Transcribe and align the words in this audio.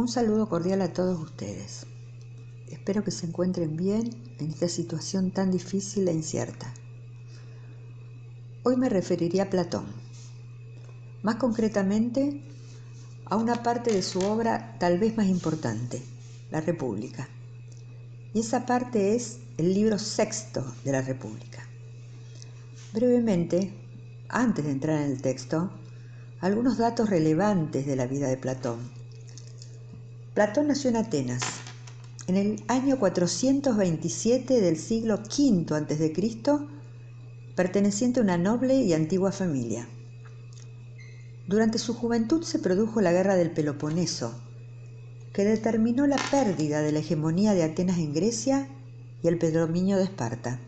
Un 0.00 0.08
saludo 0.08 0.48
cordial 0.48 0.80
a 0.80 0.94
todos 0.94 1.20
ustedes. 1.20 1.84
Espero 2.70 3.04
que 3.04 3.10
se 3.10 3.26
encuentren 3.26 3.76
bien 3.76 4.34
en 4.38 4.48
esta 4.48 4.66
situación 4.66 5.30
tan 5.30 5.50
difícil 5.50 6.08
e 6.08 6.12
incierta. 6.14 6.72
Hoy 8.62 8.78
me 8.78 8.88
referiré 8.88 9.42
a 9.42 9.50
Platón, 9.50 9.84
más 11.22 11.34
concretamente 11.34 12.42
a 13.26 13.36
una 13.36 13.62
parte 13.62 13.92
de 13.92 14.00
su 14.00 14.20
obra 14.20 14.78
tal 14.80 14.98
vez 14.98 15.18
más 15.18 15.26
importante, 15.26 16.02
La 16.50 16.62
República. 16.62 17.28
Y 18.32 18.40
esa 18.40 18.64
parte 18.64 19.14
es 19.14 19.40
el 19.58 19.74
libro 19.74 19.98
sexto 19.98 20.64
de 20.82 20.92
la 20.92 21.02
República. 21.02 21.62
Brevemente, 22.94 23.74
antes 24.30 24.64
de 24.64 24.70
entrar 24.70 25.02
en 25.02 25.10
el 25.10 25.20
texto, 25.20 25.70
algunos 26.40 26.78
datos 26.78 27.10
relevantes 27.10 27.84
de 27.84 27.96
la 27.96 28.06
vida 28.06 28.28
de 28.28 28.38
Platón. 28.38 28.99
Platón 30.40 30.68
nació 30.68 30.88
en 30.88 30.96
Atenas 30.96 31.42
en 32.26 32.34
el 32.34 32.64
año 32.66 32.98
427 32.98 34.62
del 34.62 34.78
siglo 34.78 35.16
V 35.16 35.66
a.C., 35.76 36.14
perteneciente 37.54 38.20
a 38.20 38.22
una 38.22 38.38
noble 38.38 38.76
y 38.76 38.94
antigua 38.94 39.32
familia. 39.32 39.86
Durante 41.46 41.76
su 41.76 41.92
juventud 41.92 42.42
se 42.42 42.58
produjo 42.58 43.02
la 43.02 43.12
guerra 43.12 43.36
del 43.36 43.50
Peloponeso, 43.50 44.32
que 45.34 45.44
determinó 45.44 46.06
la 46.06 46.16
pérdida 46.30 46.80
de 46.80 46.92
la 46.92 47.00
hegemonía 47.00 47.52
de 47.52 47.64
Atenas 47.64 47.98
en 47.98 48.14
Grecia 48.14 48.66
y 49.22 49.28
el 49.28 49.36
predominio 49.36 49.98
de 49.98 50.04
Esparta. 50.04 50.58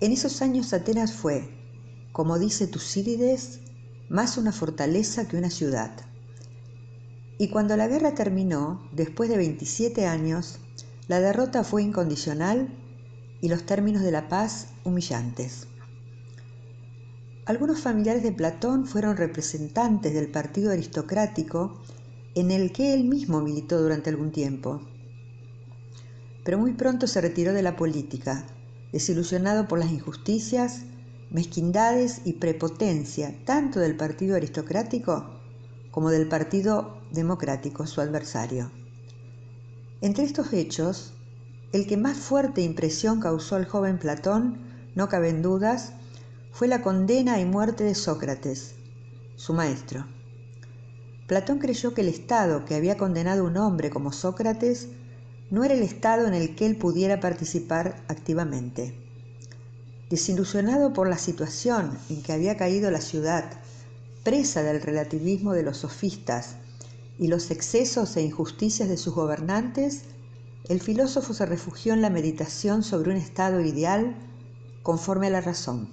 En 0.00 0.12
esos 0.12 0.40
años 0.40 0.72
Atenas 0.72 1.14
fue, 1.14 1.48
como 2.12 2.38
dice 2.38 2.68
Tucídides, 2.68 3.58
más 4.08 4.38
una 4.38 4.52
fortaleza 4.52 5.26
que 5.26 5.36
una 5.36 5.50
ciudad. 5.50 6.13
Y 7.38 7.48
cuando 7.48 7.76
la 7.76 7.88
guerra 7.88 8.14
terminó, 8.14 8.80
después 8.92 9.28
de 9.28 9.36
27 9.36 10.06
años, 10.06 10.60
la 11.08 11.20
derrota 11.20 11.64
fue 11.64 11.82
incondicional 11.82 12.68
y 13.40 13.48
los 13.48 13.66
términos 13.66 14.02
de 14.02 14.12
la 14.12 14.28
paz 14.28 14.68
humillantes. 14.84 15.66
Algunos 17.46 17.80
familiares 17.80 18.22
de 18.22 18.32
Platón 18.32 18.86
fueron 18.86 19.16
representantes 19.16 20.14
del 20.14 20.30
partido 20.30 20.70
aristocrático 20.70 21.82
en 22.34 22.50
el 22.50 22.72
que 22.72 22.94
él 22.94 23.04
mismo 23.04 23.40
militó 23.40 23.82
durante 23.82 24.10
algún 24.10 24.30
tiempo. 24.30 24.80
Pero 26.44 26.58
muy 26.58 26.72
pronto 26.72 27.06
se 27.06 27.20
retiró 27.20 27.52
de 27.52 27.62
la 27.62 27.76
política, 27.76 28.46
desilusionado 28.92 29.68
por 29.68 29.78
las 29.78 29.90
injusticias 29.90 30.84
mezquindades 31.30 32.20
y 32.24 32.34
prepotencia 32.34 33.34
tanto 33.44 33.80
del 33.80 33.96
partido 33.96 34.36
aristocrático 34.36 35.33
como 35.94 36.10
del 36.10 36.26
partido 36.26 36.98
democrático, 37.12 37.86
su 37.86 38.00
adversario. 38.00 38.72
Entre 40.00 40.24
estos 40.24 40.52
hechos, 40.52 41.12
el 41.70 41.86
que 41.86 41.96
más 41.96 42.18
fuerte 42.18 42.62
impresión 42.62 43.20
causó 43.20 43.54
al 43.54 43.64
joven 43.64 44.00
Platón, 44.00 44.58
no 44.96 45.08
caben 45.08 45.40
dudas, 45.40 45.92
fue 46.50 46.66
la 46.66 46.82
condena 46.82 47.38
y 47.38 47.44
muerte 47.44 47.84
de 47.84 47.94
Sócrates, 47.94 48.74
su 49.36 49.52
maestro. 49.54 50.04
Platón 51.28 51.60
creyó 51.60 51.94
que 51.94 52.00
el 52.00 52.08
Estado 52.08 52.64
que 52.64 52.74
había 52.74 52.96
condenado 52.96 53.44
a 53.44 53.48
un 53.48 53.56
hombre 53.56 53.90
como 53.90 54.10
Sócrates 54.10 54.88
no 55.52 55.62
era 55.62 55.74
el 55.74 55.84
Estado 55.84 56.26
en 56.26 56.34
el 56.34 56.56
que 56.56 56.66
él 56.66 56.76
pudiera 56.76 57.20
participar 57.20 58.02
activamente. 58.08 58.98
Desilusionado 60.10 60.92
por 60.92 61.08
la 61.08 61.18
situación 61.18 61.96
en 62.10 62.20
que 62.20 62.32
había 62.32 62.56
caído 62.56 62.90
la 62.90 63.00
ciudad, 63.00 63.44
presa 64.24 64.62
del 64.62 64.80
relativismo 64.80 65.52
de 65.52 65.62
los 65.62 65.78
sofistas 65.78 66.56
y 67.18 67.28
los 67.28 67.50
excesos 67.50 68.16
e 68.16 68.22
injusticias 68.22 68.88
de 68.88 68.96
sus 68.96 69.14
gobernantes, 69.14 70.02
el 70.68 70.80
filósofo 70.80 71.34
se 71.34 71.46
refugió 71.46 71.92
en 71.92 72.00
la 72.02 72.10
meditación 72.10 72.82
sobre 72.82 73.10
un 73.10 73.18
estado 73.18 73.60
ideal 73.60 74.16
conforme 74.82 75.28
a 75.28 75.30
la 75.30 75.40
razón. 75.42 75.88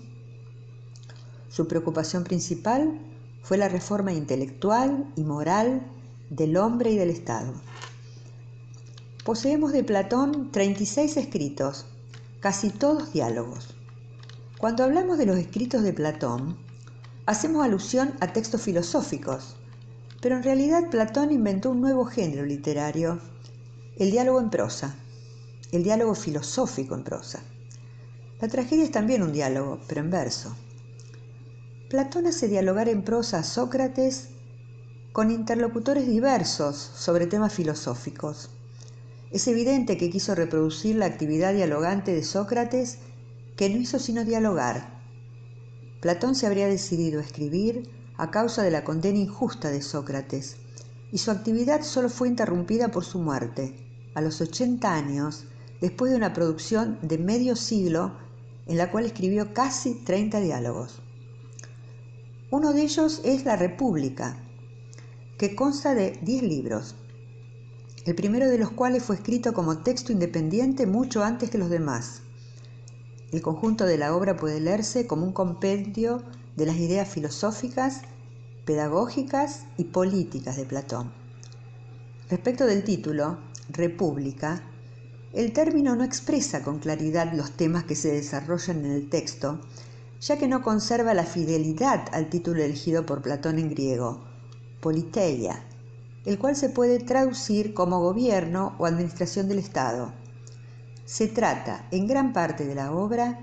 Su 1.50 1.67
preocupación 1.67 2.23
principal 2.23 2.97
fue 3.44 3.57
la 3.57 3.67
reforma 3.67 4.13
intelectual 4.13 5.11
y 5.17 5.23
moral 5.23 5.85
del 6.29 6.56
hombre 6.56 6.91
y 6.91 6.97
del 6.97 7.09
Estado. 7.09 7.53
Poseemos 9.25 9.73
de 9.73 9.83
Platón 9.83 10.51
36 10.51 11.17
escritos, 11.17 11.85
casi 12.39 12.69
todos 12.69 13.11
diálogos. 13.11 13.75
Cuando 14.57 14.83
hablamos 14.83 15.17
de 15.17 15.25
los 15.25 15.38
escritos 15.38 15.83
de 15.83 15.91
Platón, 15.91 16.57
hacemos 17.31 17.64
alusión 17.64 18.14
a 18.19 18.34
textos 18.34 18.62
filosóficos, 18.62 19.56
pero 20.22 20.36
en 20.36 20.44
realidad 20.44 20.90
Platón 20.90 21.31
inventó 21.31 21.72
un 21.72 21.80
nuevo 21.80 22.03
género 22.03 22.46
literario, 22.46 23.19
el 23.97 24.12
diálogo 24.12 24.42
en 24.42 24.50
prosa, 24.50 24.96
el 25.72 25.84
diálogo 25.84 26.14
filosófico 26.14 26.94
en 26.94 27.03
prosa. 27.06 27.40
La 28.42 28.50
tragedia 28.50 28.84
es 28.84 28.92
también 28.92 29.24
un 29.24 29.31
diálogo, 29.31 29.80
pero 29.88 30.02
en 30.02 30.09
verso. 30.09 30.56
Platón 31.90 32.28
hace 32.28 32.50
dialogar 32.50 32.90
en 32.90 33.02
prosa 33.03 33.40
a 33.40 33.44
Sócrates 33.44 34.28
con 35.13 35.31
interlocutores 35.31 36.08
diversos 36.08 36.75
sobre 36.75 37.28
temas 37.28 37.53
filosóficos. 37.53 38.50
Es 39.31 39.48
evidente 39.48 39.98
que 39.98 40.09
quiso 40.09 40.36
reproducir 40.36 40.98
la 40.98 41.06
actividad 41.06 41.53
dialogante 41.53 42.13
de 42.13 42.24
Sócrates 42.24 42.98
que 43.56 43.69
no 43.69 43.78
hizo 43.78 44.00
sino 44.00 44.25
dialogar. 44.25 45.00
Platón 46.01 46.34
se 46.34 46.47
habría 46.47 46.67
decidido 46.67 47.19
a 47.19 47.23
escribir 47.23 47.88
a 48.17 48.31
causa 48.31 48.63
de 48.63 48.72
la 48.72 48.84
condena 48.84 49.19
injusta 49.19 49.69
de 49.69 49.84
Sócrates, 49.84 50.57
y 51.12 51.19
su 51.19 51.29
actividad 51.29 51.84
solo 51.84 52.09
fue 52.09 52.28
interrumpida 52.28 52.89
por 52.89 53.06
su 53.06 53.19
muerte, 53.19 53.75
a 54.16 54.22
los 54.22 54.41
80 54.41 54.94
años, 54.94 55.45
después 55.79 56.12
de 56.12 56.17
una 56.17 56.34
producción 56.34 56.97
de 57.03 57.19
medio 57.19 57.56
siglo 57.56 58.17
en 58.66 58.78
la 58.78 58.89
cual 58.89 59.06
escribió 59.06 59.53
casi 59.53 59.94
30 59.94 60.39
diálogos. 60.39 61.01
Uno 62.50 62.73
de 62.73 62.81
ellos 62.81 63.22
es 63.23 63.45
La 63.45 63.56
República, 63.56 64.38
que 65.38 65.56
consta 65.56 65.94
de 65.94 66.19
10 66.23 66.44
libros, 66.44 66.95
el 68.06 68.16
primero 68.16 68.50
de 68.50 68.57
los 68.57 68.72
cuales 68.72 69.03
fue 69.03 69.18
escrito 69.18 69.53
como 69.53 69.78
texto 69.79 70.12
independiente 70.12 70.88
mucho 70.88 71.23
antes 71.23 71.51
que 71.51 71.59
los 71.59 71.69
demás. 71.69 72.23
El 73.31 73.42
conjunto 73.42 73.86
de 73.86 73.97
la 73.97 74.14
obra 74.16 74.36
puede 74.36 74.59
leerse 74.59 75.08
como 75.08 75.25
un 75.25 75.31
compendio 75.31 76.22
de 76.58 76.66
las 76.66 76.75
ideas 76.75 77.08
filosóficas, 77.08 78.02
pedagógicas 78.66 79.62
y 79.78 79.86
políticas 79.86 80.58
de 80.58 80.66
Platón. 80.66 81.14
Respecto 82.30 82.66
del 82.66 82.84
título, 82.84 83.38
República, 83.69 84.62
el 85.34 85.53
término 85.53 85.96
no 85.96 86.03
expresa 86.03 86.62
con 86.62 86.80
claridad 86.80 87.31
los 87.34 87.52
temas 87.52 87.86
que 87.86 87.96
se 87.96 88.12
desarrollan 88.12 88.84
en 88.86 88.92
el 88.92 89.09
texto, 89.09 89.62
ya 90.19 90.38
que 90.38 90.50
no 90.50 90.62
conserva 90.62 91.13
la 91.13 91.24
fidelidad 91.24 92.08
al 92.12 92.30
título 92.30 92.62
elegido 92.62 93.06
por 93.06 93.22
Platón 93.22 93.59
en 93.59 93.69
griego, 93.69 94.25
politeia, 94.81 95.63
el 96.25 96.38
cual 96.38 96.58
se 96.58 96.69
puede 96.69 97.00
traducir 97.00 97.74
como 97.74 98.02
gobierno 98.02 98.75
o 98.78 98.86
administración 98.86 99.48
del 99.48 99.59
Estado. 99.59 100.12
Se 101.11 101.27
trata, 101.27 101.85
en 101.91 102.07
gran 102.07 102.31
parte 102.31 102.66
de 102.66 102.73
la 102.73 102.94
obra, 102.94 103.38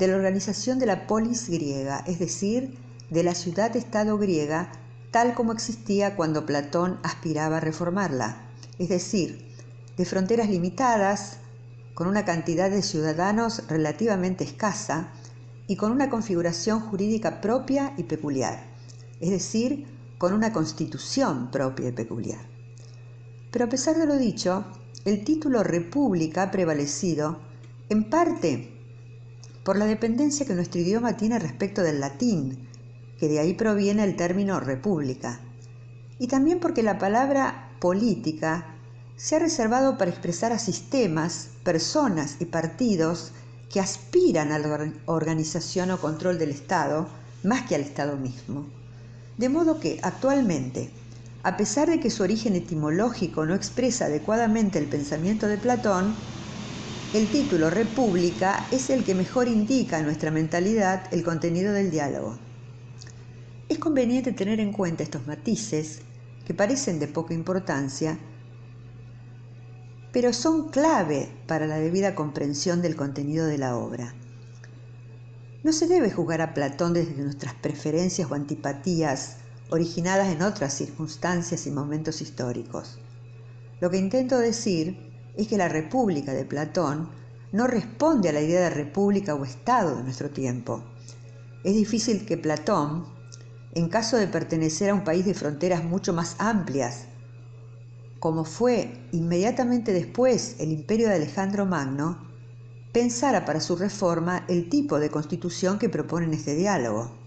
de 0.00 0.08
la 0.08 0.16
organización 0.16 0.80
de 0.80 0.86
la 0.86 1.06
polis 1.06 1.48
griega, 1.48 2.02
es 2.08 2.18
decir, 2.18 2.76
de 3.08 3.22
la 3.22 3.36
ciudad-estado 3.36 4.18
griega 4.18 4.72
tal 5.12 5.32
como 5.34 5.52
existía 5.52 6.16
cuando 6.16 6.44
Platón 6.44 6.98
aspiraba 7.04 7.58
a 7.58 7.60
reformarla, 7.60 8.38
es 8.80 8.88
decir, 8.88 9.46
de 9.96 10.04
fronteras 10.04 10.48
limitadas, 10.50 11.36
con 11.94 12.08
una 12.08 12.24
cantidad 12.24 12.68
de 12.68 12.82
ciudadanos 12.82 13.68
relativamente 13.68 14.42
escasa 14.42 15.10
y 15.68 15.76
con 15.76 15.92
una 15.92 16.10
configuración 16.10 16.80
jurídica 16.80 17.40
propia 17.40 17.94
y 17.96 18.02
peculiar, 18.02 18.64
es 19.20 19.30
decir, 19.30 19.86
con 20.18 20.32
una 20.32 20.52
constitución 20.52 21.52
propia 21.52 21.90
y 21.90 21.92
peculiar. 21.92 22.44
Pero 23.52 23.66
a 23.66 23.68
pesar 23.68 23.96
de 23.98 24.06
lo 24.06 24.16
dicho, 24.16 24.64
el 25.04 25.22
título 25.22 25.62
república 25.62 26.44
ha 26.44 26.50
prevalecido 26.50 27.38
en 27.90 28.08
parte 28.08 28.70
por 29.62 29.76
la 29.76 29.84
dependencia 29.84 30.46
que 30.46 30.54
nuestro 30.54 30.80
idioma 30.80 31.16
tiene 31.16 31.38
respecto 31.38 31.82
del 31.82 32.00
latín, 32.00 32.68
que 33.18 33.28
de 33.28 33.38
ahí 33.38 33.54
proviene 33.54 34.04
el 34.04 34.16
término 34.16 34.60
república, 34.60 35.40
y 36.18 36.26
también 36.26 36.58
porque 36.58 36.82
la 36.82 36.98
palabra 36.98 37.70
política 37.80 38.66
se 39.16 39.36
ha 39.36 39.38
reservado 39.40 39.98
para 39.98 40.10
expresar 40.10 40.52
a 40.52 40.58
sistemas, 40.58 41.50
personas 41.62 42.36
y 42.40 42.46
partidos 42.46 43.32
que 43.70 43.80
aspiran 43.80 44.52
a 44.52 44.58
la 44.58 44.92
organización 45.06 45.90
o 45.90 46.00
control 46.00 46.38
del 46.38 46.50
Estado 46.50 47.08
más 47.42 47.68
que 47.68 47.74
al 47.74 47.82
Estado 47.82 48.16
mismo. 48.16 48.66
De 49.36 49.48
modo 49.48 49.80
que 49.80 49.98
actualmente 50.02 50.90
a 51.44 51.58
pesar 51.58 51.90
de 51.90 52.00
que 52.00 52.08
su 52.08 52.22
origen 52.22 52.56
etimológico 52.56 53.44
no 53.44 53.54
expresa 53.54 54.06
adecuadamente 54.06 54.78
el 54.78 54.88
pensamiento 54.88 55.46
de 55.46 55.58
Platón, 55.58 56.16
el 57.12 57.30
título 57.30 57.68
República 57.68 58.66
es 58.72 58.88
el 58.88 59.04
que 59.04 59.14
mejor 59.14 59.48
indica 59.48 59.98
a 59.98 60.02
nuestra 60.02 60.30
mentalidad 60.30 61.02
el 61.12 61.22
contenido 61.22 61.74
del 61.74 61.90
diálogo. 61.90 62.38
Es 63.68 63.78
conveniente 63.78 64.32
tener 64.32 64.58
en 64.58 64.72
cuenta 64.72 65.02
estos 65.02 65.26
matices 65.26 66.00
que 66.46 66.54
parecen 66.54 66.98
de 66.98 67.08
poca 67.08 67.34
importancia, 67.34 68.18
pero 70.12 70.32
son 70.32 70.70
clave 70.70 71.28
para 71.46 71.66
la 71.66 71.76
debida 71.76 72.14
comprensión 72.14 72.80
del 72.80 72.96
contenido 72.96 73.44
de 73.44 73.58
la 73.58 73.76
obra. 73.76 74.14
No 75.62 75.72
se 75.72 75.88
debe 75.88 76.10
juzgar 76.10 76.40
a 76.40 76.54
Platón 76.54 76.94
desde 76.94 77.22
nuestras 77.22 77.52
preferencias 77.52 78.30
o 78.30 78.34
antipatías 78.34 79.43
originadas 79.74 80.28
en 80.28 80.42
otras 80.42 80.72
circunstancias 80.72 81.66
y 81.66 81.70
momentos 81.70 82.20
históricos. 82.20 82.98
Lo 83.80 83.90
que 83.90 83.98
intento 83.98 84.38
decir 84.38 85.12
es 85.36 85.48
que 85.48 85.58
la 85.58 85.68
República 85.68 86.32
de 86.32 86.44
Platón 86.44 87.08
no 87.50 87.66
responde 87.66 88.28
a 88.28 88.32
la 88.32 88.40
idea 88.40 88.60
de 88.60 88.70
república 88.70 89.34
o 89.34 89.44
Estado 89.44 89.96
de 89.96 90.04
nuestro 90.04 90.30
tiempo. 90.30 90.84
Es 91.64 91.74
difícil 91.74 92.24
que 92.24 92.38
Platón, 92.38 93.06
en 93.74 93.88
caso 93.88 94.16
de 94.16 94.28
pertenecer 94.28 94.90
a 94.90 94.94
un 94.94 95.02
país 95.02 95.26
de 95.26 95.34
fronteras 95.34 95.82
mucho 95.82 96.12
más 96.12 96.36
amplias, 96.38 97.06
como 98.20 98.44
fue 98.44 99.08
inmediatamente 99.10 99.92
después 99.92 100.54
el 100.60 100.70
imperio 100.70 101.08
de 101.08 101.14
Alejandro 101.14 101.66
Magno, 101.66 102.26
pensara 102.92 103.44
para 103.44 103.60
su 103.60 103.74
reforma 103.74 104.44
el 104.48 104.68
tipo 104.68 105.00
de 105.00 105.10
constitución 105.10 105.80
que 105.80 105.88
propone 105.88 106.26
en 106.26 106.34
este 106.34 106.54
diálogo. 106.54 107.23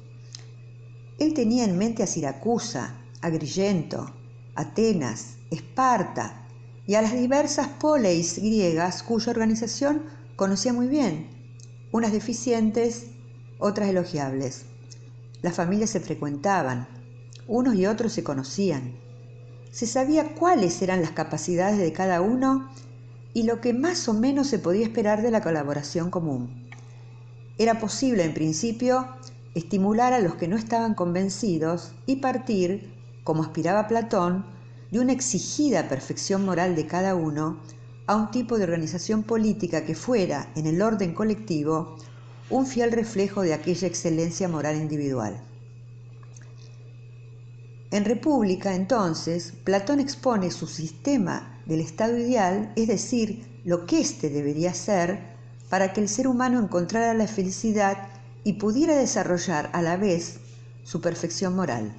Él 1.19 1.33
tenía 1.33 1.63
en 1.63 1.77
mente 1.77 2.03
a 2.03 2.07
Siracusa, 2.07 2.95
a 3.21 3.27
Agrigento, 3.27 4.13
Atenas, 4.55 5.37
Esparta 5.49 6.47
y 6.85 6.95
a 6.95 7.01
las 7.01 7.13
diversas 7.13 7.67
poleis 7.67 8.37
griegas 8.37 9.01
cuya 9.01 9.31
organización 9.31 10.03
conocía 10.35 10.73
muy 10.73 10.87
bien, 10.87 11.27
unas 11.91 12.11
deficientes, 12.11 13.07
otras 13.57 13.89
elogiables. 13.89 14.65
Las 15.41 15.55
familias 15.55 15.89
se 15.89 15.99
frecuentaban, 15.99 16.87
unos 17.47 17.75
y 17.75 17.87
otros 17.87 18.13
se 18.13 18.23
conocían. 18.23 18.95
Se 19.71 19.87
sabía 19.87 20.35
cuáles 20.35 20.81
eran 20.81 21.01
las 21.01 21.11
capacidades 21.11 21.79
de 21.79 21.93
cada 21.93 22.21
uno 22.21 22.69
y 23.33 23.43
lo 23.43 23.61
que 23.61 23.73
más 23.73 24.07
o 24.07 24.13
menos 24.13 24.47
se 24.47 24.59
podía 24.59 24.85
esperar 24.85 25.21
de 25.21 25.31
la 25.31 25.41
colaboración 25.41 26.09
común. 26.09 26.69
Era 27.57 27.79
posible, 27.79 28.23
en 28.23 28.33
principio, 28.33 29.07
estimular 29.55 30.13
a 30.13 30.19
los 30.19 30.35
que 30.35 30.47
no 30.47 30.55
estaban 30.55 30.93
convencidos 30.93 31.93
y 32.05 32.17
partir, 32.17 32.93
como 33.23 33.43
aspiraba 33.43 33.87
Platón, 33.87 34.45
de 34.91 34.99
una 34.99 35.13
exigida 35.13 35.89
perfección 35.89 36.45
moral 36.45 36.75
de 36.75 36.87
cada 36.87 37.15
uno 37.15 37.59
a 38.05 38.15
un 38.15 38.31
tipo 38.31 38.57
de 38.57 38.63
organización 38.63 39.23
política 39.23 39.83
que 39.83 39.95
fuera, 39.95 40.49
en 40.55 40.65
el 40.65 40.81
orden 40.81 41.13
colectivo, 41.13 41.97
un 42.49 42.65
fiel 42.65 42.91
reflejo 42.91 43.41
de 43.41 43.53
aquella 43.53 43.87
excelencia 43.87 44.47
moral 44.47 44.77
individual. 44.77 45.41
En 47.91 48.05
República, 48.05 48.75
entonces, 48.75 49.53
Platón 49.63 49.99
expone 49.99 50.51
su 50.51 50.67
sistema 50.67 51.61
del 51.65 51.81
Estado 51.81 52.17
ideal, 52.17 52.71
es 52.75 52.87
decir, 52.87 53.61
lo 53.65 53.85
que 53.85 53.99
éste 53.99 54.29
debería 54.29 54.73
ser 54.73 55.35
para 55.69 55.91
que 55.91 56.01
el 56.01 56.07
ser 56.07 56.27
humano 56.27 56.59
encontrara 56.59 57.13
la 57.13 57.27
felicidad 57.27 58.09
y 58.47 58.53
pudiera 58.53 58.95
desarrollar 58.95 59.69
a 59.73 59.81
la 59.81 59.97
vez 59.97 60.39
su 60.85 61.01
perfección 61.01 61.53
moral. 61.53 61.93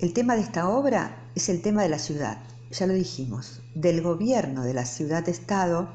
El 0.00 0.12
tema 0.12 0.34
de 0.34 0.40
esta 0.40 0.68
obra 0.68 1.30
es 1.36 1.48
el 1.48 1.62
tema 1.62 1.84
de 1.84 1.88
la 1.88 2.00
ciudad, 2.00 2.38
ya 2.72 2.88
lo 2.88 2.92
dijimos, 2.92 3.62
del 3.76 4.02
gobierno 4.02 4.64
de 4.64 4.74
la 4.74 4.84
ciudad-estado, 4.84 5.90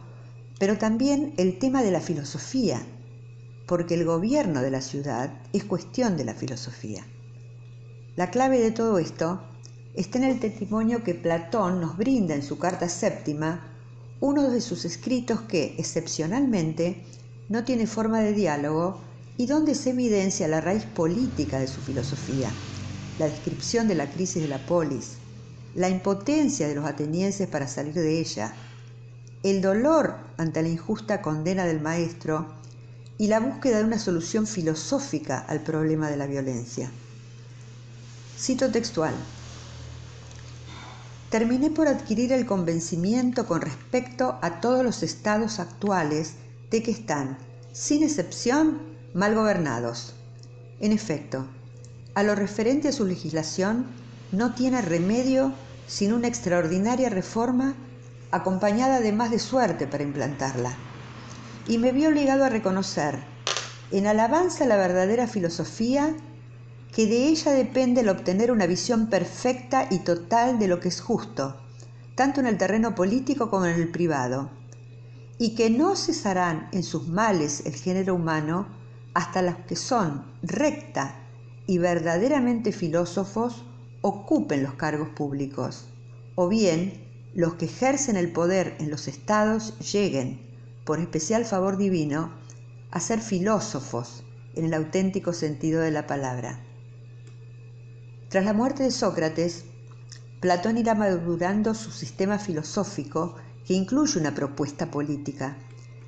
pero 0.60 0.78
también 0.78 1.34
el 1.36 1.60
tema 1.60 1.84
de 1.84 1.92
la 1.92 2.00
filosofía, 2.00 2.82
porque 3.68 3.96
el 3.96 4.06
gobierno 4.06 4.62
de 4.62 4.72
la 4.72 4.80
ciudad 4.80 5.34
es 5.52 5.66
cuestión 5.66 6.16
de 6.16 6.24
la 6.24 6.34
filosofía. 6.34 7.06
La 8.16 8.32
clave 8.32 8.62
de 8.62 8.72
todo 8.72 8.98
esto 8.98 9.42
está 9.94 10.20
en 10.20 10.24
el 10.24 10.40
testimonio 10.40 11.04
que 11.04 11.16
Platón 11.16 11.82
nos 11.82 11.98
brinda 11.98 12.34
en 12.34 12.44
su 12.44 12.58
carta 12.58 12.88
séptima, 12.88 13.74
uno 14.22 14.50
de 14.50 14.62
sus 14.62 14.86
escritos 14.86 15.42
que, 15.42 15.76
excepcionalmente, 15.78 17.04
no 17.50 17.64
tiene 17.64 17.88
forma 17.88 18.22
de 18.22 18.34
diálogo 18.34 19.02
y 19.38 19.48
donde 19.48 19.76
se 19.76 19.90
evidencia 19.90 20.48
la 20.48 20.62
raíz 20.62 20.86
política 20.86 21.60
de 21.60 21.68
su 21.68 21.82
filosofía 21.82 22.50
la 23.20 23.28
descripción 23.28 23.88
de 23.88 23.96
la 23.96 24.10
crisis 24.10 24.42
de 24.42 24.48
la 24.48 24.66
polis, 24.66 25.18
la 25.76 25.90
impotencia 25.90 26.68
de 26.68 26.76
los 26.76 26.86
atenienses 26.86 27.48
para 27.48 27.68
salir 27.68 27.94
de 27.94 28.20
ella, 28.20 28.54
el 29.44 29.62
dolor 29.62 30.16
ante 30.38 30.62
la 30.62 30.70
injusta 30.70 31.22
condena 31.22 31.66
del 31.66 31.82
maestro 31.82 32.48
y 33.18 33.28
la 33.28 33.42
búsqueda 33.42 33.80
de 33.80 33.84
una 33.84 34.00
solución 34.00 34.48
filosófica 34.48 35.40
al 35.40 35.60
problema 35.60 36.10
de 36.10 36.18
la 36.18 36.28
violencia. 36.28 36.90
Cito 38.38 38.72
textual. 38.72 39.14
Terminé 41.30 41.70
por 41.70 41.88
adquirir 41.88 42.32
el 42.32 42.46
convencimiento 42.46 43.46
con 43.46 43.62
respecto 43.62 44.40
a 44.42 44.62
todos 44.62 44.84
los 44.84 45.04
estados 45.04 45.60
actuales 45.60 46.36
de 46.72 46.84
que 46.84 46.92
están, 46.92 47.38
sin 47.72 48.04
excepción, 48.04 48.80
mal 49.14 49.36
gobernados. 49.36 50.14
En 50.80 50.92
efecto, 50.92 51.48
a 52.14 52.24
lo 52.24 52.36
referente 52.36 52.90
a 52.90 52.92
su 52.92 53.06
legislación, 53.06 53.88
no 54.32 54.54
tiene 54.54 54.82
remedio 54.82 55.54
sin 55.88 56.14
una 56.14 56.28
extraordinaria 56.28 57.10
reforma 57.10 57.76
acompañada 58.32 58.98
además 58.98 59.32
de 59.32 59.40
suerte 59.40 59.88
para 59.88 60.04
implantarla. 60.04 60.74
Y 61.68 61.78
me 61.78 61.92
vi 61.92 62.06
obligado 62.06 62.46
a 62.46 62.50
reconocer, 62.50 63.20
en 63.92 64.08
alabanza 64.08 64.66
a 64.66 64.68
la 64.68 64.78
verdadera 64.78 65.28
filosofía, 65.28 66.16
que 66.94 67.08
de 67.08 67.28
ella 67.28 67.52
depende 67.52 68.02
el 68.02 68.10
obtener 68.10 68.52
una 68.52 68.68
visión 68.68 69.08
perfecta 69.08 69.88
y 69.90 70.00
total 70.00 70.60
de 70.60 70.68
lo 70.68 70.80
que 70.80 70.90
es 70.90 71.02
justo, 71.02 71.60
tanto 72.16 72.40
en 72.40 72.48
el 72.48 72.58
terreno 72.58 72.96
político 72.96 73.50
como 73.50 73.66
en 73.66 73.80
el 73.80 73.90
privado, 73.90 74.50
y 75.40 75.56
que 75.56 75.70
no 75.70 75.96
cesarán 75.96 76.68
en 76.74 76.84
sus 76.84 77.08
males 77.08 77.64
el 77.66 77.74
género 77.74 78.14
humano 78.14 78.68
hasta 79.14 79.42
los 79.42 79.56
que 79.68 79.78
son 79.78 80.26
recta 80.44 81.16
y 81.66 81.78
verdaderamente 81.78 82.74
filósofos 82.74 83.64
ocupen 84.02 84.64
los 84.64 84.74
cargos 84.74 85.10
públicos, 85.10 85.86
o 86.36 86.50
bien 86.50 87.06
los 87.34 87.56
que 87.56 87.66
ejercen 87.66 88.18
el 88.18 88.32
poder 88.32 88.76
en 88.80 88.92
los 88.92 89.08
estados 89.08 89.78
lleguen, 89.80 90.42
por 90.84 91.00
especial 91.00 91.46
favor 91.46 91.78
divino, 91.78 92.32
a 92.92 93.00
ser 93.00 93.20
filósofos 93.22 94.24
en 94.56 94.66
el 94.66 94.74
auténtico 94.74 95.32
sentido 95.32 95.82
de 95.82 95.92
la 95.92 96.06
palabra. 96.06 96.60
Tras 98.28 98.44
la 98.44 98.54
muerte 98.54 98.84
de 98.84 98.92
Sócrates, 98.92 99.64
Platón 100.42 100.78
irá 100.78 100.96
madurando 100.96 101.74
su 101.76 101.92
sistema 101.92 102.40
filosófico 102.40 103.36
que 103.70 103.76
incluye 103.76 104.20
una 104.20 104.34
propuesta 104.34 104.90
política, 104.90 105.56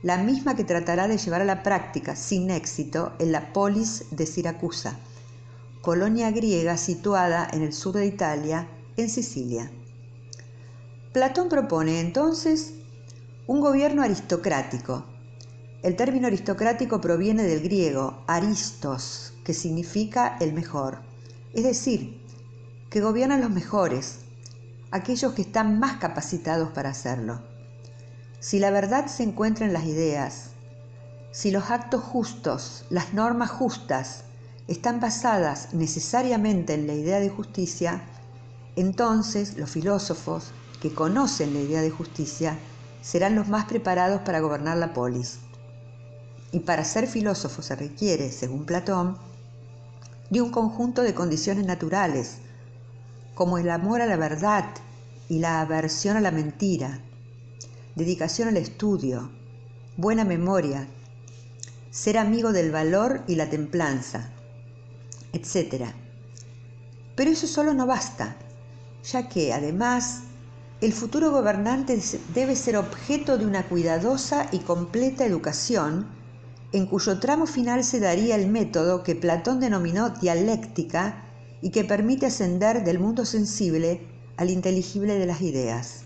la 0.02 0.18
misma 0.18 0.56
que 0.56 0.64
tratará 0.64 1.08
de 1.08 1.20
llevar 1.20 1.42
a 1.42 1.46
la 1.46 1.62
práctica 1.62 2.16
sin 2.16 2.50
éxito 2.50 3.14
en 3.20 3.32
la 3.32 3.54
polis 3.54 4.06
de 4.10 4.26
Siracusa 4.26 4.98
colonia 5.82 6.32
griega 6.32 6.76
situada 6.76 7.48
en 7.54 7.62
el 7.62 7.72
sur 7.72 7.94
de 7.94 8.08
Italia, 8.08 8.68
en 8.98 9.10
Sicilia. 9.10 9.70
Platón 11.14 11.50
propone 11.50 12.00
entonces 12.00 12.74
un 13.46 13.62
gobierno 13.62 14.02
aristocrático. 14.02 15.06
El 15.84 15.96
término 15.96 16.26
aristocrático 16.26 17.00
proviene 17.00 17.44
del 17.44 17.62
griego 17.62 18.24
aristos, 18.26 19.34
que 19.44 19.54
significa 19.54 20.36
el 20.40 20.54
mejor, 20.54 21.04
es 21.54 21.64
decir, 21.64 22.24
que 22.90 23.02
gobiernan 23.02 23.42
los 23.42 23.52
mejores, 23.52 24.22
aquellos 24.90 25.34
que 25.34 25.44
están 25.44 25.80
más 25.80 25.98
capacitados 25.98 26.72
para 26.72 26.90
hacerlo. 26.90 27.51
Si 28.42 28.58
la 28.58 28.72
verdad 28.72 29.06
se 29.06 29.22
encuentra 29.22 29.68
en 29.68 29.74
las 29.74 29.86
ideas, 29.86 30.50
si 31.32 31.52
los 31.52 31.70
actos 31.70 32.02
justos, 32.02 32.86
las 32.90 33.14
normas 33.14 33.52
justas, 33.52 34.24
están 34.68 35.00
basadas 35.00 35.76
necesariamente 35.76 36.74
en 36.74 36.88
la 36.88 36.96
idea 36.96 37.20
de 37.20 37.30
justicia, 37.30 38.02
entonces 38.76 39.58
los 39.58 39.70
filósofos 39.70 40.54
que 40.82 40.92
conocen 40.92 41.54
la 41.54 41.60
idea 41.60 41.82
de 41.84 41.92
justicia 41.92 42.58
serán 43.04 43.36
los 43.36 43.48
más 43.48 43.66
preparados 43.66 44.22
para 44.22 44.40
gobernar 44.40 44.78
la 44.78 44.92
polis. 44.92 45.38
Y 46.52 46.62
para 46.62 46.84
ser 46.84 47.06
filósofo 47.06 47.62
se 47.62 47.76
requiere, 47.76 48.32
según 48.32 48.66
Platón, 48.66 49.20
de 50.32 50.42
un 50.42 50.50
conjunto 50.50 51.04
de 51.04 51.14
condiciones 51.14 51.68
naturales, 51.68 52.38
como 53.36 53.60
el 53.60 53.70
amor 53.70 54.02
a 54.02 54.08
la 54.08 54.18
verdad 54.18 54.66
y 55.30 55.38
la 55.38 55.62
aversión 55.62 56.18
a 56.18 56.22
la 56.22 56.32
mentira, 56.32 57.02
dedicación 57.96 58.48
al 58.48 58.58
estudio, 58.58 59.30
buena 59.98 60.24
memoria, 60.24 60.88
ser 61.90 62.18
amigo 62.18 62.54
del 62.54 62.72
valor 62.72 63.24
y 63.28 63.36
la 63.36 63.50
templanza, 63.50 64.30
etc. 65.34 65.88
Pero 67.16 67.32
eso 67.32 67.48
solo 67.48 67.74
no 67.74 67.86
basta, 67.86 68.36
ya 69.04 69.28
que 69.28 69.54
además 69.54 70.22
el 70.80 70.94
futuro 70.94 71.32
gobernante 71.32 72.00
debe 72.34 72.56
ser 72.56 72.78
objeto 72.78 73.38
de 73.38 73.46
una 73.46 73.68
cuidadosa 73.68 74.48
y 74.52 74.60
completa 74.60 75.26
educación, 75.26 76.08
en 76.72 76.88
cuyo 76.88 77.20
tramo 77.20 77.46
final 77.46 77.84
se 77.84 78.00
daría 78.00 78.36
el 78.36 78.48
método 78.48 79.04
que 79.04 79.16
Platón 79.16 79.60
denominó 79.60 80.10
dialéctica 80.12 81.26
y 81.62 81.70
que 81.70 81.84
permite 81.84 82.28
ascender 82.28 82.84
del 82.84 82.98
mundo 82.98 83.26
sensible 83.26 84.08
al 84.38 84.50
inteligible 84.50 85.20
de 85.20 85.26
las 85.26 85.42
ideas. 85.42 86.06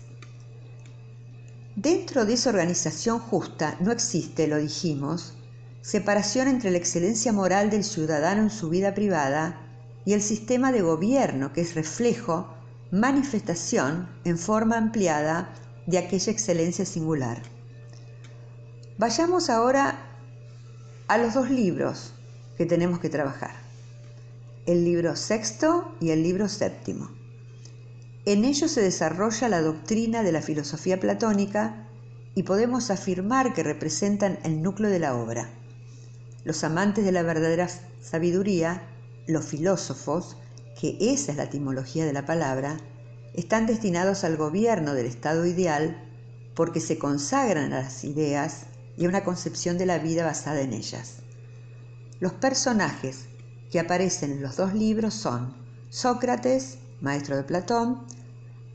Dentro 1.76 2.24
de 2.24 2.32
esa 2.32 2.48
organización 2.48 3.18
justa 3.18 3.76
no 3.80 3.92
existe, 3.92 4.46
lo 4.46 4.56
dijimos, 4.56 5.34
separación 5.82 6.48
entre 6.48 6.70
la 6.70 6.78
excelencia 6.78 7.34
moral 7.34 7.68
del 7.68 7.84
ciudadano 7.84 8.40
en 8.40 8.50
su 8.50 8.70
vida 8.70 8.94
privada 8.94 9.60
y 10.06 10.14
el 10.14 10.22
sistema 10.22 10.72
de 10.72 10.80
gobierno 10.80 11.52
que 11.52 11.60
es 11.60 11.74
reflejo, 11.74 12.48
manifestación 12.90 14.08
en 14.24 14.38
forma 14.38 14.78
ampliada 14.78 15.52
de 15.86 15.98
aquella 15.98 16.32
excelencia 16.32 16.86
singular. 16.86 17.42
Vayamos 18.96 19.50
ahora 19.50 19.98
a 21.08 21.18
los 21.18 21.34
dos 21.34 21.50
libros 21.50 22.14
que 22.56 22.64
tenemos 22.64 23.00
que 23.00 23.10
trabajar, 23.10 23.54
el 24.64 24.82
libro 24.82 25.14
sexto 25.14 25.94
y 26.00 26.08
el 26.08 26.22
libro 26.22 26.48
séptimo. 26.48 27.15
En 28.26 28.44
ellos 28.44 28.72
se 28.72 28.82
desarrolla 28.82 29.48
la 29.48 29.62
doctrina 29.62 30.24
de 30.24 30.32
la 30.32 30.42
filosofía 30.42 30.98
platónica 30.98 31.86
y 32.34 32.42
podemos 32.42 32.90
afirmar 32.90 33.54
que 33.54 33.62
representan 33.62 34.40
el 34.42 34.62
núcleo 34.62 34.90
de 34.90 34.98
la 34.98 35.14
obra. 35.14 35.48
Los 36.42 36.64
amantes 36.64 37.04
de 37.04 37.12
la 37.12 37.22
verdadera 37.22 37.68
sabiduría, 38.02 38.82
los 39.28 39.44
filósofos, 39.44 40.38
que 40.80 40.98
esa 41.00 41.30
es 41.30 41.36
la 41.36 41.44
etimología 41.44 42.04
de 42.04 42.12
la 42.12 42.26
palabra, 42.26 42.78
están 43.32 43.66
destinados 43.66 44.24
al 44.24 44.36
gobierno 44.36 44.94
del 44.94 45.06
estado 45.06 45.46
ideal 45.46 45.96
porque 46.56 46.80
se 46.80 46.98
consagran 46.98 47.72
a 47.72 47.82
las 47.82 48.02
ideas 48.02 48.62
y 48.96 49.04
a 49.04 49.08
una 49.08 49.22
concepción 49.22 49.78
de 49.78 49.86
la 49.86 49.98
vida 49.98 50.24
basada 50.24 50.62
en 50.62 50.72
ellas. 50.72 51.18
Los 52.18 52.32
personajes 52.32 53.26
que 53.70 53.78
aparecen 53.78 54.32
en 54.32 54.42
los 54.42 54.56
dos 54.56 54.74
libros 54.74 55.14
son 55.14 55.54
Sócrates, 55.90 56.78
maestro 57.00 57.36
de 57.36 57.44
Platón, 57.44 58.15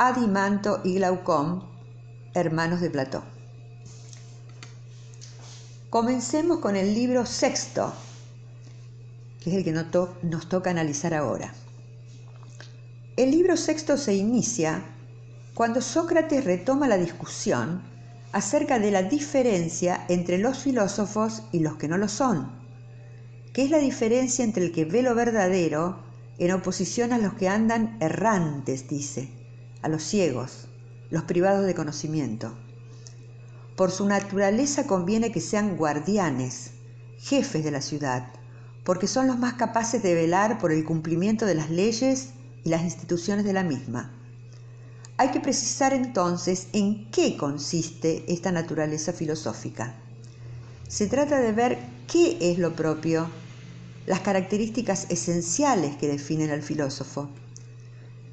Adimanto 0.04 0.82
y 0.84 0.96
Glaucón, 0.96 1.64
hermanos 2.34 2.82
de 2.82 2.90
Platón. 2.90 3.22
Comencemos 5.92 6.58
con 6.58 6.76
el 6.76 6.96
libro 6.96 7.24
sexto, 7.28 7.94
que 9.40 9.52
es 9.52 9.58
el 9.58 9.64
que 9.64 9.72
nos 9.72 10.50
toca 10.50 10.72
analizar 10.72 11.14
ahora. 11.14 11.54
El 13.16 13.30
libro 13.30 13.56
sexto 13.56 13.96
se 13.96 14.16
inicia 14.16 14.84
cuando 15.54 15.82
Sócrates 15.82 16.46
retoma 16.46 16.88
la 16.88 16.98
discusión 16.98 17.84
acerca 18.32 18.80
de 18.80 18.90
la 18.90 19.04
diferencia 19.04 20.04
entre 20.10 20.40
los 20.40 20.58
filósofos 20.58 21.44
y 21.52 21.60
los 21.60 21.76
que 21.76 21.88
no 21.88 22.00
lo 22.00 22.08
son, 22.08 22.52
que 23.54 23.66
es 23.66 23.70
la 23.70 23.78
diferencia 23.78 24.44
entre 24.44 24.66
el 24.66 24.72
que 24.72 24.86
ve 24.86 25.04
lo 25.04 25.14
verdadero 25.14 26.00
en 26.40 26.54
oposición 26.54 27.14
a 27.14 27.20
los 27.20 27.36
que 27.36 27.50
andan 27.50 27.98
errantes, 28.02 28.90
dice, 28.90 29.41
a 29.82 29.90
los 29.90 30.04
ciegos, 30.04 30.68
los 31.10 31.24
privados 31.24 31.66
de 31.66 31.76
conocimiento. 31.76 32.56
Por 33.76 33.92
su 33.92 34.06
naturaleza 34.06 34.88
conviene 34.88 35.32
que 35.32 35.42
sean 35.42 35.78
guardianes, 35.78 36.72
jefes 37.20 37.64
de 37.64 37.72
la 37.72 37.82
ciudad, 37.82 38.28
porque 38.84 39.08
son 39.08 39.28
los 39.28 39.38
más 39.38 39.54
capaces 39.54 40.02
de 40.04 40.16
velar 40.16 40.60
por 40.60 40.72
el 40.72 40.84
cumplimiento 40.86 41.46
de 41.46 41.56
las 41.56 41.70
leyes 41.70 42.30
y 42.64 42.70
las 42.70 42.84
instituciones 42.84 43.46
de 43.46 43.54
la 43.54 43.64
misma 43.64 44.12
hay 45.22 45.30
que 45.30 45.40
precisar 45.40 45.94
entonces 45.94 46.70
en 46.74 47.12
qué 47.12 47.38
consiste 47.38 48.26
esta 48.28 48.52
naturaleza 48.52 49.14
filosófica. 49.14 49.94
Se 50.88 51.06
trata 51.06 51.40
de 51.40 51.52
ver 51.52 51.78
qué 52.12 52.40
es 52.42 52.58
lo 52.58 52.76
propio, 52.76 53.30
las 54.08 54.22
características 54.22 55.06
esenciales 55.10 55.96
que 55.98 56.08
definen 56.08 56.50
al 56.50 56.64
filósofo. 56.64 57.30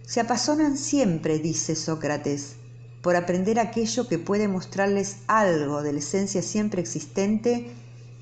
Se 0.09 0.21
apasionan 0.21 0.79
siempre, 0.79 1.39
dice 1.39 1.77
Sócrates, 1.77 2.57
por 3.03 3.15
aprender 3.15 3.61
aquello 3.61 4.09
que 4.09 4.19
puede 4.19 4.49
mostrarles 4.49 5.19
algo 5.27 5.83
de 5.83 5.93
la 5.93 5.99
esencia 5.99 6.41
siempre 6.41 6.81
existente 6.81 7.71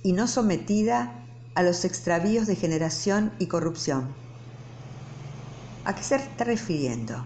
y 0.02 0.10
no 0.10 0.26
sometida 0.26 1.24
a 1.54 1.62
los 1.62 1.84
extravíos 1.84 2.48
de 2.48 2.56
generación 2.56 3.32
y 3.38 3.46
corrupción. 3.46 4.08
¿A 5.84 5.94
qué 5.94 6.02
se 6.02 6.16
está 6.16 6.42
refiriendo? 6.42 7.24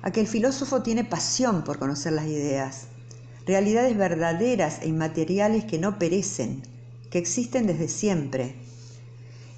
a 0.00 0.10
que 0.10 0.20
el 0.20 0.26
filósofo 0.26 0.82
tiene 0.82 1.04
pasión 1.04 1.62
por 1.62 1.78
conocer 1.78 2.14
las 2.14 2.26
ideas, 2.26 2.86
realidades 3.46 3.96
verdaderas 3.98 4.80
e 4.80 4.88
inmateriales 4.88 5.66
que 5.66 5.78
no 5.78 5.98
perecen, 5.98 6.62
que 7.10 7.18
existen 7.18 7.66
desde 7.66 7.86
siempre 7.86 8.56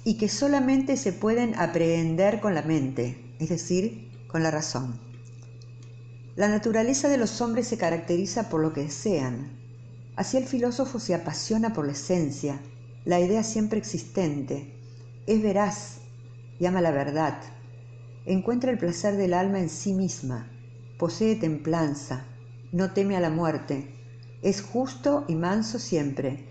y 0.03 0.17
que 0.17 0.27
solamente 0.27 0.97
se 0.97 1.13
pueden 1.13 1.55
aprehender 1.55 2.41
con 2.41 2.53
la 2.53 2.61
mente, 2.61 3.24
es 3.39 3.49
decir, 3.49 4.11
con 4.27 4.43
la 4.43 4.51
razón. 4.51 4.99
La 6.35 6.49
naturaleza 6.49 7.07
de 7.07 7.17
los 7.17 7.39
hombres 7.41 7.67
se 7.67 7.77
caracteriza 7.77 8.49
por 8.49 8.61
lo 8.61 8.73
que 8.73 8.81
desean. 8.81 9.57
Así 10.15 10.37
el 10.37 10.45
filósofo 10.45 10.99
se 10.99 11.15
apasiona 11.15 11.73
por 11.73 11.85
la 11.85 11.93
esencia, 11.93 12.59
la 13.05 13.19
idea 13.19 13.43
siempre 13.43 13.79
existente, 13.79 14.73
es 15.27 15.41
veraz 15.41 15.97
y 16.59 16.65
ama 16.65 16.81
la 16.81 16.91
verdad, 16.91 17.39
encuentra 18.25 18.71
el 18.71 18.77
placer 18.77 19.15
del 19.15 19.33
alma 19.33 19.59
en 19.59 19.69
sí 19.69 19.93
misma, 19.93 20.49
posee 20.97 21.35
templanza, 21.35 22.25
no 22.71 22.91
teme 22.91 23.15
a 23.15 23.19
la 23.19 23.29
muerte, 23.29 23.93
es 24.41 24.61
justo 24.61 25.25
y 25.27 25.35
manso 25.35 25.79
siempre, 25.79 26.45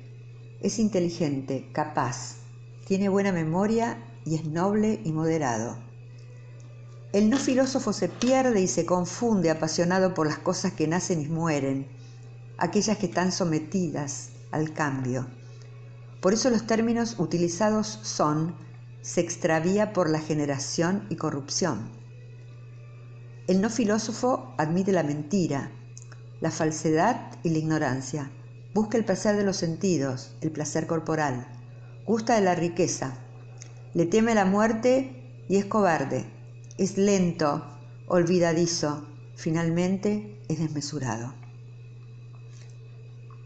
es 0.60 0.78
inteligente, 0.78 1.68
capaz, 1.72 2.36
tiene 2.86 3.08
buena 3.08 3.32
memoria 3.32 3.98
y 4.24 4.36
es 4.36 4.46
noble 4.46 5.00
y 5.04 5.12
moderado. 5.12 5.83
El 7.14 7.30
no 7.30 7.36
filósofo 7.36 7.92
se 7.92 8.08
pierde 8.08 8.60
y 8.60 8.66
se 8.66 8.84
confunde 8.84 9.48
apasionado 9.48 10.14
por 10.14 10.26
las 10.26 10.38
cosas 10.38 10.72
que 10.72 10.88
nacen 10.88 11.20
y 11.20 11.28
mueren, 11.28 11.86
aquellas 12.58 12.98
que 12.98 13.06
están 13.06 13.30
sometidas 13.30 14.30
al 14.50 14.72
cambio. 14.72 15.28
Por 16.20 16.32
eso 16.32 16.50
los 16.50 16.66
términos 16.66 17.14
utilizados 17.20 18.00
son 18.02 18.56
se 19.00 19.20
extravía 19.20 19.92
por 19.92 20.10
la 20.10 20.18
generación 20.18 21.06
y 21.08 21.14
corrupción. 21.14 21.88
El 23.46 23.60
no 23.60 23.70
filósofo 23.70 24.52
admite 24.58 24.90
la 24.90 25.04
mentira, 25.04 25.70
la 26.40 26.50
falsedad 26.50 27.30
y 27.44 27.50
la 27.50 27.58
ignorancia. 27.58 28.28
Busca 28.74 28.98
el 28.98 29.04
placer 29.04 29.36
de 29.36 29.44
los 29.44 29.56
sentidos, 29.56 30.34
el 30.40 30.50
placer 30.50 30.88
corporal. 30.88 31.46
Gusta 32.06 32.34
de 32.34 32.40
la 32.40 32.56
riqueza. 32.56 33.18
Le 33.92 34.04
teme 34.04 34.34
la 34.34 34.46
muerte 34.46 35.44
y 35.48 35.58
es 35.58 35.66
cobarde. 35.66 36.33
Es 36.78 36.96
lento, 36.96 37.64
olvidadizo. 38.06 39.06
Finalmente 39.36 40.40
es 40.48 40.58
desmesurado. 40.60 41.34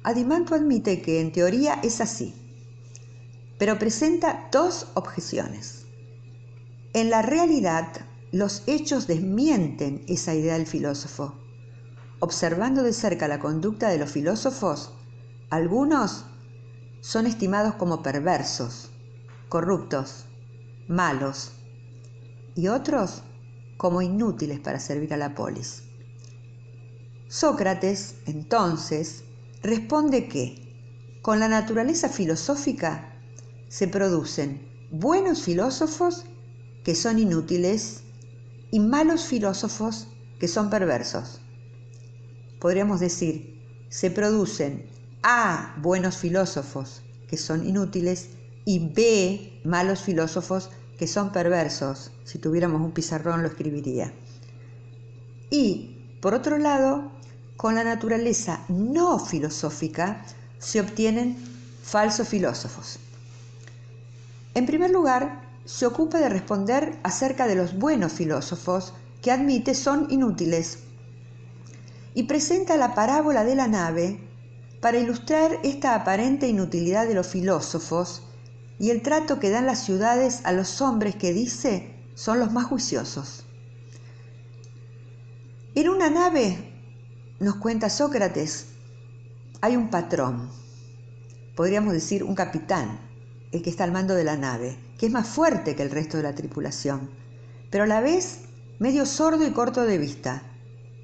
Adimanto 0.02 0.54
admite 0.54 1.02
que 1.02 1.20
en 1.20 1.32
teoría 1.32 1.80
es 1.82 2.00
así 2.00 2.34
pero 3.58 3.78
presenta 3.78 4.48
dos 4.52 4.86
objeciones. 4.94 5.84
En 6.94 7.10
la 7.10 7.22
realidad, 7.22 7.88
los 8.30 8.62
hechos 8.66 9.06
desmienten 9.06 10.04
esa 10.06 10.34
idea 10.34 10.54
del 10.54 10.66
filósofo. 10.66 11.34
Observando 12.20 12.82
de 12.82 12.92
cerca 12.92 13.28
la 13.28 13.40
conducta 13.40 13.88
de 13.90 13.98
los 13.98 14.10
filósofos, 14.10 14.92
algunos 15.50 16.24
son 17.00 17.26
estimados 17.26 17.74
como 17.74 18.02
perversos, 18.02 18.90
corruptos, 19.48 20.24
malos, 20.88 21.52
y 22.58 22.66
otros 22.66 23.22
como 23.76 24.02
inútiles 24.02 24.58
para 24.58 24.80
servir 24.80 25.14
a 25.14 25.16
la 25.16 25.36
polis. 25.36 25.84
Sócrates, 27.28 28.16
entonces, 28.26 29.22
responde 29.62 30.26
que, 30.26 31.20
con 31.22 31.38
la 31.38 31.46
naturaleza 31.46 32.08
filosófica, 32.08 33.14
se 33.68 33.86
producen 33.86 34.66
buenos 34.90 35.42
filósofos 35.42 36.24
que 36.82 36.96
son 36.96 37.20
inútiles 37.20 38.02
y 38.72 38.80
malos 38.80 39.26
filósofos 39.26 40.08
que 40.40 40.48
son 40.48 40.68
perversos. 40.68 41.40
Podríamos 42.58 42.98
decir, 42.98 43.86
se 43.88 44.10
producen 44.10 44.90
A 45.22 45.76
buenos 45.80 46.16
filósofos 46.16 47.02
que 47.28 47.36
son 47.36 47.64
inútiles 47.64 48.30
y 48.64 48.80
B 48.80 49.60
malos 49.64 50.02
filósofos 50.02 50.70
que 50.98 51.06
son 51.06 51.32
perversos. 51.32 52.10
Si 52.24 52.38
tuviéramos 52.38 52.82
un 52.82 52.92
pizarrón 52.92 53.42
lo 53.42 53.48
escribiría. 53.48 54.12
Y, 55.50 55.96
por 56.20 56.34
otro 56.34 56.58
lado, 56.58 57.10
con 57.56 57.74
la 57.74 57.84
naturaleza 57.84 58.60
no 58.68 59.18
filosófica 59.18 60.24
se 60.58 60.80
obtienen 60.80 61.36
falsos 61.82 62.28
filósofos. 62.28 62.98
En 64.54 64.66
primer 64.66 64.90
lugar, 64.90 65.42
se 65.64 65.86
ocupa 65.86 66.18
de 66.18 66.28
responder 66.28 66.98
acerca 67.02 67.46
de 67.46 67.54
los 67.54 67.78
buenos 67.78 68.12
filósofos 68.12 68.94
que 69.22 69.30
admite 69.30 69.74
son 69.74 70.06
inútiles 70.10 70.78
y 72.14 72.24
presenta 72.24 72.76
la 72.76 72.94
parábola 72.94 73.44
de 73.44 73.54
la 73.54 73.68
nave 73.68 74.20
para 74.80 74.98
ilustrar 74.98 75.58
esta 75.62 75.94
aparente 75.94 76.48
inutilidad 76.48 77.06
de 77.06 77.14
los 77.14 77.28
filósofos 77.28 78.22
y 78.78 78.90
el 78.90 79.02
trato 79.02 79.40
que 79.40 79.50
dan 79.50 79.66
las 79.66 79.84
ciudades 79.84 80.40
a 80.44 80.52
los 80.52 80.80
hombres 80.80 81.16
que 81.16 81.32
dice 81.32 81.94
son 82.14 82.38
los 82.38 82.52
más 82.52 82.66
juiciosos. 82.66 83.44
En 85.74 85.88
una 85.88 86.10
nave, 86.10 86.56
nos 87.40 87.56
cuenta 87.56 87.88
Sócrates, 87.90 88.66
hay 89.60 89.76
un 89.76 89.90
patrón, 89.90 90.50
podríamos 91.54 91.92
decir 91.92 92.24
un 92.24 92.34
capitán, 92.34 93.00
el 93.52 93.62
que 93.62 93.70
está 93.70 93.84
al 93.84 93.92
mando 93.92 94.14
de 94.14 94.24
la 94.24 94.36
nave, 94.36 94.76
que 94.98 95.06
es 95.06 95.12
más 95.12 95.28
fuerte 95.28 95.74
que 95.74 95.82
el 95.82 95.90
resto 95.90 96.16
de 96.16 96.24
la 96.24 96.34
tripulación, 96.34 97.10
pero 97.70 97.84
a 97.84 97.86
la 97.86 98.00
vez 98.00 98.40
medio 98.78 99.06
sordo 99.06 99.46
y 99.46 99.52
corto 99.52 99.84
de 99.84 99.98
vista. 99.98 100.42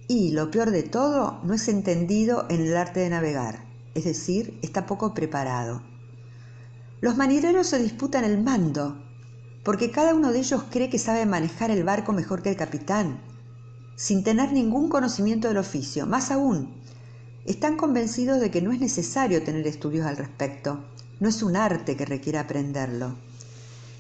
Y, 0.06 0.32
lo 0.32 0.50
peor 0.50 0.70
de 0.70 0.82
todo, 0.82 1.40
no 1.44 1.54
es 1.54 1.66
entendido 1.68 2.46
en 2.50 2.60
el 2.60 2.76
arte 2.76 3.00
de 3.00 3.10
navegar, 3.10 3.64
es 3.94 4.04
decir, 4.04 4.58
está 4.62 4.86
poco 4.86 5.14
preparado. 5.14 5.82
Los 7.00 7.16
marineros 7.16 7.66
se 7.66 7.78
disputan 7.78 8.24
el 8.24 8.42
mando, 8.42 8.96
porque 9.62 9.90
cada 9.90 10.14
uno 10.14 10.32
de 10.32 10.38
ellos 10.38 10.64
cree 10.70 10.90
que 10.90 10.98
sabe 10.98 11.26
manejar 11.26 11.70
el 11.70 11.84
barco 11.84 12.12
mejor 12.12 12.42
que 12.42 12.50
el 12.50 12.56
capitán 12.56 13.20
sin 13.96 14.24
tener 14.24 14.52
ningún 14.52 14.88
conocimiento 14.88 15.48
del 15.48 15.58
oficio. 15.58 16.06
Más 16.06 16.30
aún, 16.30 16.74
están 17.44 17.76
convencidos 17.76 18.40
de 18.40 18.50
que 18.50 18.62
no 18.62 18.72
es 18.72 18.80
necesario 18.80 19.42
tener 19.42 19.66
estudios 19.66 20.06
al 20.06 20.16
respecto, 20.16 20.84
no 21.20 21.28
es 21.28 21.42
un 21.42 21.56
arte 21.56 21.96
que 21.96 22.04
requiera 22.04 22.40
aprenderlo. 22.40 23.14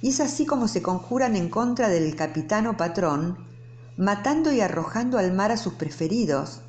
Y 0.02 0.08
es 0.08 0.20
así 0.20 0.46
como 0.46 0.68
se 0.68 0.82
conjuran 0.82 1.36
en 1.36 1.48
contra 1.48 1.88
del 1.88 2.14
capitán 2.16 2.66
o 2.66 2.76
patrón, 2.76 3.38
matando 3.96 4.52
y 4.52 4.60
arrojando 4.60 5.18
al 5.18 5.32
mar 5.32 5.52
a 5.52 5.56
sus 5.56 5.74
preferidos 5.74 6.60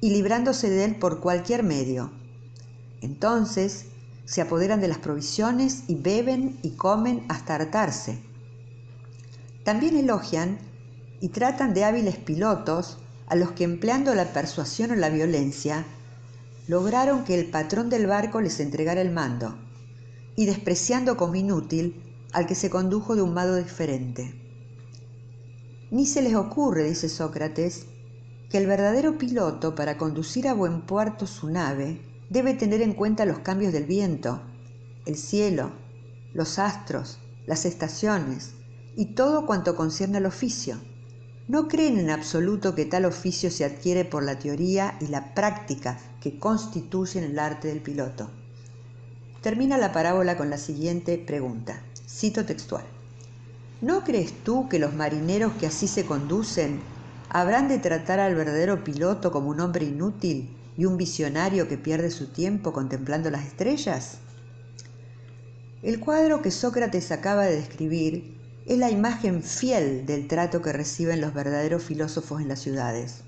y 0.00 0.10
librándose 0.10 0.68
de 0.68 0.84
él 0.84 0.96
por 0.96 1.20
cualquier 1.20 1.62
medio. 1.62 2.12
Entonces 3.00 3.86
se 4.24 4.40
apoderan 4.40 4.80
de 4.80 4.88
las 4.88 4.98
provisiones 4.98 5.84
y 5.86 5.96
beben 5.96 6.58
y 6.62 6.70
comen 6.70 7.24
hasta 7.28 7.54
hartarse. 7.54 8.18
También 9.64 9.96
elogian 9.96 10.58
y 11.20 11.28
tratan 11.28 11.74
de 11.74 11.84
hábiles 11.84 12.16
pilotos 12.16 12.98
a 13.26 13.36
los 13.36 13.52
que 13.52 13.64
empleando 13.64 14.14
la 14.14 14.32
persuasión 14.32 14.90
o 14.90 14.94
la 14.94 15.08
violencia 15.08 15.84
lograron 16.66 17.24
que 17.24 17.38
el 17.38 17.50
patrón 17.50 17.90
del 17.90 18.06
barco 18.06 18.40
les 18.40 18.60
entregara 18.60 19.00
el 19.00 19.10
mando 19.10 19.56
y 20.36 20.46
despreciando 20.46 21.16
como 21.16 21.34
inútil 21.34 22.02
al 22.32 22.46
que 22.46 22.54
se 22.54 22.70
condujo 22.70 23.14
de 23.16 23.22
un 23.22 23.34
modo 23.34 23.56
diferente. 23.56 24.40
Ni 25.90 26.06
se 26.06 26.22
les 26.22 26.34
ocurre, 26.34 26.84
dice 26.84 27.08
Sócrates, 27.08 27.86
que 28.50 28.58
el 28.58 28.66
verdadero 28.66 29.16
piloto 29.18 29.74
para 29.74 29.96
conducir 29.96 30.48
a 30.48 30.54
buen 30.54 30.82
puerto 30.82 31.26
su 31.26 31.48
nave 31.50 32.00
debe 32.30 32.54
tener 32.54 32.82
en 32.82 32.94
cuenta 32.94 33.24
los 33.24 33.40
cambios 33.40 33.72
del 33.72 33.84
viento, 33.84 34.42
el 35.06 35.16
cielo, 35.16 35.70
los 36.32 36.58
astros, 36.58 37.18
las 37.46 37.64
estaciones 37.64 38.52
y 38.96 39.14
todo 39.14 39.46
cuanto 39.46 39.76
concierne 39.76 40.18
al 40.18 40.26
oficio 40.26 40.78
no 41.46 41.68
creen 41.68 41.98
en 41.98 42.08
absoluto 42.08 42.74
que 42.74 42.86
tal 42.86 43.04
oficio 43.04 43.50
se 43.50 43.66
adquiere 43.66 44.06
por 44.06 44.22
la 44.22 44.38
teoría 44.38 44.96
y 45.00 45.08
la 45.08 45.34
práctica 45.34 45.98
que 46.22 46.38
constituyen 46.38 47.24
el 47.24 47.38
arte 47.38 47.68
del 47.68 47.82
piloto. 47.82 48.30
Termina 49.42 49.76
la 49.76 49.92
parábola 49.92 50.38
con 50.38 50.48
la 50.48 50.56
siguiente 50.56 51.18
pregunta. 51.18 51.82
Cito 52.08 52.46
textual. 52.46 52.84
¿No 53.82 54.04
crees 54.04 54.32
tú 54.42 54.70
que 54.70 54.78
los 54.78 54.94
marineros 54.94 55.52
que 55.60 55.66
así 55.66 55.86
se 55.86 56.06
conducen 56.06 56.80
habrán 57.28 57.68
de 57.68 57.78
tratar 57.78 58.20
al 58.20 58.34
verdadero 58.34 58.82
piloto 58.82 59.30
como 59.30 59.50
un 59.50 59.60
hombre 59.60 59.84
inútil 59.84 60.56
y 60.76 60.84
un 60.84 60.96
visionario 60.96 61.68
que 61.68 61.78
pierde 61.78 62.10
su 62.10 62.28
tiempo 62.28 62.72
contemplando 62.72 63.30
las 63.30 63.46
estrellas? 63.46 64.18
El 65.82 66.00
cuadro 66.00 66.42
que 66.42 66.50
Sócrates 66.50 67.12
acaba 67.12 67.44
de 67.44 67.56
describir 67.56 68.38
es 68.66 68.78
la 68.78 68.90
imagen 68.90 69.42
fiel 69.42 70.06
del 70.06 70.26
trato 70.26 70.62
que 70.62 70.72
reciben 70.72 71.20
los 71.20 71.34
verdaderos 71.34 71.82
filósofos 71.82 72.40
en 72.40 72.48
las 72.48 72.60
ciudades. 72.60 73.22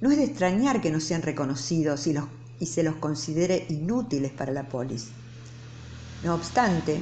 No 0.00 0.10
es 0.10 0.18
de 0.18 0.24
extrañar 0.24 0.80
que 0.80 0.90
no 0.90 1.00
sean 1.00 1.22
reconocidos 1.22 2.06
y, 2.06 2.14
y 2.60 2.66
se 2.66 2.82
los 2.82 2.96
considere 2.96 3.66
inútiles 3.68 4.30
para 4.30 4.52
la 4.52 4.68
polis. 4.68 5.08
No 6.22 6.34
obstante, 6.34 7.00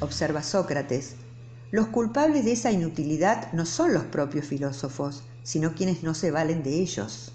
observa 0.00 0.42
Sócrates, 0.42 1.14
los 1.70 1.88
culpables 1.88 2.44
de 2.46 2.52
esa 2.52 2.72
inutilidad 2.72 3.52
no 3.52 3.66
son 3.66 3.92
los 3.92 4.04
propios 4.04 4.46
filósofos, 4.46 5.22
sino 5.42 5.74
quienes 5.74 6.02
no 6.02 6.14
se 6.14 6.30
valen 6.30 6.62
de 6.62 6.80
ellos. 6.80 7.32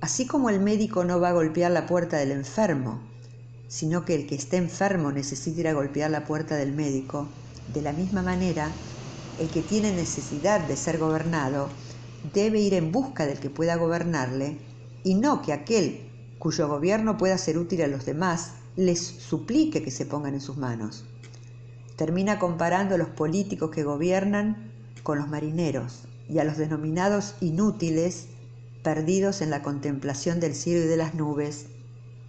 Así 0.00 0.26
como 0.26 0.50
el 0.50 0.60
médico 0.60 1.04
no 1.04 1.20
va 1.20 1.30
a 1.30 1.32
golpear 1.32 1.72
la 1.72 1.86
puerta 1.86 2.18
del 2.18 2.32
enfermo, 2.32 3.00
sino 3.68 4.04
que 4.04 4.14
el 4.14 4.26
que 4.26 4.34
esté 4.34 4.56
enfermo 4.58 5.10
necesita 5.10 5.60
ir 5.60 5.68
a 5.68 5.72
golpear 5.72 6.10
la 6.10 6.24
puerta 6.24 6.56
del 6.56 6.72
médico, 6.72 7.28
de 7.66 7.82
la 7.82 7.92
misma 7.92 8.22
manera, 8.22 8.76
el 9.38 9.50
que 9.50 9.62
tiene 9.62 9.92
necesidad 9.92 10.60
de 10.60 10.76
ser 10.76 10.98
gobernado 10.98 11.68
debe 12.32 12.60
ir 12.60 12.74
en 12.74 12.92
busca 12.92 13.26
del 13.26 13.40
que 13.40 13.50
pueda 13.50 13.76
gobernarle 13.76 14.58
y 15.04 15.14
no 15.14 15.42
que 15.42 15.52
aquel 15.52 16.10
cuyo 16.38 16.68
gobierno 16.68 17.16
pueda 17.16 17.38
ser 17.38 17.58
útil 17.58 17.82
a 17.82 17.86
los 17.86 18.04
demás 18.04 18.52
les 18.76 19.00
suplique 19.00 19.82
que 19.82 19.90
se 19.90 20.06
pongan 20.06 20.34
en 20.34 20.40
sus 20.40 20.56
manos. 20.56 21.04
Termina 21.96 22.38
comparando 22.38 22.94
a 22.94 22.98
los 22.98 23.08
políticos 23.08 23.70
que 23.70 23.84
gobiernan 23.84 24.72
con 25.02 25.18
los 25.18 25.28
marineros 25.28 26.04
y 26.28 26.38
a 26.38 26.44
los 26.44 26.58
denominados 26.58 27.34
inútiles 27.40 28.28
perdidos 28.86 29.40
en 29.40 29.50
la 29.50 29.62
contemplación 29.62 30.38
del 30.38 30.54
cielo 30.54 30.84
y 30.84 30.86
de 30.86 30.96
las 30.96 31.12
nubes 31.12 31.64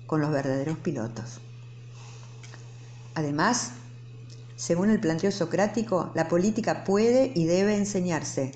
con 0.08 0.22
los 0.22 0.32
verdaderos 0.32 0.80
pilotos. 0.80 1.40
Además, 3.14 3.74
según 4.56 4.90
el 4.90 5.00
planteo 5.00 5.32
socrático, 5.32 6.10
la 6.16 6.28
política 6.28 6.84
puede 6.84 7.32
y 7.36 7.46
debe 7.46 7.76
enseñarse. 7.76 8.54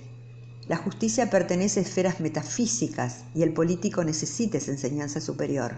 La 0.68 0.78
justicia 0.78 1.30
pertenece 1.30 1.80
a 1.80 1.84
esferas 1.84 2.20
metafísicas 2.20 3.18
y 3.36 3.44
el 3.44 3.54
político 3.54 4.04
necesita 4.04 4.58
esa 4.58 4.72
enseñanza 4.72 5.22
superior. 5.22 5.76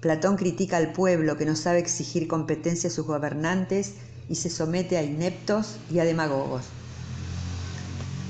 Platón 0.00 0.36
critica 0.36 0.76
al 0.76 0.92
pueblo 0.92 1.36
que 1.36 1.46
no 1.46 1.56
sabe 1.56 1.80
exigir 1.80 2.28
competencia 2.28 2.90
a 2.90 2.92
sus 2.92 3.06
gobernantes 3.06 3.94
y 4.28 4.36
se 4.36 4.50
somete 4.50 4.98
a 4.98 5.02
ineptos 5.02 5.78
y 5.90 5.98
a 5.98 6.04
demagogos. 6.04 6.66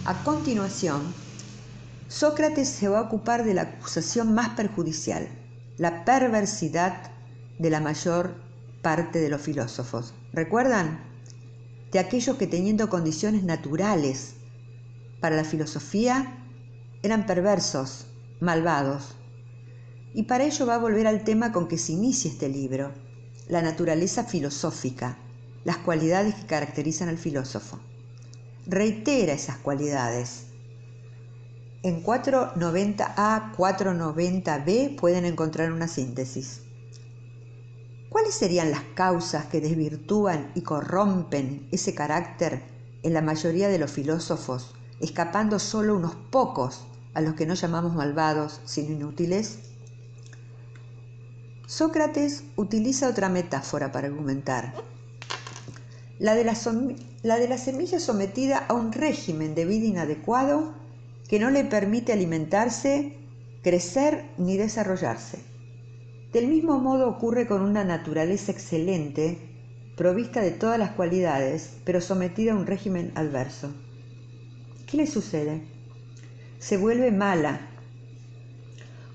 A 0.07 0.25
continuación, 0.25 1.03
Sócrates 2.15 2.69
se 2.69 2.87
va 2.87 3.01
a 3.01 3.03
ocupar 3.03 3.43
de 3.43 3.55
la 3.55 3.63
acusación 3.63 4.35
más 4.35 4.51
perjudicial, 4.51 5.29
la 5.79 6.05
perversidad 6.05 7.11
de 7.59 7.71
la 7.71 7.81
mayor 7.81 8.37
parte 8.83 9.19
de 9.19 9.29
los 9.29 9.41
filósofos. 9.41 10.15
¿Recuerdan? 10.33 11.01
De 11.91 11.99
aquellos 11.99 12.37
que 12.37 12.47
teniendo 12.47 12.89
condiciones 12.89 13.43
naturales 13.43 14.35
para 15.21 15.35
la 15.35 15.43
filosofía 15.43 16.39
eran 17.03 17.27
perversos, 17.27 18.07
malvados. 18.39 19.17
Y 20.15 20.23
para 20.23 20.45
ello 20.45 20.67
va 20.67 20.77
a 20.77 20.79
volver 20.87 21.09
al 21.09 21.25
tema 21.25 21.51
con 21.51 21.67
que 21.67 21.79
se 21.79 21.95
inicia 21.95 22.31
este 22.31 22.49
libro, 22.49 22.93
la 23.49 23.61
naturaleza 23.61 24.23
filosófica, 24.23 25.19
las 25.65 25.79
cualidades 25.79 26.37
que 26.37 26.47
caracterizan 26.47 27.09
al 27.09 27.19
filósofo. 27.19 27.81
Reitera 28.69 29.33
esas 29.33 29.57
cualidades. 29.57 30.54
En 31.85 32.03
490A, 32.03 33.55
490B 33.55 34.97
pueden 34.97 35.27
encontrar 35.27 35.71
una 35.71 35.87
síntesis. 35.87 36.63
¿Cuáles 38.09 38.35
serían 38.35 38.71
las 38.71 38.81
causas 38.95 39.45
que 39.45 39.61
desvirtúan 39.61 40.51
y 40.55 40.63
corrompen 40.63 41.69
ese 41.73 41.95
carácter 41.95 42.63
en 43.03 43.13
la 43.13 43.21
mayoría 43.21 43.69
de 43.69 43.79
los 43.79 43.91
filósofos, 43.91 44.75
escapando 44.99 45.59
solo 45.59 45.95
unos 45.95 46.15
pocos 46.15 46.87
a 47.13 47.21
los 47.21 47.35
que 47.35 47.45
no 47.45 47.53
llamamos 47.53 47.95
malvados, 47.95 48.63
sino 48.65 48.95
inútiles? 48.95 49.59
Sócrates 51.67 52.45
utiliza 52.57 53.11
otra 53.11 53.29
metáfora 53.29 53.93
para 53.93 54.07
argumentar, 54.07 54.73
la 56.19 56.35
de, 56.35 56.45
la, 56.45 56.57
la 57.23 57.37
de 57.37 57.47
la 57.47 57.59
semilla 57.59 58.01
sometida 58.01 58.65
a 58.69 58.73
un 58.73 58.91
régimen 58.91 59.55
de 59.55 59.67
vida 59.67 59.85
inadecuado 59.85 60.83
que 61.35 61.41
no 61.41 61.51
le 61.51 61.65
permite 61.65 62.13
alimentarse, 62.13 63.13
crecer 63.65 64.25
ni 64.39 64.57
desarrollarse. 64.57 65.39
Del 66.33 66.47
mismo 66.47 66.79
modo 66.79 67.09
ocurre 67.09 67.49
con 67.49 67.61
una 67.61 67.83
naturaleza 67.83 68.53
excelente, 68.53 69.37
provista 69.97 70.41
de 70.43 70.53
todas 70.53 70.79
las 70.79 70.93
cualidades, 70.93 71.73
pero 71.85 72.01
sometida 72.01 72.53
a 72.53 72.55
un 72.55 72.67
régimen 72.67 73.11
adverso. 73.17 73.75
¿Qué 74.87 74.97
le 74.97 75.09
sucede? 75.09 75.63
Se 76.61 76.77
vuelve 76.77 77.11
mala, 77.11 77.63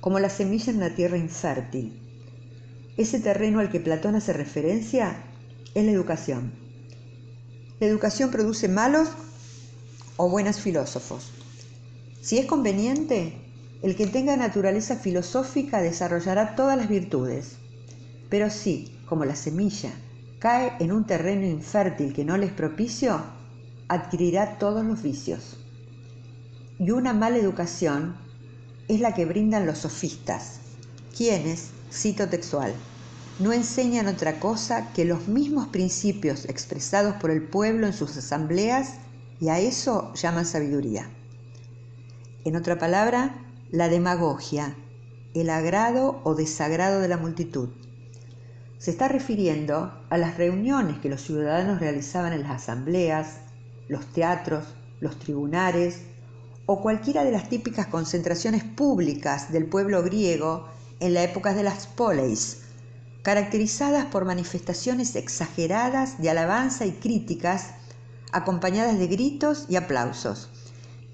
como 0.02 0.20
la 0.20 0.30
semilla 0.30 0.74
en 0.74 0.82
la 0.82 0.94
tierra 0.96 1.16
infértil. 1.16 2.02
Ese 2.98 3.22
terreno 3.22 3.62
al 3.62 3.72
que 3.72 3.80
Platón 3.80 4.16
hace 4.16 4.34
referencia 4.34 5.24
es 5.74 5.86
la 5.86 5.92
educación. 5.92 6.52
La 7.80 7.88
educación 7.88 8.30
produce 8.30 8.68
malos 8.68 9.08
o 10.18 10.28
buenos 10.28 10.60
filósofos. 10.60 11.39
Si 12.22 12.38
es 12.38 12.46
conveniente, 12.46 13.34
el 13.82 13.96
que 13.96 14.06
tenga 14.06 14.36
naturaleza 14.36 14.98
filosófica 14.98 15.82
desarrollará 15.82 16.56
todas 16.56 16.78
las 16.78 16.90
virtudes, 16.90 17.56
pero 18.30 18.50
si, 18.50 18.94
como 19.06 19.24
la 19.24 19.36
semilla, 19.36 19.92
cae 20.38 20.74
en 20.80 20.92
un 20.92 21.06
terreno 21.06 21.46
infértil 21.46 22.14
que 22.14 22.26
no 22.26 22.36
les 22.36 22.52
propicio, 22.52 23.22
adquirirá 23.88 24.58
todos 24.58 24.84
los 24.84 25.02
vicios. 25.02 25.58
Y 26.78 26.92
una 26.92 27.14
mala 27.14 27.38
educación 27.38 28.16
es 28.90 29.00
la 29.00 29.14
que 29.14 29.26
brindan 29.26 29.66
los 29.66 29.80
sofistas, 29.80 30.60
quienes, 31.16 31.70
cito 31.90 32.28
textual, 32.28 32.74
no 33.40 33.54
enseñan 33.54 34.08
otra 34.08 34.42
cosa 34.42 34.92
que 34.92 35.06
los 35.06 35.30
mismos 35.30 35.70
principios 35.70 36.44
expresados 36.46 37.16
por 37.16 37.32
el 37.32 37.44
pueblo 37.44 37.88
en 37.88 37.94
sus 37.94 38.18
asambleas 38.18 38.96
y 39.40 39.48
a 39.48 39.60
eso 39.60 40.14
llaman 40.16 40.46
sabiduría. 40.46 41.10
En 42.46 42.56
otra 42.56 42.80
palabra, 42.80 43.36
la 43.70 43.90
demagogia, 43.90 44.74
el 45.34 45.50
agrado 45.50 46.22
o 46.24 46.36
desagrado 46.36 47.02
de 47.02 47.10
la 47.10 47.18
multitud. 47.18 47.70
Se 48.78 48.92
está 48.92 49.10
refiriendo 49.10 49.92
a 50.10 50.18
las 50.18 50.38
reuniones 50.38 51.00
que 51.00 51.10
los 51.10 51.22
ciudadanos 51.22 51.82
realizaban 51.82 52.32
en 52.32 52.44
las 52.44 52.64
asambleas, 52.64 53.40
los 53.90 54.06
teatros, 54.14 54.64
los 55.02 55.20
tribunales 55.20 56.04
o 56.66 56.82
cualquiera 56.82 57.26
de 57.26 57.32
las 57.32 57.50
típicas 57.50 57.88
concentraciones 57.88 58.64
públicas 58.64 59.52
del 59.52 59.66
pueblo 59.66 60.02
griego 60.02 60.70
en 61.02 61.14
la 61.14 61.24
época 61.24 61.54
de 61.54 61.64
las 61.64 61.88
poleis, 61.88 62.62
caracterizadas 63.22 64.06
por 64.06 64.24
manifestaciones 64.24 65.18
exageradas 65.18 66.22
de 66.22 66.30
alabanza 66.30 66.86
y 66.86 66.94
críticas 66.94 67.72
acompañadas 68.32 68.98
de 68.98 69.08
gritos 69.08 69.66
y 69.68 69.76
aplausos, 69.76 70.50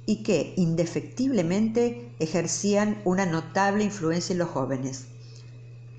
y 0.05 0.23
que 0.23 0.53
indefectiblemente 0.57 2.11
ejercían 2.19 3.01
una 3.05 3.25
notable 3.25 3.83
influencia 3.83 4.33
en 4.33 4.39
los 4.39 4.49
jóvenes. 4.49 5.05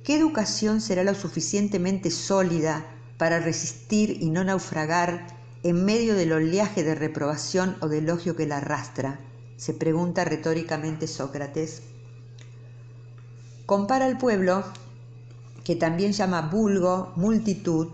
¿Qué 0.04 0.16
educación 0.16 0.80
será 0.80 1.02
lo 1.02 1.14
suficientemente 1.14 2.10
sólida 2.10 2.86
para 3.18 3.40
resistir 3.40 4.18
y 4.20 4.30
no 4.30 4.44
naufragar 4.44 5.26
en 5.62 5.84
medio 5.84 6.14
del 6.14 6.32
oleaje 6.32 6.84
de 6.84 6.94
reprobación 6.94 7.76
o 7.80 7.88
de 7.88 7.98
elogio 7.98 8.36
que 8.36 8.46
la 8.46 8.58
arrastra? 8.58 9.20
se 9.56 9.72
pregunta 9.72 10.24
retóricamente 10.24 11.06
Sócrates. 11.06 11.82
Compara 13.64 14.04
al 14.04 14.18
pueblo, 14.18 14.64
que 15.64 15.76
también 15.76 16.12
llama 16.12 16.42
vulgo, 16.42 17.12
multitud, 17.16 17.88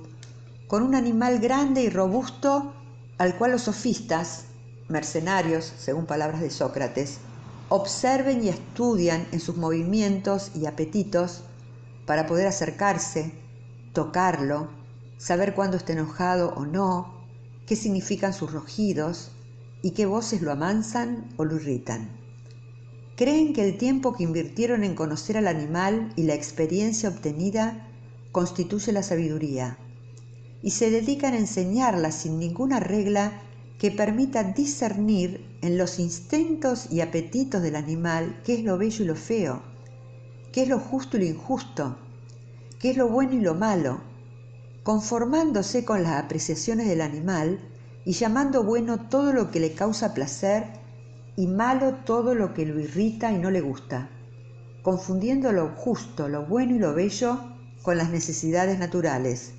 con 0.66 0.83
un 0.83 0.94
animal 0.94 1.38
grande 1.38 1.83
y 1.83 1.88
robusto 1.88 2.75
al 3.18 3.37
cual 3.37 3.53
los 3.53 3.62
sofistas, 3.62 4.46
mercenarios, 4.88 5.72
según 5.78 6.06
palabras 6.06 6.40
de 6.40 6.50
Sócrates, 6.50 7.18
observen 7.68 8.44
y 8.44 8.48
estudian 8.48 9.26
en 9.32 9.40
sus 9.40 9.56
movimientos 9.56 10.50
y 10.54 10.66
apetitos 10.66 11.44
para 12.06 12.26
poder 12.26 12.46
acercarse, 12.46 13.32
tocarlo, 13.92 14.68
saber 15.18 15.54
cuándo 15.54 15.76
está 15.76 15.92
enojado 15.92 16.52
o 16.54 16.66
no, 16.66 17.22
qué 17.66 17.76
significan 17.76 18.32
sus 18.32 18.52
rugidos, 18.52 19.30
y 19.82 19.90
qué 19.90 20.06
voces 20.06 20.42
lo 20.42 20.52
amansan 20.52 21.28
o 21.36 21.44
lo 21.44 21.56
irritan. 21.56 22.08
Creen 23.16 23.52
que 23.52 23.68
el 23.68 23.76
tiempo 23.76 24.14
que 24.14 24.22
invirtieron 24.22 24.84
en 24.84 24.94
conocer 24.94 25.36
al 25.36 25.48
animal 25.48 26.12
y 26.16 26.22
la 26.22 26.34
experiencia 26.34 27.08
obtenida 27.08 27.88
constituye 28.30 28.92
la 28.92 29.02
sabiduría, 29.02 29.76
y 30.62 30.70
se 30.70 30.90
dedican 30.90 31.34
a 31.34 31.38
enseñarla 31.38 32.12
sin 32.12 32.38
ninguna 32.38 32.80
regla 32.80 33.42
que 33.82 33.90
permita 33.90 34.44
discernir 34.44 35.58
en 35.60 35.76
los 35.76 35.98
instintos 35.98 36.86
y 36.92 37.00
apetitos 37.00 37.62
del 37.62 37.74
animal 37.74 38.40
qué 38.44 38.54
es 38.54 38.62
lo 38.62 38.78
bello 38.78 39.02
y 39.02 39.08
lo 39.08 39.16
feo, 39.16 39.60
qué 40.52 40.62
es 40.62 40.68
lo 40.68 40.78
justo 40.78 41.16
y 41.16 41.22
lo 41.22 41.26
injusto, 41.26 41.96
qué 42.78 42.90
es 42.92 42.96
lo 42.96 43.08
bueno 43.08 43.32
y 43.32 43.40
lo 43.40 43.56
malo, 43.56 44.00
conformándose 44.84 45.84
con 45.84 46.04
las 46.04 46.22
apreciaciones 46.22 46.86
del 46.86 47.00
animal 47.00 47.58
y 48.04 48.12
llamando 48.12 48.62
bueno 48.62 49.08
todo 49.08 49.32
lo 49.32 49.50
que 49.50 49.58
le 49.58 49.72
causa 49.72 50.14
placer 50.14 50.62
y 51.34 51.48
malo 51.48 51.96
todo 52.06 52.36
lo 52.36 52.54
que 52.54 52.64
lo 52.64 52.78
irrita 52.78 53.32
y 53.32 53.38
no 53.38 53.50
le 53.50 53.62
gusta, 53.62 54.08
confundiendo 54.84 55.50
lo 55.50 55.70
justo, 55.70 56.28
lo 56.28 56.46
bueno 56.46 56.76
y 56.76 56.78
lo 56.78 56.94
bello 56.94 57.36
con 57.82 57.98
las 57.98 58.10
necesidades 58.10 58.78
naturales, 58.78 59.54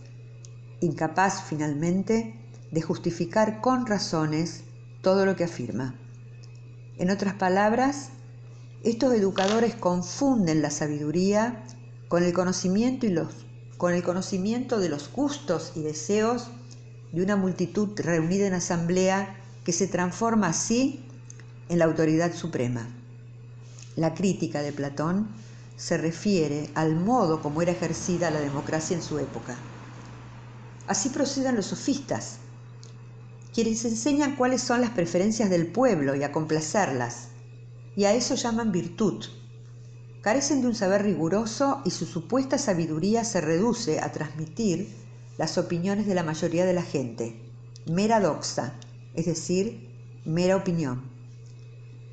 incapaz 0.79 1.43
finalmente 1.43 2.39
de 2.73 2.81
justificar 2.81 3.61
con 3.61 3.85
razones 3.85 4.63
todo 5.03 5.27
lo 5.27 5.35
que 5.35 5.43
afirma. 5.43 5.93
En 6.97 7.11
otras 7.11 7.35
palabras, 7.35 8.09
estos 8.83 9.13
educadores 9.13 9.75
confunden 9.75 10.63
la 10.63 10.71
sabiduría 10.71 11.63
con 12.07 12.23
el 12.23 12.33
conocimiento 12.33 13.05
y 13.05 13.09
los 13.09 13.27
con 13.77 13.93
el 13.93 14.03
conocimiento 14.03 14.79
de 14.79 14.87
los 14.87 15.11
gustos 15.11 15.73
y 15.75 15.81
deseos 15.81 16.47
de 17.11 17.21
una 17.21 17.35
multitud 17.35 17.89
reunida 17.99 18.47
en 18.47 18.53
asamblea 18.53 19.35
que 19.65 19.73
se 19.73 19.87
transforma 19.87 20.47
así 20.47 21.03
en 21.69 21.79
la 21.79 21.85
autoridad 21.85 22.33
suprema. 22.33 22.87
La 23.95 24.13
crítica 24.13 24.61
de 24.61 24.71
Platón 24.71 25.27
se 25.75 25.97
refiere 25.97 26.69
al 26.75 26.95
modo 26.95 27.41
como 27.41 27.61
era 27.61 27.71
ejercida 27.71 28.31
la 28.31 28.39
democracia 28.39 28.95
en 28.95 29.03
su 29.03 29.19
época. 29.19 29.57
Así 30.87 31.09
proceden 31.09 31.55
los 31.55 31.65
sofistas, 31.67 32.37
quienes 33.53 33.85
enseñan 33.85 34.35
cuáles 34.35 34.61
son 34.61 34.81
las 34.81 34.89
preferencias 34.89 35.49
del 35.49 35.67
pueblo 35.67 36.15
y 36.15 36.23
a 36.23 36.31
complacerlas, 36.31 37.29
y 37.95 38.05
a 38.05 38.13
eso 38.13 38.35
llaman 38.35 38.71
virtud. 38.71 39.23
Carecen 40.21 40.61
de 40.61 40.67
un 40.67 40.75
saber 40.75 41.03
riguroso 41.03 41.81
y 41.85 41.91
su 41.91 42.05
supuesta 42.05 42.57
sabiduría 42.57 43.23
se 43.23 43.41
reduce 43.41 43.99
a 43.99 44.11
transmitir 44.11 44.87
las 45.37 45.57
opiniones 45.57 46.07
de 46.07 46.15
la 46.15 46.23
mayoría 46.23 46.65
de 46.65 46.73
la 46.73 46.81
gente, 46.81 47.41
mera 47.85 48.19
doxa, 48.19 48.73
es 49.13 49.25
decir, 49.25 49.89
mera 50.25 50.55
opinión. 50.55 51.11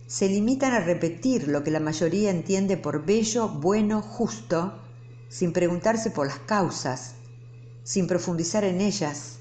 Se 0.06 0.28
limitan 0.28 0.72
a 0.72 0.80
repetir 0.80 1.48
lo 1.48 1.62
que 1.62 1.70
la 1.70 1.80
mayoría 1.80 2.30
entiende 2.30 2.76
por 2.76 3.06
bello, 3.06 3.48
bueno, 3.48 4.02
justo, 4.02 4.74
sin 5.28 5.52
preguntarse 5.52 6.10
por 6.10 6.26
las 6.26 6.40
causas, 6.40 7.14
sin 7.84 8.06
profundizar 8.06 8.64
en 8.64 8.80
ellas, 8.80 9.39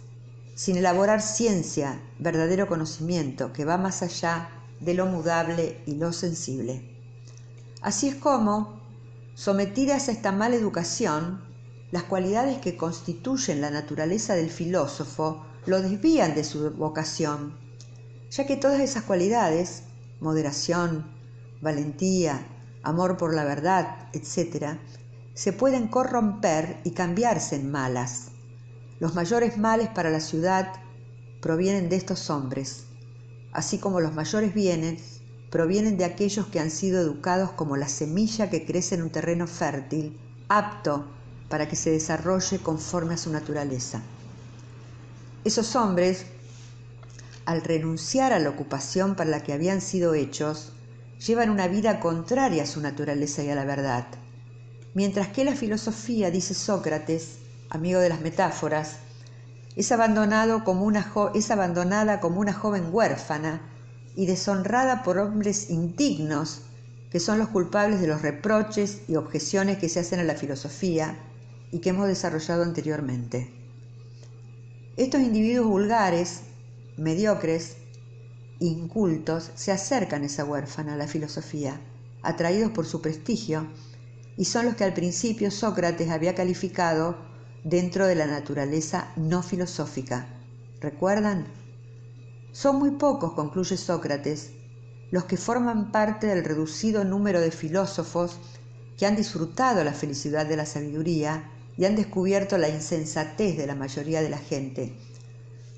sin 0.59 0.75
elaborar 0.75 1.21
ciencia, 1.21 2.01
verdadero 2.19 2.67
conocimiento 2.67 3.53
que 3.53 3.63
va 3.63 3.77
más 3.77 4.01
allá 4.01 4.49
de 4.81 4.93
lo 4.93 5.05
mudable 5.05 5.81
y 5.85 5.95
lo 5.95 6.11
sensible. 6.11 6.97
Así 7.81 8.09
es 8.09 8.15
como, 8.15 8.81
sometidas 9.35 10.09
a 10.09 10.11
esta 10.11 10.33
mala 10.33 10.57
educación, 10.57 11.41
las 11.91 12.03
cualidades 12.03 12.57
que 12.57 12.75
constituyen 12.75 13.61
la 13.61 13.71
naturaleza 13.71 14.35
del 14.35 14.49
filósofo 14.49 15.45
lo 15.65 15.81
desvían 15.81 16.35
de 16.35 16.43
su 16.43 16.71
vocación, 16.71 17.57
ya 18.29 18.45
que 18.45 18.57
todas 18.57 18.81
esas 18.81 19.03
cualidades, 19.03 19.83
moderación, 20.19 21.09
valentía, 21.61 22.45
amor 22.83 23.15
por 23.15 23.33
la 23.33 23.45
verdad, 23.45 24.09
etc., 24.11 24.77
se 25.35 25.53
pueden 25.53 25.87
corromper 25.87 26.81
y 26.83 26.91
cambiarse 26.91 27.55
en 27.55 27.71
malas. 27.71 28.31
Los 28.99 29.15
mayores 29.15 29.57
males 29.57 29.87
para 29.87 30.09
la 30.09 30.19
ciudad 30.19 30.73
provienen 31.41 31.87
de 31.87 31.95
estos 31.95 32.29
hombres, 32.29 32.83
así 33.53 33.77
como 33.77 34.01
los 34.01 34.13
mayores 34.13 34.53
bienes 34.53 35.21
provienen 35.49 35.97
de 35.97 36.05
aquellos 36.05 36.47
que 36.47 36.59
han 36.59 36.69
sido 36.69 36.99
educados 36.99 37.51
como 37.51 37.77
la 37.77 37.87
semilla 37.87 38.49
que 38.49 38.65
crece 38.65 38.95
en 38.95 39.03
un 39.03 39.09
terreno 39.09 39.47
fértil, 39.47 40.19
apto 40.49 41.07
para 41.47 41.67
que 41.67 41.77
se 41.77 41.91
desarrolle 41.91 42.59
conforme 42.59 43.13
a 43.13 43.17
su 43.17 43.31
naturaleza. 43.31 44.01
Esos 45.45 45.75
hombres, 45.77 46.25
al 47.45 47.61
renunciar 47.61 48.33
a 48.33 48.39
la 48.39 48.49
ocupación 48.49 49.15
para 49.15 49.29
la 49.29 49.43
que 49.43 49.53
habían 49.53 49.79
sido 49.79 50.13
hechos, 50.13 50.73
llevan 51.25 51.49
una 51.49 51.67
vida 51.67 52.01
contraria 52.01 52.63
a 52.63 52.67
su 52.67 52.81
naturaleza 52.81 53.43
y 53.43 53.49
a 53.49 53.55
la 53.55 53.65
verdad. 53.65 54.05
Mientras 54.93 55.29
que 55.29 55.45
la 55.45 55.55
filosofía, 55.55 56.29
dice 56.29 56.53
Sócrates, 56.53 57.38
amigo 57.69 57.99
de 57.99 58.09
las 58.09 58.21
metáforas, 58.21 58.97
es, 59.75 59.91
abandonado 59.91 60.63
como 60.63 60.85
una 60.85 61.11
es 61.35 61.51
abandonada 61.51 62.19
como 62.19 62.39
una 62.41 62.53
joven 62.53 62.89
huérfana 62.91 63.61
y 64.15 64.25
deshonrada 64.25 65.03
por 65.03 65.17
hombres 65.17 65.69
indignos, 65.69 66.63
que 67.11 67.19
son 67.19 67.39
los 67.39 67.49
culpables 67.49 68.01
de 68.01 68.07
los 68.07 68.21
reproches 68.21 69.01
y 69.07 69.15
objeciones 69.15 69.77
que 69.77 69.89
se 69.89 69.99
hacen 69.99 70.19
a 70.19 70.23
la 70.23 70.35
filosofía, 70.35 71.17
y 71.71 71.79
que 71.79 71.89
hemos 71.89 72.07
desarrollado 72.07 72.63
anteriormente. 72.63 73.53
Estos 74.97 75.21
individuos 75.21 75.67
vulgares, 75.67 76.41
mediocres, 76.97 77.77
incultos, 78.59 79.51
se 79.55 79.71
acercan 79.71 80.23
a 80.23 80.25
esa 80.25 80.43
huérfana, 80.45 80.95
a 80.95 80.97
la 80.97 81.07
filosofía, 81.07 81.79
atraídos 82.21 82.71
por 82.71 82.85
su 82.85 83.01
prestigio, 83.01 83.67
y 84.35 84.45
son 84.45 84.65
los 84.65 84.75
que 84.75 84.83
al 84.83 84.93
principio 84.93 85.51
Sócrates 85.51 86.09
había 86.09 86.35
calificado 86.35 87.28
dentro 87.63 88.07
de 88.07 88.15
la 88.15 88.25
naturaleza 88.27 89.11
no 89.15 89.43
filosófica. 89.43 90.27
¿Recuerdan? 90.79 91.47
Son 92.51 92.77
muy 92.77 92.91
pocos, 92.91 93.33
concluye 93.33 93.77
Sócrates, 93.77 94.51
los 95.11 95.25
que 95.25 95.37
forman 95.37 95.91
parte 95.91 96.27
del 96.27 96.43
reducido 96.43 97.03
número 97.03 97.41
de 97.41 97.51
filósofos 97.51 98.37
que 98.97 99.05
han 99.05 99.15
disfrutado 99.15 99.83
la 99.83 99.93
felicidad 99.93 100.45
de 100.45 100.57
la 100.57 100.65
sabiduría 100.65 101.49
y 101.77 101.85
han 101.85 101.95
descubierto 101.95 102.57
la 102.57 102.69
insensatez 102.69 103.57
de 103.57 103.67
la 103.67 103.75
mayoría 103.75 104.21
de 104.21 104.29
la 104.29 104.37
gente. 104.37 104.95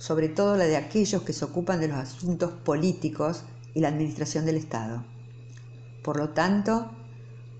sobre 0.02 0.30
todo 0.30 0.58
la 0.58 0.66
de 0.66 0.78
aquellos 0.78 1.22
que 1.22 1.32
se 1.32 1.46
ocupan 1.46 1.80
de 1.80 1.88
los 1.88 1.98
asuntos 1.98 2.52
políticos 2.52 3.44
y 3.76 3.82
la 3.82 3.90
administración 3.90 4.46
del 4.48 4.58
Estado. 4.58 5.06
Por 6.04 6.18
lo 6.18 6.30
tanto, 6.30 6.90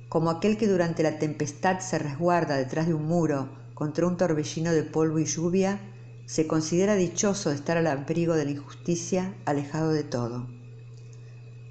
como 0.10 0.32
aquel 0.32 0.58
que 0.58 0.68
durante 0.68 1.04
la 1.04 1.20
tempestad 1.20 1.82
se 1.82 2.00
resguarda 2.00 2.56
detrás 2.58 2.88
de 2.88 2.96
un 2.96 3.06
muro 3.06 3.61
contra 3.82 4.06
un 4.06 4.16
torbellino 4.16 4.72
de 4.74 4.84
polvo 4.84 5.18
y 5.18 5.26
lluvia, 5.26 5.80
se 6.28 6.46
considera 6.46 6.94
dichoso 6.94 7.50
de 7.50 7.56
estar 7.56 7.78
al 7.78 7.88
abrigo 7.88 8.36
de 8.36 8.46
la 8.46 8.52
injusticia, 8.52 9.34
alejado 9.44 9.90
de 9.92 10.04
todo. 10.04 10.46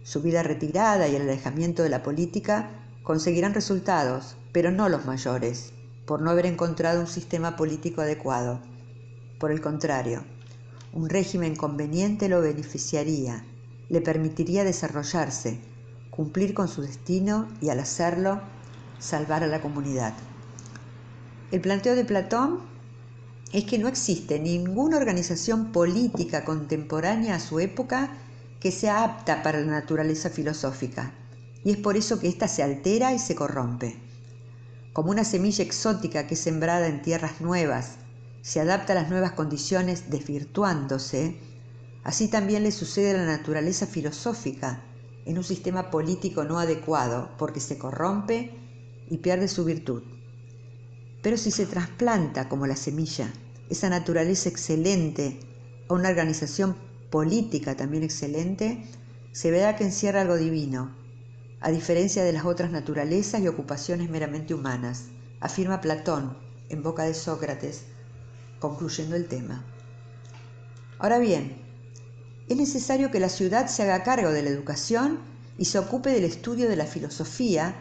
Su 0.03 0.21
vida 0.21 0.43
retirada 0.43 1.07
y 1.07 1.15
el 1.15 1.23
alejamiento 1.23 1.85
de 1.85 1.89
la 1.89 2.03
política 2.03 2.69
conseguirán 3.05 3.55
resultados, 3.55 4.35
pero 4.51 4.73
no 4.73 4.89
los 4.89 5.07
mayores, 5.07 5.73
por 6.05 6.21
no 6.21 6.31
haber 6.31 6.47
encontrado 6.47 7.01
un 7.01 7.07
sistema 7.07 7.55
político 7.55 8.01
adecuado. 8.01 8.61
Por 9.39 9.53
el 9.53 9.61
contrario, 9.61 10.25
un 10.93 11.09
régimen 11.09 11.55
conveniente 11.55 12.29
lo 12.29 12.41
beneficiaría, 12.41 13.45
le 13.89 14.01
permitiría 14.01 14.65
desarrollarse, 14.65 15.61
cumplir 16.11 16.55
con 16.55 16.67
su 16.67 16.83
destino 16.83 17.47
y 17.61 17.69
al 17.69 17.79
hacerlo, 17.79 18.41
salvar 18.99 19.45
a 19.45 19.47
la 19.47 19.63
comunidad. 19.63 20.15
El 21.51 21.61
planteo 21.61 21.97
de 21.97 22.05
Platón 22.05 22.61
es 23.53 23.65
que 23.65 23.77
no 23.77 23.89
existe 23.89 24.39
ninguna 24.39 24.97
organización 24.97 25.73
política 25.73 26.45
contemporánea 26.45 27.35
a 27.35 27.41
su 27.41 27.59
época 27.59 28.13
que 28.61 28.71
sea 28.71 29.03
apta 29.03 29.43
para 29.43 29.59
la 29.59 29.73
naturaleza 29.73 30.31
filosófica, 30.31 31.13
y 31.65 31.73
es 31.73 31.77
por 31.77 31.97
eso 31.97 32.21
que 32.21 32.29
ésta 32.29 32.47
se 32.47 32.63
altera 32.63 33.13
y 33.13 33.19
se 33.19 33.35
corrompe. 33.35 33.97
Como 34.93 35.11
una 35.11 35.25
semilla 35.25 35.65
exótica 35.65 36.29
que 36.29 36.35
es 36.35 36.41
sembrada 36.41 36.87
en 36.87 37.03
tierras 37.03 37.41
nuevas 37.41 37.97
se 38.43 38.61
adapta 38.61 38.93
a 38.93 38.97
las 38.97 39.11
nuevas 39.11 39.33
condiciones 39.33 40.09
desvirtuándose, 40.09 41.37
así 42.05 42.29
también 42.29 42.63
le 42.63 42.71
sucede 42.71 43.11
a 43.11 43.15
la 43.15 43.27
naturaleza 43.27 43.89
filosófica 43.89 44.85
en 45.27 45.37
un 45.37 45.45
sistema 45.45 45.91
político 45.91 46.45
no 46.45 46.61
adecuado 46.61 47.31
porque 47.39 47.59
se 47.59 47.77
corrompe 47.77 48.53
y 49.11 49.19
pierde 49.19 49.49
su 49.49 49.65
virtud. 49.65 50.20
Pero 51.23 51.37
si 51.37 51.51
se 51.51 51.67
trasplanta 51.67 52.49
como 52.49 52.67
la 52.67 52.77
semilla 52.77 53.33
esa 53.69 53.89
naturaleza 53.89 54.49
excelente 54.49 55.39
a 55.89 55.95
una 55.95 56.09
organización 56.09 56.77
política 57.11 57.77
también 57.77 58.03
excelente, 58.03 58.85
se 59.33 59.51
verá 59.51 59.77
que 59.77 59.85
encierra 59.85 60.23
algo 60.23 60.37
divino, 60.37 60.91
a 61.61 61.71
diferencia 61.71 62.25
de 62.25 62.33
las 62.33 62.45
otras 62.45 62.71
naturalezas 62.71 63.41
y 63.43 63.49
ocupaciones 63.49 64.11
meramente 64.11 64.55
humanas, 64.55 65.05
afirma 65.41 65.81
Platón 65.81 66.37
en 66.69 66.83
boca 66.83 67.05
de 67.05 67.15
Sócrates 67.15 67.83
concluyendo 68.59 69.17
el 69.17 69.27
tema. 69.27 69.65
Ahora 70.99 71.19
bien, 71.19 71.57
es 72.49 72.57
necesario 72.57 73.11
que 73.11 73.21
la 73.21 73.29
ciudad 73.29 73.67
se 73.69 73.83
haga 73.83 74.03
cargo 74.03 74.31
de 74.31 74.43
la 74.43 74.51
educación 74.51 75.19
y 75.59 75.67
se 75.67 75.79
ocupe 75.79 76.11
del 76.11 76.25
estudio 76.25 76.69
de 76.69 76.77
la 76.77 76.87
filosofía 76.87 77.75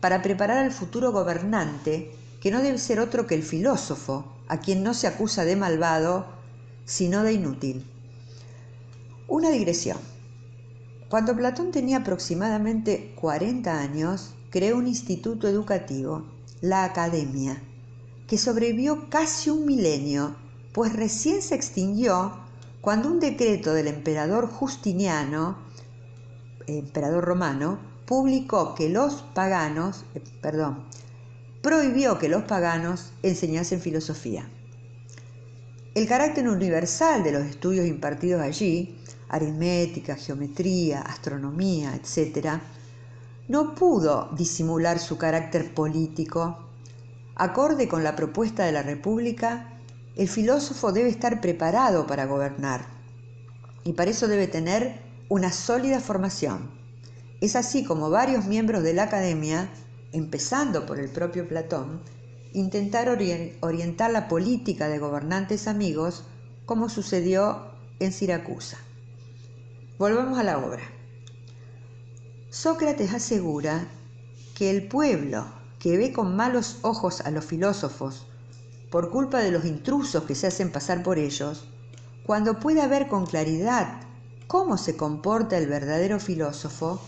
para 0.00 0.22
preparar 0.22 0.58
al 0.58 0.72
futuro 0.72 1.12
gobernante, 1.12 2.12
que 2.40 2.50
no 2.50 2.62
debe 2.62 2.78
ser 2.78 3.00
otro 3.00 3.26
que 3.26 3.34
el 3.34 3.42
filósofo, 3.42 4.32
a 4.48 4.60
quien 4.60 4.82
no 4.82 4.94
se 4.94 5.06
acusa 5.06 5.44
de 5.44 5.56
malvado, 5.56 6.26
sino 6.84 7.22
de 7.22 7.34
inútil. 7.34 7.84
Una 9.26 9.50
digresión. 9.50 9.98
Cuando 11.08 11.36
Platón 11.36 11.70
tenía 11.70 11.98
aproximadamente 11.98 13.14
40 13.20 13.78
años, 13.78 14.34
creó 14.50 14.76
un 14.78 14.86
instituto 14.86 15.48
educativo, 15.48 16.26
la 16.60 16.84
Academia, 16.84 17.62
que 18.26 18.38
sobrevivió 18.38 19.08
casi 19.10 19.50
un 19.50 19.66
milenio, 19.66 20.36
pues 20.72 20.92
recién 20.92 21.42
se 21.42 21.54
extinguió 21.54 22.38
cuando 22.80 23.08
un 23.08 23.20
decreto 23.20 23.72
del 23.74 23.88
emperador 23.88 24.48
Justiniano, 24.48 25.58
emperador 26.66 27.24
romano, 27.24 27.78
publicó 28.06 28.74
que 28.74 28.88
los 28.88 29.22
paganos, 29.34 30.04
eh, 30.14 30.22
perdón, 30.40 30.84
prohibió 31.62 32.18
que 32.18 32.28
los 32.28 32.44
paganos 32.44 33.12
enseñasen 33.22 33.80
filosofía. 33.80 34.48
El 35.94 36.06
carácter 36.06 36.48
universal 36.48 37.24
de 37.24 37.32
los 37.32 37.44
estudios 37.44 37.86
impartidos 37.86 38.42
allí, 38.42 38.98
aritmética, 39.28 40.16
geometría, 40.16 41.00
astronomía, 41.02 41.94
etc., 41.94 42.60
no 43.48 43.74
pudo 43.74 44.30
disimular 44.36 44.98
su 44.98 45.16
carácter 45.16 45.72
político 45.72 46.68
Acorde 47.40 47.86
con 47.86 48.02
la 48.02 48.16
propuesta 48.16 48.64
de 48.64 48.72
la 48.72 48.82
República, 48.82 49.68
el 50.16 50.28
filósofo 50.28 50.90
debe 50.90 51.08
estar 51.08 51.40
preparado 51.40 52.04
para 52.04 52.26
gobernar 52.26 52.84
y 53.84 53.92
para 53.92 54.10
eso 54.10 54.26
debe 54.26 54.48
tener 54.48 55.00
una 55.28 55.52
sólida 55.52 56.00
formación. 56.00 56.68
Es 57.40 57.54
así 57.54 57.84
como 57.84 58.10
varios 58.10 58.46
miembros 58.46 58.82
de 58.82 58.92
la 58.92 59.04
academia, 59.04 59.70
empezando 60.12 60.86
por 60.86 60.98
el 60.98 61.10
propio 61.10 61.46
Platón, 61.48 62.00
intentaron 62.52 63.18
orientar 63.60 64.10
la 64.10 64.28
política 64.28 64.88
de 64.88 64.98
gobernantes 64.98 65.68
amigos 65.68 66.24
como 66.66 66.88
sucedió 66.88 67.72
en 68.00 68.12
Siracusa. 68.12 68.78
Volvamos 69.98 70.38
a 70.38 70.44
la 70.44 70.58
obra. 70.58 70.82
Sócrates 72.50 73.12
asegura 73.12 73.88
que 74.54 74.70
el 74.70 74.88
pueblo 74.88 75.46
que 75.78 75.96
ve 75.96 76.12
con 76.12 76.36
malos 76.36 76.78
ojos 76.82 77.20
a 77.20 77.30
los 77.30 77.44
filósofos 77.44 78.26
por 78.90 79.10
culpa 79.10 79.40
de 79.40 79.50
los 79.50 79.64
intrusos 79.64 80.24
que 80.24 80.34
se 80.34 80.46
hacen 80.46 80.72
pasar 80.72 81.02
por 81.02 81.18
ellos, 81.18 81.68
cuando 82.24 82.58
pueda 82.58 82.86
ver 82.86 83.08
con 83.08 83.26
claridad 83.26 84.00
cómo 84.46 84.78
se 84.78 84.96
comporta 84.96 85.58
el 85.58 85.66
verdadero 85.66 86.18
filósofo, 86.18 87.00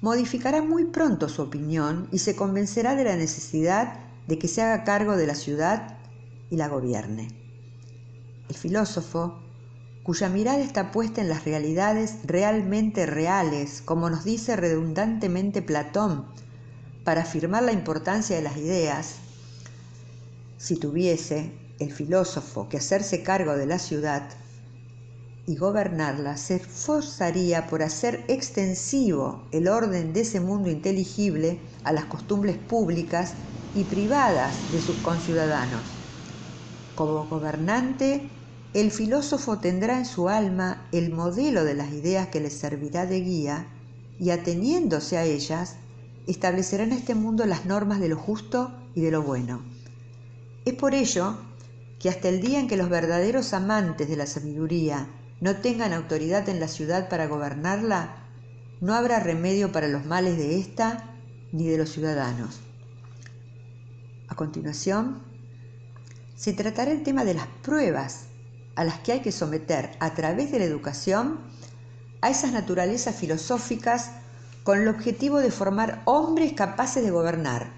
modificará 0.00 0.62
muy 0.62 0.84
pronto 0.84 1.28
su 1.28 1.42
opinión 1.42 2.08
y 2.12 2.18
se 2.18 2.36
convencerá 2.36 2.94
de 2.94 3.04
la 3.04 3.16
necesidad 3.16 3.98
de 4.26 4.38
que 4.38 4.48
se 4.48 4.62
haga 4.62 4.84
cargo 4.84 5.16
de 5.16 5.26
la 5.26 5.34
ciudad 5.34 5.98
y 6.50 6.56
la 6.56 6.68
gobierne. 6.68 7.28
El 8.48 8.54
filósofo, 8.54 9.38
cuya 10.02 10.28
mirada 10.28 10.60
está 10.60 10.92
puesta 10.92 11.20
en 11.20 11.28
las 11.28 11.44
realidades 11.44 12.18
realmente 12.24 13.06
reales, 13.06 13.82
como 13.84 14.08
nos 14.08 14.24
dice 14.24 14.56
redundantemente 14.56 15.62
Platón 15.62 16.26
para 17.04 17.22
afirmar 17.22 17.62
la 17.62 17.72
importancia 17.72 18.36
de 18.36 18.42
las 18.42 18.56
ideas, 18.56 19.16
si 20.58 20.76
tuviese 20.76 21.52
el 21.78 21.92
filósofo 21.92 22.68
que 22.68 22.76
hacerse 22.76 23.22
cargo 23.22 23.56
de 23.56 23.66
la 23.66 23.78
ciudad 23.78 24.28
y 25.48 25.56
gobernarla, 25.56 26.36
se 26.36 26.56
esforzaría 26.56 27.66
por 27.68 27.82
hacer 27.82 28.22
extensivo 28.28 29.48
el 29.50 29.66
orden 29.66 30.12
de 30.12 30.20
ese 30.20 30.40
mundo 30.40 30.70
inteligible 30.70 31.58
a 31.84 31.92
las 31.92 32.04
costumbres 32.04 32.58
públicas 32.58 33.32
y 33.74 33.84
privadas 33.84 34.70
de 34.70 34.80
sus 34.82 34.96
conciudadanos. 34.96 35.80
Como 36.94 37.26
gobernante, 37.28 38.28
el 38.74 38.90
filósofo 38.90 39.58
tendrá 39.58 39.96
en 39.96 40.04
su 40.04 40.28
alma 40.28 40.86
el 40.92 41.14
modelo 41.14 41.64
de 41.64 41.74
las 41.74 41.92
ideas 41.92 42.28
que 42.28 42.40
le 42.40 42.50
servirá 42.50 43.06
de 43.06 43.22
guía 43.22 43.66
y 44.20 44.30
ateniéndose 44.30 45.16
a 45.16 45.24
ellas, 45.24 45.76
establecerá 46.26 46.84
en 46.84 46.92
este 46.92 47.14
mundo 47.14 47.46
las 47.46 47.64
normas 47.64 48.00
de 48.00 48.10
lo 48.10 48.18
justo 48.18 48.70
y 48.94 49.00
de 49.00 49.12
lo 49.12 49.22
bueno. 49.22 49.62
Es 50.66 50.74
por 50.74 50.94
ello 50.94 51.38
que 51.98 52.10
hasta 52.10 52.28
el 52.28 52.42
día 52.42 52.60
en 52.60 52.68
que 52.68 52.76
los 52.76 52.90
verdaderos 52.90 53.54
amantes 53.54 54.10
de 54.10 54.16
la 54.16 54.26
sabiduría 54.26 55.08
no 55.40 55.56
tengan 55.56 55.92
autoridad 55.92 56.48
en 56.48 56.60
la 56.60 56.68
ciudad 56.68 57.08
para 57.08 57.26
gobernarla, 57.26 58.16
no 58.80 58.94
habrá 58.94 59.20
remedio 59.20 59.72
para 59.72 59.88
los 59.88 60.04
males 60.06 60.36
de 60.36 60.58
ésta 60.58 61.04
ni 61.52 61.68
de 61.68 61.78
los 61.78 61.90
ciudadanos. 61.90 62.60
A 64.28 64.34
continuación, 64.34 65.22
se 66.36 66.52
tratará 66.52 66.92
el 66.92 67.02
tema 67.02 67.24
de 67.24 67.34
las 67.34 67.46
pruebas 67.62 68.26
a 68.76 68.84
las 68.84 69.00
que 69.00 69.12
hay 69.12 69.20
que 69.20 69.32
someter 69.32 69.90
a 69.98 70.14
través 70.14 70.52
de 70.52 70.60
la 70.60 70.64
educación 70.64 71.40
a 72.20 72.30
esas 72.30 72.52
naturalezas 72.52 73.16
filosóficas 73.16 74.12
con 74.62 74.78
el 74.80 74.88
objetivo 74.88 75.38
de 75.38 75.50
formar 75.50 76.02
hombres 76.04 76.52
capaces 76.52 77.02
de 77.02 77.10
gobernar. 77.10 77.70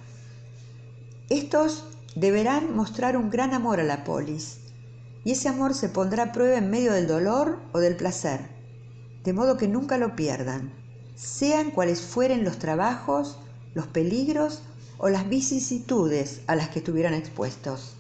Estos 1.29 1.85
deberán 2.17 2.75
mostrar 2.75 3.17
un 3.17 3.31
gran 3.31 3.55
amor 3.55 3.81
a 3.81 3.85
la 3.85 4.05
polis, 4.05 4.60
y 5.25 5.33
ese 5.33 5.49
amor 5.49 5.75
se 5.75 5.89
pondrá 5.89 6.25
a 6.25 6.33
prueba 6.33 6.57
en 6.57 6.71
medio 6.71 6.93
del 6.93 7.07
dolor 7.07 7.59
o 7.73 7.79
del 7.79 7.97
placer, 7.97 8.41
de 9.25 9.33
modo 9.33 9.57
que 9.57 9.69
nunca 9.69 9.99
lo 9.99 10.17
pierdan, 10.17 10.73
sean 11.15 11.71
cuales 11.71 12.01
fueren 12.01 12.45
los 12.45 12.59
trabajos, 12.59 13.39
los 13.75 13.87
peligros 13.87 14.63
o 14.99 15.09
las 15.09 15.29
vicisitudes 15.29 16.41
a 16.47 16.57
las 16.57 16.69
que 16.71 16.79
estuvieran 16.79 17.15
expuestos. 17.15 17.95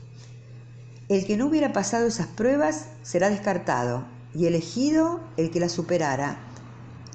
El 1.09 1.27
que 1.27 1.37
no 1.37 1.47
hubiera 1.47 1.73
pasado 1.73 2.07
esas 2.07 2.29
pruebas 2.29 2.87
será 3.03 3.31
descartado 3.31 4.05
y 4.35 4.47
elegido 4.47 5.21
el 5.37 5.51
que 5.51 5.61
las 5.61 5.73
superara. 5.73 6.39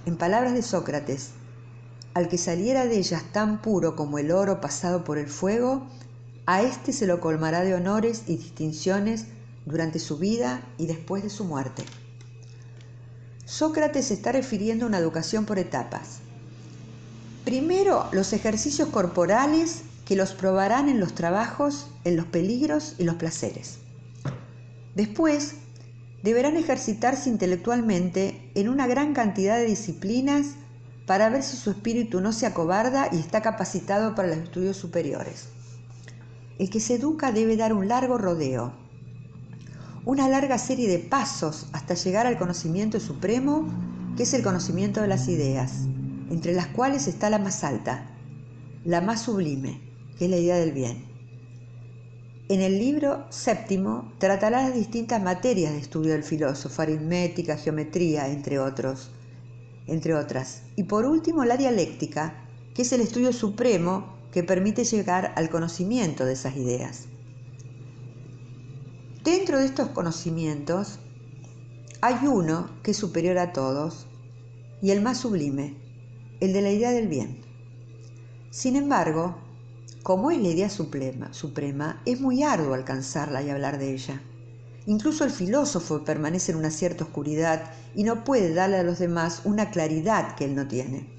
En 0.06 0.18
palabras 0.18 0.54
de 0.54 0.62
Sócrates, 0.62 1.32
al 2.14 2.28
que 2.28 2.38
saliera 2.38 2.86
de 2.86 2.98
ellas 2.98 3.24
tan 3.32 3.62
puro 3.62 3.96
como 3.96 4.20
el 4.20 4.32
oro 4.32 4.62
pasado 4.62 5.04
por 5.04 5.18
el 5.18 5.28
fuego, 5.28 5.88
a 6.46 6.62
éste 6.62 6.94
se 6.94 7.08
lo 7.08 7.20
colmará 7.20 7.64
de 7.64 7.74
honores 7.74 8.24
y 8.28 8.38
distinciones 8.38 9.26
durante 9.66 10.00
su 10.00 10.18
vida 10.18 10.62
y 10.78 10.86
después 10.86 11.24
de 11.24 11.30
su 11.30 11.46
muerte. 11.46 11.84
Sócrates 13.46 14.12
está 14.12 14.32
refiriendo 14.32 14.86
a 14.86 14.88
una 14.88 14.98
educación 14.98 15.46
por 15.46 15.60
etapas. 15.60 16.20
Primero, 17.44 18.08
los 18.12 18.34
ejercicios 18.34 18.90
corporales 18.90 19.84
que 20.06 20.16
los 20.16 20.34
probarán 20.34 20.90
en 20.90 21.00
los 21.00 21.14
trabajos, 21.14 21.88
en 22.04 22.16
los 22.16 22.26
peligros 22.26 22.96
y 22.98 23.04
los 23.04 23.16
placeres. 23.16 23.78
Después, 24.96 25.56
deberán 26.24 26.58
ejercitarse 26.58 27.30
intelectualmente 27.30 28.50
en 28.56 28.70
una 28.70 28.88
gran 28.88 29.14
cantidad 29.14 29.58
de 29.58 29.66
disciplinas 29.66 30.56
para 31.06 31.30
ver 31.30 31.44
si 31.44 31.56
su 31.56 31.70
espíritu 31.70 32.22
no 32.22 32.34
se 32.34 32.48
acobarda 32.48 33.10
y 33.12 33.18
está 33.18 33.42
capacitado 33.42 34.16
para 34.16 34.30
los 34.30 34.38
estudios 34.38 34.78
superiores. 34.78 35.50
El 36.58 36.70
que 36.70 36.80
se 36.80 36.96
educa 36.96 37.32
debe 37.32 37.58
dar 37.58 37.74
un 37.74 37.88
largo 37.88 38.18
rodeo, 38.18 38.74
una 40.06 40.30
larga 40.30 40.60
serie 40.60 40.88
de 40.88 41.00
pasos 41.00 41.68
hasta 41.74 41.96
llegar 41.96 42.28
al 42.28 42.38
conocimiento 42.38 43.00
supremo, 43.00 43.68
que 44.16 44.24
es 44.24 44.34
el 44.36 44.44
conocimiento 44.44 45.02
de 45.02 45.08
las 45.08 45.28
ideas, 45.28 45.88
entre 46.30 46.54
las 46.54 46.68
cuales 46.68 47.08
está 47.08 47.32
la 47.32 47.40
más 47.40 47.64
alta, 47.64 48.06
la 48.84 49.02
más 49.02 49.24
sublime, 49.24 49.82
que 50.18 50.26
es 50.26 50.32
la 50.32 50.38
idea 50.38 50.58
del 50.58 50.74
bien. 50.74 51.06
En 52.48 52.62
el 52.62 52.78
libro 52.78 53.26
séptimo 53.32 54.14
tratará 54.20 54.62
las 54.62 54.76
distintas 54.76 55.24
materias 55.24 55.74
de 55.74 55.80
estudio 55.80 56.12
del 56.12 56.24
filósofo, 56.24 56.84
aritmética, 56.84 57.58
geometría, 57.58 58.28
entre 58.28 58.60
otros, 58.60 59.10
entre 59.88 60.14
otras. 60.14 60.62
Y 60.76 60.84
por 60.84 61.06
último, 61.06 61.44
la 61.46 61.58
dialéctica, 61.58 62.36
que 62.76 62.84
es 62.84 62.94
el 62.94 63.02
estudio 63.02 63.34
supremo 63.34 64.16
que 64.32 64.44
permite 64.44 64.84
llegar 64.84 65.34
al 65.36 65.50
conocimiento 65.50 66.26
de 66.26 66.34
esas 66.34 66.56
ideas. 66.56 67.08
Dentro 69.26 69.58
de 69.58 69.66
estos 69.66 69.90
conocimientos 69.90 71.00
hay 72.00 72.28
uno 72.28 72.70
que 72.84 72.92
es 72.92 72.98
superior 72.98 73.40
a 73.40 73.54
todos 73.54 74.06
y 74.84 74.92
el 74.92 75.02
más 75.02 75.18
sublime, 75.18 75.76
el 76.42 76.54
de 76.54 76.62
la 76.62 76.70
idea 76.70 76.92
del 76.92 77.08
bien. 77.08 77.42
Sin 78.52 78.76
embargo, 78.76 79.36
como 80.04 80.30
es 80.30 80.38
la 80.38 80.50
idea 80.50 80.70
suprema, 80.70 81.34
suprema, 81.34 82.04
es 82.06 82.22
muy 82.22 82.44
arduo 82.44 82.76
alcanzarla 82.76 83.42
y 83.42 83.50
hablar 83.50 83.80
de 83.80 83.94
ella. 83.94 84.22
Incluso 84.86 85.24
el 85.24 85.32
filósofo 85.32 86.04
permanece 86.04 86.52
en 86.52 86.60
una 86.60 86.70
cierta 86.70 87.06
oscuridad 87.06 87.72
y 87.96 88.04
no 88.04 88.24
puede 88.26 88.54
darle 88.54 88.78
a 88.78 88.84
los 88.84 89.00
demás 89.00 89.42
una 89.44 89.72
claridad 89.72 90.36
que 90.36 90.46
él 90.46 90.54
no 90.54 90.68
tiene. 90.68 91.10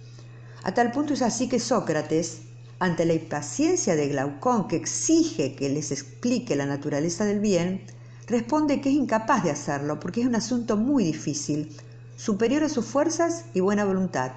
A 0.62 0.72
tal 0.74 0.92
punto 0.92 1.12
es 1.12 1.22
así 1.22 1.48
que 1.48 1.58
Sócrates, 1.58 2.42
ante 2.78 3.04
la 3.04 3.14
impaciencia 3.14 3.96
de 3.96 4.06
Glaucón 4.06 4.68
que 4.68 4.76
exige 4.76 5.56
que 5.56 5.70
les 5.70 5.90
explique 5.90 6.54
la 6.54 6.66
naturaleza 6.66 7.24
del 7.24 7.40
bien, 7.40 7.95
responde 8.26 8.80
que 8.80 8.88
es 8.88 8.94
incapaz 8.94 9.44
de 9.44 9.50
hacerlo 9.50 10.00
porque 10.00 10.20
es 10.20 10.26
un 10.26 10.34
asunto 10.34 10.76
muy 10.76 11.04
difícil, 11.04 11.76
superior 12.16 12.64
a 12.64 12.68
sus 12.68 12.86
fuerzas 12.86 13.46
y 13.54 13.60
buena 13.60 13.84
voluntad 13.84 14.32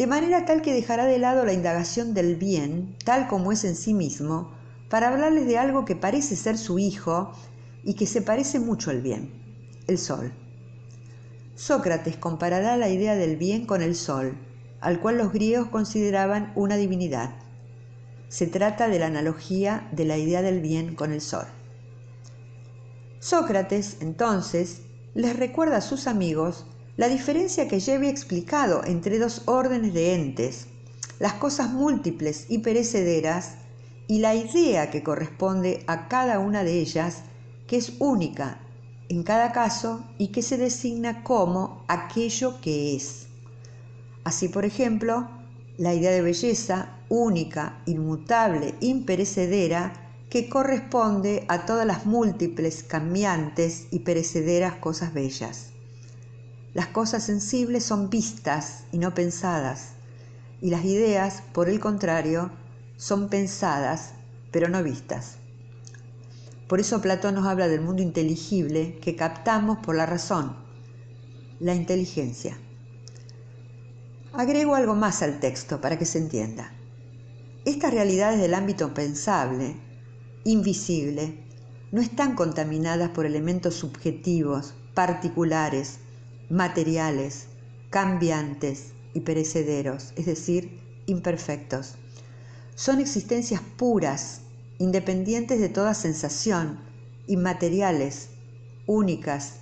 de 0.00 0.06
manera 0.06 0.46
tal 0.46 0.62
que 0.62 0.72
dejará 0.72 1.04
de 1.04 1.18
lado 1.18 1.44
la 1.44 1.52
indagación 1.52 2.14
del 2.14 2.36
bien, 2.36 2.96
tal 3.04 3.28
como 3.28 3.52
es 3.52 3.64
en 3.64 3.76
sí 3.76 3.92
mismo, 3.92 4.50
para 4.88 5.08
hablarles 5.08 5.44
de 5.44 5.58
algo 5.58 5.84
que 5.84 5.94
parece 5.94 6.36
ser 6.36 6.56
su 6.56 6.78
hijo 6.78 7.32
y 7.84 7.92
que 7.92 8.06
se 8.06 8.22
parece 8.22 8.60
mucho 8.60 8.88
al 8.88 9.02
bien, 9.02 9.30
el 9.88 9.98
sol. 9.98 10.32
Sócrates 11.54 12.16
comparará 12.16 12.78
la 12.78 12.88
idea 12.88 13.14
del 13.14 13.36
bien 13.36 13.66
con 13.66 13.82
el 13.82 13.94
sol, 13.94 14.38
al 14.80 15.00
cual 15.00 15.18
los 15.18 15.34
griegos 15.34 15.68
consideraban 15.68 16.50
una 16.54 16.76
divinidad. 16.76 17.34
Se 18.30 18.46
trata 18.46 18.88
de 18.88 19.00
la 19.00 19.06
analogía 19.08 19.86
de 19.92 20.06
la 20.06 20.16
idea 20.16 20.40
del 20.40 20.62
bien 20.62 20.94
con 20.94 21.12
el 21.12 21.20
sol. 21.20 21.44
Sócrates, 23.20 23.98
entonces, 24.00 24.80
les 25.14 25.36
recuerda 25.36 25.76
a 25.76 25.82
sus 25.82 26.06
amigos 26.06 26.66
la 26.96 27.08
diferencia 27.08 27.68
que 27.68 27.78
ya 27.78 27.94
había 27.94 28.10
explicado 28.10 28.82
entre 28.84 29.18
dos 29.18 29.42
órdenes 29.44 29.94
de 29.94 30.14
entes, 30.14 30.66
las 31.18 31.34
cosas 31.34 31.70
múltiples 31.70 32.46
y 32.48 32.58
perecederas, 32.58 33.56
y 34.08 34.18
la 34.18 34.34
idea 34.34 34.90
que 34.90 35.02
corresponde 35.02 35.84
a 35.86 36.08
cada 36.08 36.40
una 36.40 36.64
de 36.64 36.80
ellas, 36.80 37.22
que 37.68 37.76
es 37.76 37.92
única 38.00 38.58
en 39.10 39.22
cada 39.22 39.52
caso 39.52 40.02
y 40.18 40.28
que 40.28 40.40
se 40.40 40.56
designa 40.56 41.22
como 41.22 41.84
aquello 41.88 42.60
que 42.60 42.96
es. 42.96 43.26
Así, 44.24 44.48
por 44.48 44.64
ejemplo, 44.64 45.28
la 45.76 45.94
idea 45.94 46.10
de 46.10 46.22
belleza 46.22 46.96
única, 47.08 47.82
inmutable, 47.86 48.74
imperecedera, 48.80 50.09
que 50.30 50.48
corresponde 50.48 51.44
a 51.48 51.66
todas 51.66 51.84
las 51.84 52.06
múltiples, 52.06 52.84
cambiantes 52.84 53.88
y 53.90 53.98
perecederas 53.98 54.76
cosas 54.76 55.12
bellas. 55.12 55.70
Las 56.72 56.86
cosas 56.86 57.24
sensibles 57.24 57.84
son 57.84 58.10
vistas 58.10 58.84
y 58.92 58.98
no 58.98 59.12
pensadas, 59.12 59.94
y 60.60 60.70
las 60.70 60.84
ideas, 60.84 61.42
por 61.52 61.68
el 61.68 61.80
contrario, 61.80 62.52
son 62.96 63.28
pensadas 63.28 64.12
pero 64.52 64.68
no 64.68 64.82
vistas. 64.84 65.36
Por 66.68 66.78
eso 66.78 67.00
Platón 67.00 67.34
nos 67.34 67.46
habla 67.46 67.66
del 67.66 67.80
mundo 67.80 68.02
inteligible 68.02 68.98
que 69.00 69.16
captamos 69.16 69.78
por 69.78 69.96
la 69.96 70.06
razón, 70.06 70.56
la 71.58 71.74
inteligencia. 71.74 72.56
Agrego 74.32 74.76
algo 74.76 74.94
más 74.94 75.22
al 75.22 75.40
texto 75.40 75.80
para 75.80 75.98
que 75.98 76.04
se 76.06 76.18
entienda. 76.18 76.72
Estas 77.64 77.92
realidades 77.92 78.40
del 78.40 78.54
ámbito 78.54 78.94
pensable, 78.94 79.89
invisible, 80.44 81.44
no 81.92 82.00
están 82.00 82.34
contaminadas 82.34 83.10
por 83.10 83.26
elementos 83.26 83.74
subjetivos, 83.74 84.74
particulares, 84.94 85.98
materiales, 86.48 87.46
cambiantes 87.90 88.92
y 89.12 89.20
perecederos, 89.20 90.12
es 90.16 90.26
decir, 90.26 90.80
imperfectos. 91.06 91.96
Son 92.74 93.00
existencias 93.00 93.60
puras, 93.76 94.42
independientes 94.78 95.60
de 95.60 95.68
toda 95.68 95.94
sensación, 95.94 96.80
inmateriales, 97.26 98.30
únicas, 98.86 99.56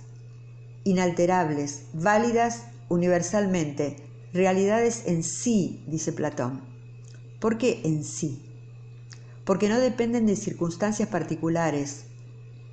inalterables, 0.83 1.83
válidas 1.93 2.63
universalmente, 2.87 3.97
realidades 4.33 5.03
en 5.05 5.23
sí, 5.23 5.83
dice 5.87 6.13
Platón. 6.13 6.61
¿Por 7.39 7.57
qué 7.57 7.81
en 7.83 8.03
sí? 8.03 8.48
Porque 9.49 9.67
no 9.67 9.79
dependen 9.79 10.27
de 10.27 10.35
circunstancias 10.35 11.09
particulares, 11.09 12.03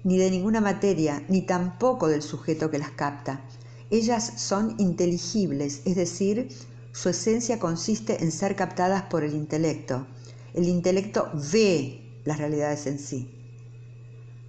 ni 0.04 0.18
de 0.18 0.30
ninguna 0.30 0.60
materia, 0.60 1.24
ni 1.26 1.40
tampoco 1.40 2.06
del 2.06 2.20
sujeto 2.20 2.70
que 2.70 2.78
las 2.78 2.90
capta, 2.90 3.40
ellas 3.88 4.34
son 4.36 4.74
inteligibles, 4.76 5.80
es 5.86 5.96
decir, 5.96 6.50
su 6.92 7.08
esencia 7.08 7.58
consiste 7.58 8.22
en 8.22 8.30
ser 8.30 8.56
captadas 8.56 9.04
por 9.04 9.24
el 9.24 9.32
intelecto. 9.32 10.06
El 10.52 10.68
intelecto 10.68 11.30
ve 11.50 12.20
las 12.26 12.36
realidades 12.36 12.86
en 12.86 12.98
sí. 12.98 13.30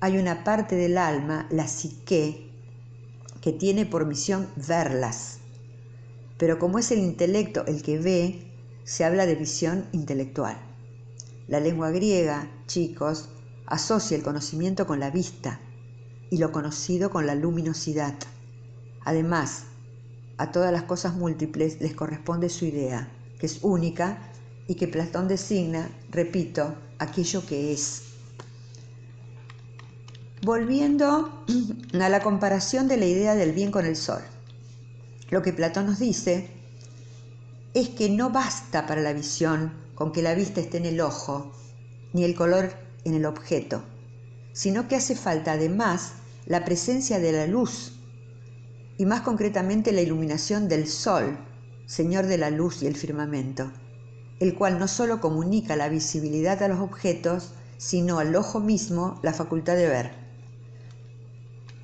Hay 0.02 0.18
una 0.18 0.44
parte 0.44 0.76
del 0.76 0.98
alma, 0.98 1.48
la 1.50 1.70
psique, 1.70 2.52
que 3.40 3.54
tiene 3.54 3.86
por 3.86 4.06
misión 4.06 4.50
verlas. 4.68 5.38
Pero 6.38 6.60
como 6.60 6.78
es 6.78 6.92
el 6.92 7.00
intelecto 7.00 7.66
el 7.68 7.82
que 7.82 7.98
ve, 8.00 8.52
se 8.84 9.06
habla 9.06 9.26
de 9.26 9.36
visión 9.36 9.86
intelectual. 9.94 10.67
La 11.48 11.62
lengua 11.62 11.92
griega, 11.92 12.52
chicos, 12.66 13.30
asocia 13.68 14.18
el 14.18 14.24
conocimiento 14.24 14.86
con 14.86 15.00
la 15.00 15.12
vista 15.12 15.62
y 16.30 16.40
lo 16.40 16.52
conocido 16.52 17.10
con 17.10 17.26
la 17.26 17.36
luminosidad. 17.36 18.16
Además, 19.06 19.64
a 20.38 20.52
todas 20.52 20.74
las 20.74 20.84
cosas 20.84 21.16
múltiples 21.16 21.80
les 21.80 21.96
corresponde 21.96 22.50
su 22.50 22.66
idea, 22.66 23.10
que 23.40 23.46
es 23.46 23.60
única 23.62 24.18
y 24.68 24.76
que 24.76 24.90
Platón 24.90 25.30
designa, 25.30 25.90
repito, 26.12 26.76
aquello 27.00 27.46
que 27.46 27.72
es. 27.72 28.04
Volviendo 30.42 31.46
a 31.94 32.10
la 32.10 32.22
comparación 32.22 32.90
de 32.90 32.98
la 32.98 33.06
idea 33.06 33.36
del 33.36 33.54
bien 33.54 33.72
con 33.72 33.86
el 33.86 33.96
sol, 33.96 34.22
lo 35.30 35.42
que 35.42 35.54
Platón 35.54 35.86
nos 35.86 36.00
dice 36.00 36.50
es 37.74 37.88
que 37.88 38.10
no 38.10 38.32
basta 38.32 38.86
para 38.86 39.00
la 39.00 39.14
visión 39.14 39.87
con 39.98 40.12
que 40.12 40.22
la 40.22 40.36
vista 40.36 40.62
esté 40.62 40.78
en 40.78 40.86
el 40.86 41.02
ojo, 41.02 41.52
ni 42.14 42.24
el 42.24 42.36
color 42.36 42.72
en 43.04 43.16
el 43.16 43.26
objeto, 43.26 43.82
sino 44.54 44.88
que 44.88 44.96
hace 44.96 45.16
falta 45.16 45.54
además 45.54 46.14
la 46.46 46.64
presencia 46.64 47.18
de 47.20 47.32
la 47.32 47.48
luz 47.48 47.94
y 49.00 49.08
más 49.08 49.22
concretamente 49.22 49.92
la 49.92 50.02
iluminación 50.02 50.68
del 50.68 50.88
Sol, 50.88 51.40
Señor 51.88 52.28
de 52.28 52.38
la 52.38 52.52
luz 52.52 52.84
y 52.84 52.88
el 52.88 52.96
firmamento, 52.96 53.72
el 54.40 54.54
cual 54.54 54.78
no 54.78 54.88
sólo 54.88 55.20
comunica 55.20 55.76
la 55.76 55.90
visibilidad 55.90 56.62
a 56.62 56.68
los 56.68 56.80
objetos, 56.80 57.54
sino 57.78 58.20
al 58.20 58.36
ojo 58.36 58.60
mismo 58.60 59.20
la 59.24 59.34
facultad 59.34 59.76
de 59.76 59.88
ver. 59.88 60.12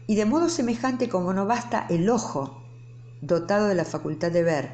Y 0.05 0.16
de 0.16 0.26
modo 0.26 0.49
semejante 0.49 1.09
como 1.09 1.34
no 1.34 1.47
basta 1.47 1.88
el 1.89 2.07
ojo, 2.11 2.61
dotado 3.22 3.68
de 3.68 3.76
la 3.76 3.86
facultad 3.86 4.32
de 4.32 4.43
ver, 4.43 4.70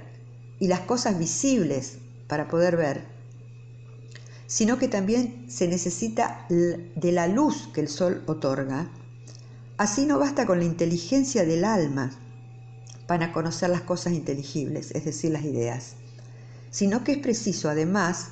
y 0.59 0.67
las 0.67 0.81
cosas 0.81 1.17
visibles 1.17 1.99
para 2.27 2.49
poder 2.49 2.75
ver, 2.75 3.18
sino 4.49 4.77
que 4.77 4.89
también 4.89 5.45
se 5.47 5.69
necesita 5.69 6.45
de 6.49 7.11
la 7.13 7.27
luz 7.27 7.69
que 7.73 7.79
el 7.79 7.87
sol 7.87 8.23
otorga, 8.25 8.91
Así 9.79 10.05
no 10.05 10.19
basta 10.19 10.45
con 10.45 10.59
la 10.59 10.65
inteligencia 10.65 11.45
del 11.45 11.63
alma 11.63 12.11
para 13.07 13.31
conocer 13.31 13.69
las 13.69 13.79
cosas 13.79 14.11
inteligibles, 14.11 14.91
es 14.91 15.05
decir, 15.05 15.31
las 15.31 15.45
ideas, 15.45 15.93
sino 16.69 17.05
que 17.05 17.13
es 17.13 17.19
preciso 17.19 17.69
además 17.69 18.31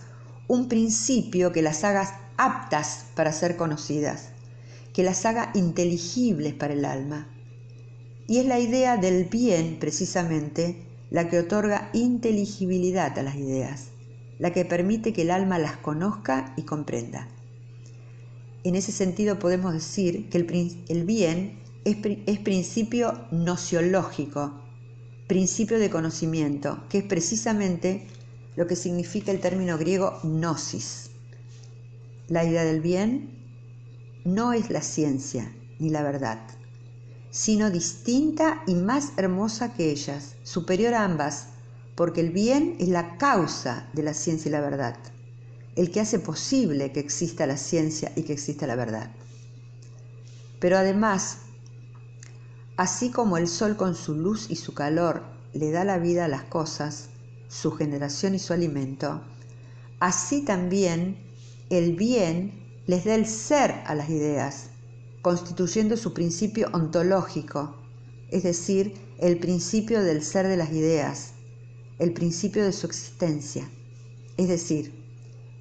un 0.50 0.68
principio 0.68 1.54
que 1.54 1.62
las 1.62 1.86
haga 1.86 2.20
aptas 2.36 3.06
para 3.16 3.32
ser 3.32 3.56
conocidas, 3.56 4.32
que 4.94 5.04
las 5.04 5.26
haga 5.26 5.52
inteligibles 5.54 6.54
para 6.54 6.74
el 6.74 6.84
alma. 6.84 7.30
Y 8.28 8.40
es 8.40 8.46
la 8.46 8.60
idea 8.60 8.98
del 8.98 9.24
bien, 9.24 9.78
precisamente, 9.80 10.86
la 11.12 11.30
que 11.30 11.40
otorga 11.40 11.90
inteligibilidad 11.94 13.18
a 13.18 13.24
las 13.24 13.36
ideas, 13.36 13.86
la 14.40 14.52
que 14.54 14.66
permite 14.66 15.14
que 15.14 15.24
el 15.24 15.32
alma 15.32 15.60
las 15.60 15.78
conozca 15.78 16.54
y 16.58 16.64
comprenda. 16.64 17.28
En 18.64 18.76
ese 18.76 18.92
sentido 18.92 19.40
podemos 19.40 19.74
decir 19.74 20.30
que 20.30 20.38
el, 20.38 21.04
bien 21.06 21.60
es, 21.86 21.98
es 22.26 22.40
principio 22.40 23.28
nociológico, 23.32 24.62
principio 25.28 25.80
de 25.80 25.90
conocimiento, 25.90 26.84
que 26.90 27.00
es 27.00 27.04
precisamente 27.04 28.08
lo 28.56 28.68
que 28.68 28.76
significa 28.76 29.32
el 29.32 29.40
término 29.40 29.78
griego 29.78 30.20
gnosis. 30.24 31.12
La 32.28 32.44
idea 32.44 32.64
del 32.64 32.82
bien 32.82 33.38
no 34.26 34.52
es 34.52 34.70
la 34.70 34.82
ciencia 34.82 35.54
ni 35.80 35.90
la 35.90 36.02
verdad, 36.02 36.40
sino 37.30 37.70
distinta 37.70 38.64
y 38.68 38.76
más 38.76 39.14
hermosa 39.18 39.74
que 39.74 39.92
ellas, 39.92 40.36
superior 40.44 40.94
a 40.94 41.06
ambas, 41.06 41.50
porque 41.98 42.22
el 42.22 42.30
bien 42.30 42.78
es 42.80 42.88
la 42.88 43.18
causa 43.18 43.90
de 43.92 44.04
la 44.04 44.14
ciencia 44.14 44.48
y 44.48 44.54
la 44.54 44.62
verdad 44.62 44.96
el 45.78 45.92
que 45.92 46.00
hace 46.00 46.18
posible 46.18 46.92
que 46.92 47.00
exista 47.00 47.46
la 47.46 47.56
ciencia 47.56 48.12
y 48.16 48.24
que 48.24 48.34
exista 48.34 48.66
la 48.66 48.76
verdad. 48.76 49.12
Pero 50.60 50.76
además, 50.76 51.38
así 52.78 53.12
como 53.12 53.38
el 53.38 53.48
sol 53.48 53.78
con 53.78 53.94
su 53.94 54.16
luz 54.16 54.48
y 54.50 54.56
su 54.56 54.74
calor 54.74 55.22
le 55.54 55.70
da 55.70 55.84
la 55.84 56.00
vida 56.00 56.26
a 56.26 56.30
las 56.30 56.44
cosas, 56.46 57.10
su 57.48 57.72
generación 57.72 58.34
y 58.34 58.40
su 58.40 58.54
alimento, 58.54 59.22
así 60.00 60.42
también 60.42 61.20
el 61.70 61.96
bien 61.96 62.54
les 62.88 63.06
da 63.06 63.14
el 63.14 63.28
ser 63.28 63.84
a 63.86 63.94
las 63.94 64.10
ideas, 64.10 64.72
constituyendo 65.22 65.96
su 65.96 66.12
principio 66.12 66.70
ontológico, 66.74 67.76
es 68.32 68.42
decir, 68.42 68.96
el 69.20 69.38
principio 69.38 70.02
del 70.02 70.24
ser 70.24 70.48
de 70.48 70.58
las 70.58 70.72
ideas, 70.72 71.34
el 72.00 72.14
principio 72.14 72.64
de 72.64 72.72
su 72.72 72.86
existencia, 72.86 73.70
es 74.38 74.48
decir, 74.48 74.94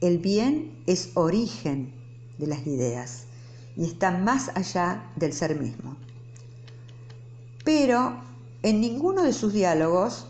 el 0.00 0.18
bien 0.18 0.82
es 0.86 1.10
origen 1.14 1.92
de 2.38 2.46
las 2.46 2.66
ideas 2.66 3.24
y 3.76 3.84
está 3.84 4.10
más 4.10 4.50
allá 4.54 5.10
del 5.16 5.32
ser 5.32 5.58
mismo. 5.58 5.96
Pero 7.64 8.20
en 8.62 8.80
ninguno 8.80 9.22
de 9.22 9.32
sus 9.32 9.52
diálogos 9.52 10.26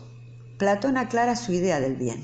Platón 0.57 0.97
aclara 0.97 1.35
su 1.35 1.51
idea 1.51 1.79
del 1.79 1.95
bien. 1.95 2.23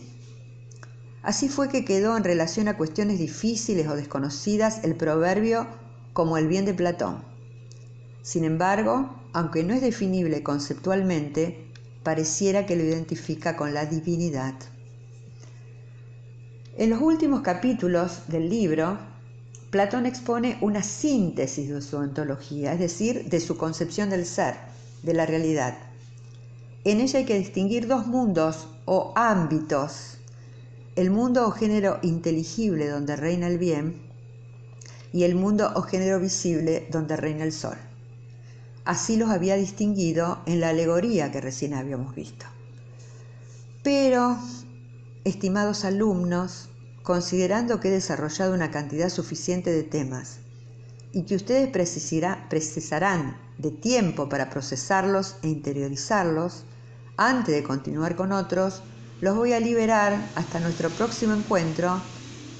Así 1.22 1.50
fue 1.50 1.70
que 1.70 1.86
quedó 1.86 2.18
en 2.18 2.24
relación 2.24 2.68
a 2.68 2.78
cuestiones 2.78 3.20
difíciles 3.20 3.88
o 3.88 3.96
desconocidas 3.96 4.84
el 4.84 4.96
proverbio 4.96 5.68
como 6.14 6.38
el 6.38 6.48
bien 6.48 6.66
de 6.66 6.74
Platón. 6.74 7.24
Sin 8.24 8.44
embargo, 8.44 9.16
aunque 9.34 9.64
no 9.64 9.74
es 9.74 9.82
definible 9.82 10.42
conceptualmente, 10.42 11.72
pareciera 12.04 12.66
que 12.66 12.76
lo 12.76 12.84
identifica 12.84 13.56
con 13.56 13.74
la 13.74 13.86
divinidad. 13.86 14.54
En 16.78 16.90
los 16.90 17.02
últimos 17.02 17.42
capítulos 17.42 18.24
del 18.28 18.50
libro, 18.50 18.98
Platón 19.70 20.06
expone 20.06 20.58
una 20.62 20.84
síntesis 20.84 21.70
de 21.70 21.82
su 21.82 21.98
ontología, 21.98 22.74
es 22.74 22.80
decir, 22.80 23.30
de 23.30 23.40
su 23.40 23.58
concepción 23.58 24.10
del 24.10 24.26
ser, 24.26 24.56
de 25.02 25.14
la 25.14 25.26
realidad. 25.26 25.78
En 26.84 27.00
ella 27.00 27.20
hay 27.20 27.26
que 27.26 27.38
distinguir 27.38 27.88
dos 27.88 28.08
mundos 28.08 28.68
o 28.86 29.14
ámbitos, 29.16 30.18
el 30.96 31.10
mundo 31.10 31.48
o 31.48 31.52
género 31.52 32.00
inteligible 32.02 32.88
donde 32.88 33.16
reina 33.16 33.48
el 33.48 33.58
bien 33.58 34.02
y 35.12 35.24
el 35.24 35.36
mundo 35.36 35.72
o 35.76 35.82
género 35.82 36.20
visible 36.20 36.88
donde 36.92 37.16
reina 37.16 37.44
el 37.44 37.52
sol. 37.52 37.78
Así 38.86 39.18
los 39.18 39.30
había 39.30 39.56
distinguido 39.56 40.42
en 40.46 40.60
la 40.60 40.70
alegoría 40.70 41.32
que 41.32 41.42
recién 41.42 41.74
habíamos 41.74 42.16
visto. 42.16 42.46
Pero 43.84 44.38
Estimados 45.26 45.86
alumnos, 45.86 46.70
considerando 47.02 47.80
que 47.80 47.88
he 47.88 47.92
desarrollado 47.92 48.54
una 48.54 48.72
cantidad 48.72 49.08
suficiente 49.08 49.72
de 49.72 49.84
temas 49.84 50.40
y 51.14 51.24
que 51.24 51.38
ustedes 51.38 51.70
precisarán 51.70 53.38
de 53.58 53.72
tiempo 53.72 54.28
para 54.28 54.50
procesarlos 54.50 55.38
e 55.42 55.48
interiorizarlos, 55.48 56.66
antes 57.16 57.56
de 57.56 57.64
continuar 57.64 58.18
con 58.18 58.34
otros, 58.34 58.84
los 59.22 59.38
voy 59.38 59.54
a 59.54 59.62
liberar 59.62 60.34
hasta 60.36 60.60
nuestro 60.60 60.94
próximo 60.94 61.34
encuentro, 61.34 62.04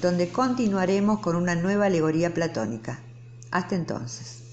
donde 0.00 0.32
continuaremos 0.32 1.20
con 1.20 1.36
una 1.36 1.54
nueva 1.54 1.86
alegoría 1.86 2.32
platónica. 2.32 3.02
Hasta 3.50 3.74
entonces. 3.74 4.43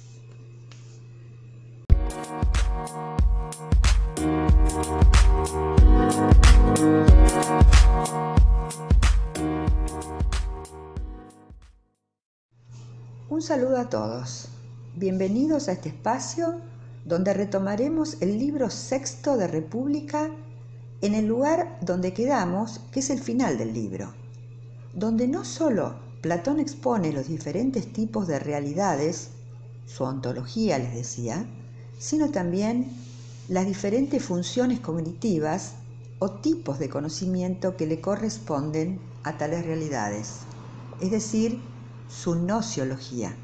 Un 6.81 7.05
saludo 13.39 13.77
a 13.77 13.87
todos. 13.87 14.47
Bienvenidos 14.95 15.67
a 15.67 15.73
este 15.73 15.89
espacio 15.89 16.59
donde 17.05 17.35
retomaremos 17.35 18.19
el 18.21 18.39
libro 18.39 18.71
sexto 18.71 19.37
de 19.37 19.45
República 19.45 20.31
en 21.01 21.13
el 21.13 21.27
lugar 21.27 21.77
donde 21.81 22.13
quedamos, 22.13 22.79
que 22.91 23.01
es 23.01 23.11
el 23.11 23.19
final 23.19 23.59
del 23.59 23.75
libro, 23.75 24.15
donde 24.95 25.27
no 25.27 25.45
solo 25.45 25.97
Platón 26.21 26.59
expone 26.59 27.13
los 27.13 27.27
diferentes 27.27 27.93
tipos 27.93 28.27
de 28.27 28.39
realidades, 28.39 29.29
su 29.85 30.03
ontología 30.03 30.79
les 30.79 30.95
decía, 30.95 31.45
sino 31.99 32.31
también 32.31 32.91
las 33.49 33.67
diferentes 33.67 34.23
funciones 34.23 34.79
cognitivas 34.79 35.75
o 36.23 36.29
tipos 36.29 36.77
de 36.77 36.87
conocimiento 36.87 37.75
que 37.75 37.87
le 37.87 37.99
corresponden 37.99 38.99
a 39.23 39.39
tales 39.39 39.65
realidades, 39.65 40.41
es 41.01 41.09
decir, 41.09 41.59
su 42.07 42.35
nociología. 42.35 43.35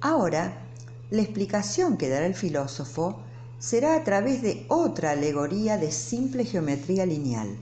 Ahora, 0.00 0.62
la 1.10 1.20
explicación 1.20 1.98
que 1.98 2.08
dará 2.08 2.24
el 2.24 2.34
filósofo 2.34 3.18
será 3.58 3.94
a 3.94 4.04
través 4.04 4.40
de 4.40 4.64
otra 4.68 5.10
alegoría 5.10 5.76
de 5.76 5.92
simple 5.92 6.46
geometría 6.46 7.04
lineal, 7.04 7.58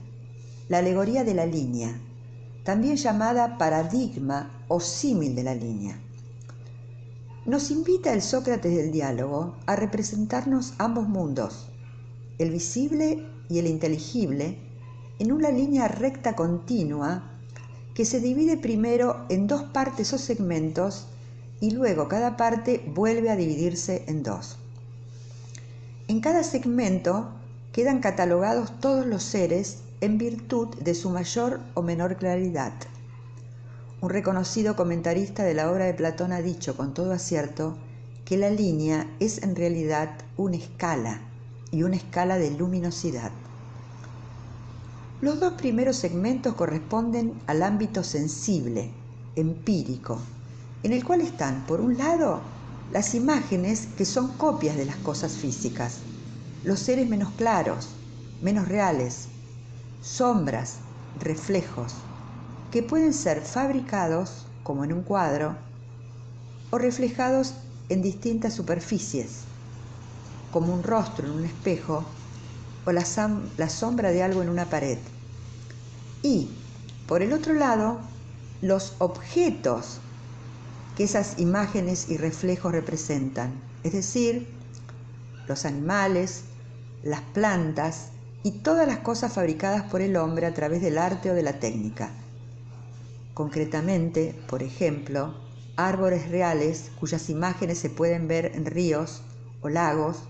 la 0.69 0.77
alegoría 0.77 1.25
de 1.25 1.33
la 1.33 1.45
línea, 1.45 1.99
también 2.63 2.95
llamada 2.95 3.57
paradigma 3.57 4.63
o 4.69 4.79
símil 4.79 5.35
de 5.35 5.43
la 5.43 5.55
línea. 5.55 5.99
Nos 7.45 7.69
invita 7.69 8.13
el 8.13 8.21
Sócrates 8.21 8.73
del 8.73 8.93
diálogo 8.93 9.57
a 9.65 9.75
representarnos 9.75 10.73
ambos 10.77 11.09
mundos, 11.09 11.67
el 12.37 12.51
visible 12.51 13.25
y 13.49 13.59
el 13.59 13.67
inteligible, 13.67 14.57
en 15.19 15.31
una 15.31 15.49
línea 15.49 15.87
recta 15.87 16.35
continua 16.35 17.31
que 17.93 18.05
se 18.05 18.19
divide 18.19 18.57
primero 18.57 19.25
en 19.29 19.47
dos 19.47 19.63
partes 19.63 20.13
o 20.13 20.17
segmentos 20.17 21.07
y 21.59 21.71
luego 21.71 22.07
cada 22.07 22.37
parte 22.37 22.83
vuelve 22.93 23.31
a 23.31 23.35
dividirse 23.35 24.03
en 24.07 24.21
dos. 24.21 24.57
En 26.07 26.21
cada 26.21 26.43
segmento 26.43 27.29
quedan 27.71 27.99
catalogados 27.99 28.79
todos 28.79 29.05
los 29.05 29.23
seres 29.23 29.79
en 30.01 30.17
virtud 30.17 30.75
de 30.75 30.93
su 30.93 31.09
mayor 31.09 31.59
o 31.73 31.81
menor 31.81 32.17
claridad. 32.17 32.73
Un 33.99 34.11
reconocido 34.11 34.75
comentarista 34.75 35.43
de 35.43 35.55
la 35.55 35.71
obra 35.71 35.85
de 35.85 35.95
Platón 35.95 36.31
ha 36.31 36.41
dicho 36.41 36.77
con 36.77 36.93
todo 36.93 37.11
acierto 37.11 37.75
que 38.25 38.37
la 38.37 38.51
línea 38.51 39.09
es 39.19 39.41
en 39.41 39.55
realidad 39.55 40.11
una 40.37 40.57
escala 40.57 41.21
y 41.71 41.83
una 41.83 41.95
escala 41.95 42.37
de 42.37 42.51
luminosidad. 42.51 43.31
Los 45.21 45.39
dos 45.39 45.53
primeros 45.53 45.97
segmentos 45.97 46.53
corresponden 46.53 47.33
al 47.47 47.63
ámbito 47.63 48.03
sensible, 48.03 48.91
empírico, 49.35 50.21
en 50.83 50.93
el 50.93 51.03
cual 51.03 51.21
están, 51.21 51.65
por 51.65 51.81
un 51.81 51.97
lado, 51.97 52.41
las 52.91 53.15
imágenes 53.15 53.87
que 53.97 54.05
son 54.05 54.37
copias 54.37 54.77
de 54.77 54.85
las 54.85 54.97
cosas 54.97 55.33
físicas, 55.33 55.97
los 56.63 56.79
seres 56.79 57.09
menos 57.09 57.31
claros, 57.31 57.89
menos 58.41 58.67
reales, 58.67 59.27
sombras, 60.01 60.77
reflejos, 61.19 61.95
que 62.71 62.83
pueden 62.83 63.13
ser 63.13 63.41
fabricados, 63.41 64.45
como 64.63 64.83
en 64.83 64.93
un 64.93 65.01
cuadro, 65.01 65.57
o 66.69 66.77
reflejados 66.77 67.55
en 67.89 68.01
distintas 68.01 68.53
superficies, 68.53 69.46
como 70.57 70.73
un 70.73 70.81
rostro 70.81 71.27
en 71.27 71.33
un 71.33 71.45
espejo 71.45 72.03
o 72.83 72.91
la, 72.91 73.05
sombra 73.05 74.09
de 74.09 74.23
algo 74.23 74.41
en 74.41 74.49
una 74.49 74.65
pared. 74.65 74.97
Y, 76.23 76.49
por 77.07 77.21
el 77.21 77.31
otro 77.31 77.53
lado, 77.53 77.99
los 78.63 78.95
objetos 78.97 79.99
que 80.95 81.03
esas 81.03 81.37
imágenes 81.37 82.09
y 82.09 82.17
reflejos 82.17 82.71
representan, 82.71 83.53
es 83.83 83.93
decir, 83.93 84.47
los 85.47 85.63
animales, 85.65 86.45
las 87.03 87.21
plantas 87.21 88.07
y 88.41 88.49
todas 88.49 88.87
las 88.87 88.97
cosas 88.97 89.33
fabricadas 89.33 89.83
por 89.83 90.01
el 90.01 90.15
hombre 90.15 90.47
a 90.47 90.55
través 90.55 90.81
del 90.81 90.97
arte 90.97 91.29
o 91.29 91.35
de 91.35 91.43
la 91.43 91.59
técnica. 91.59 92.09
Concretamente, 93.35 94.33
por 94.49 94.63
ejemplo, 94.63 95.35
árboles 95.75 96.29
reales 96.29 96.89
cuyas 96.99 97.29
imágenes 97.29 97.77
se 97.77 97.91
pueden 97.91 98.27
ver 98.27 98.53
en 98.55 98.65
ríos 98.65 99.21
o 99.61 99.69
lagos 99.69 100.23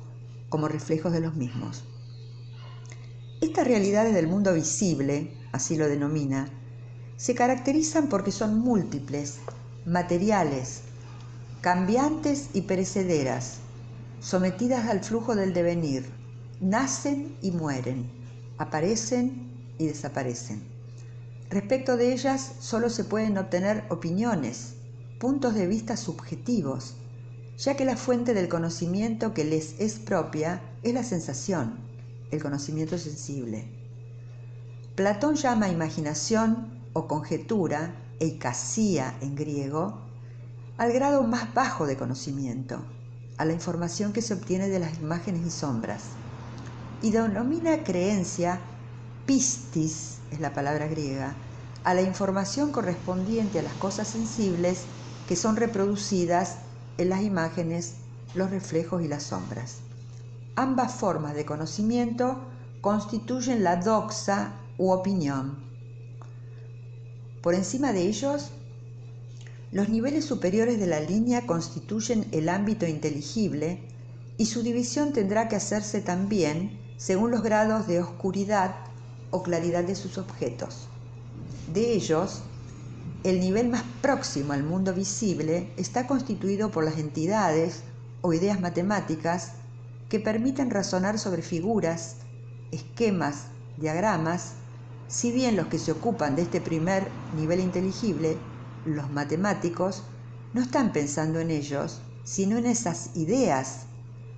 como 0.50 0.68
reflejos 0.68 1.12
de 1.14 1.22
los 1.22 1.36
mismos. 1.36 1.84
Estas 3.42 3.68
realidades 3.68 4.14
del 4.14 4.28
mundo 4.28 4.54
visible, 4.54 5.32
así 5.52 5.78
lo 5.78 5.88
denomina, 5.88 6.50
se 7.18 7.36
caracterizan 7.36 8.10
porque 8.10 8.32
son 8.32 8.60
múltiples, 8.60 9.40
materiales, 9.86 10.82
cambiantes 11.62 12.50
y 12.54 12.62
perecederas, 12.62 13.60
sometidas 14.20 14.88
al 14.88 15.04
flujo 15.04 15.36
del 15.36 15.54
devenir, 15.54 16.10
nacen 16.60 17.36
y 17.42 17.52
mueren, 17.52 18.10
aparecen 18.58 19.52
y 19.78 19.88
desaparecen. 19.88 20.62
Respecto 21.50 21.96
de 21.96 22.14
ellas 22.14 22.56
solo 22.60 22.90
se 22.90 23.06
pueden 23.06 23.38
obtener 23.38 23.86
opiniones, 23.90 24.74
puntos 25.20 25.56
de 25.56 25.68
vista 25.68 25.96
subjetivos, 25.96 26.97
ya 27.58 27.76
que 27.76 27.86
la 27.86 27.98
fuente 27.98 28.34
del 28.34 28.50
conocimiento 28.50 29.34
que 29.34 29.44
les 29.44 29.80
es 29.80 29.98
propia 29.98 30.62
es 30.84 30.94
la 30.94 31.04
sensación, 31.04 31.80
el 32.30 32.42
conocimiento 32.42 32.98
sensible. 32.98 33.68
Platón 34.96 35.36
llama 35.36 35.70
imaginación 35.70 36.70
o 36.94 37.08
conjetura, 37.08 37.96
eikasía 38.20 39.16
en 39.22 39.36
griego, 39.36 40.02
al 40.78 40.94
grado 40.94 41.24
más 41.24 41.54
bajo 41.56 41.88
de 41.88 41.98
conocimiento, 41.98 42.80
a 43.38 43.46
la 43.46 43.54
información 43.54 44.14
que 44.14 44.22
se 44.22 44.36
obtiene 44.36 44.70
de 44.70 44.80
las 44.80 45.00
imágenes 45.00 45.46
y 45.46 45.50
sombras, 45.50 46.04
y 47.02 47.12
denomina 47.12 47.84
creencia, 47.84 48.60
pistis 49.26 50.18
es 50.32 50.40
la 50.40 50.54
palabra 50.54 50.88
griega, 50.88 51.36
a 51.84 51.94
la 51.94 52.02
información 52.02 52.72
correspondiente 52.72 53.60
a 53.60 53.64
las 53.64 53.74
cosas 53.74 54.08
sensibles 54.08 54.82
que 55.28 55.36
son 55.36 55.56
reproducidas 55.56 56.58
en 56.98 57.10
las 57.10 57.22
imágenes, 57.22 57.96
los 58.36 58.52
reflejos 58.52 59.04
y 59.04 59.08
las 59.08 59.24
sombras. 59.24 59.78
Ambas 60.56 60.94
formas 60.94 61.36
de 61.36 61.46
conocimiento 61.46 62.40
constituyen 62.82 63.64
la 63.64 63.78
doxa 63.78 64.54
u 64.78 64.92
opinión 64.92 65.68
por 67.48 67.56
encima 67.56 67.94
de 67.94 68.02
ellos, 68.02 68.50
los 69.72 69.88
niveles 69.88 70.26
superiores 70.26 70.82
de 70.82 70.86
la 70.86 71.00
línea 71.00 71.46
constituyen 71.46 72.28
el 72.34 72.50
ámbito 72.50 72.86
inteligible 72.86 73.80
y 74.38 74.48
su 74.48 74.64
división 74.64 75.14
tendrá 75.14 75.48
que 75.48 75.56
hacerse 75.56 76.02
también 76.02 76.78
según 76.98 77.32
los 77.32 77.44
grados 77.44 77.88
de 77.88 78.02
oscuridad 78.02 78.76
o 79.32 79.44
claridad 79.44 79.86
de 79.86 79.96
sus 79.96 80.18
objetos. 80.18 80.90
De 81.74 81.94
ellos, 81.94 82.42
el 83.24 83.40
nivel 83.40 83.70
más 83.70 83.84
próximo 84.02 84.54
al 84.54 84.64
mundo 84.64 84.94
visible 84.94 85.72
está 85.78 86.08
constituido 86.08 86.72
por 86.72 86.84
las 86.84 86.98
entidades 86.98 87.84
o 88.22 88.34
ideas 88.34 88.60
matemáticas 88.60 89.54
que 90.10 90.20
permiten 90.20 90.70
razonar 90.70 91.20
sobre 91.20 91.42
figuras, 91.42 92.18
esquemas, 92.72 93.46
diagramas 93.78 94.54
si 95.08 95.32
bien 95.32 95.56
los 95.56 95.68
que 95.68 95.80
se 95.80 95.94
ocupan 95.94 96.36
de 96.36 96.42
este 96.42 96.60
primer 96.60 97.08
nivel 97.38 97.62
inteligible, 97.62 98.38
los 98.86 99.10
matemáticos, 99.10 100.04
no 100.54 100.62
están 100.62 100.92
pensando 100.92 101.40
en 101.40 101.50
ellos, 101.50 102.02
sino 102.26 102.58
en 102.58 102.66
esas 102.66 103.16
ideas 103.16 103.86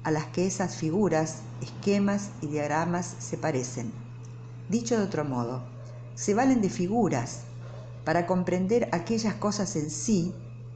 a 0.03 0.11
las 0.11 0.25
que 0.25 0.45
esas 0.45 0.75
figuras, 0.75 1.37
esquemas 1.61 2.29
y 2.41 2.47
diagramas 2.47 3.15
se 3.17 3.37
parecen. 3.37 3.91
Dicho 4.69 4.95
de 4.95 5.03
otro 5.03 5.25
modo, 5.25 5.63
se 6.13 6.35
valen 6.35 6.61
de 6.61 6.69
figuras 6.69 7.45
para 8.09 8.25
comprender 8.25 8.89
aquellas 8.91 9.35
cosas 9.35 9.75
en 9.75 9.91
sí 9.91 10.33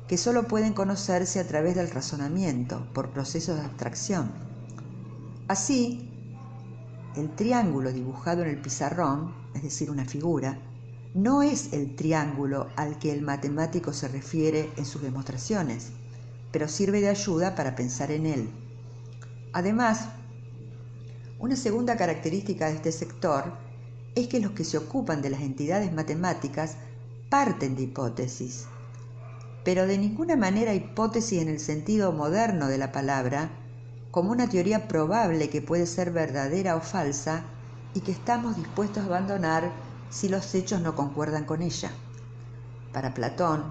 que 0.07 0.19
solo 0.19 0.47
pueden 0.47 0.73
conocerse 0.73 1.39
a 1.39 1.47
través 1.47 1.73
del 1.73 1.89
razonamiento, 1.89 2.87
por 2.93 3.09
procesos 3.09 3.55
de 3.55 3.65
abstracción. 3.65 4.31
Así, 5.47 6.11
el 7.15 7.31
triángulo 7.31 7.91
dibujado 7.91 8.43
en 8.43 8.49
el 8.49 8.61
pizarrón 8.61 9.33
es 9.55 9.63
decir, 9.63 9.89
una 9.89 10.05
figura, 10.05 10.59
no 11.15 11.41
es 11.41 11.73
el 11.73 11.95
triángulo 11.95 12.67
al 12.75 12.99
que 12.99 13.11
el 13.11 13.23
matemático 13.23 13.93
se 13.93 14.09
refiere 14.09 14.69
en 14.77 14.85
sus 14.85 15.01
demostraciones, 15.01 15.89
pero 16.51 16.67
sirve 16.67 17.01
de 17.01 17.09
ayuda 17.09 17.55
para 17.55 17.75
pensar 17.75 18.11
en 18.11 18.27
él. 18.27 18.49
Además, 19.53 20.07
una 21.39 21.55
segunda 21.55 21.97
característica 21.97 22.67
de 22.67 22.75
este 22.75 22.91
sector 22.91 23.53
es 24.13 24.27
que 24.27 24.39
los 24.39 24.51
que 24.51 24.63
se 24.63 24.77
ocupan 24.77 25.23
de 25.23 25.31
las 25.31 25.41
entidades 25.41 25.91
matemáticas 25.91 26.77
parten 27.33 27.75
de 27.75 27.81
hipótesis, 27.81 28.67
pero 29.63 29.87
de 29.87 29.97
ninguna 29.97 30.35
manera 30.35 30.75
hipótesis 30.75 31.41
en 31.41 31.47
el 31.47 31.59
sentido 31.59 32.11
moderno 32.11 32.67
de 32.67 32.77
la 32.77 32.91
palabra, 32.91 33.49
como 34.11 34.29
una 34.29 34.47
teoría 34.47 34.87
probable 34.87 35.49
que 35.49 35.59
puede 35.59 35.87
ser 35.87 36.11
verdadera 36.11 36.75
o 36.75 36.81
falsa, 36.81 37.43
y 37.95 38.01
que 38.01 38.11
estamos 38.11 38.55
dispuestos 38.55 39.01
a 39.01 39.07
abandonar 39.07 39.71
si 40.11 40.29
los 40.29 40.53
hechos 40.53 40.81
no 40.81 40.95
concuerdan 40.95 41.45
con 41.45 41.63
ella. 41.63 41.89
Para 42.93 43.15
Platón, 43.15 43.63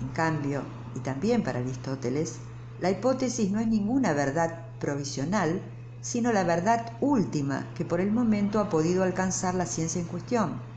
en 0.00 0.08
cambio, 0.10 0.62
y 0.94 1.00
también 1.00 1.42
para 1.42 1.58
Aristóteles, 1.58 2.36
la 2.80 2.92
hipótesis 2.92 3.50
no 3.50 3.58
es 3.58 3.66
ninguna 3.66 4.12
verdad 4.12 4.60
provisional, 4.78 5.60
sino 6.02 6.32
la 6.32 6.44
verdad 6.44 6.92
última 7.00 7.66
que 7.74 7.84
por 7.84 8.00
el 8.00 8.12
momento 8.12 8.60
ha 8.60 8.68
podido 8.68 9.02
alcanzar 9.02 9.56
la 9.56 9.66
ciencia 9.66 10.00
en 10.00 10.06
cuestión. 10.06 10.75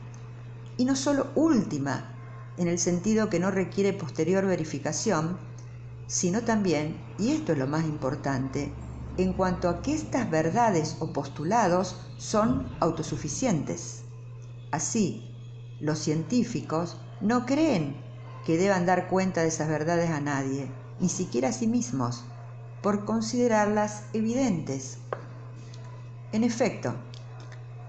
Y 0.80 0.86
no 0.86 0.96
solo 0.96 1.26
última, 1.34 2.14
en 2.56 2.66
el 2.66 2.78
sentido 2.78 3.28
que 3.28 3.38
no 3.38 3.50
requiere 3.50 3.92
posterior 3.92 4.46
verificación, 4.46 5.36
sino 6.06 6.40
también, 6.40 6.96
y 7.18 7.32
esto 7.32 7.52
es 7.52 7.58
lo 7.58 7.66
más 7.66 7.84
importante, 7.84 8.72
en 9.18 9.34
cuanto 9.34 9.68
a 9.68 9.82
que 9.82 9.92
estas 9.92 10.30
verdades 10.30 10.96
o 11.00 11.12
postulados 11.12 11.96
son 12.16 12.66
autosuficientes. 12.80 14.04
Así, 14.70 15.22
los 15.82 15.98
científicos 15.98 16.96
no 17.20 17.44
creen 17.44 17.94
que 18.46 18.56
deban 18.56 18.86
dar 18.86 19.08
cuenta 19.08 19.42
de 19.42 19.48
esas 19.48 19.68
verdades 19.68 20.08
a 20.08 20.22
nadie, 20.22 20.66
ni 20.98 21.10
siquiera 21.10 21.50
a 21.50 21.52
sí 21.52 21.66
mismos, 21.66 22.24
por 22.82 23.04
considerarlas 23.04 24.04
evidentes. 24.14 24.96
En 26.32 26.42
efecto, 26.42 26.94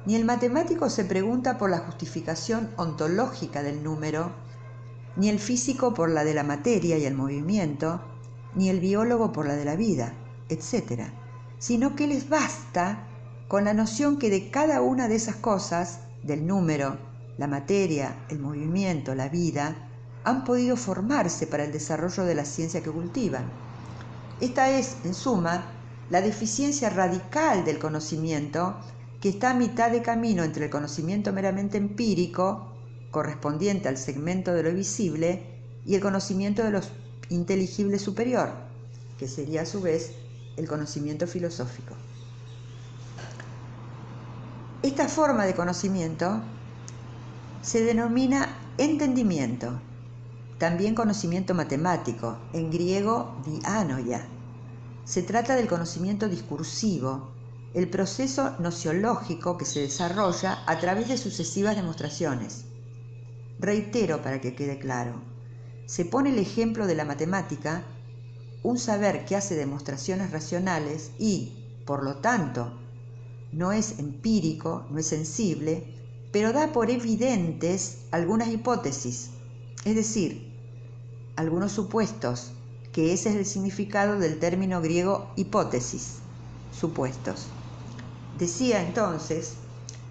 ni 0.06 0.16
el 0.16 0.26
matemático 0.26 0.90
se 0.90 1.06
pregunta 1.06 1.58
por 1.58 1.70
la 1.70 1.80
justificación 1.80 2.72
ontológica 2.78 3.64
del 3.64 3.84
número, 3.84 4.32
ni 5.16 5.30
el 5.30 5.40
físico 5.40 5.94
por 5.94 6.10
la 6.10 6.24
de 6.24 6.34
la 6.34 6.44
materia 6.44 6.98
y 6.98 7.06
el 7.06 7.16
movimiento, 7.16 8.02
ni 8.56 8.70
el 8.70 8.80
biólogo 8.80 9.32
por 9.32 9.46
la 9.46 9.56
de 9.56 9.66
la 9.66 9.76
vida 9.76 10.14
etc., 10.52 11.10
sino 11.58 11.96
que 11.96 12.08
les 12.08 12.30
basta 12.30 13.08
con 13.48 13.66
la 13.66 13.74
noción 13.74 14.18
que 14.18 14.30
de 14.30 14.50
cada 14.50 14.82
una 14.82 15.08
de 15.08 15.16
esas 15.16 15.36
cosas, 15.36 16.00
del 16.24 16.46
número, 16.46 16.98
la 17.38 17.48
materia, 17.48 18.16
el 18.30 18.40
movimiento, 18.40 19.16
la 19.16 19.30
vida, 19.30 19.88
han 20.24 20.44
podido 20.44 20.76
formarse 20.76 21.48
para 21.48 21.64
el 21.64 21.72
desarrollo 21.72 22.24
de 22.24 22.36
la 22.36 22.46
ciencia 22.46 22.84
que 22.84 22.92
cultivan. 22.92 23.46
Esta 24.40 24.70
es, 24.70 24.98
en 25.04 25.14
suma, 25.14 25.66
la 26.10 26.22
deficiencia 26.22 26.90
radical 26.90 27.64
del 27.64 27.80
conocimiento 27.80 28.76
que 29.22 29.30
está 29.30 29.52
a 29.52 29.54
mitad 29.54 29.92
de 29.92 30.02
camino 30.02 30.44
entre 30.44 30.66
el 30.66 30.72
conocimiento 30.72 31.32
meramente 31.32 31.78
empírico, 31.78 32.74
correspondiente 33.12 33.88
al 33.88 33.98
segmento 33.98 34.52
de 34.52 34.64
lo 34.64 34.74
visible, 34.74 35.44
y 35.86 35.96
el 35.96 36.02
conocimiento 36.02 36.64
de 36.64 36.72
lo 36.72 36.82
inteligible 37.30 38.00
superior, 38.00 38.50
que 39.20 39.28
sería 39.28 39.62
a 39.62 39.66
su 39.66 39.82
vez 39.82 40.14
el 40.58 40.68
conocimiento 40.68 41.28
filosófico. 41.28 41.96
Esta 44.82 45.08
forma 45.08 45.46
de 45.46 45.54
conocimiento 45.54 46.42
se 47.62 47.84
denomina 47.84 48.58
entendimiento, 48.80 49.80
también 50.58 50.96
conocimiento 50.96 51.54
matemático, 51.54 52.38
en 52.54 52.72
griego 52.72 53.36
dianoia. 53.46 54.26
Se 55.06 55.22
trata 55.22 55.56
del 55.56 55.68
conocimiento 55.68 56.28
discursivo, 56.28 57.31
el 57.74 57.90
proceso 57.90 58.56
nociológico 58.60 59.58
que 59.58 59.66
se 59.66 59.80
desarrolla 59.80 60.64
a 60.66 60.80
través 60.80 61.08
de 61.08 61.18
sucesivas 61.18 61.78
demostraciones. 61.78 62.66
Reitero 63.60 64.22
para 64.22 64.42
que 64.42 64.56
quede 64.56 64.78
claro, 64.78 65.22
se 65.86 66.04
pone 66.04 66.32
el 66.32 66.40
ejemplo 66.40 66.86
de 66.86 66.96
la 66.96 67.06
matemática 67.06 67.84
un 68.64 68.78
saber 68.78 69.26
que 69.26 69.36
hace 69.36 69.56
demostraciones 69.56 70.32
racionales 70.32 71.12
y, 71.18 71.54
por 71.86 72.04
lo 72.04 72.18
tanto, 72.18 72.74
no 73.52 73.72
es 73.72 74.00
empírico, 74.00 74.86
no 74.90 75.00
es 75.00 75.08
sensible, 75.08 75.84
pero 76.32 76.54
da 76.54 76.72
por 76.74 76.90
evidentes 76.90 78.00
algunas 78.12 78.50
hipótesis. 78.50 79.32
Es 79.86 79.96
decir, 79.96 80.54
algunos 81.36 81.72
supuestos, 81.72 82.52
que 82.92 83.14
ese 83.14 83.30
es 83.30 83.36
el 83.36 83.46
significado 83.46 84.20
del 84.20 84.40
término 84.40 84.82
griego 84.82 85.32
hipótesis, 85.36 86.18
supuestos. 86.78 87.48
Decía 88.42 88.82
entonces, 88.82 89.54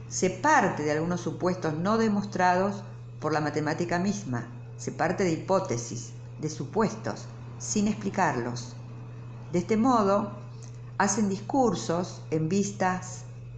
se 0.08 0.30
parte 0.30 0.84
de 0.84 0.92
algunos 0.92 1.20
supuestos 1.20 1.74
no 1.74 1.98
demostrados 1.98 2.84
por 3.18 3.32
la 3.32 3.40
matemática 3.40 3.98
misma, 3.98 4.46
se 4.78 4.92
parte 4.92 5.24
de 5.24 5.32
hipótesis, 5.32 6.12
de 6.40 6.48
supuestos, 6.48 7.24
sin 7.58 7.88
explicarlos. 7.88 8.76
De 9.50 9.58
este 9.58 9.76
modo, 9.76 10.30
hacen 10.96 11.28
discursos 11.28 12.22
en, 12.30 12.48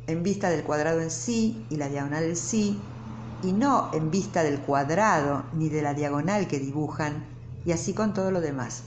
en 0.07 0.23
vista 0.23 0.49
del 0.49 0.65
cuadrado 0.65 1.03
en 1.03 1.11
sí 1.11 1.67
y 1.69 1.77
la 1.77 1.91
diagonal 1.91 2.25
en 2.25 2.37
sí, 2.37 2.81
y 3.43 3.53
no 3.53 3.91
en 3.93 4.11
vista 4.11 4.43
del 4.43 4.59
cuadrado 4.63 5.45
ni 5.53 5.69
de 5.69 5.83
la 5.83 5.93
diagonal 5.93 6.49
que 6.49 6.59
dibujan, 6.59 7.27
y 7.67 7.73
así 7.73 7.93
con 7.93 8.15
todo 8.15 8.31
lo 8.31 8.41
demás. 8.41 8.85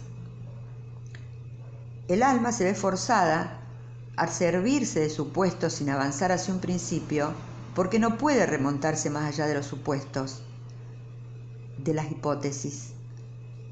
El 2.08 2.24
alma 2.24 2.52
se 2.52 2.64
ve 2.64 2.74
forzada 2.74 3.62
a 4.18 4.28
servirse 4.28 5.02
de 5.02 5.10
supuestos 5.10 5.74
sin 5.74 5.90
avanzar 5.90 6.32
hacia 6.32 6.54
un 6.54 6.60
principio, 6.60 7.34
porque 7.74 8.00
no 8.00 8.18
puede 8.18 8.46
remontarse 8.46 9.10
más 9.10 9.26
allá 9.26 9.48
de 9.48 9.56
los 9.56 9.66
supuestos, 9.66 10.44
de 11.78 11.94
las 11.94 12.10
hipótesis. 12.10 12.94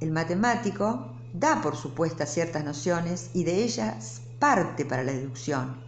El 0.01 0.11
matemático 0.11 1.13
da 1.33 1.61
por 1.61 1.75
supuestas 1.75 2.33
ciertas 2.33 2.63
nociones 2.63 3.29
y 3.33 3.43
de 3.45 3.63
ellas 3.63 4.21
parte 4.39 4.85
para 4.85 5.03
la 5.03 5.13
deducción, 5.13 5.81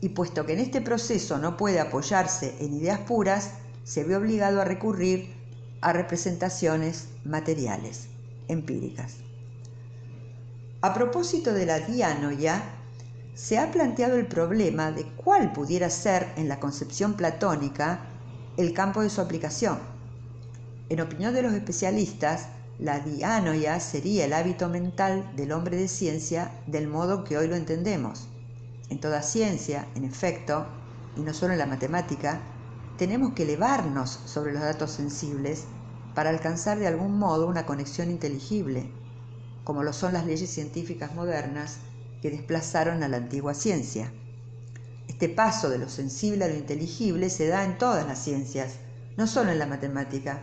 y 0.00 0.10
puesto 0.10 0.46
que 0.46 0.52
en 0.52 0.60
este 0.60 0.80
proceso 0.80 1.38
no 1.38 1.56
puede 1.56 1.80
apoyarse 1.80 2.54
en 2.60 2.74
ideas 2.74 3.00
puras, 3.00 3.54
se 3.82 4.04
ve 4.04 4.16
obligado 4.16 4.60
a 4.60 4.64
recurrir 4.64 5.34
a 5.80 5.92
representaciones 5.92 7.08
materiales, 7.24 8.08
empíricas. 8.48 9.16
A 10.82 10.94
propósito 10.94 11.52
de 11.52 11.66
la 11.66 11.80
dianoia, 11.80 12.62
se 13.36 13.58
ha 13.58 13.70
planteado 13.70 14.16
el 14.16 14.26
problema 14.26 14.90
de 14.92 15.04
cuál 15.04 15.52
pudiera 15.52 15.90
ser 15.90 16.32
en 16.36 16.48
la 16.48 16.58
concepción 16.58 17.14
platónica 17.14 18.00
el 18.56 18.72
campo 18.72 19.02
de 19.02 19.10
su 19.10 19.20
aplicación. 19.20 19.78
En 20.88 21.02
opinión 21.02 21.34
de 21.34 21.42
los 21.42 21.52
especialistas, 21.52 22.46
la 22.78 23.00
dianoia 23.00 23.78
sería 23.78 24.24
el 24.24 24.32
hábito 24.32 24.70
mental 24.70 25.30
del 25.36 25.52
hombre 25.52 25.76
de 25.76 25.86
ciencia 25.86 26.50
del 26.66 26.88
modo 26.88 27.24
que 27.24 27.36
hoy 27.36 27.46
lo 27.46 27.56
entendemos. 27.56 28.26
En 28.88 29.00
toda 29.00 29.22
ciencia, 29.22 29.86
en 29.94 30.04
efecto, 30.04 30.66
y 31.14 31.20
no 31.20 31.34
solo 31.34 31.52
en 31.52 31.58
la 31.58 31.66
matemática, 31.66 32.40
tenemos 32.96 33.34
que 33.34 33.42
elevarnos 33.42 34.18
sobre 34.24 34.54
los 34.54 34.62
datos 34.62 34.92
sensibles 34.92 35.64
para 36.14 36.30
alcanzar 36.30 36.78
de 36.78 36.86
algún 36.86 37.18
modo 37.18 37.48
una 37.48 37.66
conexión 37.66 38.10
inteligible, 38.10 38.90
como 39.62 39.82
lo 39.82 39.92
son 39.92 40.14
las 40.14 40.24
leyes 40.24 40.48
científicas 40.48 41.14
modernas 41.14 41.80
que 42.22 42.30
desplazaron 42.30 43.02
a 43.02 43.08
la 43.08 43.16
antigua 43.16 43.54
ciencia. 43.54 44.12
Este 45.08 45.28
paso 45.28 45.70
de 45.70 45.78
lo 45.78 45.88
sensible 45.88 46.44
a 46.44 46.48
lo 46.48 46.54
inteligible 46.54 47.30
se 47.30 47.46
da 47.46 47.64
en 47.64 47.78
todas 47.78 48.06
las 48.06 48.18
ciencias, 48.18 48.74
no 49.16 49.26
solo 49.26 49.50
en 49.50 49.58
la 49.58 49.66
matemática, 49.66 50.40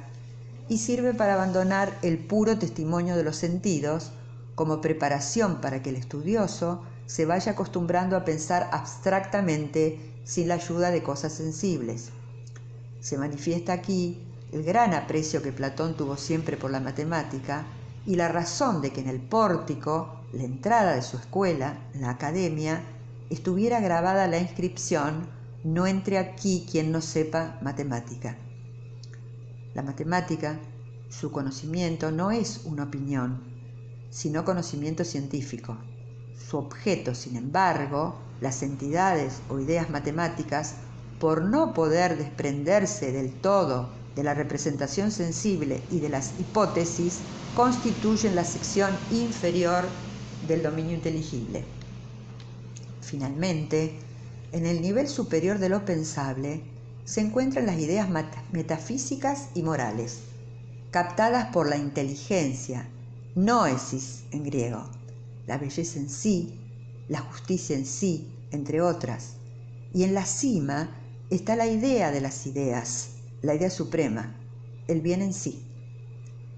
y 0.69 0.77
sirve 0.77 1.13
para 1.13 1.33
abandonar 1.33 1.97
el 2.01 2.17
puro 2.17 2.57
testimonio 2.57 3.15
de 3.15 3.23
los 3.23 3.35
sentidos 3.35 4.11
como 4.55 4.81
preparación 4.81 5.61
para 5.61 5.81
que 5.81 5.89
el 5.89 5.95
estudioso 5.95 6.83
se 7.05 7.25
vaya 7.25 7.51
acostumbrando 7.51 8.15
a 8.15 8.25
pensar 8.25 8.69
abstractamente 8.71 9.99
sin 10.23 10.47
la 10.47 10.55
ayuda 10.55 10.91
de 10.91 11.03
cosas 11.03 11.33
sensibles. 11.33 12.09
Se 13.01 13.17
manifiesta 13.17 13.73
aquí 13.73 14.23
el 14.51 14.63
gran 14.63 14.93
aprecio 14.93 15.41
que 15.41 15.51
Platón 15.51 15.97
tuvo 15.97 16.15
siempre 16.15 16.55
por 16.55 16.71
la 16.71 16.79
matemática 16.79 17.65
y 18.05 18.15
la 18.15 18.29
razón 18.29 18.81
de 18.81 18.91
que 18.91 19.01
en 19.01 19.09
el 19.09 19.19
pórtico, 19.19 20.22
la 20.33 20.43
entrada 20.43 20.95
de 20.95 21.03
su 21.03 21.17
escuela, 21.17 21.77
la 21.93 22.09
academia, 22.09 22.81
estuviera 23.29 23.79
grabada 23.79 24.27
la 24.27 24.39
inscripción 24.39 25.27
No 25.63 25.85
entre 25.85 26.17
aquí 26.17 26.65
quien 26.69 26.91
no 26.91 27.01
sepa 27.01 27.59
matemática. 27.61 28.37
La 29.75 29.83
matemática, 29.83 30.59
su 31.07 31.31
conocimiento, 31.31 32.11
no 32.11 32.31
es 32.31 32.61
una 32.65 32.83
opinión, 32.83 33.43
sino 34.09 34.43
conocimiento 34.43 35.05
científico. 35.05 35.77
Su 36.35 36.57
objeto, 36.57 37.15
sin 37.15 37.37
embargo, 37.37 38.15
las 38.41 38.61
entidades 38.63 39.39
o 39.49 39.59
ideas 39.59 39.89
matemáticas, 39.89 40.75
por 41.19 41.43
no 41.43 41.73
poder 41.73 42.17
desprenderse 42.17 43.11
del 43.11 43.31
todo 43.31 43.89
de 44.15 44.23
la 44.23 44.33
representación 44.33 45.11
sensible 45.11 45.81
y 45.91 45.99
de 45.99 46.09
las 46.09 46.39
hipótesis, 46.39 47.19
constituyen 47.55 48.35
la 48.35 48.43
sección 48.43 48.91
inferior 49.11 49.85
del 50.47 50.63
dominio 50.63 50.93
inteligible. 50.93 51.63
Finalmente, 53.01 53.93
en 54.51 54.65
el 54.65 54.81
nivel 54.81 55.07
superior 55.07 55.59
de 55.59 55.69
lo 55.69 55.85
pensable, 55.85 56.61
se 57.05 57.21
encuentran 57.21 57.65
las 57.65 57.79
ideas 57.79 58.07
metafísicas 58.51 59.49
y 59.55 59.63
morales, 59.63 60.19
captadas 60.91 61.47
por 61.47 61.67
la 61.67 61.77
inteligencia, 61.77 62.87
noesis 63.35 64.23
en 64.31 64.43
griego, 64.43 64.89
la 65.47 65.57
belleza 65.57 65.99
en 65.99 66.09
sí, 66.09 66.59
la 67.07 67.19
justicia 67.19 67.75
en 67.75 67.85
sí, 67.85 68.31
entre 68.51 68.81
otras. 68.81 69.33
Y 69.93 70.03
en 70.03 70.13
la 70.13 70.25
cima 70.25 70.95
está 71.29 71.55
la 71.55 71.67
idea 71.67 72.11
de 72.11 72.21
las 72.21 72.45
ideas, 72.45 73.15
la 73.41 73.55
idea 73.55 73.69
suprema, 73.69 74.35
el 74.87 75.01
bien 75.01 75.21
en 75.21 75.33
sí. 75.33 75.65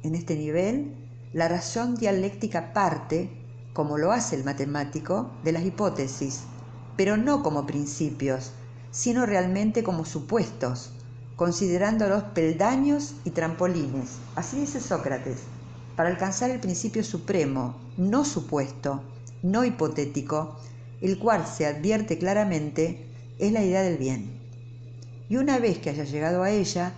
En 0.04 0.16
este 0.16 0.36
nivel, 0.36 0.94
la 1.34 1.48
razón 1.48 1.96
dialéctica 1.96 2.74
parte, 2.74 3.30
como 3.76 3.98
lo 3.98 4.14
hace 4.14 4.38
el 4.38 4.46
matemático, 4.46 5.30
de 5.44 5.52
las 5.52 5.66
hipótesis, 5.66 6.44
pero 6.96 7.18
no 7.18 7.44
como 7.44 7.68
principios, 7.68 8.54
sino 8.90 9.26
realmente 9.26 9.84
como 9.84 10.06
supuestos, 10.06 10.92
considerándolos 11.36 12.24
peldaños 12.24 13.16
y 13.26 13.32
trampolines. 13.32 14.12
Así 14.38 14.62
dice 14.62 14.80
Sócrates, 14.80 15.40
para 15.98 16.08
alcanzar 16.08 16.52
el 16.52 16.62
principio 16.62 17.04
supremo, 17.04 17.76
no 17.98 18.24
supuesto, 18.24 19.04
no 19.44 19.66
hipotético, 19.66 20.56
el 21.02 21.20
cual 21.20 21.46
se 21.46 21.66
advierte 21.66 22.18
claramente 22.18 23.10
es 23.40 23.52
la 23.52 23.62
idea 23.62 23.82
del 23.82 23.98
bien. 23.98 24.40
Y 25.28 25.36
una 25.36 25.60
vez 25.60 25.80
que 25.80 25.90
haya 25.90 26.06
llegado 26.06 26.44
a 26.44 26.50
ella, 26.50 26.94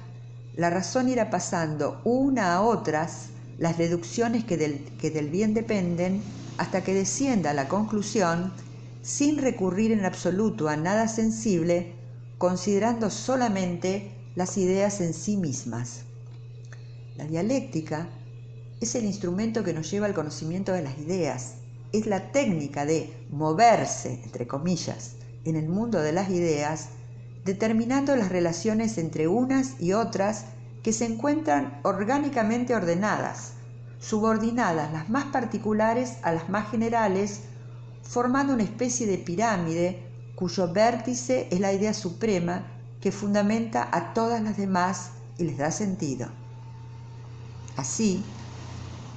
la 0.55 0.69
razón 0.69 1.09
irá 1.09 1.31
pasando 1.31 2.01
una 2.03 2.53
a 2.53 2.61
otras 2.61 3.29
las 3.57 3.79
deducciones 3.79 4.43
que 4.43 4.57
del, 4.57 4.83
que 5.01 5.09
del 5.09 5.31
bien 5.31 5.55
dependen 5.55 6.21
hasta 6.57 6.83
que 6.83 6.93
descienda 6.93 7.51
a 7.51 7.53
la 7.53 7.67
conclusión 7.67 8.53
sin 9.01 9.37
recurrir 9.37 9.91
en 9.91 10.05
absoluto 10.05 10.67
a 10.67 10.75
nada 10.75 11.07
sensible, 11.07 11.93
considerando 12.37 13.09
solamente 13.09 14.11
las 14.35 14.57
ideas 14.57 15.01
en 15.01 15.13
sí 15.13 15.37
mismas. 15.37 16.01
La 17.15 17.25
dialéctica 17.25 18.09
es 18.79 18.95
el 18.95 19.05
instrumento 19.05 19.63
que 19.63 19.73
nos 19.73 19.89
lleva 19.89 20.05
al 20.05 20.13
conocimiento 20.13 20.73
de 20.73 20.83
las 20.83 20.97
ideas, 20.99 21.55
es 21.93 22.05
la 22.05 22.31
técnica 22.31 22.85
de 22.85 23.25
moverse, 23.31 24.21
entre 24.23 24.45
comillas, 24.45 25.13
en 25.45 25.55
el 25.55 25.69
mundo 25.69 25.99
de 25.99 26.11
las 26.11 26.29
ideas, 26.29 26.89
determinando 27.45 28.15
las 28.15 28.29
relaciones 28.29 28.97
entre 28.97 29.27
unas 29.27 29.79
y 29.79 29.93
otras 29.93 30.45
que 30.83 30.93
se 30.93 31.05
encuentran 31.05 31.79
orgánicamente 31.83 32.75
ordenadas, 32.75 33.53
subordinadas 33.99 34.91
las 34.91 35.09
más 35.09 35.25
particulares 35.25 36.17
a 36.23 36.31
las 36.31 36.49
más 36.49 36.69
generales, 36.69 37.41
formando 38.03 38.53
una 38.53 38.63
especie 38.63 39.07
de 39.07 39.17
pirámide 39.17 40.03
cuyo 40.35 40.71
vértice 40.71 41.47
es 41.51 41.59
la 41.59 41.73
idea 41.73 41.93
suprema 41.93 42.63
que 43.01 43.11
fundamenta 43.11 43.89
a 43.91 44.13
todas 44.13 44.41
las 44.41 44.57
demás 44.57 45.11
y 45.37 45.45
les 45.45 45.57
da 45.57 45.71
sentido. 45.71 46.27
Así, 47.75 48.23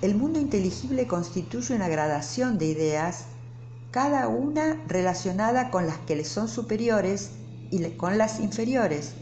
el 0.03 0.14
mundo 0.14 0.39
inteligible 0.39 1.07
constituye 1.07 1.74
una 1.74 1.89
gradación 1.89 2.59
de 2.59 2.66
ideas, 2.66 3.24
cada 3.91 4.28
una 4.28 4.81
relacionada 4.87 5.70
con 5.70 5.87
las 5.87 5.99
que 5.99 6.16
le 6.16 6.24
son 6.24 6.49
superiores 6.49 7.33
y 7.70 7.83
con 7.91 8.16
las 8.16 8.41
inferiores, 8.41 9.12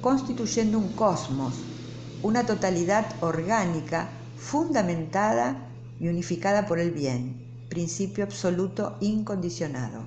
constituyendo 0.00 0.78
un 0.78 0.92
cosmos, 0.92 1.54
una 2.22 2.46
totalidad 2.46 3.06
orgánica 3.20 4.08
fundamentada 4.42 5.68
y 6.00 6.08
unificada 6.08 6.66
por 6.66 6.80
el 6.80 6.90
bien, 6.90 7.66
principio 7.68 8.24
absoluto 8.24 8.96
incondicionado. 9.00 10.02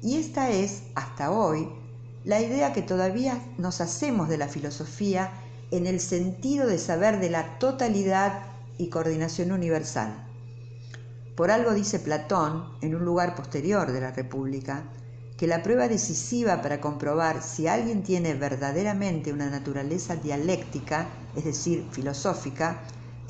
Y 0.00 0.16
esta 0.16 0.50
es, 0.50 0.84
hasta 0.94 1.32
hoy, 1.32 1.68
la 2.24 2.40
idea 2.40 2.72
que 2.72 2.80
todavía 2.80 3.42
nos 3.58 3.80
hacemos 3.80 4.28
de 4.28 4.38
la 4.38 4.48
filosofía 4.48 5.32
en 5.72 5.86
el 5.86 6.00
sentido 6.00 6.66
de 6.66 6.78
saber 6.78 7.18
de 7.18 7.28
la 7.28 7.58
totalidad 7.58 8.44
y 8.78 8.88
coordinación 8.88 9.52
universal. 9.52 10.26
Por 11.36 11.50
algo 11.50 11.74
dice 11.74 11.98
Platón, 11.98 12.64
en 12.80 12.94
un 12.94 13.04
lugar 13.04 13.34
posterior 13.34 13.90
de 13.90 14.00
la 14.00 14.12
República, 14.12 14.84
que 15.36 15.46
la 15.46 15.62
prueba 15.62 15.88
decisiva 15.88 16.62
para 16.62 16.80
comprobar 16.80 17.42
si 17.42 17.66
alguien 17.66 18.02
tiene 18.04 18.34
verdaderamente 18.34 19.32
una 19.32 19.50
naturaleza 19.50 20.14
dialéctica, 20.16 21.08
es 21.34 21.44
decir, 21.44 21.86
filosófica, 21.90 22.80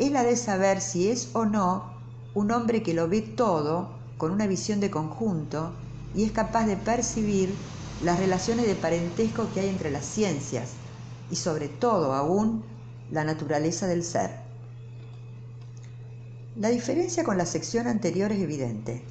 es 0.01 0.11
la 0.11 0.25
de 0.25 0.35
saber 0.35 0.81
si 0.81 1.11
es 1.11 1.29
o 1.35 1.45
no 1.45 1.93
un 2.35 2.51
hombre 2.53 2.83
que 2.83 2.95
lo 2.95 3.07
ve 3.07 3.21
todo 3.21 3.91
con 4.17 4.31
una 4.31 4.47
visión 4.47 4.81
de 4.81 4.91
conjunto 4.91 5.73
y 6.15 6.25
es 6.25 6.33
capaz 6.33 6.67
de 6.67 6.77
percibir 6.77 7.55
las 8.03 8.19
relaciones 8.19 8.67
de 8.67 8.75
parentesco 8.77 9.53
que 9.53 9.61
hay 9.61 9.69
entre 9.69 9.91
las 9.91 10.07
ciencias 10.07 10.71
y 11.31 11.37
sobre 11.37 11.69
todo 11.69 12.15
aún 12.15 12.65
la 13.11 13.25
naturaleza 13.25 13.87
del 13.87 14.03
ser. 14.03 14.31
La 16.57 16.71
diferencia 16.71 17.23
con 17.23 17.37
la 17.37 17.45
sección 17.45 17.87
anterior 17.87 18.33
es 18.33 18.41
evidente. 18.41 19.05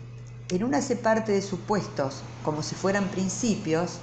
En 0.50 0.64
una 0.64 0.82
se 0.82 0.96
parte 0.96 1.32
de 1.32 1.44
supuestos 1.44 2.24
como 2.44 2.64
si 2.64 2.74
fueran 2.74 3.12
principios 3.12 4.00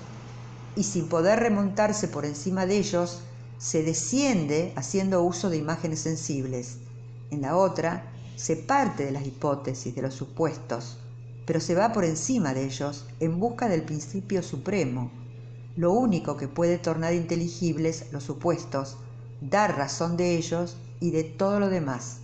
y 0.77 0.85
sin 0.85 1.09
poder 1.09 1.41
remontarse 1.41 2.07
por 2.07 2.25
encima 2.25 2.65
de 2.65 2.77
ellos, 2.79 3.23
se 3.59 3.83
desciende 3.83 4.73
haciendo 4.77 5.23
uso 5.23 5.51
de 5.51 5.57
imágenes 5.57 6.01
sensibles. 6.01 6.79
En 7.31 7.43
la 7.43 7.57
otra, 7.57 8.13
se 8.37 8.57
parte 8.57 9.05
de 9.05 9.13
las 9.13 9.27
hipótesis, 9.27 9.95
de 9.95 10.03
los 10.03 10.15
supuestos, 10.15 10.99
pero 11.47 11.61
se 11.61 11.75
va 11.75 11.93
por 11.93 12.05
encima 12.05 12.53
de 12.53 12.65
ellos 12.65 13.07
en 13.21 13.41
busca 13.41 13.69
del 13.69 13.83
principio 13.83 14.43
supremo, 14.43 15.11
lo 15.77 15.93
único 15.93 16.37
que 16.37 16.49
puede 16.49 16.79
tornar 16.79 17.15
inteligibles 17.15 18.07
los 18.13 18.25
supuestos, 18.25 18.97
dar 19.41 19.77
razón 19.77 20.17
de 20.17 20.37
ellos 20.37 20.77
y 21.01 21.11
de 21.11 21.25
todo 21.25 21.61
lo 21.61 21.69
demás. 21.69 22.19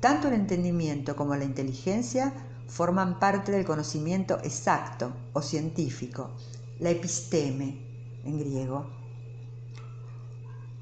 Tanto 0.00 0.28
el 0.28 0.34
entendimiento 0.34 1.16
como 1.16 1.36
la 1.36 1.44
inteligencia 1.44 2.32
forman 2.68 3.18
parte 3.18 3.52
del 3.52 3.64
conocimiento 3.64 4.38
exacto 4.42 5.12
o 5.32 5.42
científico, 5.42 6.30
la 6.78 6.90
episteme 6.90 7.76
en 8.24 8.38
griego. 8.38 8.99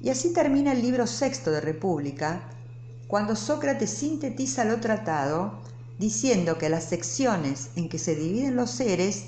Y 0.01 0.09
así 0.09 0.33
termina 0.33 0.71
el 0.71 0.81
libro 0.81 1.07
sexto 1.07 1.51
de 1.51 1.61
República, 1.61 2.41
cuando 3.07 3.35
Sócrates 3.35 3.89
sintetiza 3.89 4.63
lo 4.65 4.79
tratado 4.79 5.59
diciendo 5.97 6.57
que 6.57 6.67
a 6.67 6.69
las 6.69 6.85
secciones 6.85 7.71
en 7.75 7.89
que 7.89 7.97
se 7.97 8.15
dividen 8.15 8.55
los 8.55 8.71
seres 8.71 9.25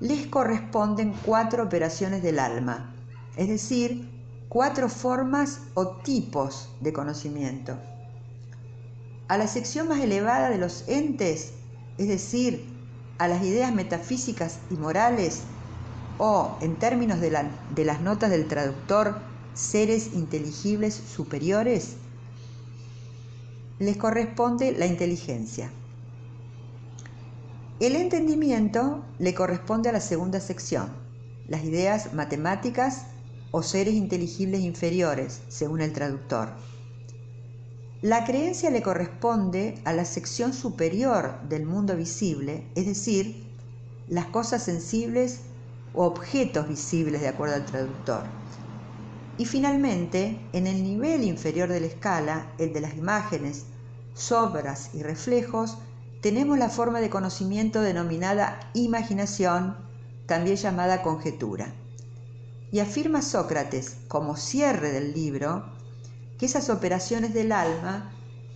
les 0.00 0.26
corresponden 0.26 1.14
cuatro 1.24 1.62
operaciones 1.62 2.22
del 2.22 2.38
alma, 2.38 2.94
es 3.36 3.48
decir, 3.48 4.08
cuatro 4.48 4.88
formas 4.88 5.60
o 5.74 5.88
tipos 5.88 6.70
de 6.80 6.92
conocimiento. 6.92 7.78
A 9.28 9.36
la 9.36 9.46
sección 9.46 9.88
más 9.88 10.00
elevada 10.00 10.50
de 10.50 10.58
los 10.58 10.88
entes, 10.88 11.52
es 11.98 12.08
decir, 12.08 12.64
a 13.18 13.28
las 13.28 13.42
ideas 13.42 13.72
metafísicas 13.72 14.58
y 14.70 14.74
morales, 14.74 15.42
o, 16.18 16.56
en 16.60 16.76
términos 16.76 17.20
de, 17.20 17.46
de 17.74 17.84
las 17.84 18.00
notas 18.00 18.30
del 18.30 18.48
traductor, 18.48 19.20
seres 19.58 20.10
inteligibles 20.14 20.94
superiores, 20.94 21.96
les 23.80 23.96
corresponde 23.96 24.70
la 24.70 24.86
inteligencia. 24.86 25.72
El 27.80 27.96
entendimiento 27.96 29.04
le 29.18 29.34
corresponde 29.34 29.88
a 29.88 29.92
la 29.92 30.00
segunda 30.00 30.38
sección, 30.38 30.90
las 31.48 31.64
ideas 31.64 32.14
matemáticas 32.14 33.06
o 33.50 33.64
seres 33.64 33.94
inteligibles 33.94 34.60
inferiores, 34.60 35.40
según 35.48 35.80
el 35.80 35.92
traductor. 35.92 36.50
La 38.00 38.24
creencia 38.24 38.70
le 38.70 38.80
corresponde 38.80 39.80
a 39.84 39.92
la 39.92 40.04
sección 40.04 40.52
superior 40.52 41.40
del 41.48 41.66
mundo 41.66 41.96
visible, 41.96 42.64
es 42.76 42.86
decir, 42.86 43.44
las 44.08 44.26
cosas 44.26 44.62
sensibles 44.62 45.40
o 45.94 46.04
objetos 46.04 46.68
visibles 46.68 47.20
de 47.22 47.28
acuerdo 47.28 47.56
al 47.56 47.66
traductor. 47.66 48.22
Y 49.38 49.44
finalmente, 49.44 50.40
en 50.52 50.66
el 50.66 50.82
nivel 50.82 51.22
inferior 51.22 51.68
de 51.68 51.78
la 51.80 51.86
escala, 51.86 52.52
el 52.58 52.72
de 52.72 52.80
las 52.80 52.96
imágenes, 52.96 53.66
sobras 54.12 54.90
y 54.94 55.04
reflejos, 55.04 55.78
tenemos 56.20 56.58
la 56.58 56.68
forma 56.68 57.00
de 57.00 57.08
conocimiento 57.08 57.80
denominada 57.80 58.58
imaginación, 58.74 59.76
también 60.26 60.56
llamada 60.56 61.02
conjetura. 61.02 61.72
Y 62.72 62.80
afirma 62.80 63.22
Sócrates, 63.22 63.98
como 64.08 64.36
cierre 64.36 64.90
del 64.90 65.14
libro, 65.14 65.64
que 66.36 66.46
esas 66.46 66.68
operaciones 66.68 67.32
del 67.32 67.52
alma 67.52 68.12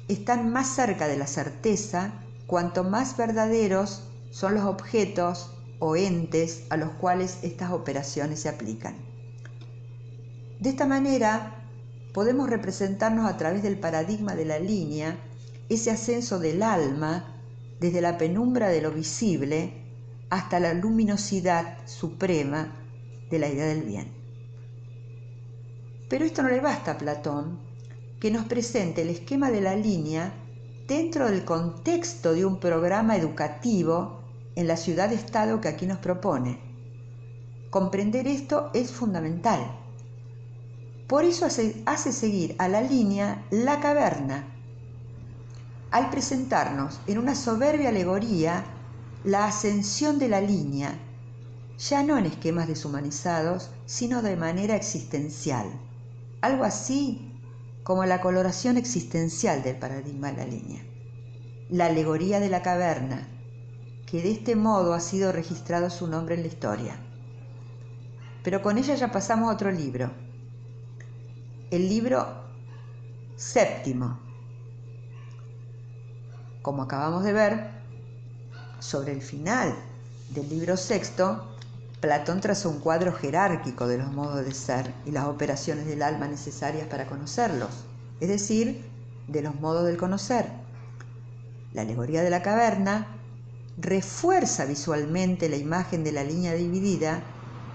están 0.09 0.51
más 0.51 0.69
cerca 0.69 1.07
de 1.07 1.17
la 1.17 1.29
certeza 1.29 2.13
cuanto 2.49 2.83
más 2.83 3.17
verdaderos 3.17 4.03
son 4.33 4.55
los 4.55 4.65
objetos 4.65 5.55
o 5.79 5.95
entes 5.95 6.65
a 6.71 6.77
los 6.77 6.91
cuales 6.91 7.39
estas 7.43 7.71
operaciones 7.71 8.41
se 8.41 8.49
aplican. 8.49 9.12
De 10.63 10.69
esta 10.69 10.87
manera, 10.87 11.57
podemos 12.15 12.49
representarnos 12.49 13.29
a 13.29 13.37
través 13.37 13.65
del 13.65 13.81
paradigma 13.81 14.37
de 14.37 14.45
la 14.45 14.61
línea 14.61 15.19
ese 15.69 15.91
ascenso 15.91 16.39
del 16.39 16.63
alma 16.63 17.35
desde 17.81 18.01
la 18.01 18.17
penumbra 18.17 18.69
de 18.69 18.81
lo 18.81 18.93
visible 18.93 19.73
hasta 20.31 20.61
la 20.61 20.73
luminosidad 20.73 21.79
suprema 21.85 22.77
de 23.29 23.41
la 23.41 23.49
idea 23.49 23.67
del 23.67 23.83
bien. 23.83 24.13
Pero 26.09 26.25
esto 26.25 26.45
no 26.45 26.49
le 26.49 26.61
basta 26.61 26.93
a 26.93 26.99
Platón, 26.99 27.59
que 28.21 28.31
nos 28.31 28.45
presente 28.45 29.03
el 29.03 29.09
esquema 29.09 29.51
de 29.51 29.63
la 29.63 29.75
línea 29.75 30.33
dentro 30.87 31.29
del 31.29 31.45
contexto 31.45 32.35
de 32.35 32.47
un 32.47 32.61
programa 32.61 33.17
educativo 33.17 34.23
en 34.55 34.69
la 34.69 34.77
ciudad-estado 34.77 35.61
que 35.61 35.67
aquí 35.67 35.87
nos 35.87 35.99
propone. 35.99 36.61
Comprender 37.71 38.29
esto 38.29 38.71
es 38.75 38.93
fundamental. 38.93 39.82
Por 41.13 41.25
eso 41.25 41.45
hace, 41.45 42.11
seguir 42.11 42.57
a 42.57 42.69
la 42.69 42.81
línea 42.81 43.45
la 43.51 43.81
caverna, 43.81 44.47
al 45.91 46.09
presentarnos 46.09 47.01
en 47.07 47.19
una 47.19 47.35
soberbia 47.35 47.91
alegoría 47.91 48.65
la 49.23 49.45
ascensión 49.45 50.19
de 50.19 50.31
la 50.31 50.41
línea, 50.41 50.95
ya 51.79 52.03
no 52.03 52.17
en 52.17 52.25
esquemas 52.25 52.67
deshumanizados, 52.67 53.69
sino 53.85 54.23
de 54.23 54.39
manera 54.39 54.75
existencial, 54.75 55.67
algo 56.41 56.65
así 56.65 57.31
como 57.83 58.07
la 58.07 58.23
coloración 58.23 58.79
existencial 58.79 59.63
del 59.63 59.77
paradigma 59.77 60.33
de 60.33 60.37
la 60.39 60.47
línea, 60.47 60.83
la 61.69 61.87
alegoría 61.89 62.41
de 62.41 62.49
la 62.49 62.63
caverna, 62.63 63.29
que 64.07 64.23
de 64.23 64.31
este 64.31 64.57
modo 64.57 64.95
ha 64.95 65.01
sido 65.01 65.31
registrado 65.31 65.91
su 65.91 66.07
nombre 66.07 66.37
en 66.37 66.41
la 66.41 66.49
historia. 66.49 66.97
Pero 68.43 68.63
con 68.63 68.79
ella 68.79 68.95
ya 68.95 69.13
pasamos 69.13 69.51
a 69.51 69.53
otro 69.53 69.71
libro, 69.71 70.11
el 71.73 71.89
libro 71.89 72.27
séptimo, 73.37 74.21
como 76.61 76.83
acabamos 76.83 77.25
de 77.25 77.33
ver, 77.33 77.71
sobre 78.79 79.13
el 79.13 79.23
final 79.23 79.75
del 80.29 80.51
libro 80.51 80.77
sexto, 80.77 81.57
Platón 82.01 82.43
trazó 82.43 82.69
un 82.69 82.79
cuadro 82.79 83.11
jerárquico 83.15 83.87
de 83.87 83.97
los 83.97 84.13
modos 84.13 84.45
de 84.45 84.53
ser 84.53 84.93
y 85.07 85.13
las 85.13 85.25
operaciones 85.25 85.87
del 85.87 86.03
alma 86.03 86.29
necesarias 86.29 86.87
para 86.89 87.07
conocerlos, 87.07 87.71
es 88.21 88.29
decir, 88.29 88.85
de 89.29 89.41
los 89.41 89.55
modos 89.55 89.87
del 89.87 89.97
conocer. 89.97 90.51
La 91.73 91.83
alegoría 91.83 92.23
de 92.23 92.29
la 92.29 92.43
caverna 92.43 93.07
refuerza 93.79 94.67
visualmente 94.67 95.49
la 95.49 95.57
imagen 95.57 96.05
de 96.05 96.13
la 96.13 96.23
línea 96.23 96.53
dividida 96.53 97.23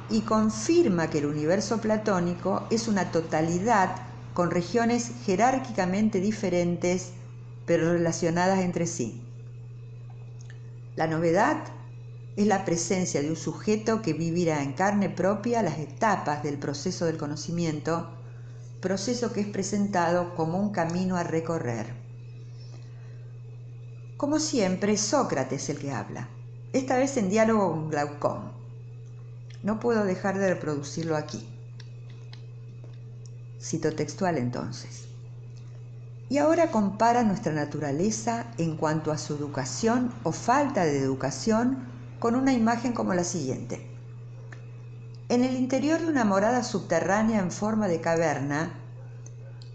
y 0.09 0.21
confirma 0.21 1.09
que 1.09 1.19
el 1.19 1.25
universo 1.25 1.79
platónico 1.79 2.67
es 2.69 2.87
una 2.87 3.11
totalidad 3.11 3.95
con 4.33 4.51
regiones 4.51 5.11
jerárquicamente 5.25 6.19
diferentes 6.19 7.11
pero 7.65 7.91
relacionadas 7.91 8.59
entre 8.59 8.87
sí. 8.87 9.21
La 10.95 11.07
novedad 11.07 11.57
es 12.37 12.47
la 12.47 12.63
presencia 12.63 13.21
de 13.21 13.29
un 13.29 13.35
sujeto 13.35 14.01
que 14.01 14.13
vivirá 14.13 14.63
en 14.63 14.73
carne 14.73 15.09
propia 15.09 15.61
las 15.61 15.79
etapas 15.79 16.43
del 16.43 16.57
proceso 16.57 17.05
del 17.05 17.17
conocimiento, 17.17 18.09
proceso 18.79 19.33
que 19.33 19.41
es 19.41 19.47
presentado 19.47 20.33
como 20.35 20.59
un 20.59 20.71
camino 20.71 21.17
a 21.17 21.23
recorrer. 21.23 21.87
Como 24.17 24.39
siempre, 24.39 24.97
Sócrates 24.97 25.69
el 25.69 25.77
que 25.77 25.91
habla, 25.91 26.29
esta 26.73 26.97
vez 26.97 27.17
en 27.17 27.29
diálogo 27.29 27.71
con 27.71 27.89
Glaucón. 27.89 28.56
No 29.63 29.79
puedo 29.79 30.05
dejar 30.05 30.37
de 30.37 30.53
reproducirlo 30.53 31.15
aquí. 31.15 31.47
Cito 33.59 33.93
textual 33.93 34.37
entonces 34.37 35.07
y 36.29 36.39
ahora 36.39 36.71
compara 36.71 37.23
nuestra 37.23 37.53
naturaleza 37.53 38.47
en 38.57 38.75
cuanto 38.75 39.11
a 39.11 39.17
su 39.17 39.35
educación 39.35 40.13
o 40.23 40.31
falta 40.31 40.83
de 40.83 40.99
educación 40.99 41.87
con 42.19 42.35
una 42.35 42.53
imagen 42.53 42.93
como 42.93 43.13
la 43.13 43.23
siguiente. 43.23 43.85
En 45.29 45.43
el 45.43 45.55
interior 45.55 46.01
de 46.01 46.07
una 46.07 46.25
morada 46.25 46.63
subterránea 46.63 47.39
en 47.39 47.51
forma 47.51 47.87
de 47.87 48.01
caverna, 48.01 48.73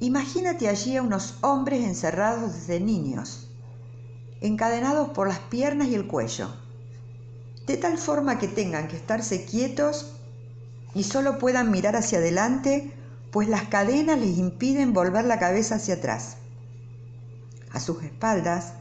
imagínate 0.01 0.69
allí 0.69 0.97
a 0.97 1.03
unos 1.03 1.37
hombres 1.43 1.85
encerrados 1.85 2.53
desde 2.53 2.81
niños, 2.81 3.49
encadenados 4.41 5.11
por 5.11 5.29
las 5.29 5.39
piernas 5.39 5.89
y 5.89 5.95
el 5.95 6.07
cuello, 6.07 6.49
de 7.73 7.79
tal 7.79 7.97
forma 7.97 8.39
que 8.39 8.49
tengan 8.49 8.87
que 8.87 8.97
estarse 8.97 9.47
quietos 9.47 10.13
y 10.95 11.05
solo 11.05 11.39
puedan 11.39 11.71
mirar 11.71 11.97
hacia 11.97 12.19
adelante, 12.19 12.93
pues 13.31 13.49
las 13.49 13.63
cadenas 13.69 14.19
les 14.19 14.37
impiden 14.37 14.93
volver 14.93 15.25
la 15.25 15.39
cabeza 15.39 15.77
hacia 15.77 15.95
atrás. 15.95 16.37
a 17.73 17.81
sus 17.81 18.03
espaldas, 18.03 18.75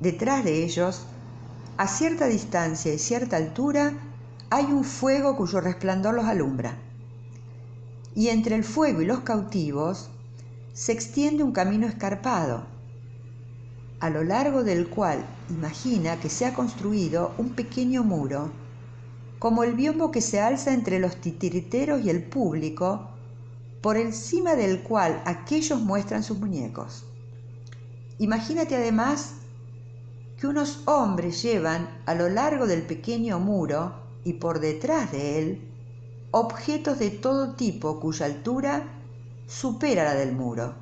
detrás 0.00 0.44
de 0.44 0.64
ellos, 0.64 1.02
a 1.76 1.86
cierta 1.86 2.24
distancia 2.24 2.94
y 2.94 2.98
cierta 2.98 3.36
altura, 3.36 3.92
hay 4.48 4.64
un 4.64 4.84
fuego 4.84 5.36
cuyo 5.36 5.60
resplandor 5.60 6.14
los 6.14 6.24
alumbra. 6.24 6.78
Y 8.14 8.28
entre 8.28 8.56
el 8.56 8.64
fuego 8.64 9.02
y 9.02 9.04
los 9.04 9.20
cautivos 9.20 10.08
se 10.72 10.92
extiende 10.92 11.42
un 11.42 11.52
camino 11.52 11.86
escarpado, 11.86 12.64
a 14.02 14.10
lo 14.10 14.24
largo 14.24 14.64
del 14.64 14.88
cual 14.88 15.24
imagina 15.48 16.18
que 16.18 16.28
se 16.28 16.44
ha 16.44 16.54
construido 16.54 17.34
un 17.38 17.50
pequeño 17.50 18.02
muro, 18.02 18.50
como 19.38 19.62
el 19.62 19.74
biombo 19.74 20.10
que 20.10 20.20
se 20.20 20.40
alza 20.40 20.74
entre 20.74 20.98
los 20.98 21.20
titiriteros 21.20 22.04
y 22.04 22.10
el 22.10 22.24
público, 22.24 23.10
por 23.80 23.96
encima 23.96 24.56
del 24.56 24.82
cual 24.82 25.22
aquellos 25.24 25.80
muestran 25.80 26.24
sus 26.24 26.40
muñecos. 26.40 27.04
Imagínate 28.18 28.74
además 28.74 29.34
que 30.36 30.48
unos 30.48 30.80
hombres 30.86 31.40
llevan 31.40 31.88
a 32.04 32.16
lo 32.16 32.28
largo 32.28 32.66
del 32.66 32.82
pequeño 32.82 33.38
muro 33.38 33.92
y 34.24 34.32
por 34.32 34.58
detrás 34.58 35.12
de 35.12 35.38
él 35.38 35.60
objetos 36.32 36.98
de 36.98 37.10
todo 37.10 37.54
tipo 37.54 38.00
cuya 38.00 38.26
altura 38.26 38.82
supera 39.46 40.02
la 40.02 40.14
del 40.14 40.32
muro 40.32 40.74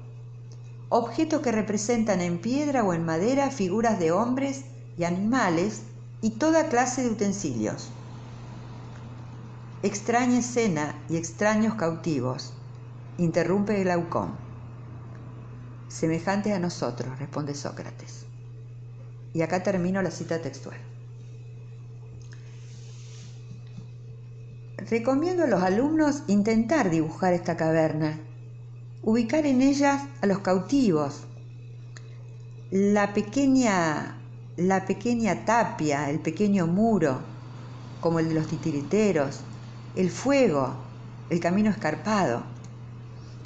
objetos 0.90 1.40
que 1.40 1.52
representan 1.52 2.20
en 2.20 2.38
piedra 2.38 2.82
o 2.82 2.92
en 2.92 3.04
madera 3.04 3.50
figuras 3.50 3.98
de 4.00 4.10
hombres 4.10 4.64
y 4.98 5.04
animales 5.04 5.82
y 6.20 6.30
toda 6.30 6.68
clase 6.68 7.02
de 7.02 7.10
utensilios. 7.10 7.90
Extraña 9.82 10.40
escena 10.40 10.94
y 11.08 11.16
extraños 11.16 11.76
cautivos, 11.76 12.52
interrumpe 13.18 13.82
Glaucón. 13.82 14.32
Semejantes 15.88 16.52
a 16.52 16.58
nosotros, 16.58 17.18
responde 17.18 17.54
Sócrates. 17.54 18.26
Y 19.32 19.42
acá 19.42 19.62
termino 19.62 20.02
la 20.02 20.10
cita 20.10 20.42
textual. 20.42 20.76
Recomiendo 24.76 25.44
a 25.44 25.46
los 25.46 25.62
alumnos 25.62 26.24
intentar 26.26 26.90
dibujar 26.90 27.32
esta 27.32 27.56
caverna 27.56 28.18
ubicar 29.02 29.46
en 29.46 29.62
ellas 29.62 30.02
a 30.20 30.26
los 30.26 30.40
cautivos, 30.40 31.22
la 32.70 33.12
pequeña, 33.14 34.16
la 34.56 34.86
pequeña 34.86 35.44
tapia, 35.44 36.10
el 36.10 36.20
pequeño 36.20 36.66
muro, 36.66 37.20
como 38.00 38.18
el 38.18 38.28
de 38.28 38.34
los 38.34 38.46
titiriteros, 38.46 39.40
el 39.96 40.10
fuego, 40.10 40.74
el 41.30 41.40
camino 41.40 41.70
escarpado, 41.70 42.42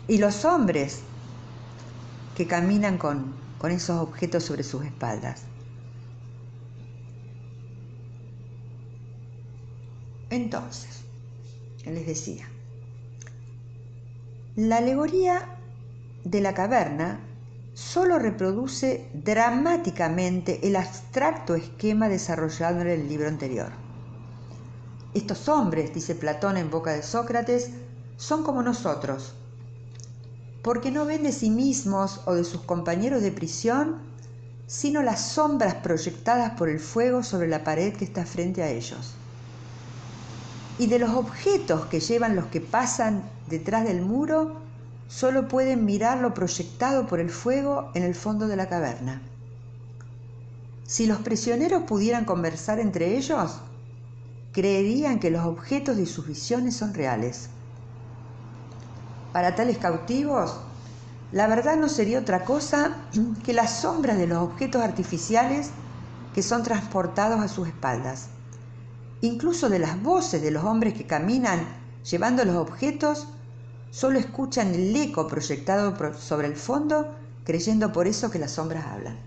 y 0.09 0.19
los 0.19 0.45
hombres 0.45 1.01
que 2.37 2.47
caminan 2.47 2.99
con, 2.99 3.35
con 3.59 3.71
esos 3.71 4.01
objetos 4.01 4.45
sobre 4.45 4.65
sus 4.65 4.85
espaldas. 4.85 5.43
Entonces, 10.31 11.05
les 11.85 12.07
decía, 12.07 12.49
la 14.57 14.77
alegoría 14.77 15.49
de 16.23 16.41
la 16.41 16.55
caverna 16.55 17.19
solo 17.75 18.21
reproduce 18.21 19.09
dramáticamente 19.13 20.61
el 20.67 20.77
abstracto 20.77 21.57
esquema 21.57 22.09
desarrollado 22.09 22.81
en 22.83 22.87
el 22.87 23.09
libro 23.09 23.27
anterior. 23.27 23.73
Estos 25.13 25.49
hombres, 25.49 25.93
dice 25.93 26.15
Platón 26.15 26.57
en 26.57 26.71
boca 26.71 26.93
de 26.93 27.03
Sócrates, 27.03 27.71
son 28.17 28.45
como 28.45 28.63
nosotros, 28.63 29.35
porque 30.63 30.93
no 30.93 31.05
ven 31.05 31.25
de 31.25 31.33
sí 31.33 31.51
mismos 31.51 32.21
o 32.25 32.35
de 32.35 32.45
sus 32.45 32.61
compañeros 32.61 33.23
de 33.23 33.33
prisión, 33.33 33.97
sino 34.69 35.03
las 35.03 35.21
sombras 35.21 35.75
proyectadas 35.75 36.53
por 36.53 36.69
el 36.69 36.79
fuego 36.79 37.25
sobre 37.25 37.49
la 37.49 37.65
pared 37.65 37.93
que 37.93 38.05
está 38.05 38.25
frente 38.25 38.63
a 38.63 38.71
ellos 38.71 39.17
y 40.79 40.87
de 40.87 40.99
los 40.99 41.11
objetos 41.11 41.87
que 41.87 42.01
llevan 42.01 42.35
los 42.37 42.47
que 42.47 42.61
pasan 42.61 43.31
detrás 43.47 43.85
del 43.85 44.03
muro, 44.03 44.61
solo 45.09 45.49
pueden 45.49 45.85
mirar 45.85 46.19
lo 46.19 46.35
proyectado 46.35 47.07
por 47.07 47.21
el 47.21 47.31
fuego 47.31 47.91
en 47.95 48.03
el 48.03 48.15
fondo 48.15 48.49
de 48.49 48.57
la 48.57 48.69
caverna. 48.69 49.23
Si 50.87 51.07
los 51.07 51.19
prisioneros 51.19 51.85
pudieran 51.85 52.25
conversar 52.25 52.79
entre 52.79 53.17
ellos, 53.17 53.61
creerían 54.53 55.19
que 55.19 55.31
los 55.31 55.45
objetos 55.45 55.97
de 55.97 56.07
sus 56.07 56.27
visiones 56.27 56.77
son 56.77 56.95
reales. 56.95 57.49
Para 59.33 59.55
tales 59.55 59.79
cautivos, 59.79 60.57
la 61.33 61.47
verdad 61.47 61.77
no 61.77 61.89
sería 61.89 62.21
otra 62.21 62.45
cosa 62.45 62.97
que 63.45 63.53
las 63.53 63.81
sombras 63.81 64.19
de 64.19 64.27
los 64.27 64.39
objetos 64.39 64.83
artificiales 64.83 65.71
que 66.35 66.43
son 66.43 66.63
transportados 66.63 67.41
a 67.41 67.49
sus 67.49 67.67
espaldas 67.67 68.29
incluso 69.27 69.69
de 69.69 69.79
las 69.79 70.01
voces 70.03 70.43
de 70.43 70.51
los 70.51 70.65
hombres 70.65 70.95
que 70.95 71.07
caminan 71.07 71.61
llevando 72.05 72.45
los 72.45 72.57
objetos, 72.57 73.27
solo 73.91 74.19
escuchan 74.19 74.75
el 74.75 74.95
eco 74.95 75.27
proyectado 75.27 75.95
sobre 76.15 76.49
el 76.49 76.57
fondo, 76.57 77.15
creyendo 77.45 77.93
por 77.93 78.07
eso 78.07 78.31
que 78.31 78.39
las 78.39 78.53
sombras 78.53 78.87
hablan. 78.87 79.19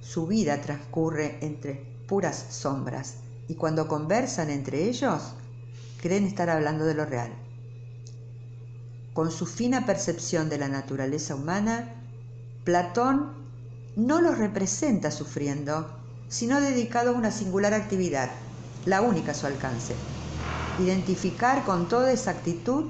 Su 0.00 0.26
vida 0.26 0.60
transcurre 0.60 1.38
entre 1.40 1.74
puras 2.06 2.46
sombras 2.50 3.16
y 3.48 3.54
cuando 3.54 3.88
conversan 3.88 4.50
entre 4.50 4.84
ellos, 4.84 5.34
creen 6.00 6.24
estar 6.24 6.50
hablando 6.50 6.84
de 6.84 6.94
lo 6.94 7.04
real. 7.04 7.32
Con 9.12 9.30
su 9.30 9.46
fina 9.46 9.86
percepción 9.86 10.48
de 10.48 10.58
la 10.58 10.68
naturaleza 10.68 11.34
humana, 11.34 11.94
Platón 12.64 13.32
no 13.96 14.20
los 14.20 14.38
representa 14.38 15.10
sufriendo, 15.10 15.88
sino 16.28 16.60
dedicado 16.60 17.10
a 17.10 17.14
una 17.14 17.30
singular 17.30 17.74
actividad, 17.74 18.30
la 18.86 19.02
única 19.02 19.32
a 19.32 19.34
su 19.34 19.46
alcance. 19.46 19.94
Identificar 20.80 21.64
con 21.64 21.88
toda 21.88 22.10
exactitud 22.10 22.86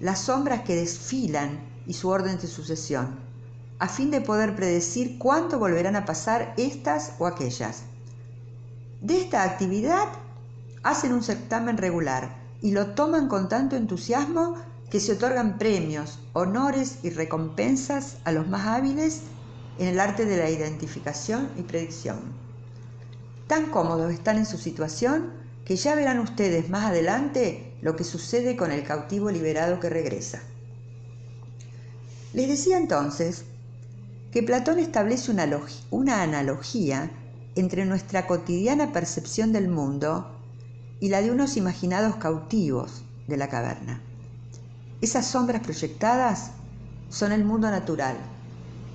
las 0.00 0.22
sombras 0.22 0.62
que 0.62 0.74
desfilan 0.74 1.60
y 1.86 1.92
su 1.92 2.08
orden 2.08 2.38
de 2.38 2.48
sucesión, 2.48 3.20
a 3.78 3.88
fin 3.88 4.10
de 4.10 4.20
poder 4.20 4.56
predecir 4.56 5.16
cuánto 5.16 5.60
volverán 5.60 5.94
a 5.94 6.04
pasar 6.04 6.54
estas 6.56 7.12
o 7.20 7.26
aquellas. 7.26 7.82
De 9.00 9.20
esta 9.20 9.44
actividad 9.44 10.08
hacen 10.82 11.12
un 11.12 11.22
certamen 11.22 11.76
regular 11.76 12.36
y 12.62 12.72
lo 12.72 12.88
toman 12.94 13.28
con 13.28 13.48
tanto 13.48 13.76
entusiasmo 13.76 14.56
que 14.90 14.98
se 14.98 15.12
otorgan 15.12 15.56
premios, 15.56 16.18
honores 16.32 16.98
y 17.04 17.10
recompensas 17.10 18.16
a 18.24 18.32
los 18.32 18.48
más 18.48 18.66
hábiles 18.66 19.22
en 19.78 19.86
el 19.86 20.00
arte 20.00 20.24
de 20.24 20.36
la 20.36 20.50
identificación 20.50 21.48
y 21.56 21.62
predicción. 21.62 22.18
Tan 23.46 23.66
cómodos 23.66 24.12
están 24.12 24.36
en 24.36 24.46
su 24.46 24.58
situación 24.58 25.39
que 25.70 25.76
ya 25.76 25.94
verán 25.94 26.18
ustedes 26.18 26.68
más 26.68 26.86
adelante 26.86 27.76
lo 27.80 27.94
que 27.94 28.02
sucede 28.02 28.56
con 28.56 28.72
el 28.72 28.82
cautivo 28.82 29.30
liberado 29.30 29.78
que 29.78 29.88
regresa. 29.88 30.42
Les 32.32 32.48
decía 32.48 32.76
entonces 32.76 33.44
que 34.32 34.42
Platón 34.42 34.80
establece 34.80 35.30
una, 35.30 35.48
una 35.92 36.22
analogía 36.22 37.12
entre 37.54 37.84
nuestra 37.84 38.26
cotidiana 38.26 38.92
percepción 38.92 39.52
del 39.52 39.68
mundo 39.68 40.36
y 40.98 41.08
la 41.08 41.22
de 41.22 41.30
unos 41.30 41.56
imaginados 41.56 42.16
cautivos 42.16 43.04
de 43.28 43.36
la 43.36 43.48
caverna. 43.48 44.02
Esas 45.00 45.24
sombras 45.28 45.62
proyectadas 45.62 46.50
son 47.10 47.30
el 47.30 47.44
mundo 47.44 47.70
natural, 47.70 48.16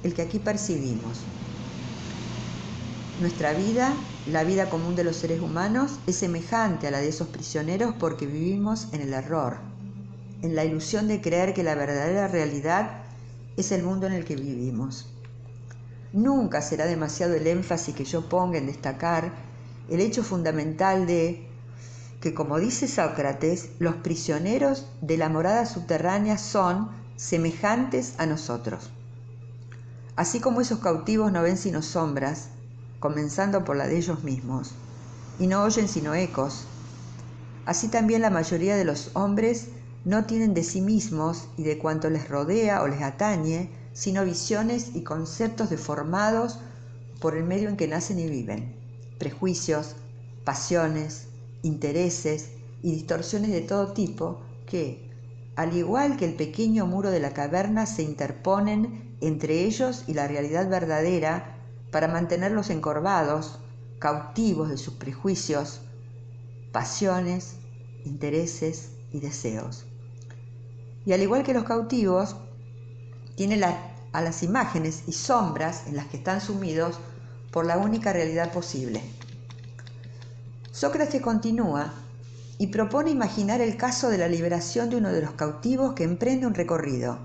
el 0.04 0.14
que 0.14 0.24
aquí 0.24 0.40
percibimos, 0.40 1.20
nuestra 3.20 3.54
vida, 3.54 3.94
la 4.28 4.44
vida 4.44 4.70
común 4.70 4.96
de 4.96 5.06
los 5.06 5.16
seres 5.16 5.40
humanos, 5.40 6.00
es 6.06 6.18
semejante 6.18 6.88
a 6.88 6.92
la 6.92 7.00
de 7.00 7.08
esos 7.08 7.30
prisioneros 7.30 7.94
porque 7.98 8.26
vivimos 8.26 8.90
en 8.92 9.02
el 9.02 9.14
error, 9.14 9.58
en 10.42 10.56
la 10.56 10.66
ilusión 10.66 11.08
de 11.08 11.22
creer 11.22 11.54
que 11.54 11.64
la 11.64 11.76
verdadera 11.76 12.28
realidad 12.28 13.04
es 13.56 13.72
el 13.72 13.84
mundo 13.84 14.08
en 14.08 14.14
el 14.14 14.26
que 14.26 14.36
vivimos. 14.36 15.10
Nunca 16.12 16.62
será 16.62 16.86
demasiado 16.86 17.36
el 17.36 17.48
énfasis 17.48 17.96
que 17.96 18.06
yo 18.06 18.28
ponga 18.28 18.58
en 18.58 18.68
destacar 18.68 19.32
el 19.90 20.02
hecho 20.02 20.24
fundamental 20.24 21.08
de 21.08 21.48
que, 22.20 22.34
como 22.34 22.60
dice 22.60 22.88
Sócrates, 22.88 23.70
los 23.80 23.96
prisioneros 23.96 24.88
de 25.02 25.18
la 25.18 25.30
morada 25.30 25.66
subterránea 25.66 26.38
son 26.38 26.90
semejantes 27.16 28.16
a 28.18 28.26
nosotros. 28.26 28.90
Así 30.16 30.40
como 30.40 30.62
esos 30.62 30.80
cautivos 30.80 31.32
no 31.32 31.42
ven 31.42 31.58
sino 31.58 31.82
sombras, 31.82 32.50
comenzando 33.00 33.64
por 33.64 33.76
la 33.76 33.88
de 33.88 33.98
ellos 33.98 34.24
mismos, 34.24 34.72
y 35.40 35.48
no 35.48 35.64
oyen 35.64 35.88
sino 35.88 36.16
ecos. 36.16 36.66
Así 37.66 37.88
también 37.88 38.22
la 38.22 38.30
mayoría 38.30 38.76
de 38.76 38.86
los 38.86 39.12
hombres 39.16 39.70
no 40.06 40.26
tienen 40.26 40.54
de 40.54 40.64
sí 40.64 40.82
mismos 40.82 41.48
y 41.58 41.64
de 41.64 41.80
cuanto 41.80 42.10
les 42.10 42.30
rodea 42.30 42.84
o 42.84 42.88
les 42.88 43.02
atañe, 43.02 43.70
sino 43.94 44.24
visiones 44.24 44.92
y 44.94 45.04
conceptos 45.04 45.70
deformados 45.70 46.60
por 47.20 47.36
el 47.36 47.44
medio 47.44 47.70
en 47.70 47.78
que 47.78 47.88
nacen 47.88 48.20
y 48.20 48.30
viven, 48.30 48.76
prejuicios, 49.18 49.96
pasiones, 50.44 51.28
intereses 51.64 52.50
y 52.84 52.92
distorsiones 52.92 53.52
de 53.52 53.62
todo 53.62 53.94
tipo 53.94 54.42
que, 54.68 55.10
al 55.56 55.76
igual 55.76 56.18
que 56.18 56.26
el 56.26 56.36
pequeño 56.36 56.86
muro 56.86 57.10
de 57.10 57.20
la 57.20 57.34
caverna, 57.34 57.86
se 57.86 58.04
interponen 58.04 59.16
entre 59.22 59.64
ellos 59.64 60.04
y 60.08 60.14
la 60.14 60.28
realidad 60.28 60.70
verdadera 60.70 61.55
para 61.96 62.10
mantenerlos 62.10 62.72
encorvados, 62.72 63.58
cautivos 64.00 64.68
de 64.68 64.76
sus 64.76 64.96
prejuicios, 64.96 65.80
pasiones, 66.74 67.56
intereses 68.04 68.90
y 69.14 69.22
deseos. 69.22 69.86
Y 71.06 71.14
al 71.14 71.22
igual 71.22 71.44
que 71.44 71.54
los 71.54 71.64
cautivos, 71.64 72.36
tiene 73.38 73.64
a 74.12 74.22
las 74.22 74.44
imágenes 74.44 75.04
y 75.08 75.14
sombras 75.14 75.88
en 75.88 75.96
las 75.96 76.08
que 76.08 76.18
están 76.18 76.42
sumidos 76.42 77.00
por 77.50 77.66
la 77.66 77.78
única 77.78 78.12
realidad 78.12 78.52
posible. 78.52 79.02
Sócrates 80.74 81.22
continúa 81.22 81.94
y 82.58 82.68
propone 82.68 83.10
imaginar 83.10 83.62
el 83.62 83.78
caso 83.78 84.10
de 84.10 84.18
la 84.18 84.28
liberación 84.28 84.90
de 84.90 84.98
uno 84.98 85.14
de 85.14 85.22
los 85.22 85.32
cautivos 85.32 85.94
que 85.94 86.04
emprende 86.04 86.46
un 86.46 86.56
recorrido. 86.56 87.20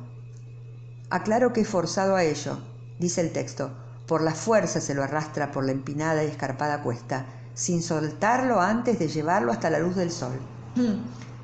Aclaro 1.11 1.53
que 1.53 1.63
es 1.63 1.69
forzado 1.69 2.15
a 2.15 2.23
ello, 2.23 2.61
dice 3.01 3.21
el 3.21 3.33
texto, 3.33 3.73
por 4.11 4.23
la 4.23 4.35
fuerza 4.35 4.81
se 4.81 4.93
lo 4.93 5.05
arrastra 5.05 5.53
por 5.53 5.65
la 5.65 5.71
empinada 5.71 6.25
y 6.25 6.27
escarpada 6.27 6.83
cuesta, 6.83 7.27
sin 7.55 7.81
soltarlo 7.81 8.61
antes 8.61 8.99
de 8.99 9.07
llevarlo 9.07 9.53
hasta 9.53 9.71
la 9.71 9.79
luz 9.79 9.95
del 9.95 10.11
sol. 10.11 10.33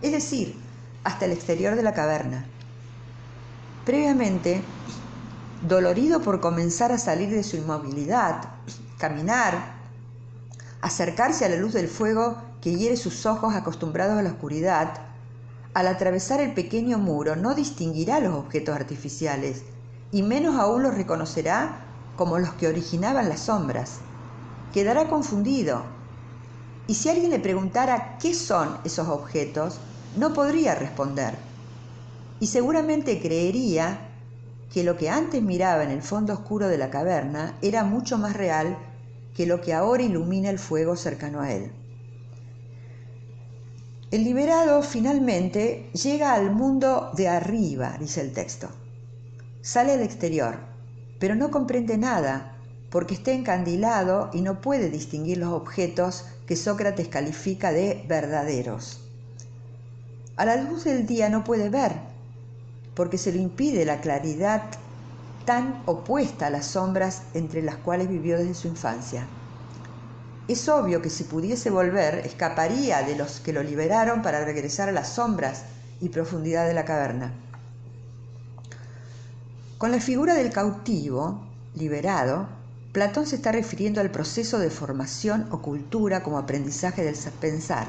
Es 0.02 0.10
decir, 0.10 0.58
hasta 1.04 1.26
el 1.26 1.30
exterior 1.30 1.76
de 1.76 1.84
la 1.84 1.94
caverna. 1.94 2.44
Previamente, 3.84 4.64
dolorido 5.62 6.20
por 6.22 6.40
comenzar 6.40 6.90
a 6.90 6.98
salir 6.98 7.30
de 7.30 7.44
su 7.44 7.56
inmovilidad, 7.56 8.48
caminar, 8.98 9.76
acercarse 10.80 11.44
a 11.44 11.50
la 11.50 11.56
luz 11.58 11.72
del 11.72 11.86
fuego 11.86 12.36
que 12.60 12.74
hiere 12.74 12.96
sus 12.96 13.26
ojos 13.26 13.54
acostumbrados 13.54 14.18
a 14.18 14.22
la 14.22 14.30
oscuridad, 14.30 14.92
al 15.72 15.86
atravesar 15.86 16.40
el 16.40 16.52
pequeño 16.52 16.98
muro 16.98 17.36
no 17.36 17.54
distinguirá 17.54 18.18
los 18.18 18.34
objetos 18.34 18.74
artificiales 18.74 19.62
y 20.10 20.22
menos 20.22 20.56
aún 20.56 20.82
los 20.82 20.96
reconocerá 20.96 21.85
como 22.16 22.38
los 22.38 22.54
que 22.54 22.68
originaban 22.68 23.28
las 23.28 23.40
sombras. 23.40 23.98
Quedará 24.72 25.08
confundido. 25.08 25.82
Y 26.86 26.94
si 26.94 27.08
alguien 27.08 27.30
le 27.30 27.38
preguntara 27.38 28.18
qué 28.18 28.34
son 28.34 28.78
esos 28.84 29.08
objetos, 29.08 29.78
no 30.16 30.32
podría 30.32 30.74
responder. 30.74 31.34
Y 32.40 32.46
seguramente 32.46 33.20
creería 33.20 33.98
que 34.72 34.84
lo 34.84 34.96
que 34.96 35.10
antes 35.10 35.42
miraba 35.42 35.84
en 35.84 35.90
el 35.90 36.02
fondo 36.02 36.32
oscuro 36.32 36.68
de 36.68 36.78
la 36.78 36.90
caverna 36.90 37.56
era 37.62 37.84
mucho 37.84 38.18
más 38.18 38.36
real 38.36 38.76
que 39.34 39.46
lo 39.46 39.60
que 39.60 39.74
ahora 39.74 40.02
ilumina 40.02 40.50
el 40.50 40.58
fuego 40.58 40.96
cercano 40.96 41.40
a 41.40 41.52
él. 41.52 41.72
El 44.10 44.24
liberado 44.24 44.82
finalmente 44.82 45.90
llega 45.92 46.32
al 46.32 46.54
mundo 46.54 47.10
de 47.16 47.28
arriba, 47.28 47.96
dice 47.98 48.20
el 48.20 48.32
texto. 48.32 48.68
Sale 49.62 49.92
al 49.92 50.02
exterior, 50.02 50.58
pero 51.18 51.34
no 51.34 51.50
comprende 51.50 51.96
nada 51.98 52.52
porque 52.90 53.14
está 53.14 53.32
encandilado 53.32 54.30
y 54.32 54.40
no 54.40 54.60
puede 54.60 54.90
distinguir 54.90 55.38
los 55.38 55.52
objetos 55.52 56.24
que 56.46 56.56
Sócrates 56.56 57.08
califica 57.08 57.72
de 57.72 58.04
verdaderos. 58.08 59.00
A 60.36 60.44
la 60.44 60.56
luz 60.56 60.84
del 60.84 61.06
día 61.06 61.28
no 61.28 61.44
puede 61.44 61.68
ver, 61.68 61.92
porque 62.94 63.18
se 63.18 63.32
le 63.32 63.38
impide 63.38 63.84
la 63.84 64.00
claridad 64.00 64.62
tan 65.44 65.82
opuesta 65.86 66.46
a 66.46 66.50
las 66.50 66.66
sombras 66.66 67.22
entre 67.34 67.62
las 67.62 67.76
cuales 67.76 68.08
vivió 68.08 68.38
desde 68.38 68.54
su 68.54 68.68
infancia. 68.68 69.26
Es 70.48 70.68
obvio 70.68 71.02
que 71.02 71.10
si 71.10 71.24
pudiese 71.24 71.70
volver, 71.70 72.18
escaparía 72.24 73.02
de 73.02 73.16
los 73.16 73.40
que 73.40 73.52
lo 73.52 73.62
liberaron 73.62 74.22
para 74.22 74.44
regresar 74.44 74.88
a 74.88 74.92
las 74.92 75.08
sombras 75.08 75.64
y 76.00 76.08
profundidad 76.08 76.66
de 76.68 76.74
la 76.74 76.84
caverna. 76.84 77.32
Con 79.78 79.92
la 79.92 80.00
figura 80.00 80.32
del 80.32 80.52
cautivo, 80.52 81.42
liberado, 81.74 82.48
Platón 82.92 83.26
se 83.26 83.36
está 83.36 83.52
refiriendo 83.52 84.00
al 84.00 84.10
proceso 84.10 84.58
de 84.58 84.70
formación 84.70 85.48
o 85.50 85.60
cultura 85.60 86.22
como 86.22 86.38
aprendizaje 86.38 87.04
del 87.04 87.14
pensar. 87.38 87.86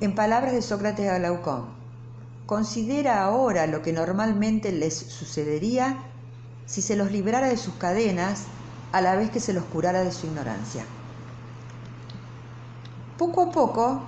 En 0.00 0.16
palabras 0.16 0.54
de 0.54 0.60
Sócrates 0.60 1.08
a 1.08 1.18
Glaucón, 1.18 1.66
considera 2.46 3.22
ahora 3.22 3.68
lo 3.68 3.80
que 3.82 3.92
normalmente 3.92 4.72
les 4.72 4.92
sucedería 4.92 6.02
si 6.66 6.82
se 6.82 6.96
los 6.96 7.12
librara 7.12 7.46
de 7.46 7.56
sus 7.56 7.74
cadenas 7.74 8.46
a 8.90 9.02
la 9.02 9.14
vez 9.14 9.30
que 9.30 9.38
se 9.38 9.52
los 9.52 9.62
curara 9.66 10.02
de 10.02 10.10
su 10.10 10.26
ignorancia. 10.26 10.84
Poco 13.18 13.42
a 13.42 13.52
poco 13.52 14.02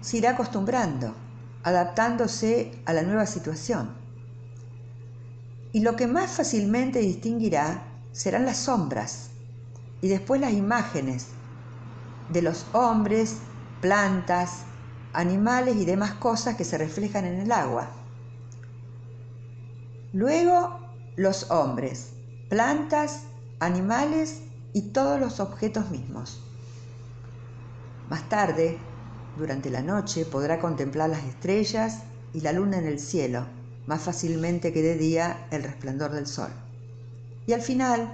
se 0.00 0.16
irá 0.16 0.30
acostumbrando, 0.30 1.12
adaptándose 1.64 2.80
a 2.86 2.94
la 2.94 3.02
nueva 3.02 3.26
situación. 3.26 3.99
Y 5.72 5.80
lo 5.80 5.96
que 5.96 6.06
más 6.06 6.30
fácilmente 6.32 6.98
distinguirá 6.98 7.82
serán 8.12 8.44
las 8.44 8.58
sombras 8.58 9.30
y 10.00 10.08
después 10.08 10.40
las 10.40 10.52
imágenes 10.52 11.28
de 12.30 12.42
los 12.42 12.66
hombres, 12.72 13.36
plantas, 13.80 14.62
animales 15.12 15.76
y 15.76 15.84
demás 15.84 16.12
cosas 16.14 16.56
que 16.56 16.64
se 16.64 16.78
reflejan 16.78 17.24
en 17.24 17.40
el 17.40 17.52
agua. 17.52 17.88
Luego 20.12 20.80
los 21.16 21.50
hombres, 21.50 22.10
plantas 22.48 23.24
animales 23.60 24.40
y 24.72 24.82
todos 24.90 25.20
los 25.20 25.38
objetos 25.38 25.90
mismos. 25.90 26.42
Más 28.08 28.28
tarde, 28.28 28.78
durante 29.36 29.70
la 29.70 29.82
noche, 29.82 30.24
podrá 30.24 30.58
contemplar 30.60 31.10
las 31.10 31.24
estrellas 31.24 32.00
y 32.32 32.40
la 32.40 32.52
luna 32.52 32.78
en 32.78 32.86
el 32.86 32.98
cielo, 32.98 33.46
más 33.90 34.02
fácilmente 34.02 34.72
que 34.72 34.82
de 34.82 34.94
día 34.94 35.48
el 35.50 35.64
resplandor 35.64 36.12
del 36.12 36.28
sol. 36.28 36.50
Y 37.48 37.54
al 37.54 37.60
final, 37.60 38.12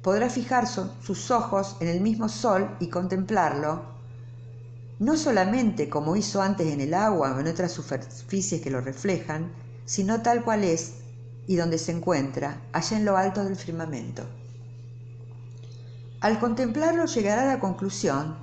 podrá 0.00 0.30
fijar 0.30 0.66
sus 0.66 1.30
ojos 1.30 1.76
en 1.80 1.88
el 1.88 2.00
mismo 2.00 2.30
sol 2.30 2.74
y 2.80 2.88
contemplarlo, 2.88 3.82
no 4.98 5.18
solamente 5.18 5.90
como 5.90 6.16
hizo 6.16 6.40
antes 6.40 6.72
en 6.72 6.80
el 6.80 6.94
agua 6.94 7.34
o 7.36 7.40
en 7.40 7.48
otras 7.48 7.70
superficies 7.70 8.62
que 8.62 8.70
lo 8.70 8.80
reflejan, 8.80 9.52
sino 9.84 10.22
tal 10.22 10.42
cual 10.42 10.64
es 10.64 10.94
y 11.46 11.56
donde 11.56 11.76
se 11.76 11.92
encuentra, 11.92 12.62
allá 12.72 12.96
en 12.96 13.04
lo 13.04 13.18
alto 13.18 13.44
del 13.44 13.56
firmamento. 13.56 14.22
Al 16.20 16.40
contemplarlo 16.40 17.04
llegará 17.04 17.42
a 17.42 17.54
la 17.54 17.60
conclusión 17.60 18.36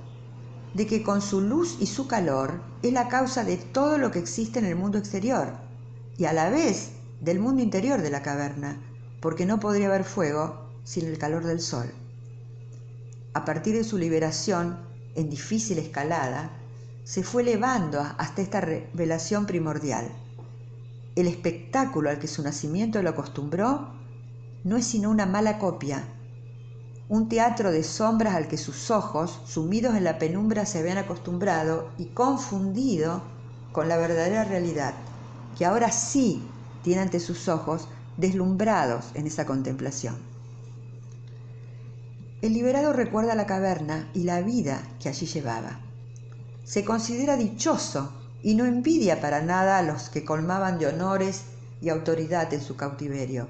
de 0.74 0.86
que 0.86 1.02
con 1.02 1.20
su 1.22 1.40
luz 1.40 1.76
y 1.80 1.86
su 1.86 2.06
calor 2.06 2.60
es 2.84 2.92
la 2.92 3.08
causa 3.08 3.42
de 3.42 3.56
todo 3.56 3.98
lo 3.98 4.12
que 4.12 4.20
existe 4.20 4.60
en 4.60 4.66
el 4.66 4.76
mundo 4.76 4.96
exterior 4.96 5.65
y 6.18 6.24
a 6.24 6.32
la 6.32 6.50
vez 6.50 6.92
del 7.20 7.38
mundo 7.38 7.62
interior 7.62 8.02
de 8.02 8.10
la 8.10 8.22
caverna, 8.22 8.80
porque 9.20 9.46
no 9.46 9.60
podría 9.60 9.86
haber 9.86 10.04
fuego 10.04 10.70
sin 10.84 11.06
el 11.06 11.18
calor 11.18 11.44
del 11.44 11.60
sol. 11.60 11.92
A 13.34 13.44
partir 13.44 13.74
de 13.74 13.84
su 13.84 13.98
liberación 13.98 14.78
en 15.14 15.30
difícil 15.30 15.78
escalada, 15.78 16.50
se 17.04 17.22
fue 17.22 17.42
elevando 17.42 18.00
hasta 18.00 18.42
esta 18.42 18.60
revelación 18.60 19.46
primordial. 19.46 20.08
El 21.14 21.26
espectáculo 21.26 22.10
al 22.10 22.18
que 22.18 22.26
su 22.26 22.42
nacimiento 22.42 23.02
lo 23.02 23.10
acostumbró 23.10 23.94
no 24.64 24.76
es 24.76 24.86
sino 24.86 25.10
una 25.10 25.26
mala 25.26 25.58
copia 25.58 26.04
un 27.08 27.28
teatro 27.28 27.70
de 27.70 27.84
sombras 27.84 28.34
al 28.34 28.48
que 28.48 28.56
sus 28.56 28.90
ojos, 28.90 29.40
sumidos 29.44 29.94
en 29.94 30.02
la 30.02 30.18
penumbra, 30.18 30.66
se 30.66 30.80
habían 30.80 30.98
acostumbrado 30.98 31.90
y 31.98 32.06
confundido 32.06 33.22
con 33.70 33.88
la 33.88 33.96
verdadera 33.96 34.42
realidad, 34.42 34.94
que 35.56 35.64
ahora 35.64 35.90
sí 35.90 36.42
tiene 36.82 37.02
ante 37.02 37.20
sus 37.20 37.48
ojos 37.48 37.88
deslumbrados 38.16 39.06
en 39.14 39.26
esa 39.26 39.46
contemplación. 39.46 40.16
El 42.42 42.52
liberado 42.52 42.92
recuerda 42.92 43.34
la 43.34 43.46
caverna 43.46 44.08
y 44.14 44.24
la 44.24 44.40
vida 44.42 44.82
que 45.00 45.08
allí 45.08 45.26
llevaba. 45.26 45.80
Se 46.64 46.84
considera 46.84 47.36
dichoso 47.36 48.12
y 48.42 48.54
no 48.54 48.64
envidia 48.64 49.20
para 49.20 49.42
nada 49.42 49.78
a 49.78 49.82
los 49.82 50.10
que 50.10 50.24
colmaban 50.24 50.78
de 50.78 50.86
honores 50.86 51.44
y 51.80 51.88
autoridad 51.88 52.52
en 52.52 52.60
su 52.60 52.76
cautiverio 52.76 53.48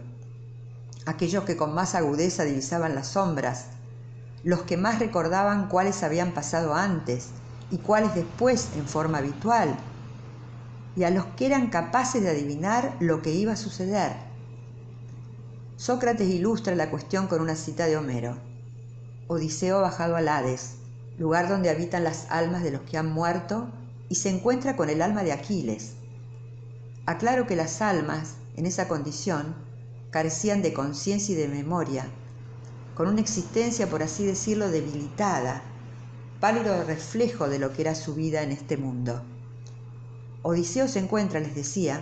aquellos 1.06 1.44
que 1.44 1.56
con 1.56 1.72
más 1.72 1.94
agudeza 1.94 2.44
divisaban 2.44 2.94
las 2.94 3.06
sombras, 3.08 3.66
los 4.42 4.62
que 4.62 4.76
más 4.76 4.98
recordaban 4.98 5.68
cuáles 5.68 6.02
habían 6.02 6.32
pasado 6.32 6.74
antes 6.74 7.28
y 7.70 7.78
cuáles 7.78 8.14
después 8.14 8.70
en 8.76 8.86
forma 8.86 9.18
habitual, 9.18 9.76
y 10.96 11.04
a 11.04 11.10
los 11.10 11.26
que 11.26 11.46
eran 11.46 11.68
capaces 11.68 12.22
de 12.22 12.30
adivinar 12.30 12.96
lo 13.00 13.20
que 13.20 13.32
iba 13.32 13.52
a 13.52 13.56
suceder. 13.56 14.12
Sócrates 15.76 16.28
ilustra 16.28 16.74
la 16.74 16.90
cuestión 16.90 17.26
con 17.26 17.42
una 17.42 17.54
cita 17.54 17.86
de 17.86 17.98
Homero. 17.98 18.38
Odiseo 19.28 19.78
ha 19.78 19.82
bajado 19.82 20.16
al 20.16 20.26
Hades, 20.26 20.76
lugar 21.18 21.48
donde 21.48 21.68
habitan 21.68 22.02
las 22.02 22.30
almas 22.30 22.62
de 22.62 22.70
los 22.70 22.80
que 22.82 22.96
han 22.96 23.12
muerto, 23.12 23.68
y 24.08 24.14
se 24.14 24.30
encuentra 24.30 24.74
con 24.74 24.88
el 24.88 25.02
alma 25.02 25.22
de 25.22 25.32
Aquiles. 25.32 25.92
Aclaro 27.04 27.46
que 27.46 27.56
las 27.56 27.82
almas, 27.82 28.36
en 28.56 28.64
esa 28.64 28.88
condición, 28.88 29.54
carecían 30.10 30.62
de 30.62 30.72
conciencia 30.72 31.34
y 31.34 31.38
de 31.38 31.48
memoria, 31.48 32.06
con 32.94 33.08
una 33.08 33.20
existencia, 33.20 33.90
por 33.90 34.02
así 34.02 34.24
decirlo, 34.24 34.70
debilitada, 34.70 35.60
pálido 36.40 36.82
reflejo 36.84 37.50
de 37.50 37.58
lo 37.58 37.74
que 37.74 37.82
era 37.82 37.94
su 37.94 38.14
vida 38.14 38.42
en 38.42 38.52
este 38.52 38.78
mundo. 38.78 39.22
Odiseo 40.48 40.86
se 40.86 41.00
encuentra, 41.00 41.40
les 41.40 41.56
decía, 41.56 42.00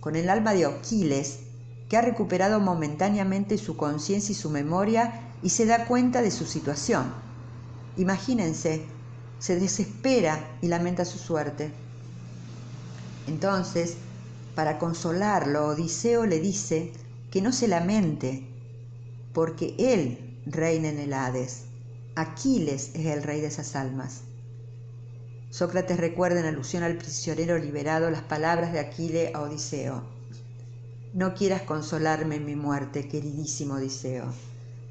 con 0.00 0.16
el 0.16 0.28
alma 0.28 0.54
de 0.54 0.66
Aquiles, 0.66 1.38
que 1.88 1.96
ha 1.96 2.02
recuperado 2.02 2.58
momentáneamente 2.58 3.58
su 3.58 3.76
conciencia 3.76 4.32
y 4.32 4.34
su 4.34 4.50
memoria 4.50 5.32
y 5.40 5.50
se 5.50 5.66
da 5.66 5.86
cuenta 5.86 6.20
de 6.20 6.32
su 6.32 6.46
situación. 6.46 7.14
Imagínense, 7.96 8.82
se 9.38 9.60
desespera 9.60 10.58
y 10.60 10.66
lamenta 10.66 11.04
su 11.04 11.18
suerte. 11.18 11.70
Entonces, 13.28 13.94
para 14.56 14.80
consolarlo, 14.80 15.68
Odiseo 15.68 16.26
le 16.26 16.40
dice 16.40 16.92
que 17.30 17.40
no 17.40 17.52
se 17.52 17.68
lamente, 17.68 18.48
porque 19.32 19.76
él 19.78 20.40
reina 20.44 20.88
en 20.88 20.98
el 20.98 21.12
Hades. 21.12 21.66
Aquiles 22.16 22.90
es 22.94 23.06
el 23.06 23.22
rey 23.22 23.40
de 23.40 23.46
esas 23.46 23.76
almas. 23.76 24.22
Sócrates 25.50 25.98
recuerda 25.98 26.38
en 26.38 26.46
alusión 26.46 26.84
al 26.84 26.96
prisionero 26.96 27.58
liberado 27.58 28.08
las 28.08 28.22
palabras 28.22 28.72
de 28.72 28.78
Aquiles 28.78 29.34
a 29.34 29.40
Odiseo. 29.40 30.04
No 31.12 31.34
quieras 31.34 31.62
consolarme 31.62 32.36
en 32.36 32.46
mi 32.46 32.54
muerte, 32.54 33.08
queridísimo 33.08 33.74
Odiseo. 33.74 34.26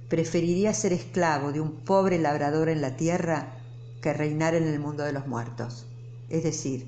Preferiría 0.09 0.73
ser 0.73 0.91
esclavo 0.91 1.53
de 1.53 1.61
un 1.61 1.71
pobre 1.71 2.19
labrador 2.19 2.67
en 2.67 2.81
la 2.81 2.97
tierra 2.97 3.53
que 4.01 4.11
reinar 4.11 4.53
en 4.53 4.67
el 4.67 4.81
mundo 4.81 5.03
de 5.05 5.13
los 5.13 5.27
muertos. 5.27 5.85
Es 6.29 6.43
decir, 6.43 6.87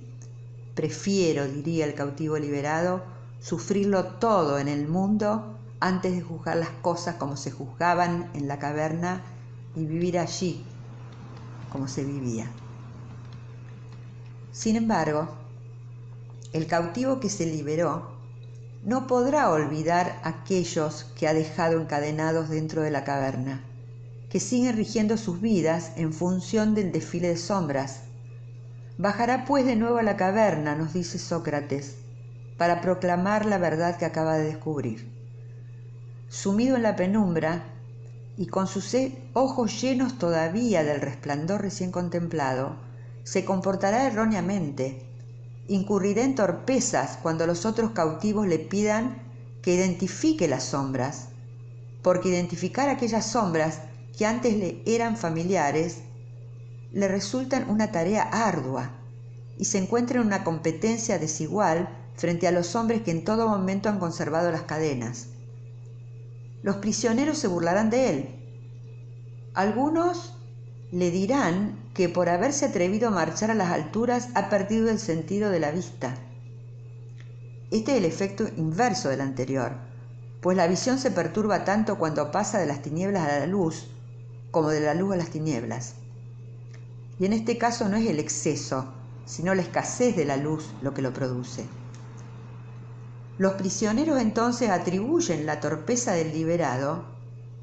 prefiero, 0.75 1.47
diría 1.47 1.85
el 1.85 1.93
cautivo 1.93 2.37
liberado, 2.37 3.01
sufrirlo 3.39 4.05
todo 4.05 4.59
en 4.59 4.67
el 4.67 4.89
mundo 4.89 5.57
antes 5.79 6.11
de 6.11 6.21
juzgar 6.21 6.57
las 6.57 6.71
cosas 6.81 7.15
como 7.15 7.37
se 7.37 7.51
juzgaban 7.51 8.31
en 8.33 8.49
la 8.49 8.59
caverna 8.59 9.21
y 9.77 9.85
vivir 9.85 10.19
allí 10.19 10.61
como 11.71 11.87
se 11.87 12.03
vivía. 12.03 12.51
Sin 14.51 14.75
embargo, 14.75 15.29
el 16.51 16.67
cautivo 16.67 17.21
que 17.21 17.29
se 17.29 17.45
liberó 17.45 18.11
no 18.83 19.07
podrá 19.07 19.49
olvidar 19.49 20.19
aquellos 20.23 21.05
que 21.15 21.27
ha 21.27 21.33
dejado 21.33 21.79
encadenados 21.79 22.49
dentro 22.49 22.81
de 22.81 22.91
la 22.91 23.05
caverna, 23.05 23.63
que 24.29 24.39
siguen 24.41 24.75
rigiendo 24.75 25.15
sus 25.17 25.39
vidas 25.39 25.93
en 25.95 26.11
función 26.11 26.75
del 26.75 26.91
desfile 26.91 27.29
de 27.29 27.37
sombras. 27.37 28.01
Bajará 28.97 29.45
pues 29.45 29.65
de 29.65 29.77
nuevo 29.77 29.97
a 29.99 30.03
la 30.03 30.17
caverna, 30.17 30.75
nos 30.75 30.93
dice 30.93 31.17
Sócrates, 31.17 31.95
para 32.57 32.81
proclamar 32.81 33.45
la 33.45 33.57
verdad 33.57 33.97
que 33.97 34.05
acaba 34.05 34.37
de 34.37 34.45
descubrir. 34.45 35.07
Sumido 36.27 36.75
en 36.75 36.83
la 36.83 36.95
penumbra, 36.97 37.63
y 38.37 38.47
con 38.47 38.67
sus 38.67 38.95
ojos 39.33 39.81
llenos 39.81 40.17
todavía 40.17 40.83
del 40.83 40.99
resplandor 40.99 41.61
recién 41.61 41.91
contemplado, 41.91 42.75
se 43.23 43.45
comportará 43.45 44.07
erróneamente, 44.07 45.05
incurrirá 45.67 46.23
en 46.23 46.35
torpezas 46.35 47.17
cuando 47.21 47.47
los 47.47 47.65
otros 47.65 47.91
cautivos 47.91 48.47
le 48.47 48.59
pidan 48.59 49.21
que 49.61 49.75
identifique 49.75 50.47
las 50.47 50.63
sombras, 50.63 51.29
porque 52.01 52.29
identificar 52.29 52.89
aquellas 52.89 53.25
sombras 53.25 53.81
que 54.17 54.25
antes 54.25 54.55
le 54.55 54.81
eran 54.85 55.17
familiares 55.17 55.99
le 56.91 57.07
resultan 57.07 57.69
una 57.69 57.91
tarea 57.91 58.23
ardua 58.23 58.91
y 59.57 59.65
se 59.65 59.77
encuentra 59.77 60.19
en 60.19 60.27
una 60.27 60.43
competencia 60.43 61.19
desigual 61.19 61.89
frente 62.15 62.47
a 62.47 62.51
los 62.51 62.75
hombres 62.75 63.01
que 63.01 63.11
en 63.11 63.23
todo 63.23 63.47
momento 63.47 63.87
han 63.89 63.99
conservado 63.99 64.51
las 64.51 64.63
cadenas. 64.63 65.27
Los 66.63 66.77
prisioneros 66.77 67.37
se 67.37 67.47
burlarán 67.47 67.89
de 67.89 68.09
él. 68.09 68.29
Algunos 69.53 70.35
le 70.91 71.09
dirán 71.09 71.79
que 71.93 72.09
por 72.09 72.27
haberse 72.27 72.65
atrevido 72.65 73.07
a 73.07 73.11
marchar 73.11 73.49
a 73.49 73.55
las 73.55 73.71
alturas 73.71 74.27
ha 74.35 74.49
perdido 74.49 74.89
el 74.89 74.99
sentido 74.99 75.49
de 75.49 75.61
la 75.61 75.71
vista. 75.71 76.15
Este 77.71 77.93
es 77.93 77.97
el 77.99 78.05
efecto 78.05 78.45
inverso 78.57 79.07
del 79.07 79.21
anterior, 79.21 79.71
pues 80.41 80.57
la 80.57 80.67
visión 80.67 80.99
se 80.99 81.11
perturba 81.11 81.63
tanto 81.63 81.97
cuando 81.97 82.31
pasa 82.31 82.59
de 82.59 82.65
las 82.65 82.81
tinieblas 82.81 83.29
a 83.29 83.39
la 83.39 83.47
luz 83.47 83.87
como 84.51 84.69
de 84.69 84.81
la 84.81 84.93
luz 84.93 85.13
a 85.13 85.17
las 85.17 85.29
tinieblas. 85.29 85.93
Y 87.19 87.25
en 87.25 87.31
este 87.31 87.57
caso 87.57 87.87
no 87.87 87.95
es 87.95 88.09
el 88.09 88.19
exceso, 88.19 88.93
sino 89.25 89.55
la 89.55 89.61
escasez 89.61 90.17
de 90.17 90.25
la 90.25 90.35
luz 90.35 90.73
lo 90.81 90.93
que 90.93 91.01
lo 91.01 91.13
produce. 91.13 91.63
Los 93.37 93.53
prisioneros 93.53 94.19
entonces 94.19 94.69
atribuyen 94.69 95.45
la 95.45 95.61
torpeza 95.61 96.11
del 96.11 96.33
liberado 96.33 97.05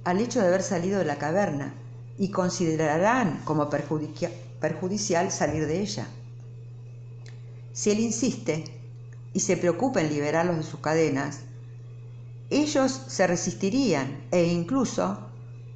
al 0.05 0.19
hecho 0.21 0.41
de 0.41 0.47
haber 0.47 0.63
salido 0.63 0.99
de 0.99 1.05
la 1.05 1.19
caverna 1.19 1.75
y 2.19 2.31
considerarán 2.31 3.41
como 3.45 3.71
perjudicial 3.71 5.31
salir 5.31 5.67
de 5.67 5.81
ella. 5.81 6.09
Si 7.73 7.91
él 7.91 8.01
insiste 8.01 8.65
y 9.33 9.41
se 9.41 9.57
preocupa 9.57 10.01
en 10.01 10.11
liberarlos 10.11 10.57
de 10.57 10.63
sus 10.65 10.81
cadenas, 10.81 11.41
ellos 12.51 12.91
se 13.07 13.27
resistirían 13.27 14.25
e 14.31 14.45
incluso 14.47 15.19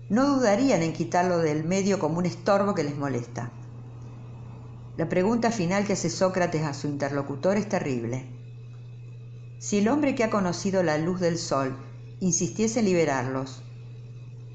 no 0.08 0.36
dudarían 0.36 0.82
en 0.82 0.92
quitarlo 0.92 1.38
del 1.38 1.64
medio 1.64 1.98
como 1.98 2.18
un 2.18 2.26
estorbo 2.26 2.74
que 2.74 2.82
les 2.82 2.96
molesta. 2.96 3.50
La 4.96 5.08
pregunta 5.08 5.50
final 5.50 5.86
que 5.86 5.94
hace 5.94 6.10
Sócrates 6.10 6.62
a 6.62 6.74
su 6.74 6.86
interlocutor 6.86 7.56
es 7.56 7.68
terrible. 7.68 8.26
Si 9.58 9.78
el 9.78 9.88
hombre 9.88 10.14
que 10.14 10.24
ha 10.24 10.30
conocido 10.30 10.82
la 10.82 10.98
luz 10.98 11.20
del 11.20 11.38
sol 11.38 11.76
insistiese 12.20 12.80
en 12.80 12.86
liberarlos, 12.86 13.62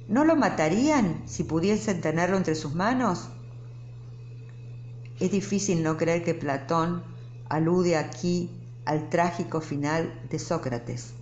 ¿no 0.08 0.24
lo 0.24 0.36
matarían 0.36 1.24
si 1.26 1.43
pudiesen 1.43 2.01
tenerlo 2.01 2.38
entre 2.38 2.55
sus 2.55 2.74
manos? 2.74 3.30
Es 5.20 5.32
difícil 5.32 5.84
no 5.84 5.97
creer 5.97 6.24
que 6.24 6.34
Platón 6.34 7.03
alude 7.49 7.97
aquí 7.97 8.49
al 8.86 9.10
trágico 9.10 9.62
final 9.62 10.14
de 10.30 10.39
Sócrates, 10.39 11.14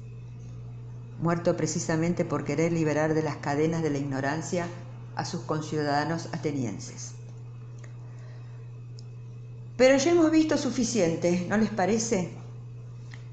muerto 1.20 1.56
precisamente 1.58 2.26
por 2.26 2.44
querer 2.44 2.74
liberar 2.74 3.14
de 3.14 3.24
las 3.24 3.38
cadenas 3.38 3.82
de 3.82 3.90
la 3.90 3.98
ignorancia 3.98 4.68
a 5.16 5.26
sus 5.26 5.42
conciudadanos 5.42 6.28
atenienses. 6.34 7.14
Pero 9.78 9.98
ya 9.98 10.12
hemos 10.12 10.32
visto 10.32 10.58
suficiente, 10.58 11.46
¿no 11.50 11.58
les 11.58 11.70
parece? 11.70 12.32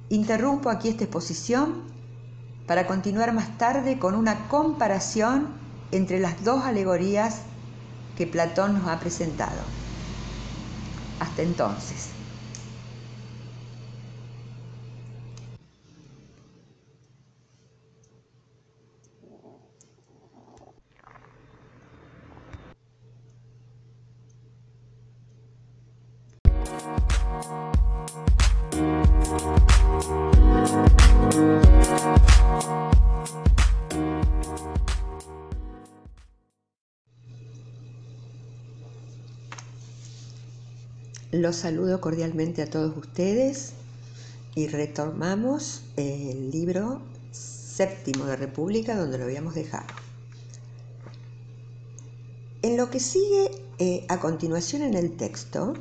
Interrumpo 0.09 0.71
aquí 0.71 0.89
esta 0.89 1.05
exposición 1.05 1.92
para 2.73 2.87
continuar 2.87 3.35
más 3.35 3.59
tarde 3.59 3.99
con 3.99 4.15
una 4.15 4.49
comparación 4.49 5.47
entre 5.91 6.19
las 6.19 6.43
dos 6.43 6.65
alegorías 6.65 7.43
que 8.17 8.27
Platón 8.27 8.73
nos 8.73 8.89
ha 8.89 8.99
presentado. 8.99 9.61
Hasta 11.21 11.43
entonces. 11.43 12.22
Los 41.43 41.57
saludo 41.57 42.01
cordialmente 42.01 42.63
a 42.63 42.71
todos 42.71 42.97
ustedes 42.97 43.73
y 44.55 44.69
retomamos 44.69 45.83
el 45.97 46.53
libro 46.53 47.03
séptimo 47.33 48.27
de 48.27 48.37
República 48.37 48.95
donde 48.95 49.19
lo 49.19 49.25
habíamos 49.25 49.57
dejado. 49.57 49.89
En 52.63 52.77
lo 52.77 52.91
que 52.91 53.01
sigue 53.01 53.51
eh, 53.81 54.07
a 54.09 54.21
continuación 54.21 54.83
en 54.83 54.95
el 54.95 55.17
texto, 55.17 55.75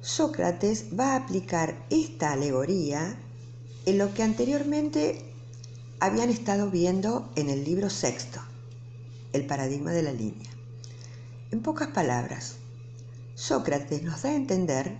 Sócrates 0.00 0.96
va 0.96 1.14
a 1.14 1.16
aplicar 1.16 1.84
esta 1.90 2.30
alegoría 2.30 3.18
en 3.84 3.98
lo 3.98 4.14
que 4.14 4.22
anteriormente 4.22 5.24
habían 5.98 6.30
estado 6.30 6.70
viendo 6.70 7.28
en 7.34 7.50
el 7.50 7.64
libro 7.64 7.90
sexto, 7.90 8.40
el 9.32 9.44
paradigma 9.44 9.90
de 9.90 10.04
la 10.04 10.12
línea. 10.12 10.50
En 11.50 11.62
pocas 11.62 11.88
palabras, 11.88 12.59
Sócrates 13.40 14.02
nos 14.02 14.20
da 14.20 14.28
a 14.28 14.34
entender 14.34 14.98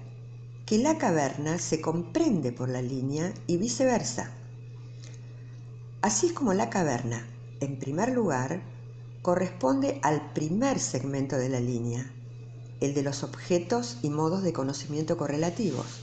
que 0.64 0.78
la 0.78 0.96
caverna 0.96 1.58
se 1.58 1.82
comprende 1.82 2.52
por 2.52 2.70
la 2.70 2.80
línea 2.80 3.34
y 3.46 3.58
viceversa. 3.58 4.30
Así 6.00 6.28
es 6.28 6.32
como 6.32 6.54
la 6.54 6.70
caverna, 6.70 7.26
en 7.60 7.78
primer 7.78 8.12
lugar, 8.12 8.62
corresponde 9.20 10.00
al 10.02 10.32
primer 10.32 10.78
segmento 10.78 11.36
de 11.36 11.50
la 11.50 11.60
línea, 11.60 12.10
el 12.80 12.94
de 12.94 13.02
los 13.02 13.24
objetos 13.24 13.98
y 14.00 14.08
modos 14.08 14.42
de 14.42 14.54
conocimiento 14.54 15.18
correlativos. 15.18 16.00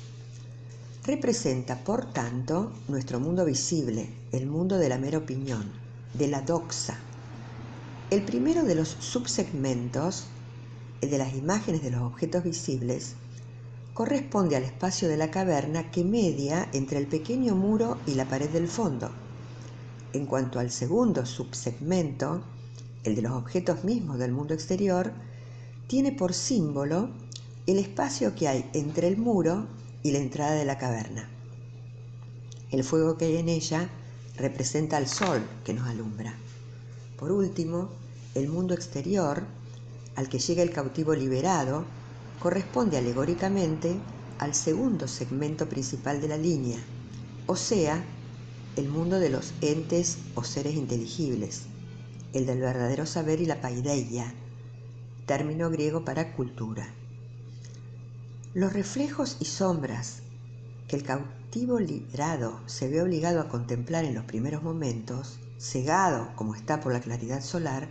Representa, 1.05 1.83
por 1.83 2.13
tanto, 2.13 2.71
nuestro 2.87 3.19
mundo 3.19 3.45
visible, 3.45 4.13
el 4.31 4.45
mundo 4.45 4.77
de 4.77 4.89
la 4.89 4.99
mera 4.99 5.17
opinión, 5.17 5.71
de 6.13 6.27
la 6.27 6.41
doxa. 6.41 6.99
El 8.11 8.21
primero 8.21 8.61
de 8.61 8.75
los 8.75 8.89
subsegmentos 8.89 10.27
de 11.01 11.17
las 11.17 11.35
imágenes 11.35 11.83
de 11.83 11.91
los 11.91 12.01
objetos 12.01 12.43
visibles, 12.43 13.15
corresponde 13.93 14.55
al 14.55 14.63
espacio 14.63 15.07
de 15.07 15.17
la 15.17 15.31
caverna 15.31 15.91
que 15.91 16.03
media 16.03 16.69
entre 16.73 16.99
el 16.99 17.07
pequeño 17.07 17.55
muro 17.55 17.97
y 18.05 18.15
la 18.15 18.25
pared 18.25 18.49
del 18.49 18.67
fondo, 18.67 19.09
en 20.13 20.25
cuanto 20.25 20.59
al 20.59 20.71
segundo 20.71 21.25
subsegmento, 21.25 22.43
el 23.03 23.15
de 23.15 23.21
los 23.21 23.33
objetos 23.33 23.83
mismos 23.83 24.19
del 24.19 24.31
mundo 24.31 24.53
exterior, 24.53 25.11
tiene 25.87 26.11
por 26.11 26.33
símbolo 26.33 27.09
el 27.65 27.77
espacio 27.77 28.35
que 28.35 28.47
hay 28.47 28.69
entre 28.73 29.07
el 29.07 29.17
muro 29.17 29.67
y 30.03 30.11
la 30.11 30.19
entrada 30.19 30.53
de 30.53 30.65
la 30.65 30.77
caverna. 30.77 31.29
El 32.71 32.83
fuego 32.83 33.17
que 33.17 33.25
hay 33.25 33.37
en 33.37 33.49
ella 33.49 33.89
representa 34.37 34.97
al 34.97 35.07
sol 35.07 35.41
que 35.65 35.73
nos 35.73 35.87
alumbra. 35.87 36.33
Por 37.17 37.31
último, 37.31 37.89
el 38.35 38.49
mundo 38.49 38.73
exterior, 38.73 39.43
al 40.17 40.29
que 40.29 40.39
llega 40.39 40.63
el 40.63 40.71
cautivo 40.71 41.13
liberado, 41.13 41.85
corresponde 42.41 42.97
alegóricamente 42.97 43.95
al 44.39 44.55
segundo 44.55 45.07
segmento 45.07 45.69
principal 45.69 46.19
de 46.19 46.27
la 46.27 46.37
línea, 46.37 46.79
o 47.45 47.55
sea, 47.55 48.03
el 48.75 48.89
mundo 48.89 49.19
de 49.19 49.29
los 49.29 49.53
entes 49.61 50.17
o 50.33 50.43
seres 50.43 50.75
inteligibles, 50.75 51.67
el 52.33 52.47
del 52.47 52.59
verdadero 52.59 53.05
saber 53.05 53.41
y 53.41 53.45
la 53.45 53.61
paideia, 53.61 54.33
término 55.27 55.69
griego 55.69 56.03
para 56.03 56.33
cultura. 56.33 56.87
Los 58.55 58.73
reflejos 58.73 59.37
y 59.39 59.45
sombras 59.45 60.23
que 60.87 60.95
el 60.95 61.03
cautivo 61.03 61.79
liberado 61.79 62.59
se 62.65 62.89
ve 62.89 63.03
obligado 63.03 63.39
a 63.39 63.49
contemplar 63.49 64.03
en 64.03 64.15
los 64.15 64.25
primeros 64.25 64.63
momentos, 64.63 65.37
cegado 65.59 66.29
como 66.35 66.55
está 66.55 66.79
por 66.79 66.91
la 66.91 67.01
claridad 67.01 67.41
solar, 67.41 67.87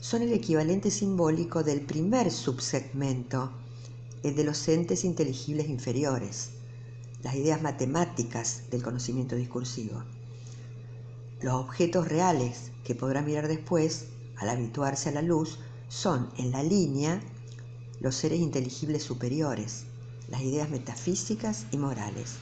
son 0.00 0.22
el 0.22 0.32
equivalente 0.32 0.90
simbólico 0.90 1.62
del 1.62 1.82
primer 1.82 2.30
subsegmento, 2.30 3.52
el 4.22 4.34
de 4.34 4.44
los 4.44 4.66
entes 4.68 5.04
inteligibles 5.04 5.68
inferiores, 5.68 6.50
las 7.22 7.34
ideas 7.34 7.60
matemáticas 7.60 8.62
del 8.70 8.82
conocimiento 8.82 9.36
discursivo. 9.36 10.02
Los 11.42 11.54
objetos 11.54 12.08
reales 12.08 12.72
que 12.82 12.94
podrá 12.94 13.20
mirar 13.20 13.46
después, 13.46 14.06
al 14.36 14.48
habituarse 14.48 15.10
a 15.10 15.12
la 15.12 15.22
luz, 15.22 15.58
son 15.88 16.30
en 16.38 16.50
la 16.50 16.62
línea 16.62 17.20
los 18.00 18.14
seres 18.14 18.40
inteligibles 18.40 19.02
superiores, 19.02 19.84
las 20.28 20.40
ideas 20.40 20.70
metafísicas 20.70 21.66
y 21.72 21.76
morales. 21.76 22.36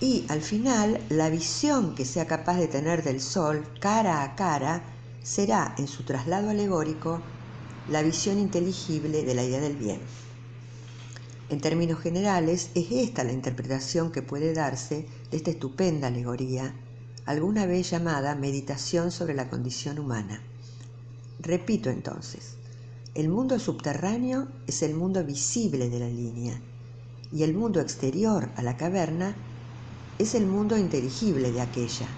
Y 0.00 0.26
al 0.28 0.42
final, 0.42 1.00
la 1.08 1.28
visión 1.28 1.96
que 1.96 2.04
sea 2.04 2.28
capaz 2.28 2.56
de 2.58 2.68
tener 2.68 3.02
del 3.02 3.20
sol 3.20 3.66
cara 3.80 4.22
a 4.22 4.36
cara 4.36 4.94
será, 5.22 5.74
en 5.78 5.88
su 5.88 6.04
traslado 6.04 6.50
alegórico, 6.50 7.20
la 7.90 8.02
visión 8.02 8.38
inteligible 8.38 9.24
de 9.24 9.34
la 9.34 9.44
idea 9.44 9.60
del 9.60 9.76
bien. 9.76 10.00
En 11.50 11.60
términos 11.60 12.00
generales, 12.00 12.70
es 12.74 12.90
esta 12.90 13.24
la 13.24 13.32
interpretación 13.32 14.12
que 14.12 14.22
puede 14.22 14.52
darse 14.52 15.06
de 15.30 15.36
esta 15.36 15.50
estupenda 15.50 16.08
alegoría, 16.08 16.74
alguna 17.24 17.66
vez 17.66 17.90
llamada 17.90 18.34
meditación 18.34 19.10
sobre 19.10 19.34
la 19.34 19.48
condición 19.48 19.98
humana. 19.98 20.42
Repito 21.40 21.88
entonces, 21.88 22.56
el 23.14 23.28
mundo 23.28 23.58
subterráneo 23.58 24.48
es 24.66 24.82
el 24.82 24.94
mundo 24.94 25.24
visible 25.24 25.88
de 25.88 25.98
la 25.98 26.08
línea 26.08 26.60
y 27.32 27.42
el 27.42 27.54
mundo 27.54 27.80
exterior 27.80 28.50
a 28.56 28.62
la 28.62 28.76
caverna 28.76 29.34
es 30.18 30.34
el 30.34 30.46
mundo 30.46 30.76
inteligible 30.76 31.52
de 31.52 31.60
aquella. 31.60 32.08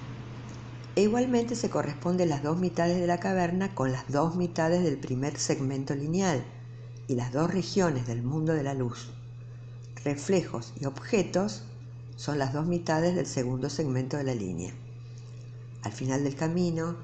E 1.01 1.05
igualmente 1.05 1.57
se 1.57 1.71
corresponden 1.71 2.29
las 2.29 2.43
dos 2.43 2.59
mitades 2.59 3.01
de 3.01 3.07
la 3.07 3.19
caverna 3.19 3.75
con 3.75 3.91
las 3.91 4.07
dos 4.09 4.37
mitades 4.37 4.85
del 4.85 4.99
primer 4.99 5.39
segmento 5.39 5.95
lineal 5.95 6.45
y 7.09 7.15
las 7.15 7.33
dos 7.33 7.51
regiones 7.51 8.07
del 8.07 8.23
mundo 8.23 8.53
de 8.53 8.63
la 8.63 8.75
luz. 8.75 9.11
Reflejos 10.05 10.75
y 10.79 10.85
objetos 10.85 11.63
son 12.17 12.39
las 12.39 12.53
dos 12.53 12.67
mitades 12.67 13.17
del 13.17 13.25
segundo 13.25 13.71
segmento 13.71 14.19
de 14.19 14.25
la 14.25 14.35
línea. 14.35 14.75
Al 15.85 15.93
final 15.93 16.23
del 16.23 16.37
camino, 16.37 16.99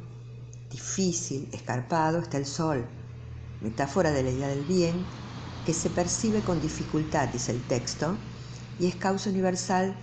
difícil, 0.70 1.48
escarpado, 1.55 2.18
está 2.18 2.36
el 2.36 2.44
sol, 2.44 2.85
metáfora 3.62 4.10
de 4.10 4.24
la 4.24 4.31
idea 4.31 4.48
del 4.48 4.66
bien, 4.66 5.06
que 5.64 5.73
se 5.73 5.89
percibe 5.89 6.43
con 6.43 6.60
dificultad, 6.60 7.28
dice 7.31 7.51
el 7.52 7.66
texto, 7.66 8.18
y 8.78 8.89
es 8.89 8.97
causa 8.97 9.31
universal 9.31 9.97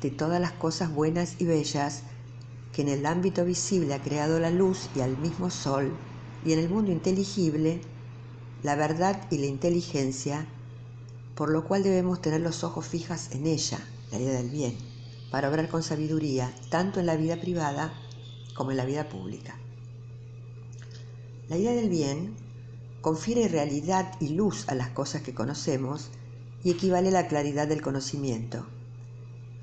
de 0.00 0.10
todas 0.10 0.40
las 0.40 0.50
cosas 0.50 0.92
buenas 0.92 1.40
y 1.40 1.44
bellas 1.44 2.02
que 2.76 2.82
en 2.82 2.88
el 2.88 3.06
ámbito 3.06 3.46
visible 3.46 3.94
ha 3.94 4.02
creado 4.02 4.38
la 4.38 4.50
luz 4.50 4.90
y 4.94 5.00
al 5.00 5.16
mismo 5.16 5.48
sol, 5.48 5.96
y 6.44 6.52
en 6.52 6.58
el 6.58 6.68
mundo 6.68 6.92
inteligible, 6.92 7.80
la 8.62 8.74
verdad 8.74 9.18
y 9.30 9.38
la 9.38 9.46
inteligencia, 9.46 10.46
por 11.34 11.48
lo 11.48 11.66
cual 11.66 11.82
debemos 11.82 12.20
tener 12.20 12.42
los 12.42 12.64
ojos 12.64 12.86
fijas 12.86 13.30
en 13.32 13.46
ella, 13.46 13.80
la 14.12 14.18
idea 14.18 14.34
del 14.34 14.50
bien, 14.50 14.76
para 15.30 15.48
obrar 15.48 15.70
con 15.70 15.82
sabiduría, 15.82 16.54
tanto 16.68 17.00
en 17.00 17.06
la 17.06 17.16
vida 17.16 17.40
privada 17.40 17.94
como 18.54 18.72
en 18.72 18.76
la 18.76 18.84
vida 18.84 19.08
pública. 19.08 19.58
La 21.48 21.56
idea 21.56 21.72
del 21.72 21.88
bien 21.88 22.34
confiere 23.00 23.48
realidad 23.48 24.12
y 24.20 24.34
luz 24.34 24.68
a 24.68 24.74
las 24.74 24.90
cosas 24.90 25.22
que 25.22 25.32
conocemos 25.32 26.10
y 26.62 26.72
equivale 26.72 27.08
a 27.08 27.12
la 27.12 27.26
claridad 27.26 27.68
del 27.68 27.80
conocimiento. 27.80 28.66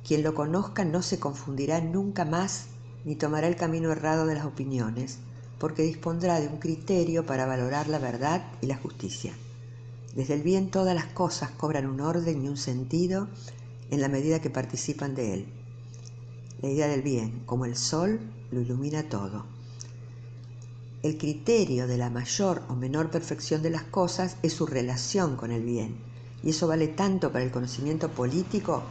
Quien 0.04 0.24
lo 0.24 0.34
conozca 0.34 0.84
no 0.84 1.04
se 1.04 1.20
confundirá 1.20 1.80
nunca 1.80 2.26
más 2.26 2.73
ni 3.06 3.16
tomará 3.16 3.48
el 3.48 3.56
camino 3.56 3.92
errado 3.92 4.26
de 4.26 4.36
las 4.36 4.46
opiniones, 4.46 5.20
porque 5.60 5.84
dispondrá 5.84 6.40
de 6.40 6.48
un 6.48 6.58
criterio 6.58 7.26
para 7.26 7.46
valorar 7.46 7.88
la 7.88 8.00
verdad 8.00 8.46
y 8.62 8.68
la 8.68 8.78
justicia. 8.78 9.34
Desde 10.16 10.36
el 10.36 10.44
bien 10.44 10.70
todas 10.70 10.94
las 10.94 11.06
cosas 11.06 11.52
cobran 11.52 11.88
un 11.88 12.02
orden 12.02 12.44
y 12.44 12.48
un 12.48 12.58
sentido 12.58 13.28
en 13.90 14.02
la 14.02 14.10
medida 14.10 14.42
que 14.42 14.50
participan 14.50 15.16
de 15.16 15.34
él. 15.34 15.46
La 16.62 16.70
idea 16.70 16.88
del 16.88 17.02
bien, 17.02 17.44
como 17.46 17.66
el 17.66 17.76
sol, 17.76 18.20
lo 18.52 18.62
ilumina 18.62 19.04
todo. 19.10 19.46
El 21.02 21.18
criterio 21.18 21.88
de 21.88 21.98
la 21.98 22.10
mayor 22.10 22.64
o 22.70 22.76
menor 22.76 23.10
perfección 23.10 23.62
de 23.62 23.70
las 23.70 23.84
cosas 23.84 24.38
es 24.44 24.54
su 24.54 24.66
relación 24.66 25.36
con 25.36 25.52
el 25.52 25.64
bien, 25.64 25.98
y 26.44 26.52
eso 26.52 26.68
vale 26.68 26.88
tanto 26.88 27.32
para 27.32 27.44
el 27.44 27.52
conocimiento 27.52 28.10
político 28.10 28.84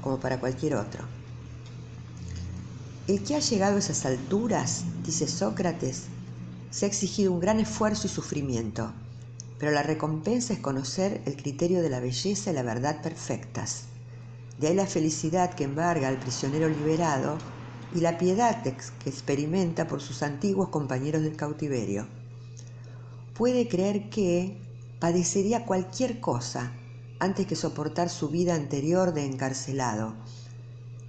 como 0.00 0.18
para 0.18 0.40
cualquier 0.40 0.76
otro. 0.76 1.19
El 3.10 3.24
que 3.24 3.34
ha 3.34 3.40
llegado 3.40 3.74
a 3.74 3.78
esas 3.80 4.06
alturas, 4.06 4.84
dice 5.04 5.26
Sócrates, 5.26 6.04
se 6.70 6.84
ha 6.84 6.88
exigido 6.88 7.32
un 7.32 7.40
gran 7.40 7.58
esfuerzo 7.58 8.06
y 8.06 8.10
sufrimiento, 8.10 8.92
pero 9.58 9.72
la 9.72 9.82
recompensa 9.82 10.52
es 10.52 10.60
conocer 10.60 11.20
el 11.26 11.34
criterio 11.34 11.82
de 11.82 11.90
la 11.90 11.98
belleza 11.98 12.52
y 12.52 12.54
la 12.54 12.62
verdad 12.62 13.02
perfectas. 13.02 13.86
De 14.60 14.68
ahí 14.68 14.76
la 14.76 14.86
felicidad 14.86 15.54
que 15.54 15.64
embarga 15.64 16.06
al 16.06 16.20
prisionero 16.20 16.68
liberado 16.68 17.36
y 17.96 17.98
la 17.98 18.16
piedad 18.16 18.62
que 18.62 18.76
experimenta 19.10 19.88
por 19.88 20.00
sus 20.00 20.22
antiguos 20.22 20.68
compañeros 20.68 21.22
del 21.22 21.34
cautiverio. 21.34 22.06
Puede 23.34 23.66
creer 23.66 24.08
que 24.08 24.56
padecería 25.00 25.66
cualquier 25.66 26.20
cosa 26.20 26.70
antes 27.18 27.48
que 27.48 27.56
soportar 27.56 28.08
su 28.08 28.28
vida 28.28 28.54
anterior 28.54 29.12
de 29.12 29.26
encarcelado, 29.26 30.14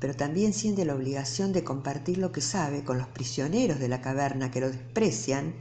pero 0.02 0.16
también 0.16 0.52
siente 0.52 0.84
la 0.84 0.96
obligación 0.96 1.54
de 1.54 1.64
compartir 1.64 2.18
lo 2.18 2.32
que 2.32 2.42
sabe 2.42 2.84
con 2.84 2.98
los 2.98 3.08
prisioneros 3.08 3.80
de 3.80 3.88
la 3.88 4.02
caverna 4.02 4.50
que 4.50 4.60
lo 4.60 4.72
desprecian 4.72 5.54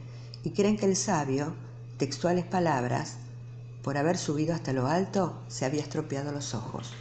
y 0.42 0.52
creen 0.52 0.78
que 0.78 0.86
el 0.86 0.96
sabio, 0.96 1.52
textuales 1.98 2.46
palabras, 2.46 3.16
por 3.82 3.98
haber 3.98 4.16
subido 4.16 4.54
hasta 4.54 4.72
lo 4.72 4.86
alto, 4.86 5.38
se 5.48 5.66
había 5.66 5.82
estropeado 5.82 6.32
los 6.32 6.54
ojos. 6.54 6.94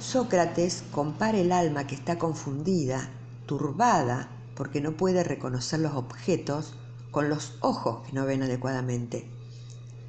Sócrates 0.00 0.82
compara 0.90 1.38
el 1.38 1.52
alma 1.52 1.86
que 1.86 1.94
está 1.94 2.18
confundida, 2.18 3.08
turbada, 3.46 4.28
porque 4.56 4.80
no 4.80 4.96
puede 4.96 5.22
reconocer 5.22 5.78
los 5.78 5.94
objetos, 5.94 6.74
con 7.12 7.28
los 7.28 7.54
ojos 7.60 8.04
que 8.04 8.14
no 8.14 8.26
ven 8.26 8.42
adecuadamente. 8.42 9.28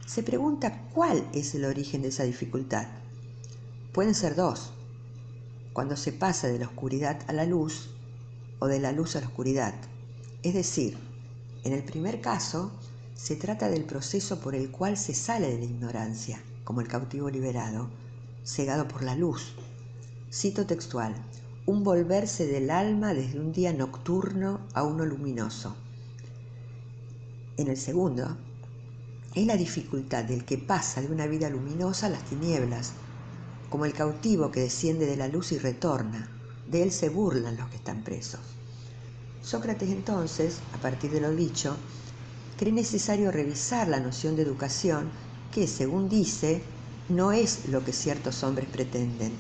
Se 0.08 0.24
pregunta 0.24 0.82
cuál 0.96 1.28
es 1.32 1.54
el 1.54 1.66
origen 1.66 2.02
de 2.02 2.08
esa 2.08 2.24
dificultad. 2.24 2.88
Pueden 3.94 4.16
ser 4.16 4.36
dos. 4.36 4.74
Cuando 5.78 5.96
se 5.96 6.12
pasa 6.12 6.48
de 6.48 6.58
la 6.58 6.66
oscuridad 6.66 7.20
a 7.28 7.34
la 7.34 7.46
luz 7.46 7.92
o 8.58 8.66
de 8.66 8.80
la 8.80 8.92
luz 8.94 9.16
a 9.16 9.22
la 9.22 9.28
oscuridad. 9.28 9.76
Es 10.42 10.56
decir, 10.56 10.98
en 11.64 11.72
el 11.72 11.84
primer 11.84 12.20
caso, 12.20 12.72
se 13.14 13.36
trata 13.36 13.70
del 13.70 13.84
proceso 13.84 14.40
por 14.40 14.56
el 14.56 14.72
cual 14.72 14.98
se 14.98 15.14
sale 15.14 15.52
de 15.52 15.60
la 15.60 15.66
ignorancia, 15.66 16.42
como 16.64 16.82
el 16.82 16.88
cautivo 16.88 17.30
liberado, 17.30 17.92
cegado 18.44 18.88
por 18.88 19.04
la 19.04 19.14
luz, 19.14 19.54
Cito 20.34 20.66
textual, 20.66 21.14
un 21.68 21.84
volverse 21.84 22.48
del 22.48 22.72
alma 22.72 23.14
desde 23.14 23.40
un 23.40 23.54
día 23.54 23.72
nocturno 23.72 24.62
a 24.74 24.82
uno 24.82 25.06
luminoso. 25.06 25.76
En 27.56 27.68
el 27.68 27.78
segundo, 27.78 28.36
es 29.36 29.46
la 29.46 29.58
dificultad 29.58 30.24
del 30.24 30.44
que 30.44 30.58
pasa 30.58 31.02
de 31.02 31.12
una 31.12 31.28
vida 31.28 31.52
luminosa 31.52 32.08
a 32.08 32.10
las 32.10 32.24
tinieblas, 32.24 32.94
como 33.70 33.86
el 33.86 33.94
cautivo 33.94 34.52
que 34.52 34.62
desciende 34.62 35.06
de 35.06 35.18
la 35.18 35.28
luz 35.28 35.52
y 35.52 35.58
retorna. 35.58 36.30
De 36.70 36.84
él 36.84 36.92
se 36.92 37.10
burlan 37.10 37.58
los 37.58 37.70
que 37.70 37.78
están 37.78 38.04
presos. 38.04 38.42
Sócrates 39.42 39.90
entonces, 39.90 40.58
a 40.74 40.82
partir 40.82 41.12
de 41.12 41.22
lo 41.22 41.32
dicho, 41.32 41.76
cree 42.58 42.74
necesario 42.74 43.32
revisar 43.32 43.88
la 43.88 44.00
noción 44.00 44.36
de 44.36 44.42
educación 44.42 45.10
que, 45.54 45.68
según 45.68 46.10
dice, 46.10 46.62
no 47.10 47.32
es 47.32 47.70
lo 47.70 47.84
que 47.84 47.94
ciertos 47.94 48.44
hombres 48.44 48.68
pretenden 48.70 49.32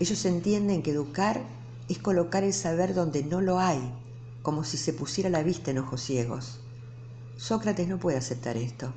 ellos 0.00 0.24
entienden 0.26 0.82
que 0.82 0.92
educar 0.92 1.42
es 1.88 1.98
colocar 1.98 2.44
el 2.44 2.52
saber 2.52 2.94
donde 2.94 3.24
no 3.24 3.40
lo 3.40 3.58
hay, 3.58 3.80
como 4.42 4.62
si 4.62 4.76
se 4.76 4.92
pusiera 4.92 5.28
la 5.28 5.42
vista 5.42 5.72
en 5.72 5.78
ojos 5.78 6.02
ciegos. 6.02 6.60
Sócrates 7.36 7.88
no 7.88 7.98
puede 7.98 8.16
aceptar 8.16 8.56
esto, 8.56 8.92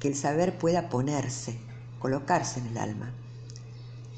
que 0.00 0.08
el 0.08 0.16
saber 0.16 0.58
pueda 0.58 0.88
ponerse, 0.88 1.60
colocarse 2.00 2.58
en 2.58 2.66
el 2.66 2.78
alma. 2.78 3.12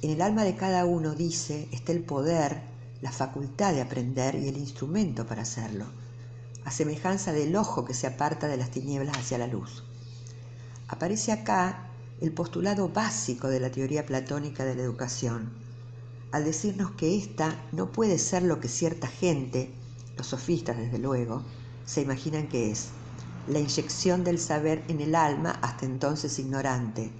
En 0.03 0.11
el 0.11 0.21
alma 0.21 0.43
de 0.43 0.57
cada 0.57 0.85
uno, 0.85 1.15
dice, 1.15 1.69
está 1.71 1.93
el 1.93 2.03
poder, 2.03 2.61
la 3.03 3.13
facultad 3.13 3.73
de 3.73 3.83
aprender 3.83 4.35
y 4.35 4.49
el 4.49 4.57
instrumento 4.57 5.29
para 5.29 5.43
hacerlo, 5.43 5.87
a 6.65 6.73
semejanza 6.73 7.33
del 7.33 7.55
ojo 7.55 7.85
que 7.85 7.95
se 7.95 8.09
aparta 8.09 8.49
de 8.49 8.57
las 8.57 8.73
tinieblas 8.73 9.17
hacia 9.17 9.39
la 9.39 9.47
luz. 9.47 9.85
Aparece 10.89 11.31
acá 11.31 11.87
el 12.21 12.33
postulado 12.33 12.89
básico 12.89 13.47
de 13.47 13.61
la 13.61 13.71
teoría 13.71 14.05
platónica 14.05 14.65
de 14.65 14.75
la 14.75 14.83
educación, 14.83 15.53
al 16.33 16.45
decirnos 16.45 16.91
que 16.93 17.17
ésta 17.17 17.63
no 17.71 17.93
puede 17.93 18.19
ser 18.19 18.43
lo 18.43 18.59
que 18.59 18.67
cierta 18.67 19.07
gente, 19.07 19.73
los 20.17 20.27
sofistas 20.27 20.79
desde 20.79 20.99
luego, 20.99 21.45
se 21.87 22.01
imaginan 22.01 22.49
que 22.49 22.73
es, 22.73 22.89
la 23.47 23.61
inyección 23.61 24.25
del 24.25 24.41
saber 24.41 24.83
en 24.89 25.01
el 25.01 25.15
alma 25.15 25.61
hasta 25.63 25.87
entonces 25.87 26.41
ignorante, 26.41 27.13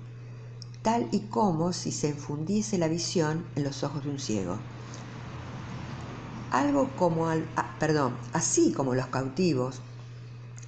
tal 0.83 1.09
y 1.13 1.21
como 1.21 1.73
si 1.73 1.93
se 1.93 2.09
infundiese 2.09 2.77
la 2.77 2.89
visión 2.89 3.47
en 3.57 3.65
los 3.65 3.85
ojos 3.85 4.05
de 4.05 4.11
un 4.11 4.19
ciego. 4.19 4.59
Algo 6.51 6.91
como, 6.97 7.29
al, 7.29 7.47
ah, 7.57 7.77
perdón, 7.79 8.17
así 8.33 8.73
como 8.73 8.95
los 8.95 9.07
cautivos, 9.07 9.81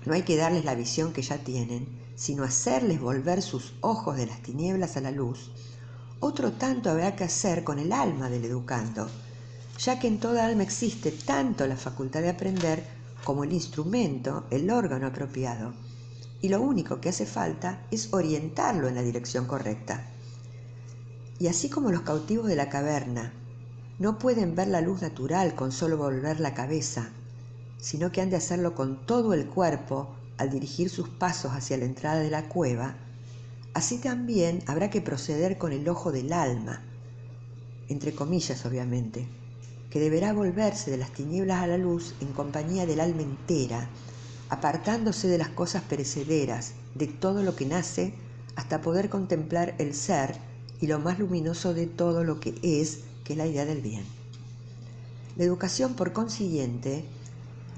no 0.06 0.14
hay 0.14 0.22
que 0.22 0.36
darles 0.36 0.64
la 0.64 0.74
visión 0.74 1.12
que 1.12 1.22
ya 1.22 1.38
tienen, 1.38 1.86
sino 2.14 2.44
hacerles 2.44 3.00
volver 3.00 3.42
sus 3.42 3.74
ojos 3.80 4.16
de 4.16 4.26
las 4.26 4.40
tinieblas 4.40 4.96
a 4.96 5.00
la 5.00 5.10
luz, 5.10 5.50
otro 6.20 6.52
tanto 6.52 6.90
habrá 6.90 7.16
que 7.16 7.24
hacer 7.24 7.64
con 7.64 7.78
el 7.78 7.92
alma 7.92 8.30
del 8.30 8.44
educando, 8.44 9.08
ya 9.78 9.98
que 9.98 10.06
en 10.06 10.20
toda 10.20 10.46
alma 10.46 10.62
existe 10.62 11.10
tanto 11.10 11.66
la 11.66 11.76
facultad 11.76 12.22
de 12.22 12.30
aprender 12.30 12.84
como 13.24 13.44
el 13.44 13.52
instrumento, 13.52 14.46
el 14.50 14.70
órgano 14.70 15.08
apropiado, 15.08 15.74
y 16.44 16.50
lo 16.50 16.60
único 16.60 17.00
que 17.00 17.08
hace 17.08 17.24
falta 17.24 17.86
es 17.90 18.12
orientarlo 18.12 18.86
en 18.86 18.96
la 18.96 19.00
dirección 19.00 19.46
correcta. 19.46 20.04
Y 21.38 21.46
así 21.46 21.70
como 21.70 21.90
los 21.90 22.02
cautivos 22.02 22.48
de 22.48 22.54
la 22.54 22.68
caverna 22.68 23.32
no 23.98 24.18
pueden 24.18 24.54
ver 24.54 24.68
la 24.68 24.82
luz 24.82 25.00
natural 25.00 25.54
con 25.54 25.72
solo 25.72 25.96
volver 25.96 26.40
la 26.40 26.52
cabeza, 26.52 27.08
sino 27.78 28.12
que 28.12 28.20
han 28.20 28.28
de 28.28 28.36
hacerlo 28.36 28.74
con 28.74 29.06
todo 29.06 29.32
el 29.32 29.46
cuerpo 29.46 30.14
al 30.36 30.50
dirigir 30.50 30.90
sus 30.90 31.08
pasos 31.08 31.52
hacia 31.52 31.78
la 31.78 31.86
entrada 31.86 32.20
de 32.20 32.28
la 32.28 32.46
cueva, 32.46 32.94
Así 33.72 33.96
también 33.96 34.62
habrá 34.66 34.90
que 34.90 35.00
proceder 35.00 35.56
con 35.56 35.72
el 35.72 35.88
ojo 35.88 36.12
del 36.12 36.34
alma, 36.34 36.82
entre 37.88 38.14
comillas 38.14 38.66
obviamente, 38.66 39.26
que 39.88 39.98
deberá 39.98 40.34
volverse 40.34 40.90
de 40.90 40.98
las 40.98 41.10
tinieblas 41.10 41.62
a 41.62 41.66
la 41.66 41.78
luz 41.78 42.14
en 42.20 42.28
compañía 42.34 42.84
del 42.84 43.00
alma 43.00 43.22
entera, 43.22 43.88
apartándose 44.54 45.26
de 45.26 45.38
las 45.38 45.48
cosas 45.48 45.82
perecederas, 45.82 46.74
de 46.94 47.08
todo 47.08 47.42
lo 47.42 47.56
que 47.56 47.66
nace, 47.66 48.14
hasta 48.54 48.80
poder 48.80 49.10
contemplar 49.10 49.74
el 49.78 49.94
ser 49.94 50.36
y 50.80 50.86
lo 50.86 51.00
más 51.00 51.18
luminoso 51.18 51.74
de 51.74 51.86
todo 51.86 52.22
lo 52.22 52.38
que 52.38 52.54
es, 52.62 53.00
que 53.24 53.32
es 53.32 53.36
la 53.36 53.46
idea 53.46 53.64
del 53.64 53.80
bien. 53.80 54.04
La 55.36 55.42
educación, 55.42 55.94
por 55.94 56.12
consiguiente, 56.12 57.04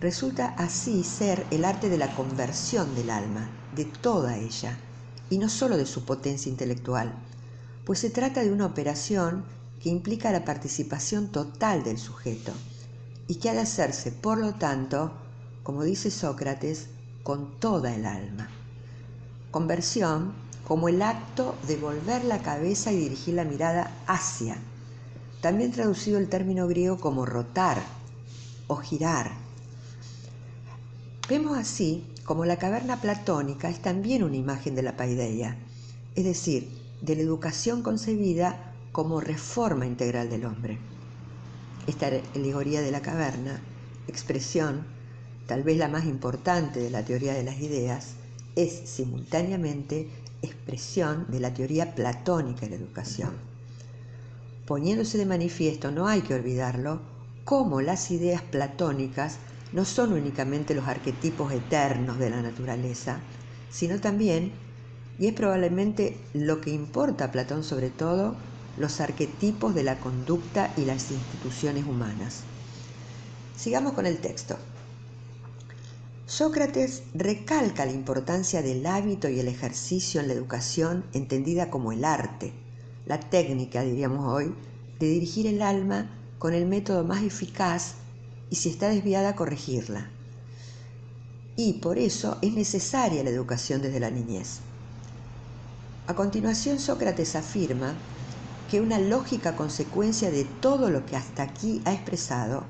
resulta 0.01 0.49
así 0.59 1.03
ser 1.03 1.47
el 1.51 1.65
arte 1.65 1.89
de 1.89 1.97
la 1.97 2.15
conversión 2.15 2.95
del 2.95 3.09
alma, 3.09 3.49
de 3.75 3.87
toda 3.87 4.37
ella, 4.37 4.77
y 5.31 5.39
no 5.39 5.49
solo 5.49 5.79
de 5.79 5.87
su 5.87 6.05
potencia 6.05 6.51
intelectual, 6.51 7.15
pues 7.87 8.01
se 8.01 8.11
trata 8.11 8.43
de 8.43 8.53
una 8.53 8.67
operación 8.67 9.45
que 9.81 9.89
implica 9.89 10.31
la 10.31 10.45
participación 10.45 11.33
total 11.33 11.85
del 11.85 11.97
sujeto 11.97 12.53
y 13.29 13.37
que 13.37 13.49
ha 13.49 13.55
de 13.55 13.61
hacerse, 13.61 14.13
por 14.13 14.37
lo 14.37 14.55
tanto, 14.55 15.13
como 15.67 15.83
dice 15.83 16.13
Sócrates, 16.13 16.87
con 17.25 17.59
toda 17.59 17.93
el 17.93 18.07
alma. 18.07 18.49
Conversión 19.51 20.33
como 20.65 20.89
el 20.89 21.03
acto 21.03 21.57
de 21.67 21.77
volver 21.77 22.25
la 22.25 22.39
cabeza 22.39 22.93
y 22.93 22.97
dirigir 22.97 23.35
la 23.35 23.43
mirada 23.43 23.91
hacia, 24.07 24.59
también 25.41 25.73
traducido 25.73 26.19
el 26.19 26.29
término 26.29 26.69
griego 26.69 27.01
como 27.01 27.27
rotar 27.27 27.83
o 28.69 28.77
girar. 28.77 29.33
Vemos 31.29 31.59
así 31.59 32.07
como 32.25 32.45
la 32.45 32.59
caverna 32.59 33.01
platónica 33.01 33.69
es 33.69 33.83
también 33.83 34.23
una 34.23 34.37
imagen 34.37 34.77
de 34.77 34.83
la 34.83 34.97
paideia, 34.97 35.57
es 36.15 36.23
decir, 36.23 36.71
de 37.01 37.17
la 37.17 37.23
educación 37.23 37.83
concebida 37.83 38.73
como 38.93 39.21
reforma 39.21 39.85
integral 39.85 40.31
del 40.31 40.45
hombre. 40.45 40.79
Esta 41.89 42.09
alegoría 42.37 42.83
de 42.83 42.93
la 42.93 43.03
caverna, 43.03 43.61
expresión 44.07 44.95
tal 45.47 45.63
vez 45.63 45.79
la 45.79 45.89
más 45.89 46.05
importante 46.05 46.81
de 46.81 46.91
la 46.91 47.05
teoría 47.05 47.35
de 47.35 47.45
las 47.45 47.61
ideas, 47.61 48.15
es 48.57 48.73
simultáneamente 48.89 50.09
expresión 50.43 51.27
de 51.29 51.41
la 51.41 51.55
teoría 51.55 51.95
platónica 51.95 52.63
de 52.63 52.71
la 52.71 52.77
educación. 52.77 53.31
Poniéndose 54.67 55.19
de 55.19 55.27
manifiesto, 55.27 55.91
no 55.91 56.09
hay 56.09 56.23
que 56.23 56.35
olvidarlo, 56.35 57.01
cómo 57.45 57.81
las 57.81 58.11
ideas 58.11 58.43
platónicas 58.43 59.39
no 59.73 59.85
son 59.85 60.13
únicamente 60.13 60.75
los 60.75 60.89
arquetipos 60.89 61.53
eternos 61.53 62.19
de 62.19 62.31
la 62.31 62.43
naturaleza, 62.43 63.21
sino 63.71 64.01
también, 64.01 64.53
y 65.19 65.29
es 65.29 65.35
probablemente 65.35 66.17
lo 66.35 66.61
que 66.61 66.71
importa 66.71 67.27
a 67.27 67.33
Platón 67.33 67.63
sobre 67.63 67.91
todo, 67.91 68.37
los 68.77 69.01
arquetipos 69.01 69.75
de 69.75 69.85
la 69.85 69.99
conducta 70.01 70.73
y 70.77 70.85
las 70.85 71.11
instituciones 71.11 71.85
humanas. 71.87 72.43
Sigamos 73.57 73.93
con 73.93 74.07
el 74.07 74.19
texto. 74.19 74.57
Sócrates 76.27 77.05
recalca 77.15 77.87
la 77.87 77.93
importancia 77.93 78.61
del 78.61 78.85
hábito 78.87 79.29
y 79.29 79.39
el 79.39 79.47
ejercicio 79.47 80.21
en 80.21 80.27
la 80.27 80.35
educación 80.35 81.05
entendida 81.13 81.71
como 81.71 81.93
el 81.93 82.05
arte, 82.05 82.53
la 83.07 83.21
técnica, 83.21 83.83
diríamos 83.83 84.27
hoy, 84.27 84.53
de 84.99 85.07
dirigir 85.07 85.47
el 85.47 85.63
alma 85.63 86.11
con 86.41 86.53
el 86.53 86.67
método 86.67 87.05
más 87.05 87.23
eficaz 87.23 87.95
y 88.51 88.57
si 88.57 88.71
está 88.71 88.89
desviada, 88.89 89.37
corregirla. 89.37 90.11
Y 91.55 91.75
por 91.75 91.97
eso 91.97 92.39
es 92.43 92.55
necesaria 92.55 93.23
la 93.23 93.31
educación 93.31 93.81
desde 93.81 94.01
la 94.01 94.11
niñez. 94.11 94.59
A 96.09 96.15
continuación, 96.17 96.81
Sócrates 96.81 97.37
afirma 97.37 97.95
que 98.69 98.81
una 98.81 98.99
lógica 98.99 99.55
consecuencia 99.55 100.33
de 100.33 100.45
todo 100.45 100.91
lo 100.91 101.07
que 101.07 101.15
hasta 101.15 101.45
aquí 101.45 101.83
ha 101.85 101.93
expresado 101.93 102.65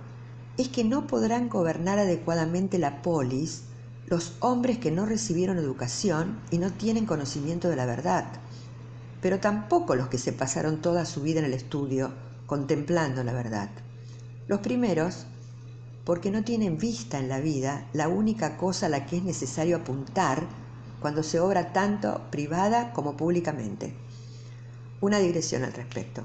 es 0.58 0.68
que 0.68 0.84
no 0.84 1.06
podrán 1.06 1.48
gobernar 1.48 1.98
adecuadamente 1.98 2.78
la 2.78 3.02
polis 3.02 3.64
los 4.06 4.34
hombres 4.40 4.78
que 4.78 4.90
no 4.90 5.04
recibieron 5.04 5.58
educación 5.58 6.38
y 6.50 6.58
no 6.58 6.72
tienen 6.72 7.06
conocimiento 7.06 7.68
de 7.68 7.76
la 7.76 7.86
verdad, 7.86 8.24
pero 9.20 9.40
tampoco 9.40 9.96
los 9.96 10.08
que 10.08 10.18
se 10.18 10.32
pasaron 10.32 10.80
toda 10.80 11.04
su 11.04 11.22
vida 11.22 11.40
en 11.40 11.46
el 11.46 11.54
estudio 11.54 12.12
contemplando 12.46 13.24
la 13.24 13.32
verdad. 13.32 13.68
Los 14.46 14.60
primeros 14.60 15.26
porque 16.04 16.30
no 16.30 16.44
tienen 16.44 16.78
vista 16.78 17.18
en 17.18 17.28
la 17.28 17.40
vida 17.40 17.88
la 17.92 18.06
única 18.06 18.56
cosa 18.56 18.86
a 18.86 18.88
la 18.88 19.06
que 19.06 19.16
es 19.16 19.24
necesario 19.24 19.76
apuntar 19.76 20.46
cuando 21.00 21.24
se 21.24 21.40
obra 21.40 21.72
tanto 21.72 22.22
privada 22.30 22.92
como 22.92 23.16
públicamente. 23.16 23.92
Una 25.00 25.18
digresión 25.18 25.64
al 25.64 25.72
respecto. 25.72 26.22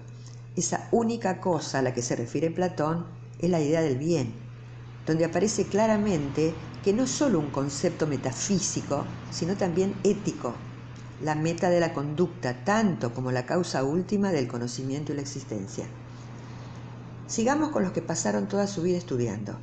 Esa 0.56 0.88
única 0.92 1.42
cosa 1.42 1.80
a 1.80 1.82
la 1.82 1.96
que 1.96 2.04
se 2.04 2.16
refiere 2.16 2.52
Platón 2.52 3.21
es 3.42 3.50
la 3.50 3.62
idea 3.62 3.82
del 3.82 3.98
bien, 3.98 4.32
donde 5.06 5.26
aparece 5.26 5.66
claramente 5.66 6.54
que 6.84 6.94
no 6.94 7.04
es 7.04 7.12
solo 7.12 7.40
un 7.40 7.50
concepto 7.50 8.08
metafísico, 8.08 9.06
sino 9.32 9.56
también 9.56 9.96
ético, 10.04 10.54
la 11.24 11.36
meta 11.36 11.70
de 11.70 11.80
la 11.80 11.94
conducta, 11.94 12.64
tanto 12.64 13.14
como 13.14 13.32
la 13.32 13.46
causa 13.46 13.84
última 13.84 14.32
del 14.32 14.48
conocimiento 14.48 15.12
y 15.12 15.16
la 15.16 15.22
existencia. 15.22 15.86
Sigamos 17.28 17.70
con 17.70 17.84
los 17.84 17.92
que 17.92 18.02
pasaron 18.02 18.48
toda 18.48 18.68
su 18.68 18.82
vida 18.82 18.98
estudiando. 18.98 19.56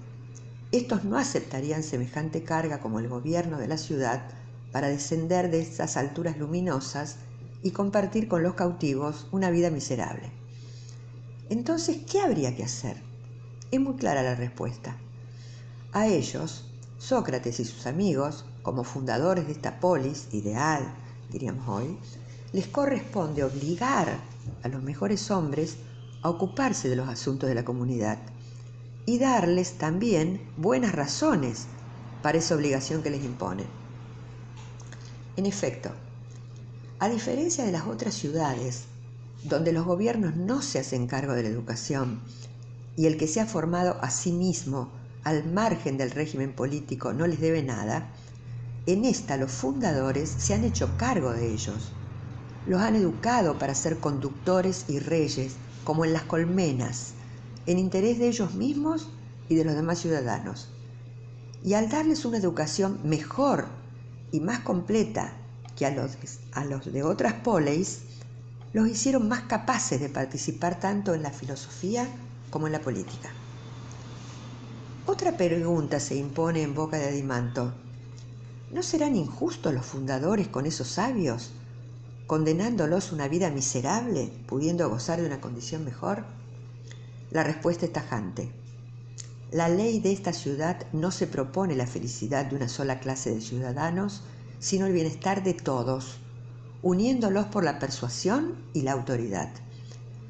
Estos 0.70 1.04
no 1.04 1.18
aceptarían 1.18 1.82
semejante 1.82 2.44
carga 2.44 2.80
como 2.80 2.98
el 2.98 3.08
gobierno 3.08 3.58
de 3.58 3.68
la 3.68 3.78
ciudad 3.78 4.22
para 4.72 4.88
descender 4.88 5.50
de 5.50 5.60
estas 5.60 5.96
alturas 5.96 6.38
luminosas 6.38 7.16
y 7.62 7.72
compartir 7.72 8.28
con 8.28 8.42
los 8.42 8.54
cautivos 8.54 9.26
una 9.32 9.50
vida 9.50 9.70
miserable. 9.70 10.30
Entonces, 11.50 11.98
¿qué 12.10 12.20
habría 12.20 12.54
que 12.54 12.64
hacer? 12.64 13.07
Es 13.70 13.80
muy 13.80 13.94
clara 13.96 14.22
la 14.22 14.34
respuesta. 14.34 14.96
A 15.92 16.06
ellos, 16.06 16.64
Sócrates 16.98 17.60
y 17.60 17.64
sus 17.66 17.86
amigos, 17.86 18.46
como 18.62 18.82
fundadores 18.82 19.46
de 19.46 19.52
esta 19.52 19.78
polis 19.78 20.28
ideal, 20.32 20.82
diríamos 21.30 21.68
hoy, 21.68 21.98
les 22.52 22.66
corresponde 22.66 23.44
obligar 23.44 24.18
a 24.62 24.68
los 24.68 24.82
mejores 24.82 25.30
hombres 25.30 25.76
a 26.22 26.30
ocuparse 26.30 26.88
de 26.88 26.96
los 26.96 27.08
asuntos 27.08 27.48
de 27.48 27.54
la 27.54 27.64
comunidad 27.64 28.18
y 29.04 29.18
darles 29.18 29.76
también 29.76 30.40
buenas 30.56 30.94
razones 30.94 31.66
para 32.22 32.38
esa 32.38 32.54
obligación 32.54 33.02
que 33.02 33.10
les 33.10 33.24
impone. 33.24 33.64
En 35.36 35.44
efecto, 35.44 35.90
a 36.98 37.08
diferencia 37.08 37.64
de 37.64 37.72
las 37.72 37.86
otras 37.86 38.14
ciudades, 38.14 38.84
donde 39.44 39.72
los 39.72 39.84
gobiernos 39.84 40.36
no 40.36 40.62
se 40.62 40.78
hacen 40.78 41.06
cargo 41.06 41.34
de 41.34 41.42
la 41.42 41.48
educación 41.50 42.20
y 42.98 43.06
el 43.06 43.16
que 43.16 43.28
se 43.28 43.40
ha 43.40 43.46
formado 43.46 43.96
a 44.02 44.10
sí 44.10 44.32
mismo 44.32 44.90
al 45.22 45.44
margen 45.44 45.96
del 45.96 46.10
régimen 46.10 46.52
político 46.52 47.12
no 47.12 47.28
les 47.28 47.40
debe 47.40 47.62
nada, 47.62 48.08
en 48.86 49.04
esta 49.04 49.36
los 49.36 49.52
fundadores 49.52 50.28
se 50.36 50.52
han 50.52 50.64
hecho 50.64 50.90
cargo 50.96 51.32
de 51.32 51.52
ellos. 51.52 51.92
Los 52.66 52.80
han 52.80 52.96
educado 52.96 53.56
para 53.56 53.76
ser 53.76 53.98
conductores 53.98 54.86
y 54.88 54.98
reyes, 54.98 55.52
como 55.84 56.04
en 56.04 56.12
las 56.12 56.24
colmenas, 56.24 57.12
en 57.66 57.78
interés 57.78 58.18
de 58.18 58.26
ellos 58.26 58.54
mismos 58.54 59.08
y 59.48 59.54
de 59.54 59.64
los 59.64 59.76
demás 59.76 60.00
ciudadanos. 60.00 60.68
Y 61.62 61.74
al 61.74 61.88
darles 61.88 62.24
una 62.24 62.38
educación 62.38 62.98
mejor 63.04 63.66
y 64.32 64.40
más 64.40 64.58
completa 64.60 65.34
que 65.76 65.86
a 65.86 65.92
los, 66.64 66.92
de 66.92 67.02
otras 67.04 67.34
poleis, 67.34 68.00
los 68.72 68.88
hicieron 68.88 69.28
más 69.28 69.42
capaces 69.42 70.00
de 70.00 70.08
participar 70.08 70.80
tanto 70.80 71.14
en 71.14 71.22
la 71.22 71.30
filosofía 71.30 72.08
como 72.50 72.66
en 72.66 72.72
la 72.72 72.80
política. 72.80 73.30
Otra 75.06 75.36
pregunta 75.36 76.00
se 76.00 76.16
impone 76.16 76.62
en 76.62 76.74
boca 76.74 76.98
de 76.98 77.08
Adimanto. 77.08 77.72
¿No 78.70 78.82
serán 78.82 79.16
injustos 79.16 79.72
los 79.72 79.86
fundadores 79.86 80.48
con 80.48 80.66
esos 80.66 80.88
sabios, 80.88 81.52
condenándolos 82.26 83.10
a 83.10 83.14
una 83.14 83.28
vida 83.28 83.50
miserable, 83.50 84.30
pudiendo 84.46 84.88
gozar 84.90 85.20
de 85.20 85.26
una 85.26 85.40
condición 85.40 85.84
mejor? 85.84 86.24
La 87.30 87.42
respuesta 87.42 87.86
es 87.86 87.92
tajante. 87.92 88.50
La 89.50 89.70
ley 89.70 90.00
de 90.00 90.12
esta 90.12 90.34
ciudad 90.34 90.86
no 90.92 91.10
se 91.10 91.26
propone 91.26 91.74
la 91.74 91.86
felicidad 91.86 92.44
de 92.44 92.56
una 92.56 92.68
sola 92.68 93.00
clase 93.00 93.34
de 93.34 93.40
ciudadanos, 93.40 94.22
sino 94.58 94.84
el 94.84 94.92
bienestar 94.92 95.42
de 95.42 95.54
todos, 95.54 96.18
uniéndolos 96.82 97.46
por 97.46 97.64
la 97.64 97.78
persuasión 97.78 98.56
y 98.74 98.82
la 98.82 98.92
autoridad. 98.92 99.48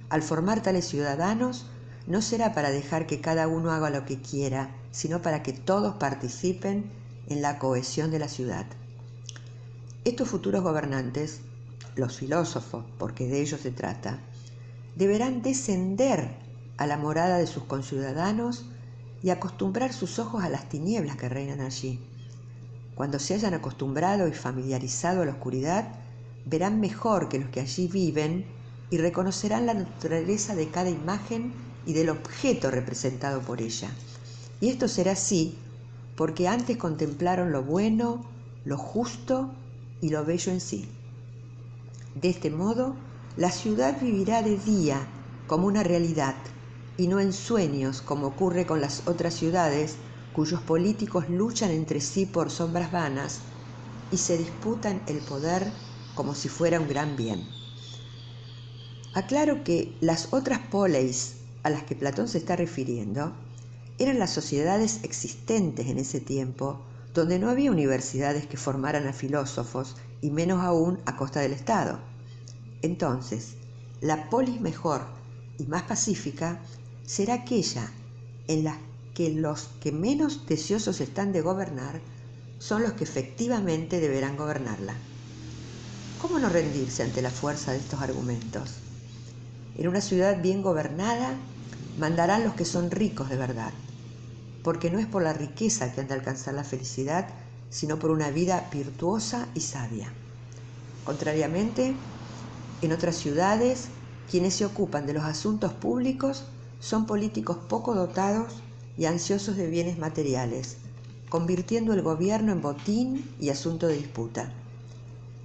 Al 0.08 0.22
formar 0.22 0.62
tales 0.62 0.86
ciudadanos, 0.86 1.66
no 2.08 2.22
será 2.22 2.54
para 2.54 2.70
dejar 2.70 3.06
que 3.06 3.20
cada 3.20 3.48
uno 3.48 3.70
haga 3.70 3.90
lo 3.90 4.06
que 4.06 4.20
quiera, 4.20 4.74
sino 4.90 5.20
para 5.20 5.42
que 5.42 5.52
todos 5.52 5.96
participen 5.96 6.90
en 7.28 7.42
la 7.42 7.58
cohesión 7.58 8.10
de 8.10 8.18
la 8.18 8.28
ciudad. 8.28 8.64
Estos 10.04 10.28
futuros 10.28 10.62
gobernantes, 10.62 11.42
los 11.96 12.16
filósofos, 12.16 12.86
porque 12.98 13.28
de 13.28 13.42
ellos 13.42 13.60
se 13.60 13.72
trata, 13.72 14.20
deberán 14.96 15.42
descender 15.42 16.30
a 16.78 16.86
la 16.86 16.96
morada 16.96 17.36
de 17.36 17.46
sus 17.46 17.64
conciudadanos 17.64 18.64
y 19.22 19.28
acostumbrar 19.28 19.92
sus 19.92 20.18
ojos 20.18 20.42
a 20.42 20.48
las 20.48 20.70
tinieblas 20.70 21.16
que 21.16 21.28
reinan 21.28 21.60
allí. 21.60 22.00
Cuando 22.94 23.18
se 23.18 23.34
hayan 23.34 23.52
acostumbrado 23.52 24.28
y 24.28 24.32
familiarizado 24.32 25.20
a 25.20 25.26
la 25.26 25.32
oscuridad, 25.32 25.88
verán 26.46 26.80
mejor 26.80 27.28
que 27.28 27.38
los 27.38 27.50
que 27.50 27.60
allí 27.60 27.86
viven 27.86 28.46
y 28.90 28.96
reconocerán 28.96 29.66
la 29.66 29.74
naturaleza 29.74 30.54
de 30.54 30.70
cada 30.70 30.88
imagen 30.88 31.67
y 31.86 31.92
del 31.92 32.10
objeto 32.10 32.70
representado 32.70 33.40
por 33.40 33.60
ella. 33.60 33.90
Y 34.60 34.68
esto 34.68 34.88
será 34.88 35.12
así 35.12 35.56
porque 36.16 36.48
antes 36.48 36.76
contemplaron 36.76 37.52
lo 37.52 37.62
bueno, 37.62 38.24
lo 38.64 38.76
justo 38.76 39.50
y 40.00 40.08
lo 40.08 40.24
bello 40.24 40.52
en 40.52 40.60
sí. 40.60 40.88
De 42.14 42.28
este 42.28 42.50
modo, 42.50 42.96
la 43.36 43.52
ciudad 43.52 44.00
vivirá 44.00 44.42
de 44.42 44.58
día 44.58 45.06
como 45.46 45.66
una 45.68 45.84
realidad 45.84 46.34
y 46.96 47.06
no 47.06 47.20
en 47.20 47.32
sueños 47.32 48.02
como 48.02 48.26
ocurre 48.26 48.66
con 48.66 48.80
las 48.80 49.06
otras 49.06 49.34
ciudades 49.34 49.94
cuyos 50.32 50.60
políticos 50.60 51.28
luchan 51.28 51.70
entre 51.70 52.00
sí 52.00 52.26
por 52.26 52.50
sombras 52.50 52.90
vanas 52.90 53.40
y 54.10 54.16
se 54.16 54.36
disputan 54.36 55.02
el 55.06 55.18
poder 55.18 55.70
como 56.14 56.34
si 56.34 56.48
fuera 56.48 56.80
un 56.80 56.88
gran 56.88 57.16
bien. 57.16 57.46
Aclaro 59.14 59.62
que 59.64 59.96
las 60.00 60.32
otras 60.32 60.58
poleis 60.70 61.37
a 61.62 61.70
las 61.70 61.82
que 61.84 61.96
Platón 61.96 62.28
se 62.28 62.38
está 62.38 62.56
refiriendo 62.56 63.32
eran 63.98 64.18
las 64.18 64.30
sociedades 64.30 65.00
existentes 65.02 65.88
en 65.88 65.98
ese 65.98 66.20
tiempo, 66.20 66.80
donde 67.14 67.38
no 67.38 67.50
había 67.50 67.72
universidades 67.72 68.46
que 68.46 68.56
formaran 68.56 69.06
a 69.08 69.12
filósofos, 69.12 69.96
y 70.20 70.30
menos 70.30 70.60
aún 70.62 70.98
a 71.06 71.16
costa 71.16 71.40
del 71.40 71.52
Estado. 71.52 71.98
Entonces, 72.82 73.54
la 74.00 74.30
polis 74.30 74.60
mejor 74.60 75.02
y 75.58 75.64
más 75.64 75.82
pacífica 75.82 76.60
será 77.06 77.34
aquella 77.34 77.90
en 78.46 78.64
la 78.64 78.78
que 79.14 79.30
los 79.30 79.68
que 79.80 79.92
menos 79.92 80.46
deseosos 80.46 81.00
están 81.00 81.32
de 81.32 81.40
gobernar 81.40 82.00
son 82.58 82.82
los 82.82 82.92
que 82.92 83.04
efectivamente 83.04 84.00
deberán 84.00 84.36
gobernarla. 84.36 84.94
¿Cómo 86.18 86.38
no 86.38 86.48
rendirse 86.48 87.02
ante 87.02 87.22
la 87.22 87.30
fuerza 87.30 87.72
de 87.72 87.78
estos 87.78 88.00
argumentos? 88.00 88.87
En 89.78 89.86
una 89.86 90.00
ciudad 90.00 90.42
bien 90.42 90.60
gobernada 90.60 91.36
mandarán 91.98 92.42
los 92.42 92.54
que 92.54 92.64
son 92.64 92.90
ricos 92.90 93.30
de 93.30 93.36
verdad, 93.36 93.72
porque 94.64 94.90
no 94.90 94.98
es 94.98 95.06
por 95.06 95.22
la 95.22 95.32
riqueza 95.32 95.92
que 95.94 96.00
han 96.00 96.08
de 96.08 96.14
alcanzar 96.14 96.54
la 96.54 96.64
felicidad, 96.64 97.28
sino 97.70 98.00
por 98.00 98.10
una 98.10 98.30
vida 98.30 98.68
virtuosa 98.72 99.46
y 99.54 99.60
sabia. 99.60 100.12
Contrariamente, 101.04 101.94
en 102.82 102.92
otras 102.92 103.14
ciudades, 103.14 103.86
quienes 104.28 104.54
se 104.54 104.64
ocupan 104.64 105.06
de 105.06 105.12
los 105.12 105.22
asuntos 105.22 105.72
públicos 105.74 106.42
son 106.80 107.06
políticos 107.06 107.58
poco 107.68 107.94
dotados 107.94 108.54
y 108.96 109.04
ansiosos 109.04 109.56
de 109.56 109.68
bienes 109.68 109.96
materiales, 109.96 110.78
convirtiendo 111.28 111.92
el 111.92 112.02
gobierno 112.02 112.50
en 112.50 112.62
botín 112.62 113.30
y 113.38 113.50
asunto 113.50 113.86
de 113.86 113.96
disputa. 113.96 114.52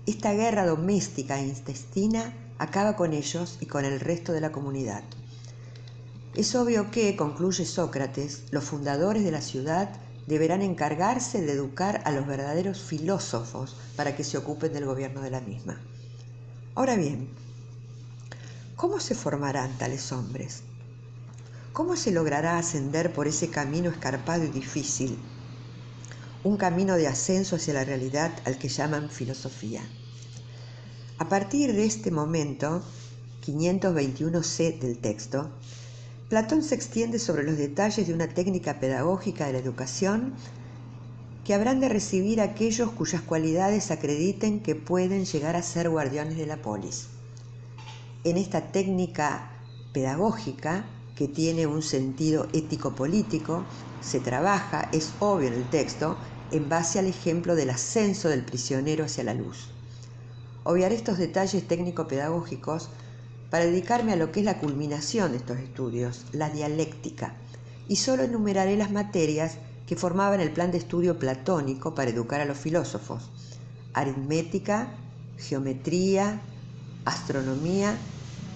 Esta 0.07 0.33
guerra 0.33 0.65
doméstica 0.65 1.39
e 1.39 1.47
intestina 1.47 2.33
acaba 2.63 2.95
con 2.95 3.11
ellos 3.11 3.57
y 3.59 3.65
con 3.65 3.83
el 3.83 3.99
resto 3.99 4.31
de 4.31 4.39
la 4.39 4.53
comunidad. 4.53 5.03
Es 6.33 6.55
obvio 6.55 6.91
que, 6.91 7.15
concluye 7.17 7.65
Sócrates, 7.65 8.43
los 8.51 8.63
fundadores 8.63 9.25
de 9.25 9.31
la 9.31 9.41
ciudad 9.41 9.89
deberán 10.27 10.61
encargarse 10.61 11.41
de 11.41 11.51
educar 11.51 12.01
a 12.05 12.11
los 12.11 12.25
verdaderos 12.25 12.79
filósofos 12.79 13.75
para 13.97 14.15
que 14.15 14.23
se 14.23 14.37
ocupen 14.37 14.71
del 14.71 14.85
gobierno 14.85 15.21
de 15.21 15.29
la 15.29 15.41
misma. 15.41 15.81
Ahora 16.73 16.95
bien, 16.95 17.27
¿cómo 18.77 19.01
se 19.01 19.13
formarán 19.13 19.77
tales 19.77 20.13
hombres? 20.13 20.63
¿Cómo 21.73 21.97
se 21.97 22.11
logrará 22.11 22.57
ascender 22.57 23.11
por 23.11 23.27
ese 23.27 23.49
camino 23.49 23.89
escarpado 23.89 24.45
y 24.45 24.47
difícil? 24.47 25.19
Un 26.45 26.55
camino 26.55 26.95
de 26.95 27.07
ascenso 27.07 27.57
hacia 27.57 27.73
la 27.73 27.83
realidad 27.83 28.31
al 28.45 28.57
que 28.57 28.69
llaman 28.69 29.09
filosofía. 29.09 29.81
A 31.23 31.29
partir 31.29 31.71
de 31.73 31.85
este 31.85 32.11
momento, 32.11 32.83
521c 33.45 34.77
del 34.79 34.97
texto, 34.97 35.49
Platón 36.27 36.61
se 36.63 36.75
extiende 36.75 37.17
sobre 37.17 37.43
los 37.43 37.57
detalles 37.57 38.05
de 38.05 38.13
una 38.13 38.27
técnica 38.27 38.81
pedagógica 38.81 39.45
de 39.45 39.53
la 39.53 39.59
educación 39.59 40.33
que 41.45 41.53
habrán 41.53 41.79
de 41.79 41.87
recibir 41.87 42.41
aquellos 42.41 42.91
cuyas 42.91 43.21
cualidades 43.21 43.89
acrediten 43.89 44.59
que 44.59 44.75
pueden 44.75 45.23
llegar 45.23 45.55
a 45.55 45.63
ser 45.63 45.89
guardianes 45.89 46.35
de 46.35 46.45
la 46.45 46.61
polis. 46.61 47.07
En 48.25 48.35
esta 48.35 48.73
técnica 48.73 49.49
pedagógica, 49.93 50.83
que 51.15 51.29
tiene 51.29 51.67
un 51.67 51.83
sentido 51.83 52.49
ético-político, 52.51 53.63
se 54.01 54.19
trabaja, 54.19 54.89
es 54.91 55.13
obvio 55.21 55.47
en 55.47 55.53
el 55.53 55.69
texto, 55.69 56.17
en 56.51 56.67
base 56.67 56.99
al 56.99 57.05
ejemplo 57.05 57.55
del 57.55 57.69
ascenso 57.69 58.27
del 58.27 58.43
prisionero 58.43 59.05
hacia 59.05 59.23
la 59.23 59.33
luz. 59.33 59.72
Obviar 60.65 60.93
estos 60.93 61.17
detalles 61.17 61.67
técnico-pedagógicos 61.67 62.89
para 63.49 63.65
dedicarme 63.65 64.13
a 64.13 64.15
lo 64.15 64.31
que 64.31 64.39
es 64.39 64.45
la 64.45 64.59
culminación 64.59 65.31
de 65.31 65.37
estos 65.37 65.59
estudios, 65.59 66.25
la 66.31 66.49
dialéctica, 66.49 67.35
y 67.87 67.97
solo 67.97 68.23
enumeraré 68.23 68.77
las 68.77 68.91
materias 68.91 69.57
que 69.85 69.97
formaban 69.97 70.39
el 70.39 70.51
plan 70.51 70.71
de 70.71 70.77
estudio 70.77 71.19
platónico 71.19 71.93
para 71.93 72.11
educar 72.11 72.39
a 72.39 72.45
los 72.45 72.57
filósofos, 72.57 73.29
aritmética, 73.93 74.87
geometría, 75.37 76.39
astronomía 77.03 77.97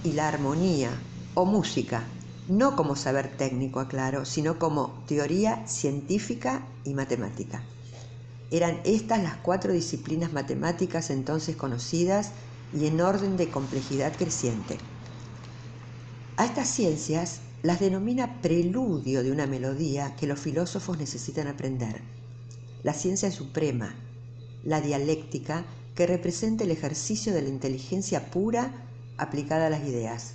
y 0.03 0.13
la 0.13 0.29
armonía 0.29 0.91
o 1.33 1.45
música, 1.45 2.03
no 2.47 2.77
como 2.77 2.95
saber 2.95 3.35
técnico, 3.35 3.81
aclaro, 3.81 4.23
sino 4.23 4.57
como 4.57 5.03
teoría 5.07 5.67
científica 5.67 6.65
y 6.85 6.93
matemática. 6.93 7.61
Eran 8.49 8.79
estas 8.85 9.21
las 9.21 9.35
cuatro 9.37 9.73
disciplinas 9.73 10.31
matemáticas 10.31 11.09
entonces 11.09 11.55
conocidas 11.55 12.31
y 12.73 12.87
en 12.87 13.01
orden 13.01 13.35
de 13.35 13.49
complejidad 13.49 14.15
creciente. 14.15 14.77
A 16.37 16.45
estas 16.45 16.69
ciencias 16.69 17.41
las 17.63 17.79
denomina 17.79 18.41
preludio 18.41 19.23
de 19.23 19.31
una 19.31 19.47
melodía 19.47 20.15
que 20.15 20.27
los 20.27 20.39
filósofos 20.39 20.97
necesitan 20.97 21.47
aprender. 21.47 22.01
La 22.83 22.93
ciencia 22.93 23.31
suprema, 23.31 23.95
la 24.63 24.79
dialéctica, 24.79 25.65
que 25.95 26.05
representa 26.07 26.63
el 26.63 26.71
ejercicio 26.71 27.33
de 27.33 27.41
la 27.41 27.49
inteligencia 27.49 28.29
pura 28.29 28.71
aplicada 29.17 29.67
a 29.67 29.69
las 29.71 29.83
ideas. 29.83 30.33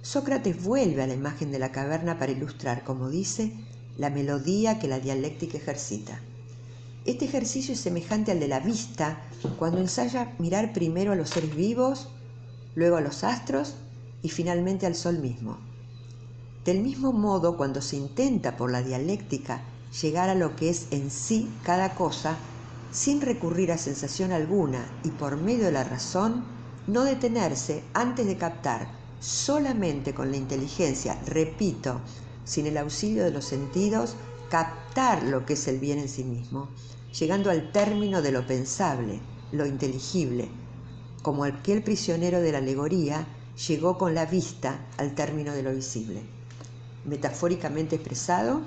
Sócrates 0.00 0.62
vuelve 0.64 1.02
a 1.02 1.06
la 1.06 1.14
imagen 1.14 1.52
de 1.52 1.58
la 1.58 1.72
caverna 1.72 2.18
para 2.18 2.32
ilustrar, 2.32 2.82
como 2.82 3.10
dice, 3.10 3.52
la 3.98 4.08
melodía 4.08 4.78
que 4.78 4.88
la 4.88 4.98
dialéctica 4.98 5.58
ejercita. 5.58 6.20
Este 7.06 7.24
ejercicio 7.24 7.72
es 7.72 7.78
semejante 7.78 8.32
al 8.32 8.40
de 8.40 8.48
la 8.48 8.58
vista 8.58 9.20
cuando 9.60 9.78
ensaya 9.78 10.34
mirar 10.40 10.72
primero 10.72 11.12
a 11.12 11.14
los 11.14 11.30
seres 11.30 11.54
vivos, 11.54 12.08
luego 12.74 12.96
a 12.96 13.00
los 13.00 13.22
astros 13.22 13.76
y 14.22 14.28
finalmente 14.28 14.86
al 14.86 14.96
sol 14.96 15.20
mismo. 15.20 15.56
Del 16.64 16.80
mismo 16.80 17.12
modo, 17.12 17.56
cuando 17.56 17.80
se 17.80 17.96
intenta 17.96 18.56
por 18.56 18.72
la 18.72 18.82
dialéctica 18.82 19.62
llegar 20.02 20.28
a 20.30 20.34
lo 20.34 20.56
que 20.56 20.68
es 20.68 20.88
en 20.90 21.12
sí 21.12 21.48
cada 21.62 21.94
cosa, 21.94 22.36
sin 22.90 23.20
recurrir 23.20 23.70
a 23.70 23.78
sensación 23.78 24.32
alguna 24.32 24.84
y 25.04 25.10
por 25.10 25.36
medio 25.36 25.66
de 25.66 25.72
la 25.72 25.84
razón, 25.84 26.44
no 26.88 27.04
detenerse 27.04 27.84
antes 27.94 28.26
de 28.26 28.36
captar 28.36 28.88
solamente 29.20 30.12
con 30.12 30.32
la 30.32 30.38
inteligencia, 30.38 31.20
repito, 31.24 32.00
sin 32.44 32.66
el 32.66 32.76
auxilio 32.78 33.22
de 33.22 33.30
los 33.30 33.44
sentidos, 33.44 34.16
captar 34.50 35.22
lo 35.22 35.44
que 35.46 35.54
es 35.54 35.68
el 35.68 35.78
bien 35.78 35.98
en 35.98 36.08
sí 36.08 36.24
mismo, 36.24 36.68
llegando 37.18 37.50
al 37.50 37.72
término 37.72 38.22
de 38.22 38.32
lo 38.32 38.46
pensable, 38.46 39.20
lo 39.52 39.66
inteligible, 39.66 40.48
como 41.22 41.44
aquel 41.44 41.82
prisionero 41.82 42.40
de 42.40 42.52
la 42.52 42.58
alegoría 42.58 43.26
llegó 43.68 43.98
con 43.98 44.14
la 44.14 44.26
vista 44.26 44.86
al 44.98 45.14
término 45.14 45.52
de 45.52 45.62
lo 45.62 45.72
visible 45.72 46.36
metafóricamente 47.06 47.96
expresado, 47.96 48.60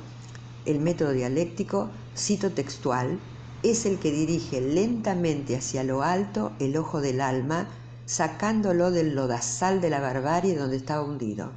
el 0.65 0.79
método 0.79 1.11
dialéctico, 1.11 1.89
cito 2.15 2.51
textual, 2.51 3.19
es 3.63 3.85
el 3.85 3.99
que 3.99 4.11
dirige 4.11 4.61
lentamente 4.61 5.57
hacia 5.57 5.83
lo 5.83 6.01
alto 6.01 6.53
el 6.59 6.77
ojo 6.77 7.01
del 7.01 7.21
alma, 7.21 7.67
sacándolo 8.05 8.91
del 8.91 9.13
lodazal 9.13 9.81
de 9.81 9.89
la 9.89 9.99
barbarie 9.99 10.55
donde 10.55 10.77
estaba 10.77 11.03
hundido. 11.03 11.51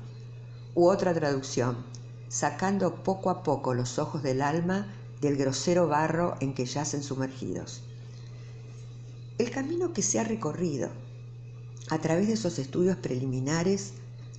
U 0.74 0.88
otra 0.88 1.14
traducción, 1.14 1.78
sacando 2.28 3.02
poco 3.02 3.30
a 3.30 3.42
poco 3.42 3.74
los 3.74 3.98
ojos 3.98 4.22
del 4.22 4.42
alma 4.42 4.86
del 5.22 5.36
grosero 5.36 5.86
barro 5.86 6.34
en 6.40 6.52
que 6.52 6.66
yacen 6.66 7.02
sumergidos. 7.02 7.84
El 9.38 9.50
camino 9.50 9.92
que 9.92 10.02
se 10.02 10.18
ha 10.18 10.24
recorrido 10.24 10.90
a 11.90 11.98
través 11.98 12.26
de 12.26 12.34
esos 12.34 12.58
estudios 12.58 12.96
preliminares 12.96 13.92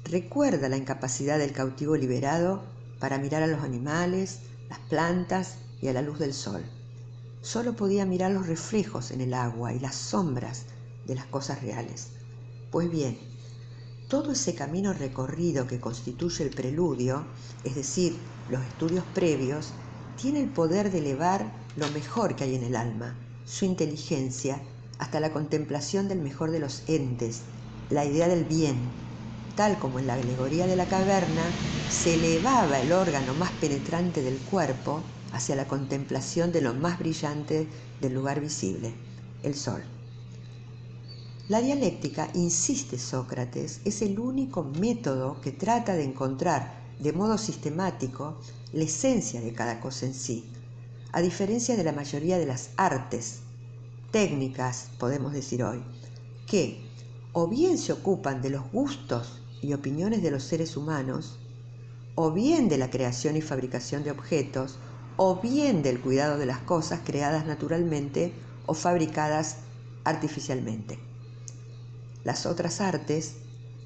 recuerda 0.03 0.67
la 0.67 0.75
incapacidad 0.75 1.39
del 1.39 1.53
cautivo 1.53 1.95
liberado 1.95 2.63
para 2.99 3.17
mirar 3.17 3.43
a 3.43 3.47
los 3.47 3.63
animales, 3.63 4.39
las 4.69 4.79
plantas 4.79 5.55
y 5.81 5.87
a 5.87 5.93
la 5.93 6.01
luz 6.01 6.19
del 6.19 6.33
sol. 6.33 6.63
Solo 7.41 7.75
podía 7.77 8.05
mirar 8.05 8.31
los 8.31 8.47
reflejos 8.47 9.11
en 9.11 9.21
el 9.21 9.33
agua 9.33 9.73
y 9.73 9.79
las 9.79 9.95
sombras 9.95 10.65
de 11.07 11.15
las 11.15 11.25
cosas 11.25 11.61
reales. 11.61 12.09
Pues 12.71 12.91
bien, 12.91 13.17
todo 14.09 14.33
ese 14.33 14.53
camino 14.53 14.91
recorrido 14.91 15.65
que 15.65 15.79
constituye 15.79 16.43
el 16.43 16.49
preludio, 16.49 17.25
es 17.63 17.75
decir, 17.75 18.17
los 18.49 18.61
estudios 18.61 19.05
previos, 19.13 19.73
tiene 20.21 20.41
el 20.41 20.49
poder 20.49 20.91
de 20.91 20.99
elevar 20.99 21.51
lo 21.75 21.87
mejor 21.89 22.35
que 22.35 22.43
hay 22.43 22.55
en 22.55 22.63
el 22.63 22.75
alma, 22.75 23.15
su 23.45 23.65
inteligencia, 23.65 24.61
hasta 24.99 25.19
la 25.19 25.33
contemplación 25.33 26.07
del 26.07 26.19
mejor 26.19 26.51
de 26.51 26.59
los 26.59 26.83
entes, 26.87 27.41
la 27.89 28.05
idea 28.05 28.27
del 28.27 28.45
bien, 28.45 28.77
tal 29.55 29.77
como 29.79 29.99
en 29.99 30.07
la 30.07 30.13
alegoría 30.13 30.67
de 30.67 30.75
la 30.75 30.85
caverna, 30.85 31.43
se 31.89 32.15
elevaba 32.15 32.79
el 32.79 32.91
órgano 32.91 33.33
más 33.33 33.51
penetrante 33.53 34.21
del 34.21 34.37
cuerpo 34.37 35.01
hacia 35.31 35.55
la 35.55 35.67
contemplación 35.67 36.51
de 36.51 36.61
lo 36.61 36.73
más 36.73 36.99
brillante 36.99 37.67
del 38.01 38.13
lugar 38.13 38.39
visible, 38.39 38.93
el 39.43 39.55
sol. 39.55 39.83
La 41.49 41.61
dialéctica, 41.61 42.29
insiste 42.35 42.97
Sócrates, 42.97 43.81
es 43.83 44.01
el 44.01 44.19
único 44.19 44.63
método 44.63 45.41
que 45.41 45.51
trata 45.51 45.93
de 45.93 46.03
encontrar 46.03 46.81
de 46.99 47.11
modo 47.11 47.37
sistemático 47.37 48.37
la 48.73 48.83
esencia 48.83 49.39
de 49.39 49.53
cada 49.53 49.79
cosa 49.79 50.07
en 50.07 50.15
sí, 50.15 50.51
a 51.11 51.21
diferencia 51.21 51.77
de 51.77 51.83
la 51.83 51.91
mayoría 51.91 52.39
de 52.39 52.47
las 52.47 52.71
artes, 52.75 53.41
técnicas, 54.11 54.89
podemos 54.97 55.31
decir 55.31 55.63
hoy, 55.63 55.83
que 56.47 56.83
o 57.33 57.47
bien 57.47 57.77
se 57.77 57.93
ocupan 57.93 58.41
de 58.41 58.49
los 58.49 58.71
gustos 58.71 59.43
y 59.61 59.73
opiniones 59.73 60.23
de 60.23 60.31
los 60.31 60.43
seres 60.43 60.75
humanos, 60.75 61.39
o 62.15 62.31
bien 62.31 62.67
de 62.67 62.79
la 62.79 62.89
creación 62.89 63.37
y 63.37 63.41
fabricación 63.41 64.03
de 64.03 64.11
objetos, 64.11 64.79
o 65.17 65.39
bien 65.39 65.83
del 65.83 66.01
cuidado 66.01 66.39
de 66.39 66.47
las 66.47 66.59
cosas 66.59 67.01
creadas 67.03 67.45
naturalmente 67.45 68.33
o 68.65 68.73
fabricadas 68.73 69.57
artificialmente. 70.03 70.97
Las 72.23 72.47
otras 72.47 72.81
artes, 72.81 73.35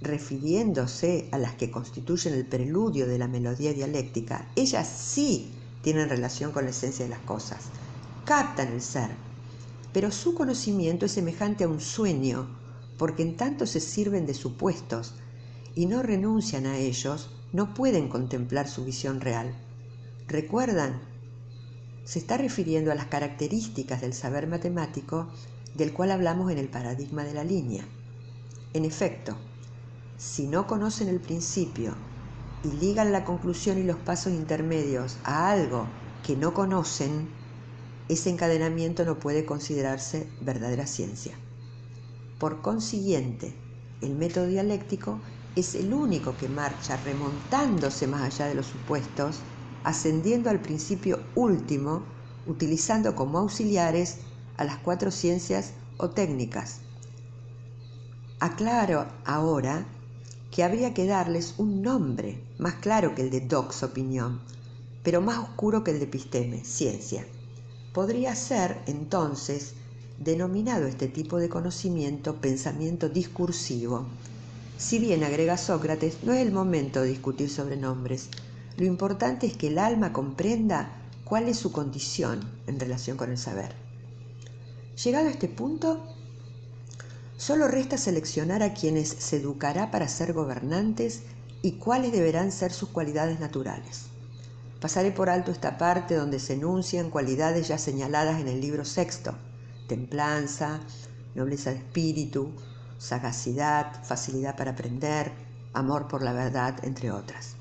refiriéndose 0.02 1.28
a 1.32 1.38
las 1.38 1.56
que 1.56 1.72
constituyen 1.72 2.34
el 2.34 2.46
preludio 2.46 3.08
de 3.08 3.18
la 3.18 3.28
melodía 3.28 3.74
dialéctica, 3.74 4.48
ellas 4.56 4.88
sí 4.88 5.52
tienen 5.82 6.10
relación 6.10 6.52
con 6.52 6.66
la 6.66 6.72
esencia 6.72 7.06
de 7.06 7.12
las 7.12 7.20
cosas, 7.22 7.66
captan 8.26 8.74
el 8.74 8.82
ser, 8.82 9.10
pero 9.94 10.12
su 10.12 10.36
conocimiento 10.36 11.06
es 11.06 11.14
semejante 11.14 11.64
a 11.64 11.68
un 11.68 11.82
sueño, 11.82 12.48
porque 12.98 13.24
en 13.24 13.38
tanto 13.38 13.66
se 13.66 13.80
sirven 13.80 14.26
de 14.26 14.34
supuestos, 14.34 15.16
y 15.76 15.86
no 15.86 16.02
renuncian 16.02 16.66
a 16.66 16.78
ellos, 16.78 17.30
no 17.54 17.74
pueden 17.74 18.10
contemplar 18.10 18.68
su 18.68 18.84
visión 18.84 19.22
real. 19.22 19.56
¿Recuerdan? 20.28 21.02
Se 22.04 22.20
está 22.20 22.38
refiriendo 22.38 22.92
a 22.92 22.96
las 22.96 23.06
características 23.06 24.02
del 24.02 24.14
saber 24.14 24.48
matemático 24.48 25.28
del 25.76 25.94
cual 25.94 26.12
hablamos 26.12 26.52
en 26.52 26.58
el 26.58 26.68
paradigma 26.68 27.24
de 27.24 27.34
la 27.34 27.44
línea. 27.44 27.86
En 28.74 28.86
efecto, 28.86 29.38
si 30.18 30.48
no 30.48 30.66
conocen 30.66 31.10
el 31.10 31.20
principio 31.20 31.94
y 32.64 32.70
ligan 32.70 33.12
la 33.12 33.24
conclusión 33.24 33.78
y 33.78 33.84
los 33.84 33.98
pasos 33.98 34.34
intermedios 34.34 35.18
a 35.24 35.52
algo 35.52 35.86
que 36.26 36.36
no 36.36 36.56
conocen, 36.56 37.30
ese 38.10 38.32
encadenamiento 38.32 39.06
no 39.06 39.20
puede 39.20 39.46
considerarse 39.46 40.28
verdadera 40.42 40.88
ciencia. 40.88 41.36
Por 42.40 42.62
consiguiente, 42.64 43.54
el 44.02 44.16
método 44.16 44.48
dialéctico 44.48 45.20
es 45.56 45.76
el 45.76 45.94
único 45.94 46.36
que 46.36 46.50
marcha 46.50 46.98
remontándose 46.98 48.08
más 48.08 48.22
allá 48.22 48.48
de 48.48 48.56
los 48.56 48.66
supuestos, 48.66 49.40
ascendiendo 49.84 50.50
al 50.50 50.62
principio 50.62 51.20
último, 51.36 52.02
utilizando 52.48 53.16
como 53.16 53.38
auxiliares 53.38 54.18
a 54.58 54.64
las 54.64 54.78
cuatro 54.78 55.12
ciencias 55.12 55.74
o 55.98 56.10
técnicas. 56.10 56.80
Aclaro 58.40 59.08
ahora 59.26 59.86
que 60.52 60.64
habría 60.64 60.94
que 60.94 61.06
darles 61.06 61.56
un 61.58 61.82
nombre 61.82 62.42
más 62.58 62.76
claro 62.76 63.16
que 63.16 63.22
el 63.22 63.30
de 63.30 63.42
dox 63.42 63.84
opinión, 63.84 64.40
pero 65.04 65.22
más 65.22 65.40
oscuro 65.40 65.84
que 65.84 65.92
el 65.92 66.00
de 66.00 66.06
episteme, 66.06 66.64
ciencia. 66.64 67.26
Podría 67.94 68.36
ser, 68.36 68.80
entonces, 68.88 69.74
denominado 70.20 70.86
este 70.86 71.08
tipo 71.08 71.38
de 71.38 71.50
conocimiento 71.50 72.36
pensamiento 72.36 73.10
discursivo, 73.10 74.06
si 74.78 75.00
bien, 75.00 75.24
agrega 75.24 75.58
Sócrates, 75.58 76.20
no 76.24 76.34
es 76.34 76.46
el 76.46 76.52
momento 76.52 77.02
de 77.02 77.10
discutir 77.10 77.50
sobre 77.50 77.78
nombres. 77.78 78.30
Lo 78.78 78.86
importante 78.86 79.48
es 79.48 79.58
que 79.58 79.70
el 79.70 79.80
alma 79.80 80.14
comprenda 80.14 80.92
cuál 81.26 81.50
es 81.50 81.58
su 81.58 81.72
condición 81.72 82.42
en 82.68 82.80
relación 82.80 83.18
con 83.18 83.32
el 83.32 83.40
saber. 83.40 83.74
Llegado 85.04 85.30
a 85.30 85.32
este 85.32 85.48
punto, 85.48 86.00
solo 87.38 87.68
resta 87.68 87.98
seleccionar 87.98 88.64
a 88.64 88.74
quienes 88.74 89.10
se 89.10 89.38
educará 89.38 89.92
para 89.92 90.08
ser 90.08 90.34
gobernantes 90.34 91.22
y 91.62 91.74
cuáles 91.74 92.12
deberán 92.12 92.52
ser 92.52 92.74
sus 92.74 92.90
cualidades 92.90 93.40
naturales. 93.40 94.08
Pasaré 94.82 95.12
por 95.12 95.30
alto 95.30 95.52
esta 95.52 95.78
parte 95.78 96.16
donde 96.16 96.40
se 96.40 96.54
enuncian 96.54 97.10
cualidades 97.10 97.68
ya 97.68 97.78
señaladas 97.78 98.42
en 98.42 98.48
el 98.48 98.60
libro 98.62 98.86
sexto, 98.86 99.36
templanza, 99.88 100.80
nobleza 101.36 101.72
de 101.72 101.78
espíritu, 101.78 102.52
sagacidad, 102.98 104.04
facilidad 104.04 104.56
para 104.56 104.72
aprender, 104.72 105.32
amor 105.74 106.08
por 106.08 106.24
la 106.24 106.34
verdad, 106.34 106.84
entre 106.84 107.12
otras. 107.12 107.56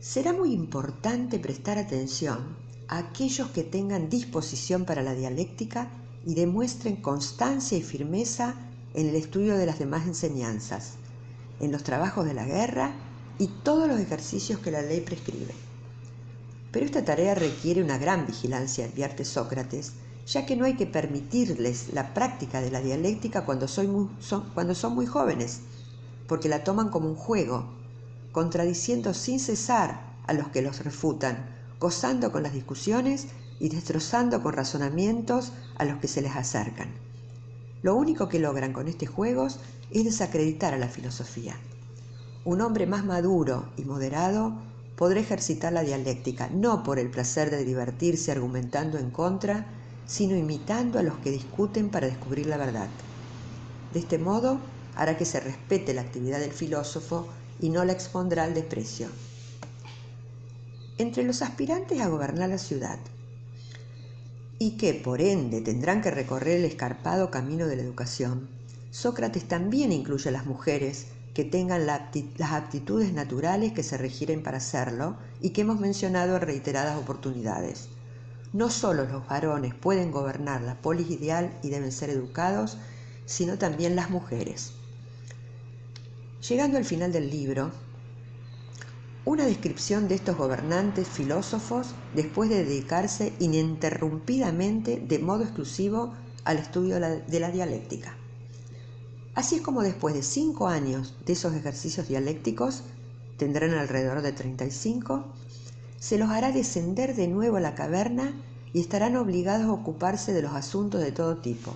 Será 0.00 0.32
muy 0.32 0.52
importante 0.52 1.38
prestar 1.38 1.78
atención 1.78 2.56
a 2.88 2.98
aquellos 2.98 3.48
que 3.50 3.64
tengan 3.64 4.08
disposición 4.08 4.84
para 4.84 5.02
la 5.02 5.14
dialéctica 5.14 5.90
y 6.26 6.34
demuestren 6.34 6.96
constancia 6.96 7.78
y 7.78 7.82
firmeza 7.82 8.56
en 8.94 9.08
el 9.08 9.14
estudio 9.14 9.56
de 9.56 9.64
las 9.64 9.78
demás 9.78 10.06
enseñanzas, 10.06 10.94
en 11.60 11.70
los 11.70 11.84
trabajos 11.84 12.26
de 12.26 12.34
la 12.34 12.44
guerra 12.44 12.92
y 13.38 13.46
todos 13.46 13.88
los 13.88 14.00
ejercicios 14.00 14.58
que 14.58 14.72
la 14.72 14.82
ley 14.82 15.00
prescribe. 15.00 15.54
Pero 16.72 16.84
esta 16.84 17.04
tarea 17.04 17.36
requiere 17.36 17.82
una 17.82 17.96
gran 17.96 18.26
vigilancia, 18.26 18.86
advierte 18.86 19.24
Sócrates, 19.24 19.92
ya 20.26 20.44
que 20.44 20.56
no 20.56 20.64
hay 20.64 20.74
que 20.74 20.86
permitirles 20.86 21.94
la 21.94 22.12
práctica 22.12 22.60
de 22.60 22.72
la 22.72 22.80
dialéctica 22.80 23.44
cuando, 23.44 23.68
son, 23.68 24.10
cuando 24.52 24.74
son 24.74 24.94
muy 24.94 25.06
jóvenes, 25.06 25.60
porque 26.26 26.48
la 26.48 26.64
toman 26.64 26.88
como 26.88 27.08
un 27.08 27.14
juego, 27.14 27.66
contradiciendo 28.32 29.14
sin 29.14 29.38
cesar 29.38 30.16
a 30.26 30.32
los 30.32 30.48
que 30.48 30.60
los 30.60 30.84
refutan, 30.84 31.54
gozando 31.78 32.32
con 32.32 32.42
las 32.42 32.52
discusiones 32.52 33.28
y 33.58 33.68
destrozando 33.68 34.42
con 34.42 34.52
razonamientos 34.52 35.52
a 35.76 35.84
los 35.84 35.98
que 35.98 36.08
se 36.08 36.22
les 36.22 36.36
acercan. 36.36 36.88
Lo 37.82 37.94
único 37.94 38.28
que 38.28 38.38
logran 38.38 38.72
con 38.72 38.88
estos 38.88 39.08
juegos 39.08 39.60
es 39.90 40.04
desacreditar 40.04 40.74
a 40.74 40.78
la 40.78 40.88
filosofía. 40.88 41.56
Un 42.44 42.60
hombre 42.60 42.86
más 42.86 43.04
maduro 43.04 43.70
y 43.76 43.84
moderado 43.84 44.54
podrá 44.96 45.20
ejercitar 45.20 45.72
la 45.72 45.82
dialéctica, 45.82 46.48
no 46.48 46.82
por 46.82 46.98
el 46.98 47.10
placer 47.10 47.50
de 47.50 47.64
divertirse 47.64 48.32
argumentando 48.32 48.98
en 48.98 49.10
contra, 49.10 49.66
sino 50.06 50.36
imitando 50.36 50.98
a 50.98 51.02
los 51.02 51.18
que 51.18 51.30
discuten 51.30 51.90
para 51.90 52.06
descubrir 52.06 52.46
la 52.46 52.56
verdad. 52.56 52.88
De 53.92 54.00
este 54.00 54.18
modo, 54.18 54.58
hará 54.94 55.16
que 55.16 55.24
se 55.24 55.40
respete 55.40 55.92
la 55.92 56.02
actividad 56.02 56.40
del 56.40 56.52
filósofo 56.52 57.28
y 57.60 57.68
no 57.68 57.84
la 57.84 57.92
expondrá 57.92 58.44
al 58.44 58.54
desprecio. 58.54 59.08
Entre 60.98 61.24
los 61.24 61.42
aspirantes 61.42 62.00
a 62.00 62.08
gobernar 62.08 62.48
la 62.48 62.58
ciudad, 62.58 62.98
y 64.58 64.76
que 64.76 64.94
por 64.94 65.20
ende 65.20 65.60
tendrán 65.60 66.00
que 66.02 66.10
recorrer 66.10 66.58
el 66.58 66.64
escarpado 66.64 67.30
camino 67.30 67.66
de 67.66 67.76
la 67.76 67.82
educación, 67.82 68.48
Sócrates 68.90 69.46
también 69.46 69.92
incluye 69.92 70.30
a 70.30 70.32
las 70.32 70.46
mujeres 70.46 71.08
que 71.34 71.44
tengan 71.44 71.86
las 71.86 72.52
aptitudes 72.52 73.12
naturales 73.12 73.72
que 73.72 73.82
se 73.82 73.98
requieren 73.98 74.42
para 74.42 74.56
hacerlo 74.56 75.18
y 75.42 75.50
que 75.50 75.60
hemos 75.60 75.78
mencionado 75.78 76.36
en 76.36 76.40
reiteradas 76.40 76.98
oportunidades. 76.98 77.88
No 78.54 78.70
solo 78.70 79.04
los 79.04 79.28
varones 79.28 79.74
pueden 79.74 80.10
gobernar 80.10 80.62
la 80.62 80.80
polis 80.80 81.10
ideal 81.10 81.52
y 81.62 81.68
deben 81.68 81.92
ser 81.92 82.08
educados, 82.08 82.78
sino 83.26 83.58
también 83.58 83.96
las 83.96 84.08
mujeres. 84.08 84.72
Llegando 86.48 86.78
al 86.78 86.86
final 86.86 87.12
del 87.12 87.28
libro, 87.28 87.70
una 89.26 89.44
descripción 89.44 90.06
de 90.06 90.14
estos 90.14 90.36
gobernantes 90.36 91.08
filósofos 91.08 91.88
después 92.14 92.48
de 92.48 92.64
dedicarse 92.64 93.32
ininterrumpidamente 93.40 94.98
de 95.00 95.18
modo 95.18 95.42
exclusivo 95.42 96.14
al 96.44 96.58
estudio 96.58 97.00
de 97.00 97.40
la 97.40 97.50
dialéctica. 97.50 98.16
Así 99.34 99.56
es 99.56 99.62
como 99.62 99.82
después 99.82 100.14
de 100.14 100.22
cinco 100.22 100.68
años 100.68 101.16
de 101.26 101.32
esos 101.32 101.54
ejercicios 101.54 102.06
dialécticos, 102.06 102.84
tendrán 103.36 103.74
alrededor 103.74 104.22
de 104.22 104.30
35, 104.30 105.24
se 105.98 106.18
los 106.18 106.30
hará 106.30 106.52
descender 106.52 107.16
de 107.16 107.26
nuevo 107.26 107.56
a 107.56 107.60
la 107.60 107.74
caverna 107.74 108.32
y 108.72 108.78
estarán 108.78 109.16
obligados 109.16 109.66
a 109.66 109.72
ocuparse 109.72 110.32
de 110.34 110.42
los 110.42 110.52
asuntos 110.52 111.00
de 111.00 111.10
todo 111.10 111.38
tipo, 111.38 111.72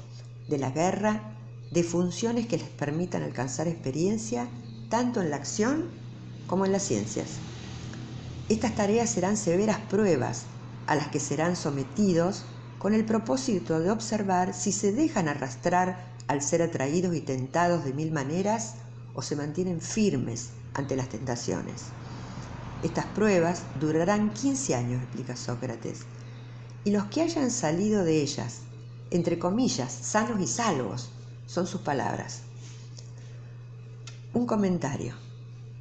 de 0.49 0.59
la 0.59 0.71
guerra, 0.71 1.35
de 1.73 1.83
funciones 1.83 2.47
que 2.47 2.59
les 2.59 2.69
permitan 2.69 3.25
alcanzar 3.25 3.67
experiencia 3.67 4.47
tanto 4.89 5.21
en 5.21 5.31
la 5.31 5.37
acción 5.37 6.10
como 6.51 6.67
en 6.67 6.73
las 6.73 6.83
ciencias. 6.83 7.29
Estas 8.49 8.75
tareas 8.75 9.09
serán 9.09 9.37
severas 9.37 9.79
pruebas 9.89 10.47
a 10.89 10.97
las 10.97 11.07
que 11.07 11.21
serán 11.21 11.55
sometidos 11.55 12.43
con 12.81 12.93
el 12.93 13.05
propósito 13.05 13.79
de 13.79 13.93
observar 13.93 14.53
si 14.53 14.73
se 14.73 14.91
dejan 14.91 15.29
arrastrar 15.29 16.11
al 16.27 16.43
ser 16.43 16.63
atraídos 16.63 17.15
y 17.15 17.21
tentados 17.21 17.85
de 17.85 17.93
mil 17.93 18.11
maneras 18.11 18.75
o 19.15 19.23
se 19.23 19.37
mantienen 19.37 19.81
firmes 19.81 20.49
ante 20.75 20.97
las 20.97 21.09
tentaciones. 21.09 21.83
Estas 22.83 23.07
pruebas 23.07 23.63
durarán 23.79 24.33
15 24.33 24.75
años, 24.75 25.03
explica 25.05 25.37
Sócrates, 25.37 26.01
y 26.83 26.91
los 26.91 27.05
que 27.05 27.23
hayan 27.23 27.53
salido 27.53 28.03
de 28.03 28.23
ellas, 28.23 28.63
entre 29.13 29.39
comillas, 29.39 29.93
sanos 29.93 30.41
y 30.41 30.49
salvos, 30.49 31.11
son 31.47 31.69
sus 31.69 31.83
palabras. 31.83 32.41
Un 34.35 34.47
comentario. 34.47 35.30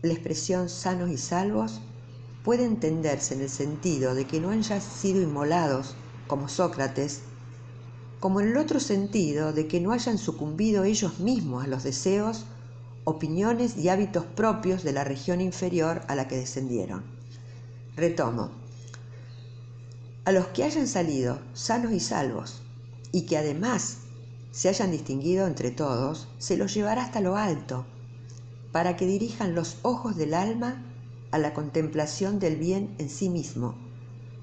La 0.01 0.13
expresión 0.13 0.69
sanos 0.69 1.09
y 1.09 1.17
salvos 1.17 1.81
puede 2.45 2.63
entenderse 2.63 3.33
en 3.33 3.41
el 3.41 3.49
sentido 3.49 4.15
de 4.15 4.25
que 4.25 4.39
no 4.39 4.51
hayan 4.51 4.81
sido 4.81 5.21
inmolados, 5.21 5.95
como 6.25 6.47
Sócrates, 6.47 7.21
como 8.21 8.39
en 8.39 8.47
el 8.47 8.57
otro 8.57 8.79
sentido 8.79 9.51
de 9.51 9.67
que 9.67 9.81
no 9.81 9.91
hayan 9.91 10.17
sucumbido 10.17 10.85
ellos 10.85 11.19
mismos 11.19 11.65
a 11.65 11.67
los 11.67 11.83
deseos, 11.83 12.45
opiniones 13.03 13.75
y 13.75 13.89
hábitos 13.89 14.23
propios 14.23 14.83
de 14.83 14.93
la 14.93 15.03
región 15.03 15.41
inferior 15.41 16.01
a 16.07 16.15
la 16.15 16.29
que 16.29 16.37
descendieron. 16.37 17.03
Retomo. 17.97 18.51
A 20.23 20.31
los 20.31 20.47
que 20.47 20.63
hayan 20.63 20.87
salido 20.87 21.39
sanos 21.53 21.91
y 21.91 21.99
salvos 21.99 22.61
y 23.11 23.23
que 23.25 23.37
además 23.37 23.97
se 24.51 24.69
hayan 24.69 24.91
distinguido 24.91 25.45
entre 25.45 25.71
todos, 25.71 26.29
se 26.37 26.55
los 26.55 26.73
llevará 26.73 27.03
hasta 27.03 27.19
lo 27.19 27.35
alto, 27.35 27.85
para 28.71 28.95
que 28.95 29.05
dirijan 29.05 29.55
los 29.55 29.77
ojos 29.81 30.15
del 30.15 30.33
alma 30.33 30.83
a 31.31 31.37
la 31.37 31.53
contemplación 31.53 32.39
del 32.39 32.57
bien 32.57 32.95
en 32.97 33.09
sí 33.09 33.29
mismo, 33.29 33.75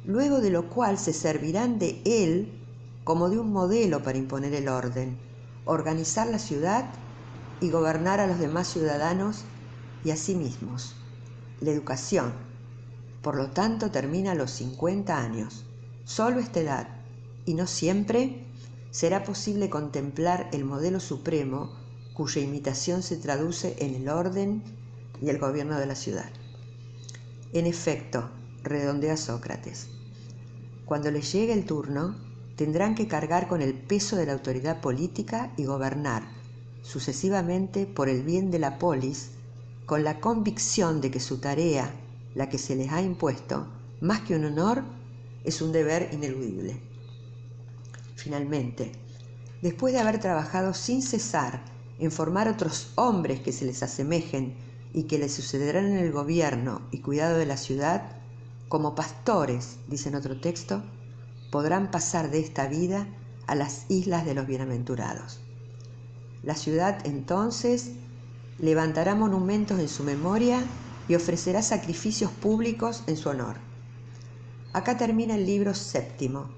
luego 0.04 0.40
de 0.40 0.50
lo 0.50 0.68
cual 0.68 0.98
se 0.98 1.12
servirán 1.12 1.78
de 1.78 2.00
él 2.04 2.52
como 3.04 3.28
de 3.28 3.38
un 3.38 3.52
modelo 3.52 4.02
para 4.02 4.18
imponer 4.18 4.54
el 4.54 4.68
orden, 4.68 5.16
organizar 5.64 6.26
la 6.26 6.38
ciudad 6.38 6.90
y 7.60 7.70
gobernar 7.70 8.20
a 8.20 8.26
los 8.26 8.38
demás 8.38 8.68
ciudadanos 8.68 9.44
y 10.04 10.10
a 10.10 10.16
sí 10.16 10.34
mismos. 10.34 10.94
La 11.60 11.70
educación, 11.70 12.32
por 13.22 13.36
lo 13.36 13.50
tanto, 13.50 13.90
termina 13.90 14.32
a 14.32 14.34
los 14.34 14.50
50 14.52 15.18
años. 15.18 15.64
Solo 16.04 16.38
esta 16.38 16.60
edad, 16.60 16.88
y 17.44 17.54
no 17.54 17.66
siempre, 17.66 18.46
será 18.90 19.24
posible 19.24 19.70
contemplar 19.70 20.48
el 20.52 20.64
modelo 20.64 21.00
supremo 21.00 21.72
cuya 22.16 22.40
imitación 22.40 23.02
se 23.02 23.16
traduce 23.16 23.76
en 23.78 23.94
el 23.94 24.08
orden 24.08 24.62
y 25.20 25.28
el 25.28 25.38
gobierno 25.38 25.78
de 25.78 25.86
la 25.86 25.94
ciudad. 25.94 26.30
En 27.52 27.66
efecto, 27.66 28.30
redondea 28.62 29.18
Sócrates, 29.18 29.88
cuando 30.86 31.10
les 31.10 31.30
llegue 31.30 31.52
el 31.52 31.66
turno, 31.66 32.16
tendrán 32.56 32.94
que 32.94 33.06
cargar 33.06 33.48
con 33.48 33.60
el 33.60 33.74
peso 33.74 34.16
de 34.16 34.24
la 34.24 34.32
autoridad 34.32 34.80
política 34.80 35.52
y 35.58 35.66
gobernar 35.66 36.22
sucesivamente 36.82 37.84
por 37.84 38.08
el 38.08 38.22
bien 38.22 38.50
de 38.50 38.60
la 38.60 38.78
polis, 38.78 39.32
con 39.84 40.02
la 40.02 40.20
convicción 40.20 41.00
de 41.00 41.10
que 41.10 41.20
su 41.20 41.38
tarea, 41.38 41.92
la 42.34 42.48
que 42.48 42.58
se 42.58 42.76
les 42.76 42.92
ha 42.92 43.02
impuesto, 43.02 43.66
más 44.00 44.20
que 44.20 44.36
un 44.36 44.44
honor, 44.44 44.84
es 45.44 45.60
un 45.60 45.72
deber 45.72 46.08
ineludible. 46.12 46.80
Finalmente, 48.14 48.92
después 49.60 49.92
de 49.92 50.00
haber 50.00 50.18
trabajado 50.18 50.72
sin 50.72 51.02
cesar 51.02 51.75
en 51.98 52.10
formar 52.10 52.48
otros 52.48 52.92
hombres 52.96 53.40
que 53.40 53.52
se 53.52 53.64
les 53.64 53.82
asemejen 53.82 54.54
y 54.92 55.04
que 55.04 55.18
les 55.18 55.34
sucederán 55.34 55.86
en 55.86 55.98
el 55.98 56.12
gobierno 56.12 56.82
y 56.90 57.00
cuidado 57.00 57.38
de 57.38 57.46
la 57.46 57.56
ciudad, 57.56 58.16
como 58.68 58.94
pastores, 58.94 59.76
dice 59.88 60.08
en 60.08 60.16
otro 60.16 60.40
texto, 60.40 60.82
podrán 61.50 61.90
pasar 61.90 62.30
de 62.30 62.40
esta 62.40 62.66
vida 62.66 63.06
a 63.46 63.54
las 63.54 63.86
islas 63.88 64.26
de 64.26 64.34
los 64.34 64.46
bienaventurados. 64.46 65.40
La 66.42 66.54
ciudad 66.54 67.06
entonces 67.06 67.92
levantará 68.58 69.14
monumentos 69.14 69.78
en 69.78 69.88
su 69.88 70.02
memoria 70.02 70.62
y 71.08 71.14
ofrecerá 71.14 71.62
sacrificios 71.62 72.30
públicos 72.30 73.02
en 73.06 73.16
su 73.16 73.28
honor. 73.28 73.56
Acá 74.72 74.96
termina 74.96 75.34
el 75.34 75.46
libro 75.46 75.74
séptimo 75.74 76.48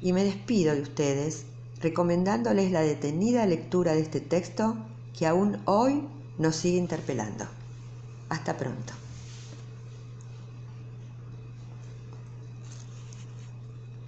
y 0.00 0.12
me 0.12 0.24
despido 0.24 0.74
de 0.74 0.82
ustedes 0.82 1.46
recomendándoles 1.84 2.72
la 2.72 2.80
detenida 2.80 3.44
lectura 3.44 3.92
de 3.92 4.00
este 4.00 4.20
texto 4.20 4.74
que 5.16 5.26
aún 5.26 5.60
hoy 5.66 6.02
nos 6.38 6.56
sigue 6.56 6.78
interpelando. 6.78 7.44
Hasta 8.30 8.56
pronto. 8.56 9.03